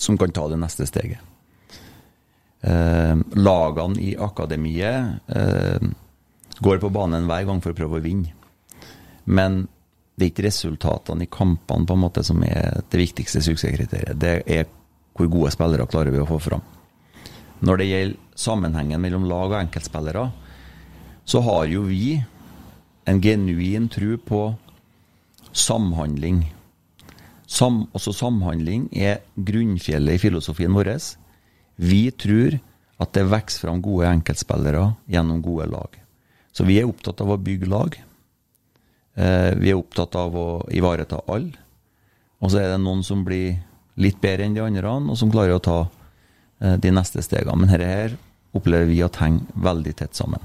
som 0.00 0.18
kan 0.18 0.32
ta 0.34 0.48
det 0.50 0.58
neste 0.58 0.88
steget. 0.88 1.20
Eh, 2.64 3.14
lagene 3.36 4.00
i 4.00 4.14
akademiet 4.16 5.20
går 6.64 6.80
på 6.80 6.90
banen 6.94 7.28
hver 7.28 7.44
gang 7.46 7.60
for 7.62 7.74
å 7.74 7.78
prøve 7.78 8.00
å 8.00 8.04
vinne. 8.04 8.32
Men 9.24 9.64
det 10.14 10.26
er 10.26 10.30
ikke 10.32 10.46
resultatene 10.46 11.26
i 11.26 11.30
kampene 11.30 11.86
på 11.86 11.96
en 11.96 12.02
måte 12.02 12.22
som 12.26 12.42
er 12.46 12.80
det 12.90 13.00
viktigste 13.00 13.42
suksesskriteriet. 13.42 14.18
Det 14.20 14.36
er 14.46 14.68
hvor 15.14 15.30
gode 15.30 15.52
spillere 15.54 15.86
klarer 15.90 16.14
vi 16.14 16.22
å 16.22 16.28
få 16.28 16.38
fram. 16.42 16.62
Når 17.64 17.80
det 17.80 17.88
gjelder 17.88 18.23
sammenhengen 18.34 19.00
mellom 19.02 19.26
lag 19.30 19.52
og 19.52 19.60
enkeltspillere, 19.60 20.28
så 21.24 21.40
har 21.40 21.66
jo 21.70 21.84
vi 21.88 22.18
en 23.08 23.20
genuin 23.22 23.88
tro 23.92 24.16
på 24.18 24.42
samhandling. 25.52 26.44
Sam, 27.46 27.84
også 27.92 28.14
samhandling 28.16 28.88
er 28.96 29.22
grunnfjellet 29.36 30.18
i 30.18 30.22
filosofien 30.22 30.74
vår. 30.74 30.94
Vi 31.76 32.08
tror 32.10 32.58
at 33.02 33.12
det 33.16 33.26
vokser 33.30 33.66
fram 33.66 33.82
gode 33.84 34.08
enkeltspillere 34.10 34.86
gjennom 35.10 35.42
gode 35.42 35.68
lag. 35.70 36.00
Så 36.54 36.66
vi 36.66 36.78
er 36.78 36.88
opptatt 36.88 37.20
av 37.20 37.32
å 37.34 37.40
bygge 37.40 37.68
lag. 37.70 37.96
Eh, 39.14 39.52
vi 39.58 39.70
er 39.70 39.78
opptatt 39.78 40.14
av 40.18 40.36
å 40.38 40.48
ivareta 40.70 41.20
alle. 41.26 41.54
Og 42.42 42.52
så 42.52 42.60
er 42.60 42.74
det 42.74 42.82
noen 42.82 43.02
som 43.06 43.24
blir 43.26 43.56
litt 44.00 44.20
bedre 44.22 44.46
enn 44.46 44.56
de 44.56 44.62
andre, 44.62 44.90
og 44.90 45.18
som 45.18 45.30
klarer 45.32 45.56
å 45.56 45.62
ta 45.62 45.78
de 46.58 46.90
neste 46.94 47.22
stegene. 47.24 47.56
Men 47.60 47.70
dette 47.72 47.88
her 47.88 48.12
opplever 48.54 48.86
vi 48.90 49.00
at 49.04 49.18
henger 49.20 49.64
veldig 49.66 49.94
tett 49.98 50.14
sammen. 50.16 50.42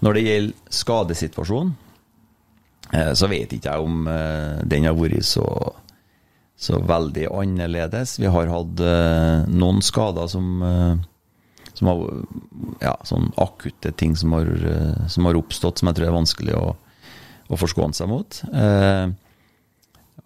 Når 0.00 0.16
det 0.16 0.24
gjelder 0.24 0.74
skadesituasjonen, 0.80 1.74
eh, 2.92 3.12
så 3.14 3.28
vet 3.30 3.52
ikke 3.52 3.74
jeg 3.74 3.86
om 3.86 4.08
eh, 4.08 4.58
den 4.64 4.88
har 4.88 4.96
vært 4.96 5.28
så, 5.28 5.46
så 6.56 6.80
veldig 6.88 7.28
annerledes. 7.36 8.16
Vi 8.20 8.30
har 8.32 8.52
hatt 8.52 8.84
eh, 8.84 9.48
noen 9.52 9.82
skader 9.84 10.30
som, 10.32 10.50
eh, 10.64 11.72
som 11.76 11.92
har 11.92 12.04
ja, 12.80 12.94
sånn 13.08 13.28
akutte 13.40 13.92
ting 13.92 14.16
som 14.16 14.32
har, 14.38 14.48
eh, 14.48 15.08
som 15.12 15.28
har 15.28 15.38
oppstått, 15.38 15.80
som 15.82 15.92
jeg 15.92 16.00
tror 16.00 16.08
er 16.10 16.16
vanskelig 16.16 16.56
å, 16.56 16.70
å 17.50 17.60
forskåne 17.60 17.96
seg 17.96 18.08
mot. 18.10 18.40
Eh, 18.50 19.12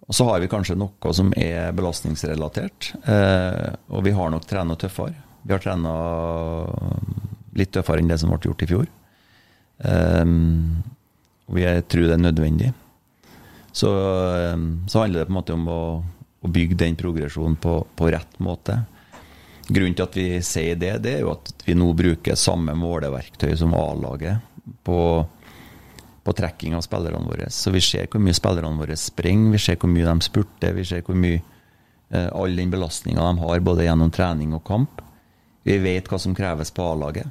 og 0.05 0.15
så 0.15 0.27
har 0.29 0.41
vi 0.43 0.49
kanskje 0.51 0.77
noe 0.77 1.13
som 1.15 1.31
er 1.39 1.71
belastningsrelatert, 1.75 2.91
eh, 3.09 3.71
og 3.89 4.05
vi 4.05 4.13
har 4.15 4.31
nok 4.33 4.45
trena 4.49 4.77
tøffere. 4.79 5.15
Vi 5.45 5.53
har 5.53 5.61
trena 5.61 5.93
litt 7.55 7.71
tøffere 7.73 8.01
enn 8.01 8.09
det 8.09 8.19
som 8.21 8.33
ble 8.33 8.49
gjort 8.49 8.65
i 8.65 8.69
fjor. 8.69 8.87
Um, 9.77 10.81
og 11.51 11.59
jeg 11.59 11.85
tror 11.91 12.07
det 12.07 12.15
er 12.15 12.23
nødvendig. 12.23 12.71
Så, 13.75 13.91
um, 14.55 14.67
så 14.87 15.03
handler 15.03 15.21
det 15.21 15.29
på 15.29 15.33
en 15.33 15.39
måte 15.39 15.55
om 15.55 15.65
å, 15.69 15.81
å 16.41 16.51
bygge 16.51 16.79
den 16.79 16.97
progresjonen 16.99 17.57
på, 17.61 17.77
på 17.95 18.11
rett 18.13 18.39
måte. 18.43 18.79
Grunnen 19.67 19.95
til 19.97 20.05
at 20.05 20.17
vi 20.17 20.27
sier 20.45 20.77
det, 20.79 20.93
det 21.05 21.17
er 21.17 21.25
jo 21.25 21.33
at 21.33 21.51
vi 21.65 21.75
nå 21.77 21.89
bruker 21.97 22.37
samme 22.37 22.75
måleverktøy 22.77 23.55
som 23.57 23.73
A-laget 23.77 24.41
på, 24.85 24.99
på 26.25 26.33
trekking 26.33 26.75
av 26.75 26.81
spillerne 26.81 27.27
våre. 27.29 27.49
Så 27.53 27.71
vi 27.73 27.81
ser 27.85 28.09
hvor 28.09 28.23
mye 28.23 28.35
spillerne 28.35 28.81
våre 28.81 28.97
springer, 28.97 29.53
vi 29.53 29.61
ser 29.61 29.77
hvor 29.81 29.91
mye 29.93 30.07
de 30.07 30.25
spurter, 30.25 30.73
vi 30.73 30.85
ser 30.87 31.03
hvor 31.05 31.17
mye 31.19 31.37
eh, 31.37 32.29
all 32.33 32.55
den 32.57 32.73
belastninga 32.73 33.21
de 33.21 33.43
har 33.43 33.65
både 33.65 33.85
gjennom 33.85 34.13
trening 34.13 34.55
og 34.57 34.63
kamp. 34.65 35.03
Vi 35.65 35.77
vet 35.81 36.09
hva 36.09 36.19
som 36.21 36.35
kreves 36.37 36.73
på 36.73 36.85
A-laget. 36.85 37.29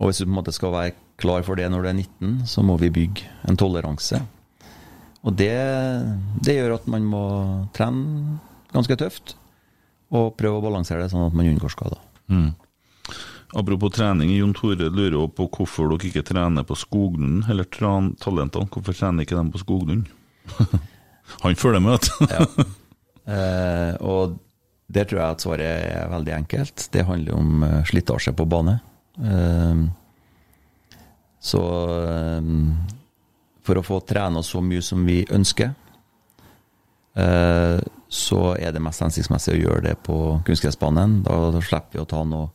Og 0.00 0.08
hvis 0.08 0.20
du 0.20 0.26
på 0.26 0.30
en 0.30 0.38
måte 0.38 0.56
skal 0.56 0.74
være 0.74 0.96
klar 1.20 1.44
for 1.44 1.56
det 1.56 1.68
når 1.72 1.84
du 1.84 1.90
er 1.90 1.98
19, 2.00 2.34
så 2.48 2.64
må 2.64 2.76
vi 2.80 2.92
bygge 2.92 3.28
en 3.48 3.56
toleranse. 3.60 4.20
Og 5.26 5.34
det, 5.36 5.54
det 6.44 6.58
gjør 6.58 6.76
at 6.76 6.86
man 6.92 7.06
må 7.08 7.24
trene 7.76 8.38
ganske 8.72 8.96
tøft 9.00 9.34
og 10.14 10.36
prøve 10.38 10.60
å 10.60 10.64
balansere 10.68 11.02
det 11.02 11.10
sånn 11.12 11.26
at 11.26 11.36
man 11.36 11.48
unngår 11.50 11.72
skader. 11.72 12.00
Apropos 13.56 13.94
trening, 13.96 14.34
Jon 14.36 14.52
Tore 14.56 14.90
lurer 14.92 15.30
på 15.32 15.46
hvorfor 15.48 15.88
dere 15.94 16.10
ikke 16.10 16.26
trener 16.28 16.66
på 16.66 16.76
Skoglund, 16.76 17.46
eller 17.48 17.64
talentene. 17.72 18.68
Hvorfor 18.68 18.96
trener 18.96 19.24
ikke 19.24 19.38
de 19.38 19.54
på 19.54 19.62
Skoglund? 19.62 20.10
Han 21.42 21.56
følger 21.58 21.80
med, 21.80 21.96
vet 21.96 22.10
du. 22.10 22.34
Ja. 22.34 22.66
Eh, 23.26 23.94
og 24.06 24.36
der 24.86 25.08
tror 25.08 25.18
jeg 25.18 25.34
at 25.34 25.42
svaret 25.42 25.86
er 25.88 26.12
veldig 26.12 26.34
enkelt. 26.36 26.84
Det 26.92 27.06
handler 27.08 27.34
om 27.34 27.64
eh, 27.66 27.80
slitasje 27.88 28.34
på 28.36 28.46
bane. 28.46 28.76
Eh, 29.18 29.80
så 31.42 31.62
eh, 32.04 32.52
for 33.66 33.80
å 33.80 33.86
få 33.86 34.00
trene 34.06 34.42
så 34.46 34.62
mye 34.62 34.84
som 34.84 35.02
vi 35.08 35.22
ønsker, 35.34 35.72
eh, 37.18 37.78
så 38.06 38.42
er 38.54 38.70
det 38.72 38.82
mest 38.84 39.02
hensiktsmessig 39.02 39.56
å 39.56 39.62
gjøre 39.64 39.88
det 39.88 39.96
på 40.06 40.18
kunstgressbanen. 40.46 41.22
Da 41.26 41.40
slipper 41.58 41.98
vi 41.98 42.04
å 42.04 42.08
ta 42.10 42.22
noe, 42.22 42.52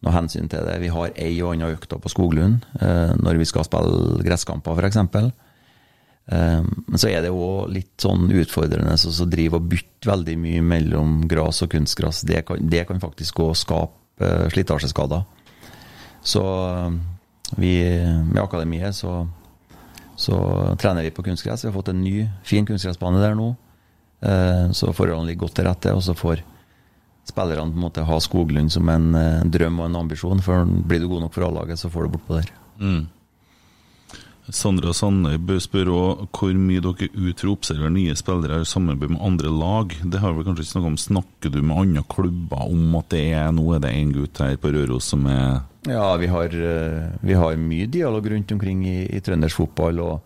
noe 0.00 0.12
hensyn 0.14 0.48
til 0.48 0.64
det. 0.64 0.78
Vi 0.80 0.88
har 0.94 1.10
ei 1.20 1.34
og 1.44 1.52
anna 1.54 1.68
økta 1.74 1.98
på 2.00 2.08
Skoglund 2.12 2.62
eh, 2.80 3.12
når 3.20 3.36
vi 3.40 3.44
skal 3.48 3.66
spille 3.68 4.22
gresskamper, 4.24 4.78
f.eks. 4.80 4.96
Eh, 6.30 6.62
Men 6.62 6.98
så 7.00 7.08
er 7.10 7.24
det 7.24 7.32
òg 7.34 7.68
litt 7.74 7.92
sånn 8.00 8.30
utfordrende 8.30 8.96
så, 9.00 9.12
så 9.12 9.26
drive 9.28 9.58
og 9.58 9.66
bytte 9.72 10.08
veldig 10.10 10.36
mye 10.40 10.62
mellom 10.62 11.18
gras 11.28 11.62
og 11.66 11.72
kunstgras. 11.74 12.22
Det 12.28 12.44
kan, 12.48 12.62
det 12.70 12.86
kan 12.88 13.00
faktisk 13.02 13.42
òg 13.44 13.56
skape 13.58 14.24
eh, 14.24 14.46
slitasjeskader. 14.54 15.26
Så 16.22 16.44
eh, 16.44 16.94
vi, 17.58 17.72
med 18.30 18.40
akademiet 18.44 18.94
så, 18.94 19.24
så 20.20 20.36
trener 20.80 21.02
vi 21.04 21.10
på 21.16 21.24
kunstgress. 21.26 21.64
Vi 21.64 21.68
har 21.72 21.76
fått 21.76 21.90
en 21.92 22.04
ny, 22.04 22.28
fin 22.46 22.64
kunstgressbane 22.68 23.20
der 23.20 23.34
nå. 23.36 23.50
Eh, 24.22 24.70
Så 24.76 24.92
forholdene 24.94 25.26
ligger 25.32 25.46
godt 25.48 25.56
til 25.58 25.66
rette, 25.68 25.92
og 25.96 26.02
så 26.04 26.14
får 26.16 26.44
spillerne 27.28 27.72
på 27.72 27.78
en 27.78 27.86
måte 27.86 28.06
ha 28.06 28.18
Skoglund 28.22 28.72
som 28.72 28.88
en 28.88 29.14
eh, 29.14 29.46
drøm 29.46 29.80
og 29.80 29.90
en 29.90 30.02
ambisjon. 30.04 30.42
For 30.44 30.64
blir 30.64 31.02
du 31.02 31.08
god 31.10 31.26
nok 31.26 31.36
for 31.36 31.48
A-laget, 31.48 31.80
så 31.80 31.92
får 31.92 32.06
du 32.06 32.14
bortpå 32.16 32.40
der. 32.40 32.52
Sandra 34.50 34.92
Sandøy 34.96 35.36
bør 35.38 35.90
òg 35.94 36.22
hvor 36.34 36.56
mye 36.58 36.82
dere 36.82 37.08
ut 37.14 37.42
for 37.42 37.50
å 37.50 37.54
observere 37.54 37.92
nye 37.94 38.16
spillere 38.18 38.60
i 38.62 38.68
samarbeid 38.68 39.12
med 39.14 39.22
andre 39.22 39.52
lag. 39.52 39.94
Det 40.02 40.20
har 40.22 40.34
vi 40.34 40.44
kanskje 40.46 40.64
ikke 40.64 40.72
snakket 40.72 40.90
om. 40.90 40.98
Snakker 41.04 41.52
du 41.54 41.60
med 41.62 41.82
andre 41.84 42.02
klubber 42.10 42.64
om 42.66 42.96
at 42.98 43.10
det 43.14 43.22
er 43.38 43.52
nå 43.54 43.66
er 43.76 43.84
det 43.84 43.92
en 43.94 44.14
gutt 44.16 44.42
her 44.42 44.56
på 44.60 44.72
Røros 44.74 45.12
som 45.12 45.26
er 45.30 45.60
Ja, 45.86 46.16
vi 46.20 46.26
har, 46.26 46.50
eh, 46.50 47.12
vi 47.20 47.34
har 47.34 47.56
mye 47.56 47.86
dialog 47.86 48.26
rundt 48.30 48.52
omkring 48.52 48.84
i, 48.88 48.98
i 49.16 49.20
trøndersk 49.20 49.62
fotball. 49.62 50.00
og 50.00 50.20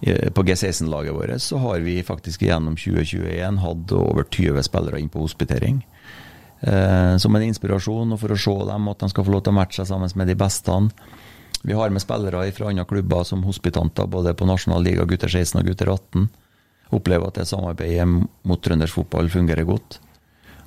eh, 0.00 0.30
på 0.30 0.44
G16-laget 0.46 1.14
vårt 1.14 1.42
så 1.42 1.58
har 1.58 1.80
vi 1.80 2.02
faktisk 2.02 2.42
gjennom 2.42 2.76
2021 2.76 3.60
hatt 3.60 3.92
over 3.92 4.24
20 4.24 4.62
spillere 4.62 5.00
inn 5.00 5.10
på 5.12 5.26
hospitering. 5.26 5.82
Eh, 6.66 7.16
som 7.16 7.36
en 7.36 7.44
inspirasjon, 7.46 8.10
og 8.12 8.18
for 8.18 8.34
å 8.34 8.38
se 8.40 8.54
dem 8.66 8.88
at 8.90 9.02
de 9.04 9.08
skal 9.12 9.26
få 9.26 9.34
lov 9.36 9.44
til 9.46 9.54
å 9.54 9.58
matche 9.60 9.78
seg 9.78 9.86
sammen 9.92 10.10
med 10.18 10.26
de 10.26 10.34
beste. 10.38 10.78
Vi 11.62 11.76
har 11.78 11.92
med 11.94 12.02
spillere 12.02 12.42
fra 12.54 12.70
andre 12.72 12.86
klubber 12.90 13.22
som 13.26 13.44
hospitanter, 13.46 14.08
både 14.10 14.34
på 14.34 14.48
nasjonal 14.48 14.82
liga 14.82 15.06
gutter 15.06 15.30
16 15.30 15.60
og 15.60 15.70
gutter 15.70 15.92
18. 15.92 16.26
Opplever 16.96 17.30
at 17.30 17.38
det 17.38 17.46
samarbeidet 17.46 18.06
mot 18.06 18.62
trøndersk 18.62 18.98
fotball 18.98 19.30
fungerer 19.30 19.66
godt. 19.66 20.00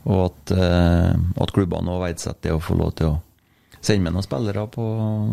Og 0.08 0.30
at, 0.30 0.56
eh, 0.56 1.16
at 1.44 1.52
klubbene 1.56 1.88
nå 1.90 2.00
verdsetter 2.00 2.48
det 2.48 2.56
å 2.56 2.64
få 2.64 2.80
lov 2.80 2.96
til 2.96 3.12
å 3.12 3.20
sende 3.82 4.08
med 4.08 4.16
noen 4.16 4.24
spillere 4.24 4.68
på 4.72 4.86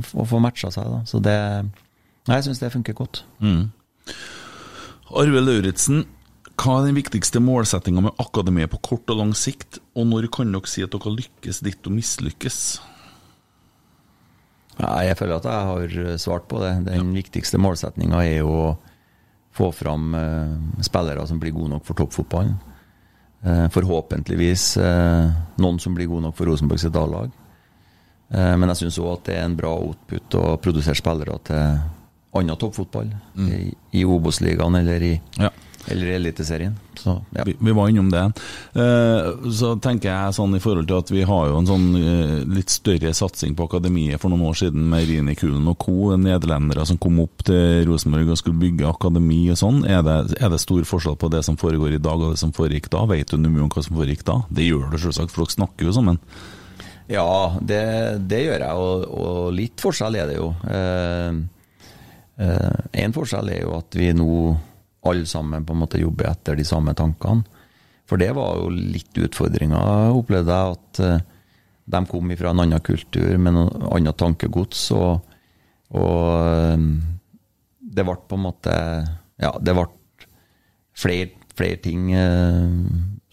og 0.03 0.27
få 0.27 0.43
matcha 0.43 0.71
seg. 0.75 0.91
Da. 0.91 1.01
Så 1.07 1.23
det 1.23 1.39
jeg 2.27 2.43
syns 2.43 2.59
det 2.59 2.73
funker 2.75 2.95
godt. 2.99 3.23
Arve 5.14 5.43
Lauritzen, 5.43 6.07
hva 6.57 6.78
er 6.80 6.88
den 6.88 6.96
viktigste 6.96 7.40
målsettinga 7.44 8.02
med 8.07 8.20
akademiet 8.22 8.72
på 8.72 8.80
kort 8.84 9.11
og 9.12 9.20
lang 9.20 9.32
sikt, 9.36 9.80
og 9.96 10.09
når 10.09 10.30
kan 10.32 10.52
dere 10.54 10.70
si 10.70 10.84
at 10.84 10.94
dere 10.94 11.12
lykkes 11.12 11.61
ditt 11.66 11.88
og 11.88 11.96
mislykkes? 11.98 12.61
Jeg 14.76 15.16
føler 15.16 15.38
at 15.38 15.48
jeg 15.48 15.68
har 15.70 16.18
svart 16.20 16.48
på 16.48 16.61
det. 16.61 16.72
Den 16.88 17.12
viktigste 17.16 17.61
målsettinga 17.61 18.20
er 18.24 18.40
jo 18.42 18.52
å 18.52 18.70
få 19.57 19.70
fram 19.72 20.11
eh, 20.16 20.82
spillere 20.84 21.24
som 21.28 21.38
blir 21.40 21.54
gode 21.57 21.72
nok 21.72 21.86
for 21.86 21.96
toppfotballen. 21.96 22.57
Eh, 23.46 23.66
forhåpentligvis 23.72 24.64
eh, 24.84 25.30
noen 25.62 25.80
som 25.80 25.96
blir 25.96 26.09
gode 26.11 26.26
nok 26.26 26.36
for 26.36 26.48
Rosenborg 26.50 26.82
sitt 26.82 26.96
A-lag. 26.96 27.32
Eh, 28.32 28.52
men 28.57 28.72
jeg 28.72 28.82
syns 28.82 29.00
òg 29.00 29.12
at 29.14 29.28
det 29.30 29.36
er 29.38 29.46
en 29.46 29.57
bra 29.57 29.72
output 29.76 30.36
å 30.40 30.44
produsere 30.61 30.98
spillere 30.98 31.38
til 31.46 31.78
annen 32.36 32.61
toppfotball. 32.61 33.09
I, 33.48 33.70
i 33.96 34.04
Obos-ligaen 34.04 34.76
eller 34.80 35.09
i, 35.09 35.14
Ja. 35.40 35.52
Eller 35.87 36.07
Eliteserien. 36.16 36.74
Så 36.99 37.22
ja. 37.30 37.45
Vi, 37.47 37.57
vi 37.61 37.72
var 37.72 37.89
innom 37.89 38.11
det. 38.11 38.24
Uh, 38.76 39.51
så 39.53 39.74
tenker 39.82 40.11
jeg 40.11 40.37
sånn 40.37 40.57
i 40.57 40.61
forhold 40.62 40.89
til 40.89 40.99
at 40.99 41.12
vi 41.14 41.22
har 41.28 41.51
jo 41.51 41.61
en 41.61 41.68
sånn 41.68 41.87
uh, 41.95 42.41
litt 42.51 42.72
større 42.72 43.12
satsing 43.14 43.55
på 43.57 43.68
akademiet 43.68 44.22
for 44.22 44.32
noen 44.32 44.49
år 44.51 44.59
siden 44.59 44.89
med 44.91 45.07
Rini 45.09 45.37
Kulen 45.39 45.68
og 45.70 45.78
co., 45.84 46.12
nederlendere 46.18 46.87
som 46.89 47.01
kom 47.03 47.20
opp 47.22 47.47
til 47.47 47.87
Rosenborg 47.89 48.34
og 48.34 48.41
skulle 48.41 48.62
bygge 48.62 48.91
akademi 48.91 49.45
og 49.55 49.61
sånn. 49.61 49.82
Er 49.87 50.03
det, 50.07 50.18
er 50.41 50.53
det 50.53 50.62
stor 50.62 50.87
forskjell 50.89 51.18
på 51.20 51.30
det 51.32 51.45
som 51.47 51.59
foregår 51.61 51.97
i 51.97 52.03
dag 52.03 52.20
og 52.20 52.34
det 52.34 52.43
som 52.43 52.55
foregikk 52.57 52.91
da? 52.93 53.07
Vet 53.11 53.32
du 53.32 53.41
mye 53.47 53.66
om 53.66 53.72
hva 53.72 53.87
som 53.87 53.99
foregikk 53.99 54.26
da? 54.26 54.41
Det 54.51 54.66
gjør 54.66 54.91
du 54.93 55.01
selvsagt, 55.01 55.34
for 55.34 55.47
dere 55.47 55.59
snakker 55.61 55.89
jo 55.89 55.97
sammen. 55.97 56.22
Ja, 57.07 57.55
det, 57.62 57.82
det 58.26 58.41
gjør 58.43 58.64
jeg, 58.64 58.78
og, 58.82 59.05
og 59.14 59.53
litt 59.55 59.78
forskjell 59.82 60.16
er 60.18 60.32
det 60.32 60.41
jo. 60.41 60.49
Én 60.66 61.45
uh, 62.43 62.80
en 63.07 63.14
forskjell 63.14 63.53
er 63.55 63.62
jo 63.62 63.76
at 63.78 63.97
vi 63.97 64.11
nå 64.16 64.32
alle 65.11 65.28
sammen 65.28 65.64
på 65.66 65.74
en 65.74 65.82
måte 65.84 66.00
jobber 66.00 66.30
etter 66.30 66.59
de 66.59 66.66
samme 66.66 66.94
tankene. 66.96 67.44
For 68.07 68.20
det 68.22 68.30
var 68.36 68.61
jo 68.61 68.70
litt 68.70 69.18
utfordringa, 69.18 69.80
opplevde 70.14 70.54
jeg, 70.54 70.76
at 70.76 71.00
eh, 71.02 71.24
de 71.86 72.02
kom 72.11 72.30
fra 72.38 72.52
en 72.52 72.62
annen 72.62 72.82
kultur 72.86 73.34
med 73.42 73.57
noe 73.57 73.90
annet 73.96 74.18
tankegods. 74.18 74.84
Og, 74.94 75.34
og 75.98 76.20
eh, 76.46 76.86
det 77.96 78.07
ble 78.07 78.16
på 78.28 78.38
en 78.38 78.46
måte 78.48 78.76
Ja, 79.42 79.52
det 79.61 79.74
ble 79.76 79.88
flere, 80.96 81.28
flere 81.59 81.80
ting 81.82 82.12
eh, 82.16 82.70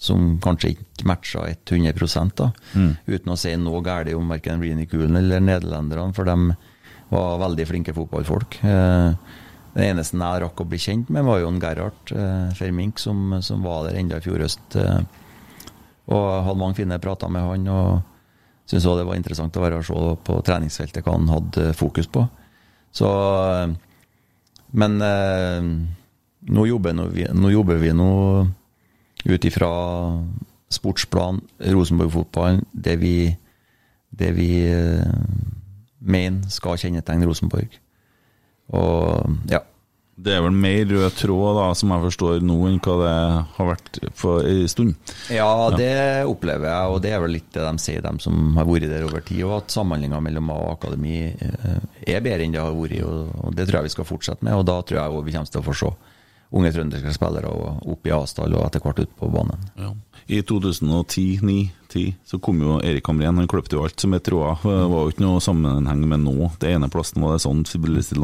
som 0.03 0.33
kanskje 0.43 0.73
ikke 0.73 1.07
matcha 1.07 1.45
100 1.47 2.33
da, 2.35 2.49
uten 3.07 3.31
å 3.31 3.37
si 3.39 3.53
noe 3.55 3.79
galt 3.85 4.11
om 4.17 4.33
verken 4.33 4.59
Rini 4.63 4.87
Kulen 4.89 5.15
eller 5.15 5.39
nederlenderne, 5.39 6.11
for 6.17 6.27
de 6.27 6.57
var 7.13 7.39
veldig 7.39 7.67
flinke 7.69 7.93
fotballfolk. 7.95 8.57
Eh, 8.67 9.39
det 9.73 9.87
eneste 9.89 10.19
jeg 10.19 10.41
rakk 10.43 10.61
å 10.61 10.67
bli 10.69 10.77
kjent 10.77 11.09
med, 11.09 11.25
var 11.25 11.41
Jon 11.41 11.59
Gerhard 11.61 12.11
eh, 12.13 12.49
Fermink, 12.57 12.99
som, 13.01 13.39
som 13.41 13.63
var 13.65 13.87
der 13.87 13.97
enda 13.97 14.19
i 14.19 14.25
fjor 14.25 14.43
høst. 14.45 14.77
Eh, 14.77 15.01
og 16.13 16.25
hadde 16.45 16.59
mange 16.59 16.77
fine 16.77 16.99
prater 17.01 17.31
med 17.31 17.45
han. 17.47 17.67
og 17.73 18.67
Syntes 18.69 18.85
òg 18.87 18.99
det 19.01 19.07
var 19.07 19.17
interessant 19.17 19.57
å 19.57 19.63
være 19.63 19.81
og 19.81 19.87
se 19.87 20.15
på 20.27 20.37
treningsfeltet 20.45 21.03
hva 21.03 21.17
han 21.17 21.31
hadde 21.31 21.73
fokus 21.79 22.09
på. 22.11 22.25
Så 22.93 23.09
eh, 23.09 23.73
Men 24.77 25.01
eh, 25.01 25.69
nå, 26.53 26.65
jobber 26.69 26.93
nå, 26.97 27.09
nå 27.33 27.53
jobber 27.53 27.81
vi 27.81 27.93
nå 27.97 28.11
ut 29.23 29.45
ifra 29.47 29.69
sportsplan, 30.73 31.39
Rosenborg-fotballen, 31.73 32.63
det 32.73 32.95
vi, 32.99 33.15
det 34.09 34.31
vi 34.35 34.49
eh, 34.67 35.17
mener 36.03 36.49
skal 36.51 36.79
kjennetegne 36.81 37.29
Rosenborg. 37.29 37.77
Og 38.71 39.37
ja. 39.51 39.63
Det 40.23 40.29
er 40.29 40.43
vel 40.45 40.53
mer 40.53 40.83
rød 40.85 41.15
tråd, 41.17 41.55
da, 41.57 41.63
som 41.73 41.89
jeg 41.89 42.03
forstår 42.03 42.43
nå, 42.45 42.55
enn 42.69 42.77
hva 42.85 42.93
det 43.01 43.13
har 43.55 43.67
vært 43.71 43.97
for 44.15 44.45
en 44.45 44.69
stund. 44.69 44.93
Ja, 45.33 45.49
det 45.73 45.89
opplever 46.29 46.69
jeg, 46.69 46.91
og 46.93 46.99
det 47.01 47.15
er 47.15 47.23
vel 47.23 47.33
litt 47.33 47.49
det 47.55 47.65
de 47.65 47.81
sier, 47.81 48.05
de 48.05 48.21
som 48.21 48.53
har 48.59 48.67
vært 48.69 48.85
der 48.91 49.07
over 49.07 49.25
tid. 49.25 49.41
Og 49.47 49.55
at 49.57 49.73
samhandlinga 49.73 50.21
mellom 50.21 50.51
A 50.53 50.59
og 50.67 50.71
akademi 50.75 51.17
eh, 51.33 51.81
er 52.05 52.21
bedre 52.21 52.45
enn 52.45 52.53
det 52.53 52.61
har 52.61 52.77
vært. 52.77 53.01
Og 53.01 53.57
det 53.57 53.65
tror 53.65 53.79
jeg 53.81 53.89
vi 53.89 53.95
skal 53.95 54.09
fortsette 54.13 54.45
med. 54.45 54.53
Og 54.53 54.67
da 54.69 54.77
tror 54.85 55.01
jeg 55.01 55.25
vi 55.25 55.33
kommer 55.33 55.55
til 55.57 55.63
å 55.63 55.67
få 55.71 55.77
se 55.81 55.91
unge 56.53 56.73
trønderske 56.75 57.15
spillere 57.17 57.49
opp 57.49 58.05
i 58.05 58.13
Asdal 58.13 58.53
og 58.53 58.67
etter 58.67 58.83
hvert 58.85 59.01
ut 59.01 59.15
på 59.17 59.31
banen. 59.33 59.69
Ja. 59.81 59.95
I 60.29 60.43
2010-2010 61.93 62.13
så 62.25 62.39
kom 62.41 62.61
jo 62.61 62.79
Erik 62.83 63.07
Hamren, 63.07 63.37
han 63.37 63.47
kløpte 63.47 63.77
jo 63.77 63.83
alt 63.85 63.99
som 64.01 64.13
er 64.13 64.19
tråder. 64.25 64.57
Det 64.63 64.89
var 64.93 65.03
jo 65.05 65.11
ikke 65.13 65.25
noe 65.25 65.41
sammenheng 65.43 66.03
med 66.09 66.23
nå. 66.25 66.49
Det 66.59 66.71
ene 66.73 66.89
plassen 66.93 67.21
var 67.23 67.35
det 67.37 67.43
sånn, 67.45 67.63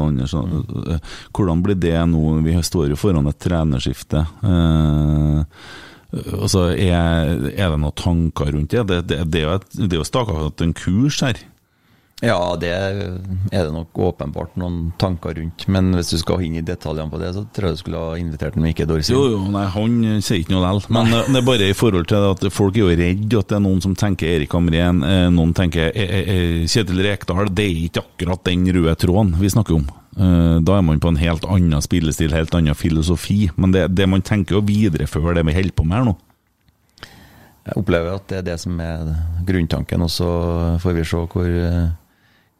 andre. 0.10 0.94
Eh, 0.96 1.00
hvordan 1.36 1.62
blir 1.62 1.78
det 1.80 1.94
nå? 2.10 2.24
Vi 2.46 2.56
står 2.62 2.90
jo 2.90 2.96
foran 3.00 3.26
et 3.30 3.38
trenerskifte. 3.38 4.26
Eh, 4.42 5.44
Altså, 6.10 6.72
er, 6.74 7.28
er 7.54 7.68
det 7.70 7.76
noen 7.78 7.94
tanker 7.94 8.48
rundt 8.50 8.72
det? 8.74 8.80
Det, 8.88 8.96
det, 9.06 9.18
det 9.30 9.40
er 9.40 9.44
jo 9.44 9.52
et- 9.60 9.76
det 9.78 9.92
er 9.94 10.00
jo 10.00 10.06
staka 10.08 10.32
en 10.66 10.72
kurs 10.74 11.20
her. 11.22 11.38
Ja, 12.20 12.36
det 12.60 12.68
er 12.68 12.96
det 13.48 13.70
nok 13.72 13.96
åpenbart 13.96 14.56
noen 14.60 14.90
tanker 15.00 15.32
rundt. 15.38 15.62
Men 15.72 15.86
hvis 15.96 16.10
du 16.12 16.18
skal 16.20 16.42
inn 16.44 16.58
i 16.58 16.64
detaljene 16.64 17.08
på 17.08 17.16
det, 17.22 17.30
så 17.32 17.46
tror 17.48 17.70
jeg 17.70 17.78
du 17.78 17.80
skulle 17.80 18.02
ha 18.02 18.18
invitert 18.20 18.58
Mikke 18.60 18.84
Dorsin. 18.84 19.14
Jo, 19.16 19.22
jo, 19.32 19.38
nei, 19.54 19.62
han 19.72 19.94
sier 20.20 20.42
ikke 20.42 20.52
noe 20.52 20.66
lell. 20.66 20.82
Men 20.92 21.08
nei. 21.08 21.22
det 21.30 21.40
er 21.40 21.46
bare 21.48 21.70
i 21.72 21.76
forhold 21.78 22.10
til 22.10 22.26
at 22.28 22.44
folk 22.52 22.76
er 22.76 22.84
jo 22.84 22.90
redd 23.00 23.38
at 23.40 23.48
det 23.54 23.56
er 23.56 23.64
noen 23.64 23.80
som 23.80 23.94
tenker 23.96 24.34
Erik 24.34 24.52
Amrén, 24.58 25.00
eh, 25.06 25.28
noen 25.32 25.54
tenker 25.56 25.88
eh, 25.94 26.12
eh, 26.18 26.28
eh, 26.34 26.66
Kjetil 26.68 27.00
Rekdal. 27.08 27.48
Det 27.56 27.64
er 27.64 27.80
ikke 27.86 28.04
akkurat 28.04 28.44
den 28.50 28.68
røde 28.76 28.94
tråden 29.00 29.32
vi 29.40 29.52
snakker 29.56 29.78
om. 29.80 29.88
Eh, 30.20 30.58
Da 30.60 30.76
er 30.76 30.84
man 30.84 31.00
på 31.00 31.08
en 31.14 31.22
helt 31.24 31.48
annen 31.48 31.80
spillestil, 31.80 32.36
helt 32.36 32.52
annen 32.58 32.76
filosofi. 32.76 33.46
Men 33.56 33.72
det, 33.72 33.86
det 33.96 34.08
man 34.12 34.20
tenker 34.20 34.58
jo 34.58 34.66
videreføre 34.68 35.38
det 35.40 35.46
vi 35.48 35.56
holder 35.56 35.72
på 35.80 35.88
med 35.88 36.02
her 36.02 36.10
nå. 36.12 36.18
Jeg 37.70 37.76
opplever 37.76 38.14
at 38.16 38.28
det 38.28 38.38
er 38.40 38.46
det 38.52 38.58
som 38.60 38.76
er 38.82 39.08
grunntanken, 39.46 40.02
og 40.04 40.10
så 40.12 40.28
får 40.80 40.94
vi 40.96 41.02
se 41.06 41.24
hvor, 41.32 41.48
eh, 41.48 41.90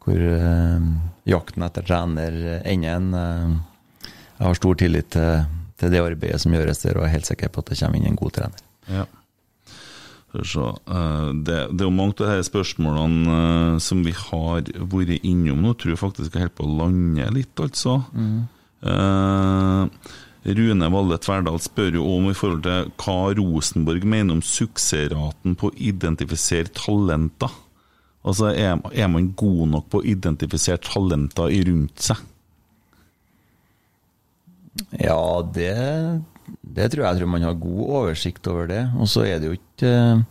hvor 0.01 0.17
eh, 0.17 0.85
jakten 1.29 1.63
etter 1.67 1.85
trener 1.85 2.37
ender. 2.65 2.89
hen. 2.89 3.13
Eh, 3.13 4.11
Jeg 4.41 4.47
har 4.47 4.55
stor 4.57 4.75
tillit 4.79 5.09
til, 5.13 5.43
til 5.77 5.91
det 5.93 5.99
arbeidet 6.01 6.41
som 6.41 6.53
gjøres 6.55 6.81
der, 6.81 6.97
og 6.97 7.05
er 7.05 7.13
helt 7.15 7.27
sikker 7.29 7.49
på 7.53 7.61
at 7.61 7.69
det 7.69 7.77
kommer 7.79 7.99
inn 8.01 8.07
en 8.09 8.15
god 8.17 8.31
trener. 8.39 8.63
Ja. 8.89 9.05
Eh, 10.33 11.29
Det, 11.43 11.57
det 11.75 11.81
er 11.83 11.87
jo 11.89 11.91
mange 11.93 12.15
av 12.23 12.31
disse 12.39 12.49
spørsmålene 12.49 13.37
eh, 13.37 13.77
som 13.83 14.01
vi 14.05 14.13
har 14.15 14.63
vært 14.79 15.21
innom 15.27 15.61
nå. 15.65 15.73
Tror 15.77 15.93
jeg 15.93 16.01
faktisk 16.01 16.35
er 16.35 16.45
helt 16.47 16.55
på 16.57 16.65
å 16.65 16.75
lande 16.81 17.27
litt, 17.35 17.53
altså. 17.61 17.99
Eh, 18.81 19.87
Rune 20.41 20.87
Valle 20.89 21.19
Tverdal 21.21 21.59
spør 21.61 21.99
jo 21.99 22.05
om 22.15 22.31
i 22.31 22.33
forhold 22.33 22.63
til 22.65 22.87
hva 23.03 23.17
Rosenborg 23.37 24.07
mener 24.09 24.33
om 24.33 24.41
suksessraten 24.41 25.53
på 25.59 25.69
å 25.69 25.75
identifisere 25.77 26.71
talenter. 26.73 27.51
Altså, 28.21 28.51
er, 28.53 28.77
er 28.93 29.07
man 29.09 29.31
god 29.37 29.63
nok 29.71 29.87
på 29.89 30.01
å 30.01 30.05
identifisere 30.05 30.81
talenter 30.85 31.49
i 31.49 31.63
rundt 31.65 32.03
seg? 32.05 32.19
Ja, 35.01 35.41
det, 35.53 35.71
det 36.61 36.91
tror 36.91 37.03
jeg. 37.03 37.07
Jeg 37.07 37.21
tror 37.21 37.31
man 37.33 37.47
har 37.47 37.57
god 37.59 37.81
oversikt 38.01 38.47
over 38.51 38.69
det. 38.69 38.83
Og 38.99 39.09
så 39.09 39.25
er 39.27 39.41
det 39.41 39.49
jo 39.49 39.57
ikke 39.57 39.89
eh, 39.89 40.21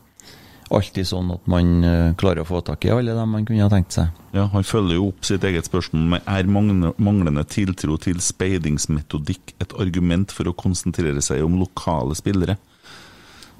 alltid 0.70 1.08
sånn 1.10 1.34
at 1.34 1.50
man 1.50 1.84
eh, 1.86 2.14
klarer 2.20 2.44
å 2.44 2.48
få 2.48 2.62
tak 2.64 2.86
i 2.86 2.92
alle 2.94 3.16
dem 3.16 3.34
man 3.34 3.46
kunne 3.48 3.66
ha 3.66 3.72
tenkt 3.72 3.98
seg. 3.98 4.14
Ja, 4.36 4.46
Han 4.54 4.66
følger 4.66 5.00
jo 5.00 5.10
opp 5.10 5.26
sitt 5.26 5.44
eget 5.46 5.66
spørsmål 5.66 6.06
med 6.14 6.30
er 6.30 6.50
manglende 6.50 7.44
tiltro 7.50 7.98
til 8.00 8.22
speidingsmetodikk 8.22 9.56
et 9.58 9.74
argument 9.82 10.32
for 10.34 10.48
å 10.48 10.56
konsentrere 10.56 11.22
seg 11.24 11.42
om 11.44 11.58
lokale 11.60 12.16
spillere? 12.18 12.56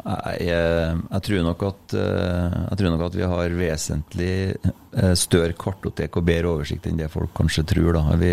Jeg, 0.01 0.47
eh, 0.49 0.97
jeg, 0.97 1.23
tror 1.27 1.49
at, 1.69 1.95
eh, 1.95 2.55
jeg 2.71 2.79
tror 2.81 2.93
nok 2.95 3.03
at 3.05 3.17
vi 3.19 3.27
har 3.29 3.57
vesentlig 3.59 4.35
eh, 4.57 5.15
større 5.19 5.57
kartotek 5.59 6.17
og 6.17 6.25
bedre 6.25 6.55
oversikt 6.55 6.89
enn 6.89 7.01
det 7.01 7.11
folk 7.13 7.35
kanskje 7.37 7.67
tror. 7.69 7.99
Vi, 8.21 8.33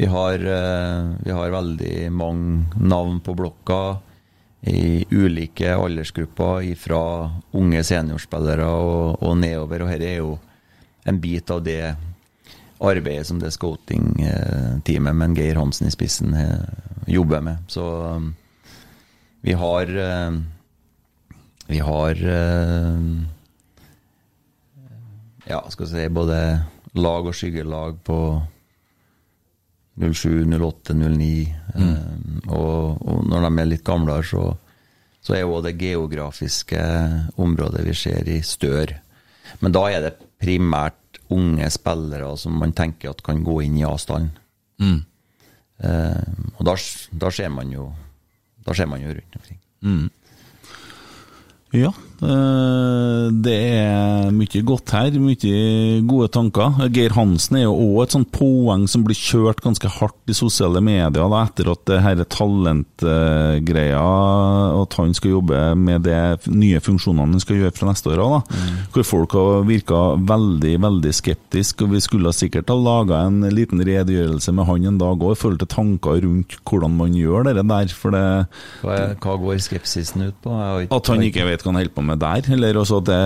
vi, 0.00 0.08
har, 0.10 0.42
vi 1.22 1.36
har 1.38 1.54
veldig 1.54 2.10
mange 2.10 2.82
navn 2.82 3.20
på 3.22 3.36
blokka 3.38 3.80
i 4.66 5.04
ulike 5.14 5.70
aldersgrupper, 5.76 6.66
fra 6.74 7.02
unge 7.54 7.84
seniorspillere 7.86 8.66
og, 8.66 9.22
og 9.22 9.38
nedover. 9.38 9.86
Og 9.86 9.94
dette 9.94 10.10
er 10.10 10.18
jo 10.18 10.34
en 11.06 11.22
bit 11.22 11.54
av 11.54 11.62
det 11.62 11.94
arbeidet 12.78 13.26
som 13.26 13.38
det 13.38 13.54
scouting-teamet 13.54 15.14
med 15.14 15.38
Geir 15.38 15.58
Hansen 15.58 15.86
i 15.86 15.94
spissen 15.94 16.34
jobber 17.06 17.42
med. 17.42 17.64
Så 17.70 17.86
vi 19.40 19.52
har 19.52 19.96
eh, 19.96 20.30
Vi 21.66 21.78
har 21.78 22.10
eh, 22.10 23.00
Ja, 25.48 25.70
skal 25.70 25.86
vi 25.86 25.92
si 25.92 26.08
både 26.08 26.38
lag 26.98 27.26
og 27.26 27.34
skyggelag 27.36 28.00
på 28.04 28.18
07, 29.98 30.44
08, 30.60 30.94
09. 30.94 31.54
Mm. 31.74 32.42
Og, 32.46 32.98
og 33.02 33.22
når 33.28 33.46
de 33.46 33.62
er 33.62 33.70
litt 33.70 33.84
gamlere, 33.86 34.24
så, 34.28 34.42
så 35.24 35.34
er 35.34 35.42
jo 35.42 35.62
det 35.64 35.78
geografiske 35.80 36.82
området 37.40 37.86
vi 37.86 37.94
ser 37.96 38.28
i 38.28 38.42
større. 38.44 39.00
Men 39.64 39.72
da 39.74 39.86
er 39.88 40.04
det 40.04 40.18
primært 40.38 41.20
unge 41.34 41.70
spillere 41.72 42.34
som 42.40 42.60
man 42.60 42.74
tenker 42.76 43.12
at 43.12 43.24
kan 43.24 43.40
gå 43.44 43.60
inn 43.64 43.78
i 43.80 43.86
avstand. 43.88 44.30
Eh, 45.78 46.22
og 46.58 46.62
da, 46.66 46.76
da 47.24 47.32
ser 47.34 47.50
man 47.54 47.72
jo 47.72 47.88
Da 48.68 48.74
ser 48.74 48.86
man 48.86 49.00
jo 49.00 49.08
rundt 49.08 49.36
omkring. 49.36 49.58
Ja, 51.72 51.88
eh, 51.88 52.07
det 52.18 53.54
er 53.54 54.32
mye 54.34 54.62
godt 54.66 54.90
her, 54.96 55.14
mye 55.22 56.02
gode 56.08 56.28
tanker. 56.34 56.88
Geir 56.94 57.14
Hansen 57.14 57.60
er 57.60 57.64
jo 57.68 57.74
òg 57.76 58.02
et 58.04 58.14
sånt 58.16 58.30
poeng 58.34 58.86
som 58.90 59.04
blir 59.06 59.18
kjørt 59.18 59.62
ganske 59.62 59.90
hardt 59.98 60.32
i 60.32 60.36
sosiale 60.36 60.82
medier 60.84 61.14
da, 61.14 61.42
etter 61.44 61.70
at 61.72 61.84
det 61.88 62.00
her 62.02 62.22
talentgreia, 62.24 64.02
at 64.82 64.98
han 64.98 65.14
skal 65.16 65.36
jobbe 65.36 65.60
med 65.78 66.06
de 66.08 66.18
nye 66.50 66.80
funksjonene 66.82 67.36
han 67.36 67.44
skal 67.44 67.60
gjøre 67.62 67.76
fra 67.76 67.90
neste 67.92 68.10
år 68.14 68.24
av. 68.24 68.36
mm. 68.50 68.76
Hvor 68.94 69.06
folk 69.06 69.36
har 69.38 69.68
virka 69.68 70.02
veldig, 70.28 70.74
veldig 70.82 71.14
skeptisk, 71.14 71.82
og 71.84 71.94
Vi 71.98 72.00
skulle 72.04 72.32
sikkert 72.36 72.68
ha 72.68 72.76
laga 72.76 73.22
en 73.26 73.40
liten 73.54 73.80
redegjørelse 73.80 74.52
med 74.54 74.66
han 74.68 74.84
en 74.86 74.98
dag 75.00 75.18
òg, 75.18 75.32
i 75.32 75.38
forhold 75.38 75.58
til 75.62 75.70
tanker 75.72 76.20
rundt 76.24 76.58
hvordan 76.64 76.96
man 76.98 77.14
gjør 77.14 77.48
det 77.48 77.54
der. 77.68 77.88
for 77.88 78.10
det 78.10 78.46
Hva, 78.82 79.14
hva 79.16 79.36
går 79.38 79.58
skepsisen 79.62 80.28
ut 80.28 80.34
på? 80.42 80.50
Ikke- 80.82 80.96
at 80.96 81.06
han 81.06 81.22
ikke 81.22 81.46
vet 81.46 81.62
hva 81.62 81.72
han 81.72 81.80
holder 81.80 81.94
på 81.94 82.04
med 82.04 82.07
der, 82.16 82.48
eller 82.54 82.80
også 82.80 83.02
at 83.02 83.08
det 83.10 83.20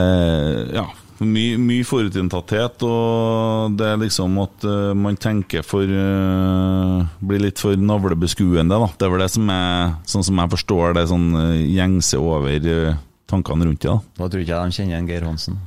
Ja, 0.74 0.86
mye, 1.22 1.58
mye 1.60 1.86
forutinntatthet, 1.86 2.82
og 2.86 3.76
det 3.78 3.88
er 3.88 4.00
liksom 4.00 4.38
at 4.42 4.66
uh, 4.66 4.92
man 4.98 5.18
tenker 5.20 5.64
for 5.66 5.86
uh, 5.86 7.02
Blir 7.22 7.44
litt 7.44 7.62
for 7.62 7.78
navlebeskuende, 7.78 8.72
da. 8.72 8.88
Det 8.98 9.06
er 9.06 9.12
vel 9.14 9.24
det 9.24 9.32
som 9.34 9.52
er 9.52 9.96
Sånn 10.08 10.26
som 10.26 10.40
jeg 10.42 10.54
forstår 10.56 10.96
det, 10.98 11.08
sånn 11.10 11.28
uh, 11.36 11.58
gjengse 11.58 12.20
over 12.20 12.96
tankene 13.30 13.68
rundt 13.68 13.84
det, 13.84 13.92
da. 13.92 14.00
Da 14.18 14.30
tror 14.30 14.42
ikke 14.42 14.56
jeg 14.56 14.72
de 14.72 14.78
kjenner 14.78 14.98
en 14.98 15.10
Geir 15.12 15.28
Hansen. 15.28 15.60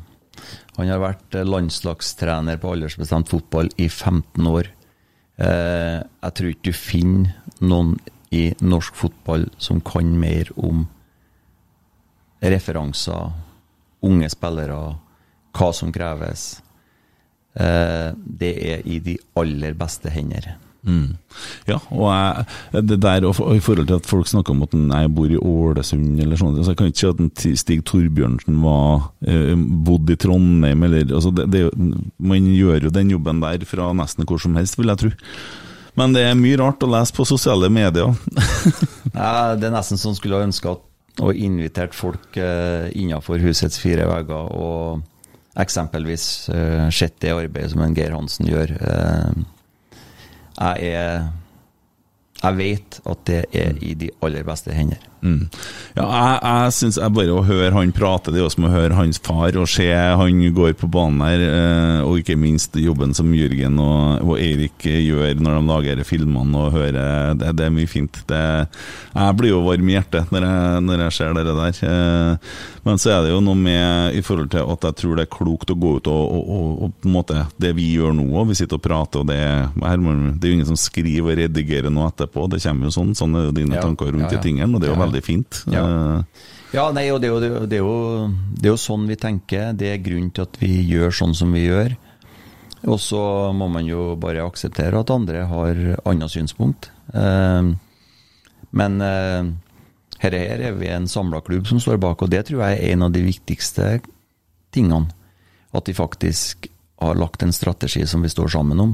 Han 0.76 0.92
har 0.92 1.00
vært 1.02 1.38
landslagstrener 1.48 2.60
på 2.62 2.74
aldersbestemt 2.76 3.32
fotball 3.32 3.72
i 3.80 3.88
15 3.88 4.50
år. 4.50 4.68
Jeg 5.40 6.36
tror 6.36 6.52
ikke 6.52 6.68
du 6.68 6.76
finner 6.76 7.64
noen 7.64 7.96
i 8.36 8.50
norsk 8.60 8.98
fotball 9.00 9.48
som 9.62 9.80
kan 9.84 10.12
mer 10.20 10.52
om 10.60 10.84
referanser, 12.52 13.32
unge 14.06 14.30
spillere, 14.30 14.82
hva 15.56 15.72
som 15.74 15.92
kreves. 15.96 16.46
Eh, 17.56 18.12
det 18.16 18.54
er 18.74 18.86
i 18.86 19.00
de 19.04 19.18
aller 19.40 19.76
beste 19.80 20.12
hender. 20.14 20.54
Ja, 21.66 21.80
og 21.90 22.06
jeg, 22.12 22.84
det 22.86 23.00
der 23.02 23.26
og 23.26 23.40
i 23.56 23.62
forhold 23.64 23.88
til 23.90 23.98
at 23.98 24.06
folk 24.06 24.28
snakker 24.30 24.54
om 24.54 24.62
at 24.66 24.76
jeg 24.76 25.12
bor 25.18 25.32
i 25.34 25.40
Ålesund 25.40 26.20
eller 26.22 26.38
sånn, 26.38 26.60
så 26.62 26.74
jeg 26.74 26.80
kan 26.80 26.92
ikke 26.92 27.02
si 27.02 27.10
at 27.10 27.46
Stig 27.62 27.84
Torbjørnsen 27.90 28.60
var 28.62 29.08
eh, 29.26 29.56
bodd 29.58 30.14
i 30.14 30.18
Trondheim 30.22 30.86
eller 30.86 31.10
altså 31.10 31.34
det, 31.34 31.48
det, 31.54 31.64
Man 32.22 32.52
gjør 32.54 32.86
jo 32.86 32.94
den 32.94 33.16
jobben 33.16 33.42
der 33.42 33.66
fra 33.66 33.90
nesten 33.98 34.30
hvor 34.30 34.42
som 34.42 34.58
helst, 34.60 34.78
vil 34.78 34.94
jeg 34.94 35.02
tro. 35.02 35.14
Men 35.98 36.14
det 36.14 36.26
er 36.28 36.38
mye 36.38 36.60
rart 36.60 36.84
å 36.84 36.92
lese 36.92 37.16
på 37.16 37.26
sosiale 37.26 37.72
medier. 37.72 38.14
Nei, 39.16 39.56
det 39.58 39.70
er 39.70 39.74
nesten 39.74 39.98
sånn 39.98 40.18
skulle 40.18 40.38
jeg 40.38 40.52
ønske 40.52 40.76
at 40.76 40.84
og 41.24 41.38
invitert 41.40 41.96
folk 41.96 42.36
eh, 42.38 42.90
innenfor 42.98 43.40
husets 43.44 43.80
fire 43.80 44.08
vegger 44.10 44.52
og 44.52 45.04
eksempelvis 45.62 46.26
eh, 46.52 46.88
sett 46.92 47.16
det 47.24 47.32
arbeidet 47.32 47.72
som 47.72 47.84
en 47.86 47.96
Geir 47.96 48.16
Hansen 48.16 48.50
gjør. 48.50 48.76
Eh, 48.76 49.44
jeg 50.56 50.94
er 50.94 51.28
Jeg 52.44 52.58
vet 52.58 53.00
at 53.08 53.20
det 53.26 53.46
er 53.56 53.78
i 53.82 53.94
de 53.96 54.10
aller 54.22 54.44
beste 54.44 54.74
hender. 54.76 55.00
Mm. 55.24 55.48
Ja, 55.96 56.06
jeg, 56.06 56.40
jeg 56.44 56.74
synes 56.76 56.98
jeg 57.02 57.14
bare 57.16 57.34
å 57.34 57.44
høre 57.48 57.72
han 57.74 57.94
prate, 57.96 58.34
det 58.34 58.40
er 58.42 58.44
jo 58.46 58.52
som 58.54 58.68
å 58.68 58.74
høre 58.74 58.98
hans 58.98 59.18
far 59.24 59.56
og 59.58 59.70
se 59.72 59.88
han 59.96 60.42
går 60.54 60.76
på 60.78 60.90
banen 60.92 61.24
her, 61.26 61.42
eh, 61.46 62.02
og 62.06 62.20
ikke 62.22 62.36
minst 62.40 62.76
jobben 62.78 63.16
som 63.18 63.32
Jørgen 63.34 63.80
og, 63.82 64.22
og 64.26 64.36
Eirik 64.42 64.86
gjør 64.86 65.40
når 65.42 65.58
de 65.60 65.64
lager 65.72 66.04
filmene 66.06 66.66
og 66.66 66.76
hører 66.76 67.34
Det, 67.40 67.54
det 67.58 67.66
er 67.66 67.74
mye 67.74 67.90
fint. 67.90 68.20
Det, 68.30 68.42
jeg 69.16 69.38
blir 69.40 69.54
jo 69.56 69.64
varm 69.66 69.90
i 69.90 69.96
hjertet 69.96 70.32
når 70.36 70.46
jeg, 70.48 70.84
når 70.86 71.04
jeg 71.06 71.16
ser 71.18 71.36
det 71.40 71.46
der. 71.50 71.82
Eh, 71.90 72.54
Men 72.86 73.00
så 73.02 73.16
er 73.16 73.24
det 73.26 73.32
jo 73.34 73.42
noe 73.42 73.58
med 73.58 74.14
i 74.20 74.22
forhold 74.22 74.52
til 74.54 74.62
at 74.76 74.86
jeg 74.90 75.00
tror 75.02 75.18
det 75.18 75.26
er 75.26 75.32
klokt 75.34 75.72
å 75.74 75.78
gå 75.80 75.96
ut 75.98 76.10
og, 76.12 76.24
og, 76.38 76.44
og, 76.56 76.68
og 76.86 76.94
på 77.02 77.10
en 77.10 77.16
måte 77.16 77.40
Det 77.62 77.72
vi 77.78 77.88
gjør 77.96 78.14
nå, 78.20 78.28
og 78.38 78.52
vi 78.52 78.58
sitter 78.60 78.78
og 78.78 78.84
prater, 78.86 79.24
og 79.24 79.30
det, 79.32 79.40
her 79.82 79.98
det 80.06 80.46
er 80.46 80.52
jo 80.52 80.58
ingen 80.60 80.70
som 80.70 80.78
skriver 80.80 81.34
og 81.34 81.40
redigerer 81.40 81.94
noe 81.94 82.12
etterpå. 82.12 82.46
Det 82.52 82.62
kommer 82.62 82.90
jo 82.90 82.94
sånn. 82.94 83.16
Sånn 83.18 83.36
er 83.40 83.48
jo 83.48 83.56
dine 83.56 83.78
Ja, 83.80 83.84
tanker 83.86 84.12
rundt 84.14 84.28
ja, 84.30 84.36
de 84.38 84.44
tingene, 84.44 84.70
og 84.76 84.84
det 84.84 84.90
er 84.90 84.94
jo 84.94 85.00
Ja. 85.00 85.05
Veldig 85.06 85.24
fint. 85.26 85.64
Ja. 85.72 85.86
Eh, 85.86 86.52
Ja, 86.76 86.90
nei, 86.92 87.06
og 87.14 87.22
det 87.24 87.30
er, 87.30 87.32
jo, 87.32 87.40
det, 87.40 87.48
er 87.48 87.80
jo, 87.80 87.92
det, 88.58 88.66
er 88.66 88.74
jo, 88.74 88.80
sånn 88.82 89.06
vi 89.08 89.16
tenker. 89.16 89.70
Det 89.78 89.94
er 89.94 90.02
grunnen 90.04 90.34
til 90.36 90.44
at 90.44 90.58
vi 90.60 90.74
gjør 90.84 91.14
sånn 91.14 91.36
som 91.38 91.54
vi 91.56 91.62
gjør. 91.70 91.96
Og 92.92 93.00
så 93.00 93.22
må 93.56 93.70
man 93.72 93.88
jo 93.88 94.18
bare 94.20 94.44
akseptere 94.44 95.00
at 95.00 95.14
andre 95.14 95.46
har 95.48 95.80
annet 96.04 96.34
synspunkt. 96.34 96.90
Eh, 97.14 97.72
men 98.76 99.00
eh, 99.02 99.54
Her, 100.20 100.32
her 100.32 100.62
er 100.72 100.76
vi 100.80 100.88
en 100.90 101.08
samla 101.12 101.42
klubb 101.46 101.68
som 101.68 101.80
står 101.80 102.00
bak, 102.02 102.22
og 102.24 102.32
det 102.32 102.46
tror 102.48 102.64
jeg 102.64 102.78
er 102.80 102.94
en 102.94 103.04
av 103.08 103.12
de 103.14 103.22
viktigste 103.24 104.00
tingene. 104.74 105.12
At 105.76 105.88
vi 105.88 105.96
faktisk 105.96 106.70
har 107.04 107.20
lagt 107.20 107.44
en 107.44 107.54
strategi 107.54 108.06
som 108.08 108.24
vi 108.24 108.32
står 108.32 108.48
sammen 108.56 108.80
om, 108.80 108.94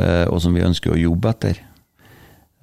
og 0.00 0.38
som 0.40 0.56
vi 0.56 0.64
ønsker 0.64 0.94
å 0.94 0.98
jobbe 0.98 1.28
etter. 1.28 1.60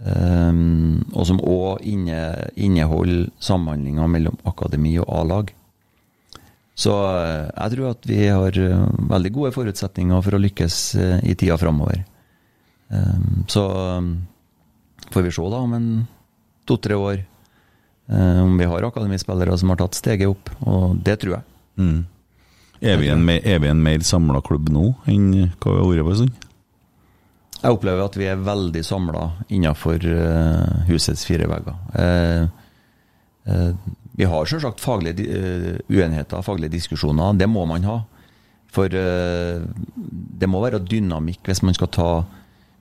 Um, 0.01 1.03
og 1.13 1.27
som 1.29 1.41
òg 1.45 1.83
inne, 1.85 2.49
inneholder 2.57 3.27
samhandlinga 3.43 4.07
mellom 4.09 4.39
akademi 4.49 4.95
og 5.01 5.09
A-lag. 5.19 5.51
Så 6.81 6.93
eh, 7.19 7.49
jeg 7.49 7.73
tror 7.75 7.91
at 7.91 8.07
vi 8.09 8.21
har 8.25 8.57
eh, 8.57 8.85
veldig 9.11 9.31
gode 9.35 9.51
forutsetninger 9.55 10.23
for 10.25 10.37
å 10.37 10.41
lykkes 10.41 10.77
eh, 10.97 11.17
i 11.29 11.35
tida 11.37 11.57
framover. 11.59 12.03
Um, 12.91 13.43
så 13.47 13.65
um, 13.99 14.09
får 15.13 15.27
vi 15.27 15.33
se 15.35 15.49
da 15.51 15.59
om 15.63 15.75
en 15.77 15.91
to-tre 16.67 16.97
år 16.97 17.21
om 18.11 18.41
om 18.43 18.57
vi 18.59 18.65
har 18.67 18.83
akademispillere 18.83 19.53
som 19.55 19.69
har 19.71 19.77
tatt 19.79 19.95
steget 19.95 20.27
opp, 20.27 20.49
og 20.67 20.97
det 20.99 21.13
tror 21.21 21.37
jeg. 21.37 21.45
Mm. 21.79 22.01
Er, 22.81 22.97
vi 22.99 23.07
en, 23.13 23.21
er 23.29 23.61
vi 23.63 23.69
en 23.71 23.83
mer 23.85 24.03
samla 24.03 24.41
klubb 24.43 24.67
nå 24.73 24.89
enn 25.07 25.29
hva 25.61 25.77
vi 25.77 25.79
har 25.79 25.87
vært 25.87 26.03
på 26.03 26.11
en 26.11 26.19
stund? 26.19 26.40
Jeg 27.61 27.75
opplever 27.75 28.01
at 28.07 28.15
vi 28.17 28.25
er 28.25 28.41
veldig 28.41 28.81
samla 28.85 29.25
innenfor 29.53 30.01
eh, 30.01 30.85
husets 30.87 31.23
fire 31.27 31.45
vegger. 31.49 31.75
Eh, 31.93 32.45
eh, 33.45 33.67
vi 34.17 34.27
har 34.27 34.49
selvsagt 34.49 34.81
faglige 34.81 35.27
uenigheter, 35.87 36.41
faglige 36.45 36.73
diskusjoner. 36.73 37.37
Det 37.37 37.47
må 37.49 37.67
man 37.69 37.85
ha. 37.87 37.99
For 38.71 38.87
det 38.87 40.47
må 40.47 40.61
være 40.63 40.79
dynamikk 40.83 41.49
hvis 41.49 41.59
man 41.65 41.75
skal 41.75 41.89
ta 41.91 42.09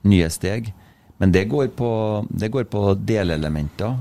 nye 0.07 0.29
steg. 0.31 0.69
Men 1.19 1.33
det 1.35 1.49
går 1.51 1.73
på, 1.75 1.89
det 2.29 2.51
går 2.53 2.67
på 2.71 2.83
delelementer. 2.95 3.97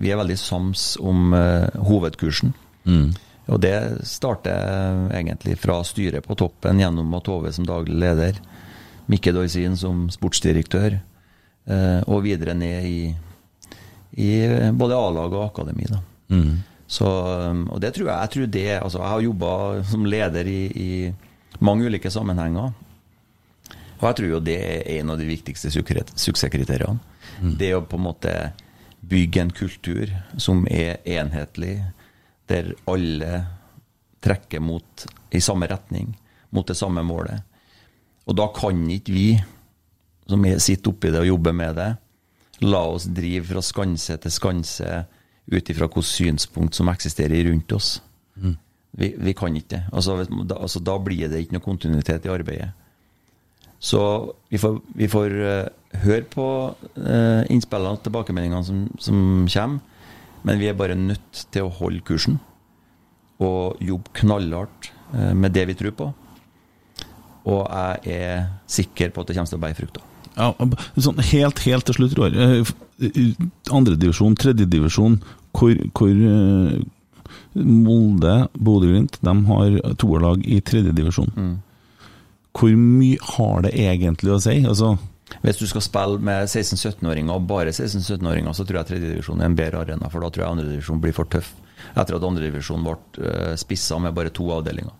Vi 0.00 0.10
er 0.10 0.18
veldig 0.18 0.38
sams 0.40 0.96
om 0.98 1.30
hovedkursen. 1.34 2.54
hovedkursen. 2.88 3.12
Og 3.48 3.60
det 3.64 3.76
starter 4.08 5.08
egentlig 5.16 5.56
fra 5.60 5.78
styret 5.86 6.26
på 6.26 6.36
toppen, 6.36 6.80
gjennom 6.82 7.14
Tove 7.24 7.52
som 7.54 7.66
daglig 7.68 7.96
leder, 7.96 8.40
Mikke 9.08 9.32
Dorsin 9.32 9.76
som 9.80 10.06
sportsdirektør, 10.12 10.98
eh, 11.68 12.00
og 12.06 12.24
videre 12.26 12.54
ned 12.56 12.88
i, 12.88 13.00
i 14.20 14.30
både 14.76 14.98
A-lag 14.98 15.32
og 15.32 15.46
akademi. 15.46 15.88
Da. 15.88 16.02
Så, 16.88 17.08
um, 17.50 17.66
og 17.68 17.82
det 17.84 17.92
tror 17.96 18.06
jeg, 18.08 18.16
jeg 18.16 18.32
tror 18.32 18.52
det, 18.52 18.68
altså 18.78 19.00
jeg 19.02 19.12
har 19.12 19.24
jobba 19.26 19.50
som 19.90 20.06
leder 20.08 20.48
i, 20.48 20.60
i 20.72 21.60
mange 21.60 21.84
ulike 21.84 22.10
sammenhenger. 22.12 22.72
Og 23.98 24.06
jeg 24.06 24.16
tror 24.20 24.30
jo 24.30 24.40
det 24.40 24.56
er 24.62 24.88
en 24.98 25.12
av 25.12 25.20
de 25.20 25.26
viktigste 25.28 25.72
suksesskriteriene. 25.74 26.22
suksesskriteriene. 26.24 27.54
Det 27.58 27.74
å 27.76 27.84
på 27.84 27.98
en 27.98 28.06
måte 28.06 28.32
bygge 29.08 29.42
en 29.42 29.52
kultur 29.54 30.10
som 30.40 30.64
er 30.70 31.02
enhetlig, 31.04 31.76
der 32.48 32.72
alle 32.88 33.44
trekker 34.24 34.62
mot 34.64 35.04
i 35.30 35.40
samme 35.44 35.68
retning, 35.70 36.14
mot 36.50 36.66
det 36.66 36.78
samme 36.78 37.04
målet. 37.06 37.44
Og 38.28 38.36
da 38.36 38.48
kan 38.54 38.82
ikke 38.92 39.14
vi, 39.14 39.28
som 40.28 40.44
er- 40.44 40.60
sitter 40.60 40.92
oppi 40.92 41.10
det 41.10 41.22
og 41.22 41.30
jobber 41.30 41.52
med 41.56 41.76
det, 41.76 41.96
la 42.60 42.82
oss 42.90 43.06
drive 43.06 43.46
fra 43.46 43.62
skanse 43.62 44.16
til 44.20 44.30
skanse 44.34 45.06
ut 45.50 45.70
ifra 45.70 45.86
hvilket 45.88 46.04
synspunkt 46.04 46.74
som 46.74 46.88
eksisterer 46.88 47.48
rundt 47.48 47.72
oss. 47.72 48.00
Vi, 48.98 49.14
vi 49.18 49.32
kan 49.36 49.54
ikke 49.54 49.76
det. 49.76 49.82
Altså, 49.92 50.24
da, 50.48 50.56
altså, 50.56 50.80
da 50.80 50.98
blir 50.98 51.28
det 51.28 51.42
ikke 51.44 51.54
noe 51.54 51.64
kontinuitet 51.64 52.24
i 52.26 52.32
arbeidet. 52.32 52.70
Så 53.78 54.00
vi 54.50 54.58
får, 54.58 54.80
vi 54.96 55.06
får 55.06 55.34
uh, 55.38 55.98
høre 56.02 56.24
på 56.32 56.46
uh, 56.74 57.42
innspillene 57.52 57.94
og 57.94 58.02
tilbakemeldingene 58.02 58.64
som, 58.66 58.80
som 58.98 59.46
kommer, 59.46 59.78
men 60.42 60.58
vi 60.58 60.66
er 60.66 60.74
bare 60.78 60.96
nødt 60.98 61.44
til 61.52 61.68
å 61.68 61.74
holde 61.78 62.02
kursen 62.06 62.40
og 63.38 63.78
jobbe 63.84 64.10
knallhardt 64.18 64.88
eh, 65.14 65.34
med 65.34 65.52
det 65.54 65.64
vi 65.68 65.74
tror 65.78 65.92
på. 65.94 66.06
Og 67.48 67.64
jeg 67.64 68.20
er 68.20 68.46
sikker 68.68 69.12
på 69.14 69.24
at 69.24 69.30
det 69.30 69.38
kommer 69.38 69.52
til 69.52 69.58
å 69.58 69.64
bære 69.64 69.78
frukter. 69.78 70.04
Ja, 70.38 70.52
sånn 71.02 71.18
helt, 71.32 71.62
helt 71.66 71.88
til 71.88 71.96
slutt, 71.96 72.14
Roar. 72.18 72.34
Eh, 72.36 72.68
Andredivisjon, 73.74 74.36
tredjedivisjon. 74.38 75.18
Hvor, 75.56 75.74
hvor 75.98 76.12
eh, 76.12 76.76
Molde, 77.58 78.34
Bodø-Glimt, 78.54 79.18
de 79.24 79.34
har 79.48 79.78
toerlag 79.98 80.44
i 80.46 80.60
tredjedivisjon. 80.62 81.32
Hvor 82.58 82.74
mye 82.78 83.30
har 83.34 83.64
det 83.66 83.72
egentlig 83.78 84.34
å 84.34 84.40
si? 84.42 84.60
Altså, 84.68 84.92
Hvis 85.42 85.58
du 85.60 85.66
skal 85.70 85.84
spille 85.84 86.22
med 86.24 86.46
16-17-åringer, 86.46 87.34
og 87.34 87.48
bare 87.50 87.74
16-17-åringer, 87.74 88.54
så 88.54 88.66
tror 88.68 88.80
jeg 88.80 88.90
tredjedivisjon 88.92 89.42
er 89.42 89.50
en 89.50 89.58
bedre 89.58 89.82
arena, 89.82 90.12
for 90.12 90.22
da 90.22 90.30
tror 90.30 90.44
jeg 90.44 90.54
andredivisjon 90.54 91.02
blir 91.02 91.16
for 91.16 91.30
tøff. 91.32 91.50
Etter 91.94 92.16
at 92.16 92.24
andredivisjon 92.30 92.86
ble 92.86 93.56
spissa 93.58 93.98
med 94.02 94.14
bare 94.14 94.32
to 94.34 94.46
avdelinger. 94.54 94.94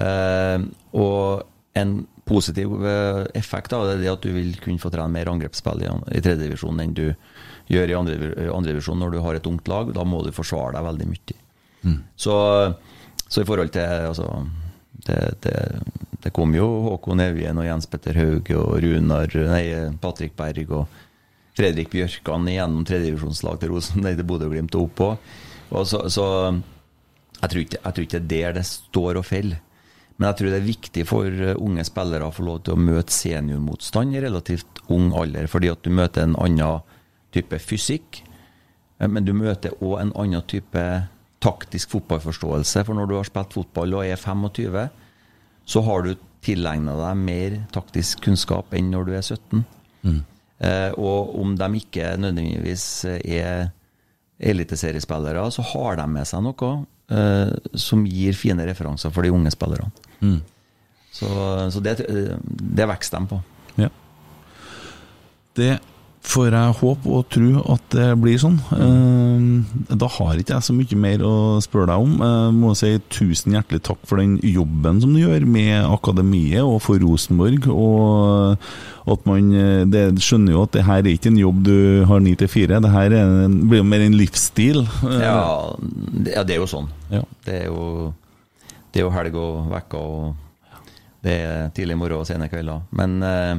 Eh, 0.00 0.66
og 0.96 1.42
en 1.80 1.94
positiv 2.28 2.72
eh, 2.86 3.24
effekt 3.38 3.74
av 3.74 3.86
det 3.88 3.98
er 4.00 4.14
at 4.14 4.24
du 4.24 4.32
vil 4.34 4.54
kunne 4.62 4.80
få 4.82 4.92
trene 4.92 5.12
mer 5.12 5.30
angrepsspill 5.32 5.82
i, 5.84 5.90
i 6.16 6.22
tredjedivisjon 6.22 6.82
enn 6.82 6.94
du 6.96 7.06
gjør 7.70 7.92
i 7.92 7.96
andre- 7.98 8.32
i 8.46 8.96
når 8.98 9.10
du 9.14 9.20
har 9.22 9.38
et 9.38 9.46
ungt 9.46 9.68
lag. 9.70 9.92
Da 9.94 10.04
må 10.04 10.22
du 10.24 10.32
forsvare 10.34 10.74
deg 10.76 10.86
veldig 10.88 11.10
mye. 11.10 11.38
Så, 12.16 12.34
så 13.28 13.42
i 13.42 13.46
forhold 13.48 13.70
til 13.72 13.86
altså, 14.10 14.26
det, 15.06 15.20
det, 15.46 15.54
det 16.24 16.32
kom 16.36 16.52
jo 16.54 16.66
Håkon 16.90 17.22
Evjen 17.24 17.60
og 17.62 17.64
Jens 17.64 17.88
Petter 17.88 18.18
Haug 18.20 18.50
og 18.58 18.74
Runar 18.84 19.32
Nei, 19.48 19.64
Patrick 20.02 20.36
Berg 20.36 20.74
og 20.76 20.98
Fredrik 21.56 21.90
Bjørkan 21.92 22.48
igjennom 22.50 22.84
tredjedivisjonslag 22.88 23.62
til 23.62 23.72
Rosen, 23.72 24.04
nei, 24.04 24.12
til 24.18 24.28
Bodø-Glimt 24.28 24.76
og 24.78 24.90
opp 24.90 25.02
Og 25.70 25.86
så, 25.88 26.04
så 26.12 26.26
jeg, 26.52 27.48
tror 27.48 27.62
ikke, 27.64 27.80
jeg 27.80 27.94
tror 27.96 28.06
ikke 28.06 28.22
det 28.30 28.42
er 28.44 28.52
der 28.52 28.60
det 28.60 28.66
står 28.68 29.20
og 29.20 29.26
faller. 29.26 29.60
Men 30.20 30.28
jeg 30.28 30.36
tror 30.36 30.52
det 30.52 30.58
er 30.60 30.66
viktig 30.68 31.02
for 31.08 31.26
eh, 31.48 31.56
unge 31.56 31.84
spillere 31.88 32.26
å 32.28 32.34
få 32.36 32.44
lov 32.44 32.58
til 32.66 32.76
å 32.76 32.80
møte 32.80 33.14
seniormotstand 33.16 34.12
i 34.14 34.20
relativt 34.20 34.82
ung 34.92 35.14
alder, 35.16 35.48
fordi 35.48 35.70
at 35.72 35.80
du 35.80 35.88
møter 35.96 36.26
en 36.26 36.36
annen 36.36 36.82
type 37.32 37.56
fysikk. 37.64 38.20
eh, 39.00 39.08
Men 39.08 39.24
du 39.24 39.32
møter 39.32 39.72
òg 39.80 40.00
en 40.02 40.12
annen 40.12 40.44
type 40.44 40.84
taktisk 41.40 41.94
fotballforståelse. 41.96 42.84
For 42.84 42.94
når 42.94 43.08
du 43.08 43.14
har 43.16 43.24
spilt 43.24 43.56
fotball 43.56 43.96
og 43.96 44.04
er 44.04 44.20
25, 44.20 44.90
så 45.64 45.82
har 45.88 46.02
du 46.04 46.12
tilegna 46.44 46.98
deg 46.98 47.16
mer 47.16 47.56
taktisk 47.72 48.20
kunnskap 48.20 48.74
enn 48.76 48.90
når 48.92 49.08
du 49.08 49.12
er 49.16 49.24
17. 49.24 49.64
Eh, 50.60 50.90
og 51.00 51.32
om 51.40 51.56
de 51.56 51.68
ikke 51.80 52.12
nødvendigvis 52.20 53.04
er 53.24 53.70
eliteseriespillere, 54.40 55.46
så 55.52 55.64
har 55.72 55.96
de 55.96 56.06
med 56.08 56.28
seg 56.28 56.44
noe 56.44 56.70
eh, 57.10 57.52
som 57.74 58.06
gir 58.06 58.36
fine 58.38 58.66
referanser 58.68 59.12
for 59.14 59.26
de 59.26 59.32
unge 59.34 59.52
spillerne. 59.54 59.90
Så, 61.12 61.28
så 61.74 61.80
det, 61.82 61.96
det 62.78 62.86
vokser 62.86 63.18
de 63.18 63.26
på. 63.32 63.40
Ja. 63.82 63.88
Det 65.58 65.72
får 66.22 66.50
jeg 66.52 66.74
håpe 66.80 67.08
og 67.16 67.28
tro 67.32 67.62
at 67.72 67.84
det 67.94 68.08
blir 68.20 68.36
sånn. 68.38 68.58
Eh, 68.76 69.94
Da 69.96 70.06
har 70.06 70.36
ikke 70.38 70.52
jeg 70.58 70.66
så 70.66 70.74
mye 70.76 70.98
mer 71.00 71.22
å 71.26 71.32
spørre 71.64 71.88
deg 71.90 72.04
om. 72.04 72.12
Jeg 72.20 72.52
må 72.58 72.74
si 72.76 72.90
tusen 73.10 73.56
hjertelig 73.56 73.80
takk 73.88 74.02
for 74.06 74.20
den 74.20 74.36
jobben 74.44 75.00
som 75.00 75.14
du 75.16 75.22
gjør 75.22 75.46
med 75.48 75.86
akademiet 75.88 76.60
og 76.62 76.78
for 76.84 77.00
Rosenborg. 77.02 77.66
Og 77.72 78.60
at 79.10 79.24
man 79.26 79.48
eh, 79.56 79.84
det, 79.90 80.04
skjønner 80.22 80.54
jo 80.58 80.62
at 80.68 80.76
det 80.76 80.84
her 80.86 81.00
er 81.00 81.10
ikke 81.14 81.32
en 81.32 81.40
jobb 81.40 81.64
du 81.66 82.04
har 82.12 82.20
ni 82.20 82.36
til 82.38 82.52
fire. 82.52 82.82
Det 82.84 82.92
her 82.92 83.16
er 83.16 83.32
en, 83.48 83.56
blir 83.72 83.80
jo 83.80 83.88
mer 83.88 84.04
en 84.04 84.18
livsstil. 84.20 84.84
Eh, 85.08 85.18
Ja, 85.24 85.40
ja, 86.36 86.44
det 86.44 86.54
er 86.58 86.60
jo 86.62 86.68
sånn. 86.70 86.92
Ja. 87.10 87.24
Det 87.48 87.62
er 87.64 87.66
jo, 87.72 88.12
det 88.92 89.00
er 89.00 89.08
jo 89.08 89.16
helg 89.16 89.34
og 89.40 89.72
vekker, 89.72 89.98
og 89.98 90.86
det 91.24 91.40
er 91.48 91.68
tidlig 91.76 91.96
morgen 92.00 92.22
og 92.22 92.28
sene 92.28 92.46
kvelder. 92.52 92.84
Men 92.92 93.18
eh, 93.24 93.56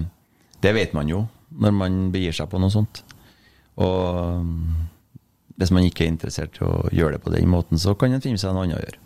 det 0.62 0.78
vet 0.78 0.94
man 0.98 1.10
jo 1.10 1.26
når 1.60 1.76
man 1.76 2.02
begir 2.14 2.36
seg 2.36 2.50
på 2.52 2.60
noe 2.62 2.72
sånt. 2.74 3.04
Og 3.82 4.42
mm, 4.44 4.82
hvis 5.62 5.72
man 5.76 5.86
ikke 5.86 6.06
er 6.06 6.14
interessert 6.14 6.58
i 6.60 6.66
å 6.66 6.90
gjøre 6.92 7.18
det 7.18 7.24
på 7.24 7.34
den 7.34 7.50
måten, 7.52 7.80
så 7.82 7.96
kan 7.96 8.14
en 8.14 8.24
finne 8.24 8.42
seg 8.42 8.52
en 8.52 8.62
annen 8.64 8.78
å 8.78 8.82
gjøre. 8.82 9.02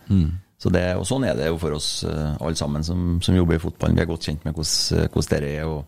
Så 0.61 0.71
det, 0.71 0.85
og 0.95 1.03
sånn 1.07 1.25
er 1.27 1.35
det 1.37 1.49
jo 1.49 1.59
for 1.61 1.75
oss 1.75 1.89
eh, 2.07 2.37
alle 2.39 2.57
sammen 2.57 2.85
som, 2.85 3.17
som 3.21 3.35
jobber 3.35 3.57
i 3.57 3.61
fotballen. 3.61 3.97
Vi 3.97 4.05
er 4.05 4.09
godt 4.09 4.27
kjent 4.29 4.45
med 4.47 4.55
hvordan 4.55 5.11
dette 5.19 5.49
er, 5.49 5.67
og, 5.67 5.83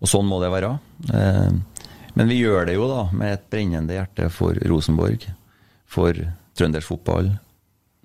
og 0.00 0.10
sånn 0.10 0.26
må 0.28 0.40
det 0.42 0.50
være. 0.54 0.72
Eh, 1.12 1.82
men 2.14 2.30
vi 2.30 2.40
gjør 2.40 2.68
det 2.68 2.78
jo 2.78 2.88
da 2.88 3.02
med 3.12 3.34
et 3.36 3.46
brennende 3.52 3.96
hjerte 3.96 4.30
for 4.32 4.56
Rosenborg, 4.70 5.26
for 5.90 6.16
trøndersk 6.56 6.94
fotball, 6.94 7.28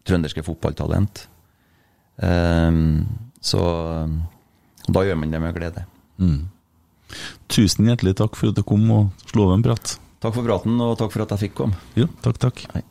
trønderske 0.10 0.44
fotballtalent. 0.46 1.24
Eh, 2.28 2.84
så 3.40 3.66
da 4.90 5.06
gjør 5.08 5.20
man 5.22 5.32
det 5.32 5.42
med 5.42 5.56
glede. 5.56 5.88
Tusen 7.52 7.90
hjertelig 7.90 8.16
takk 8.20 8.38
for 8.40 8.52
at 8.54 8.60
du 8.60 8.64
kom 8.68 8.86
og 8.94 9.28
slo 9.32 9.50
av 9.50 9.58
en 9.58 9.66
prat. 9.66 9.96
Takk 10.20 10.36
for 10.36 10.44
praten, 10.46 10.80
og 10.84 10.98
takk 11.00 11.14
for 11.16 11.24
at 11.24 11.36
jeg 11.36 11.48
fikk 11.48 11.58
komme. 11.62 11.80
Jo, 11.98 12.10
takk, 12.26 12.38
takk. 12.42 12.66
Hei. 12.76 12.84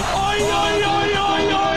Oi, 0.00 0.38
oi, 0.60 0.76
oi, 0.90 1.08
oi, 1.24 1.44
oi! 1.54 1.69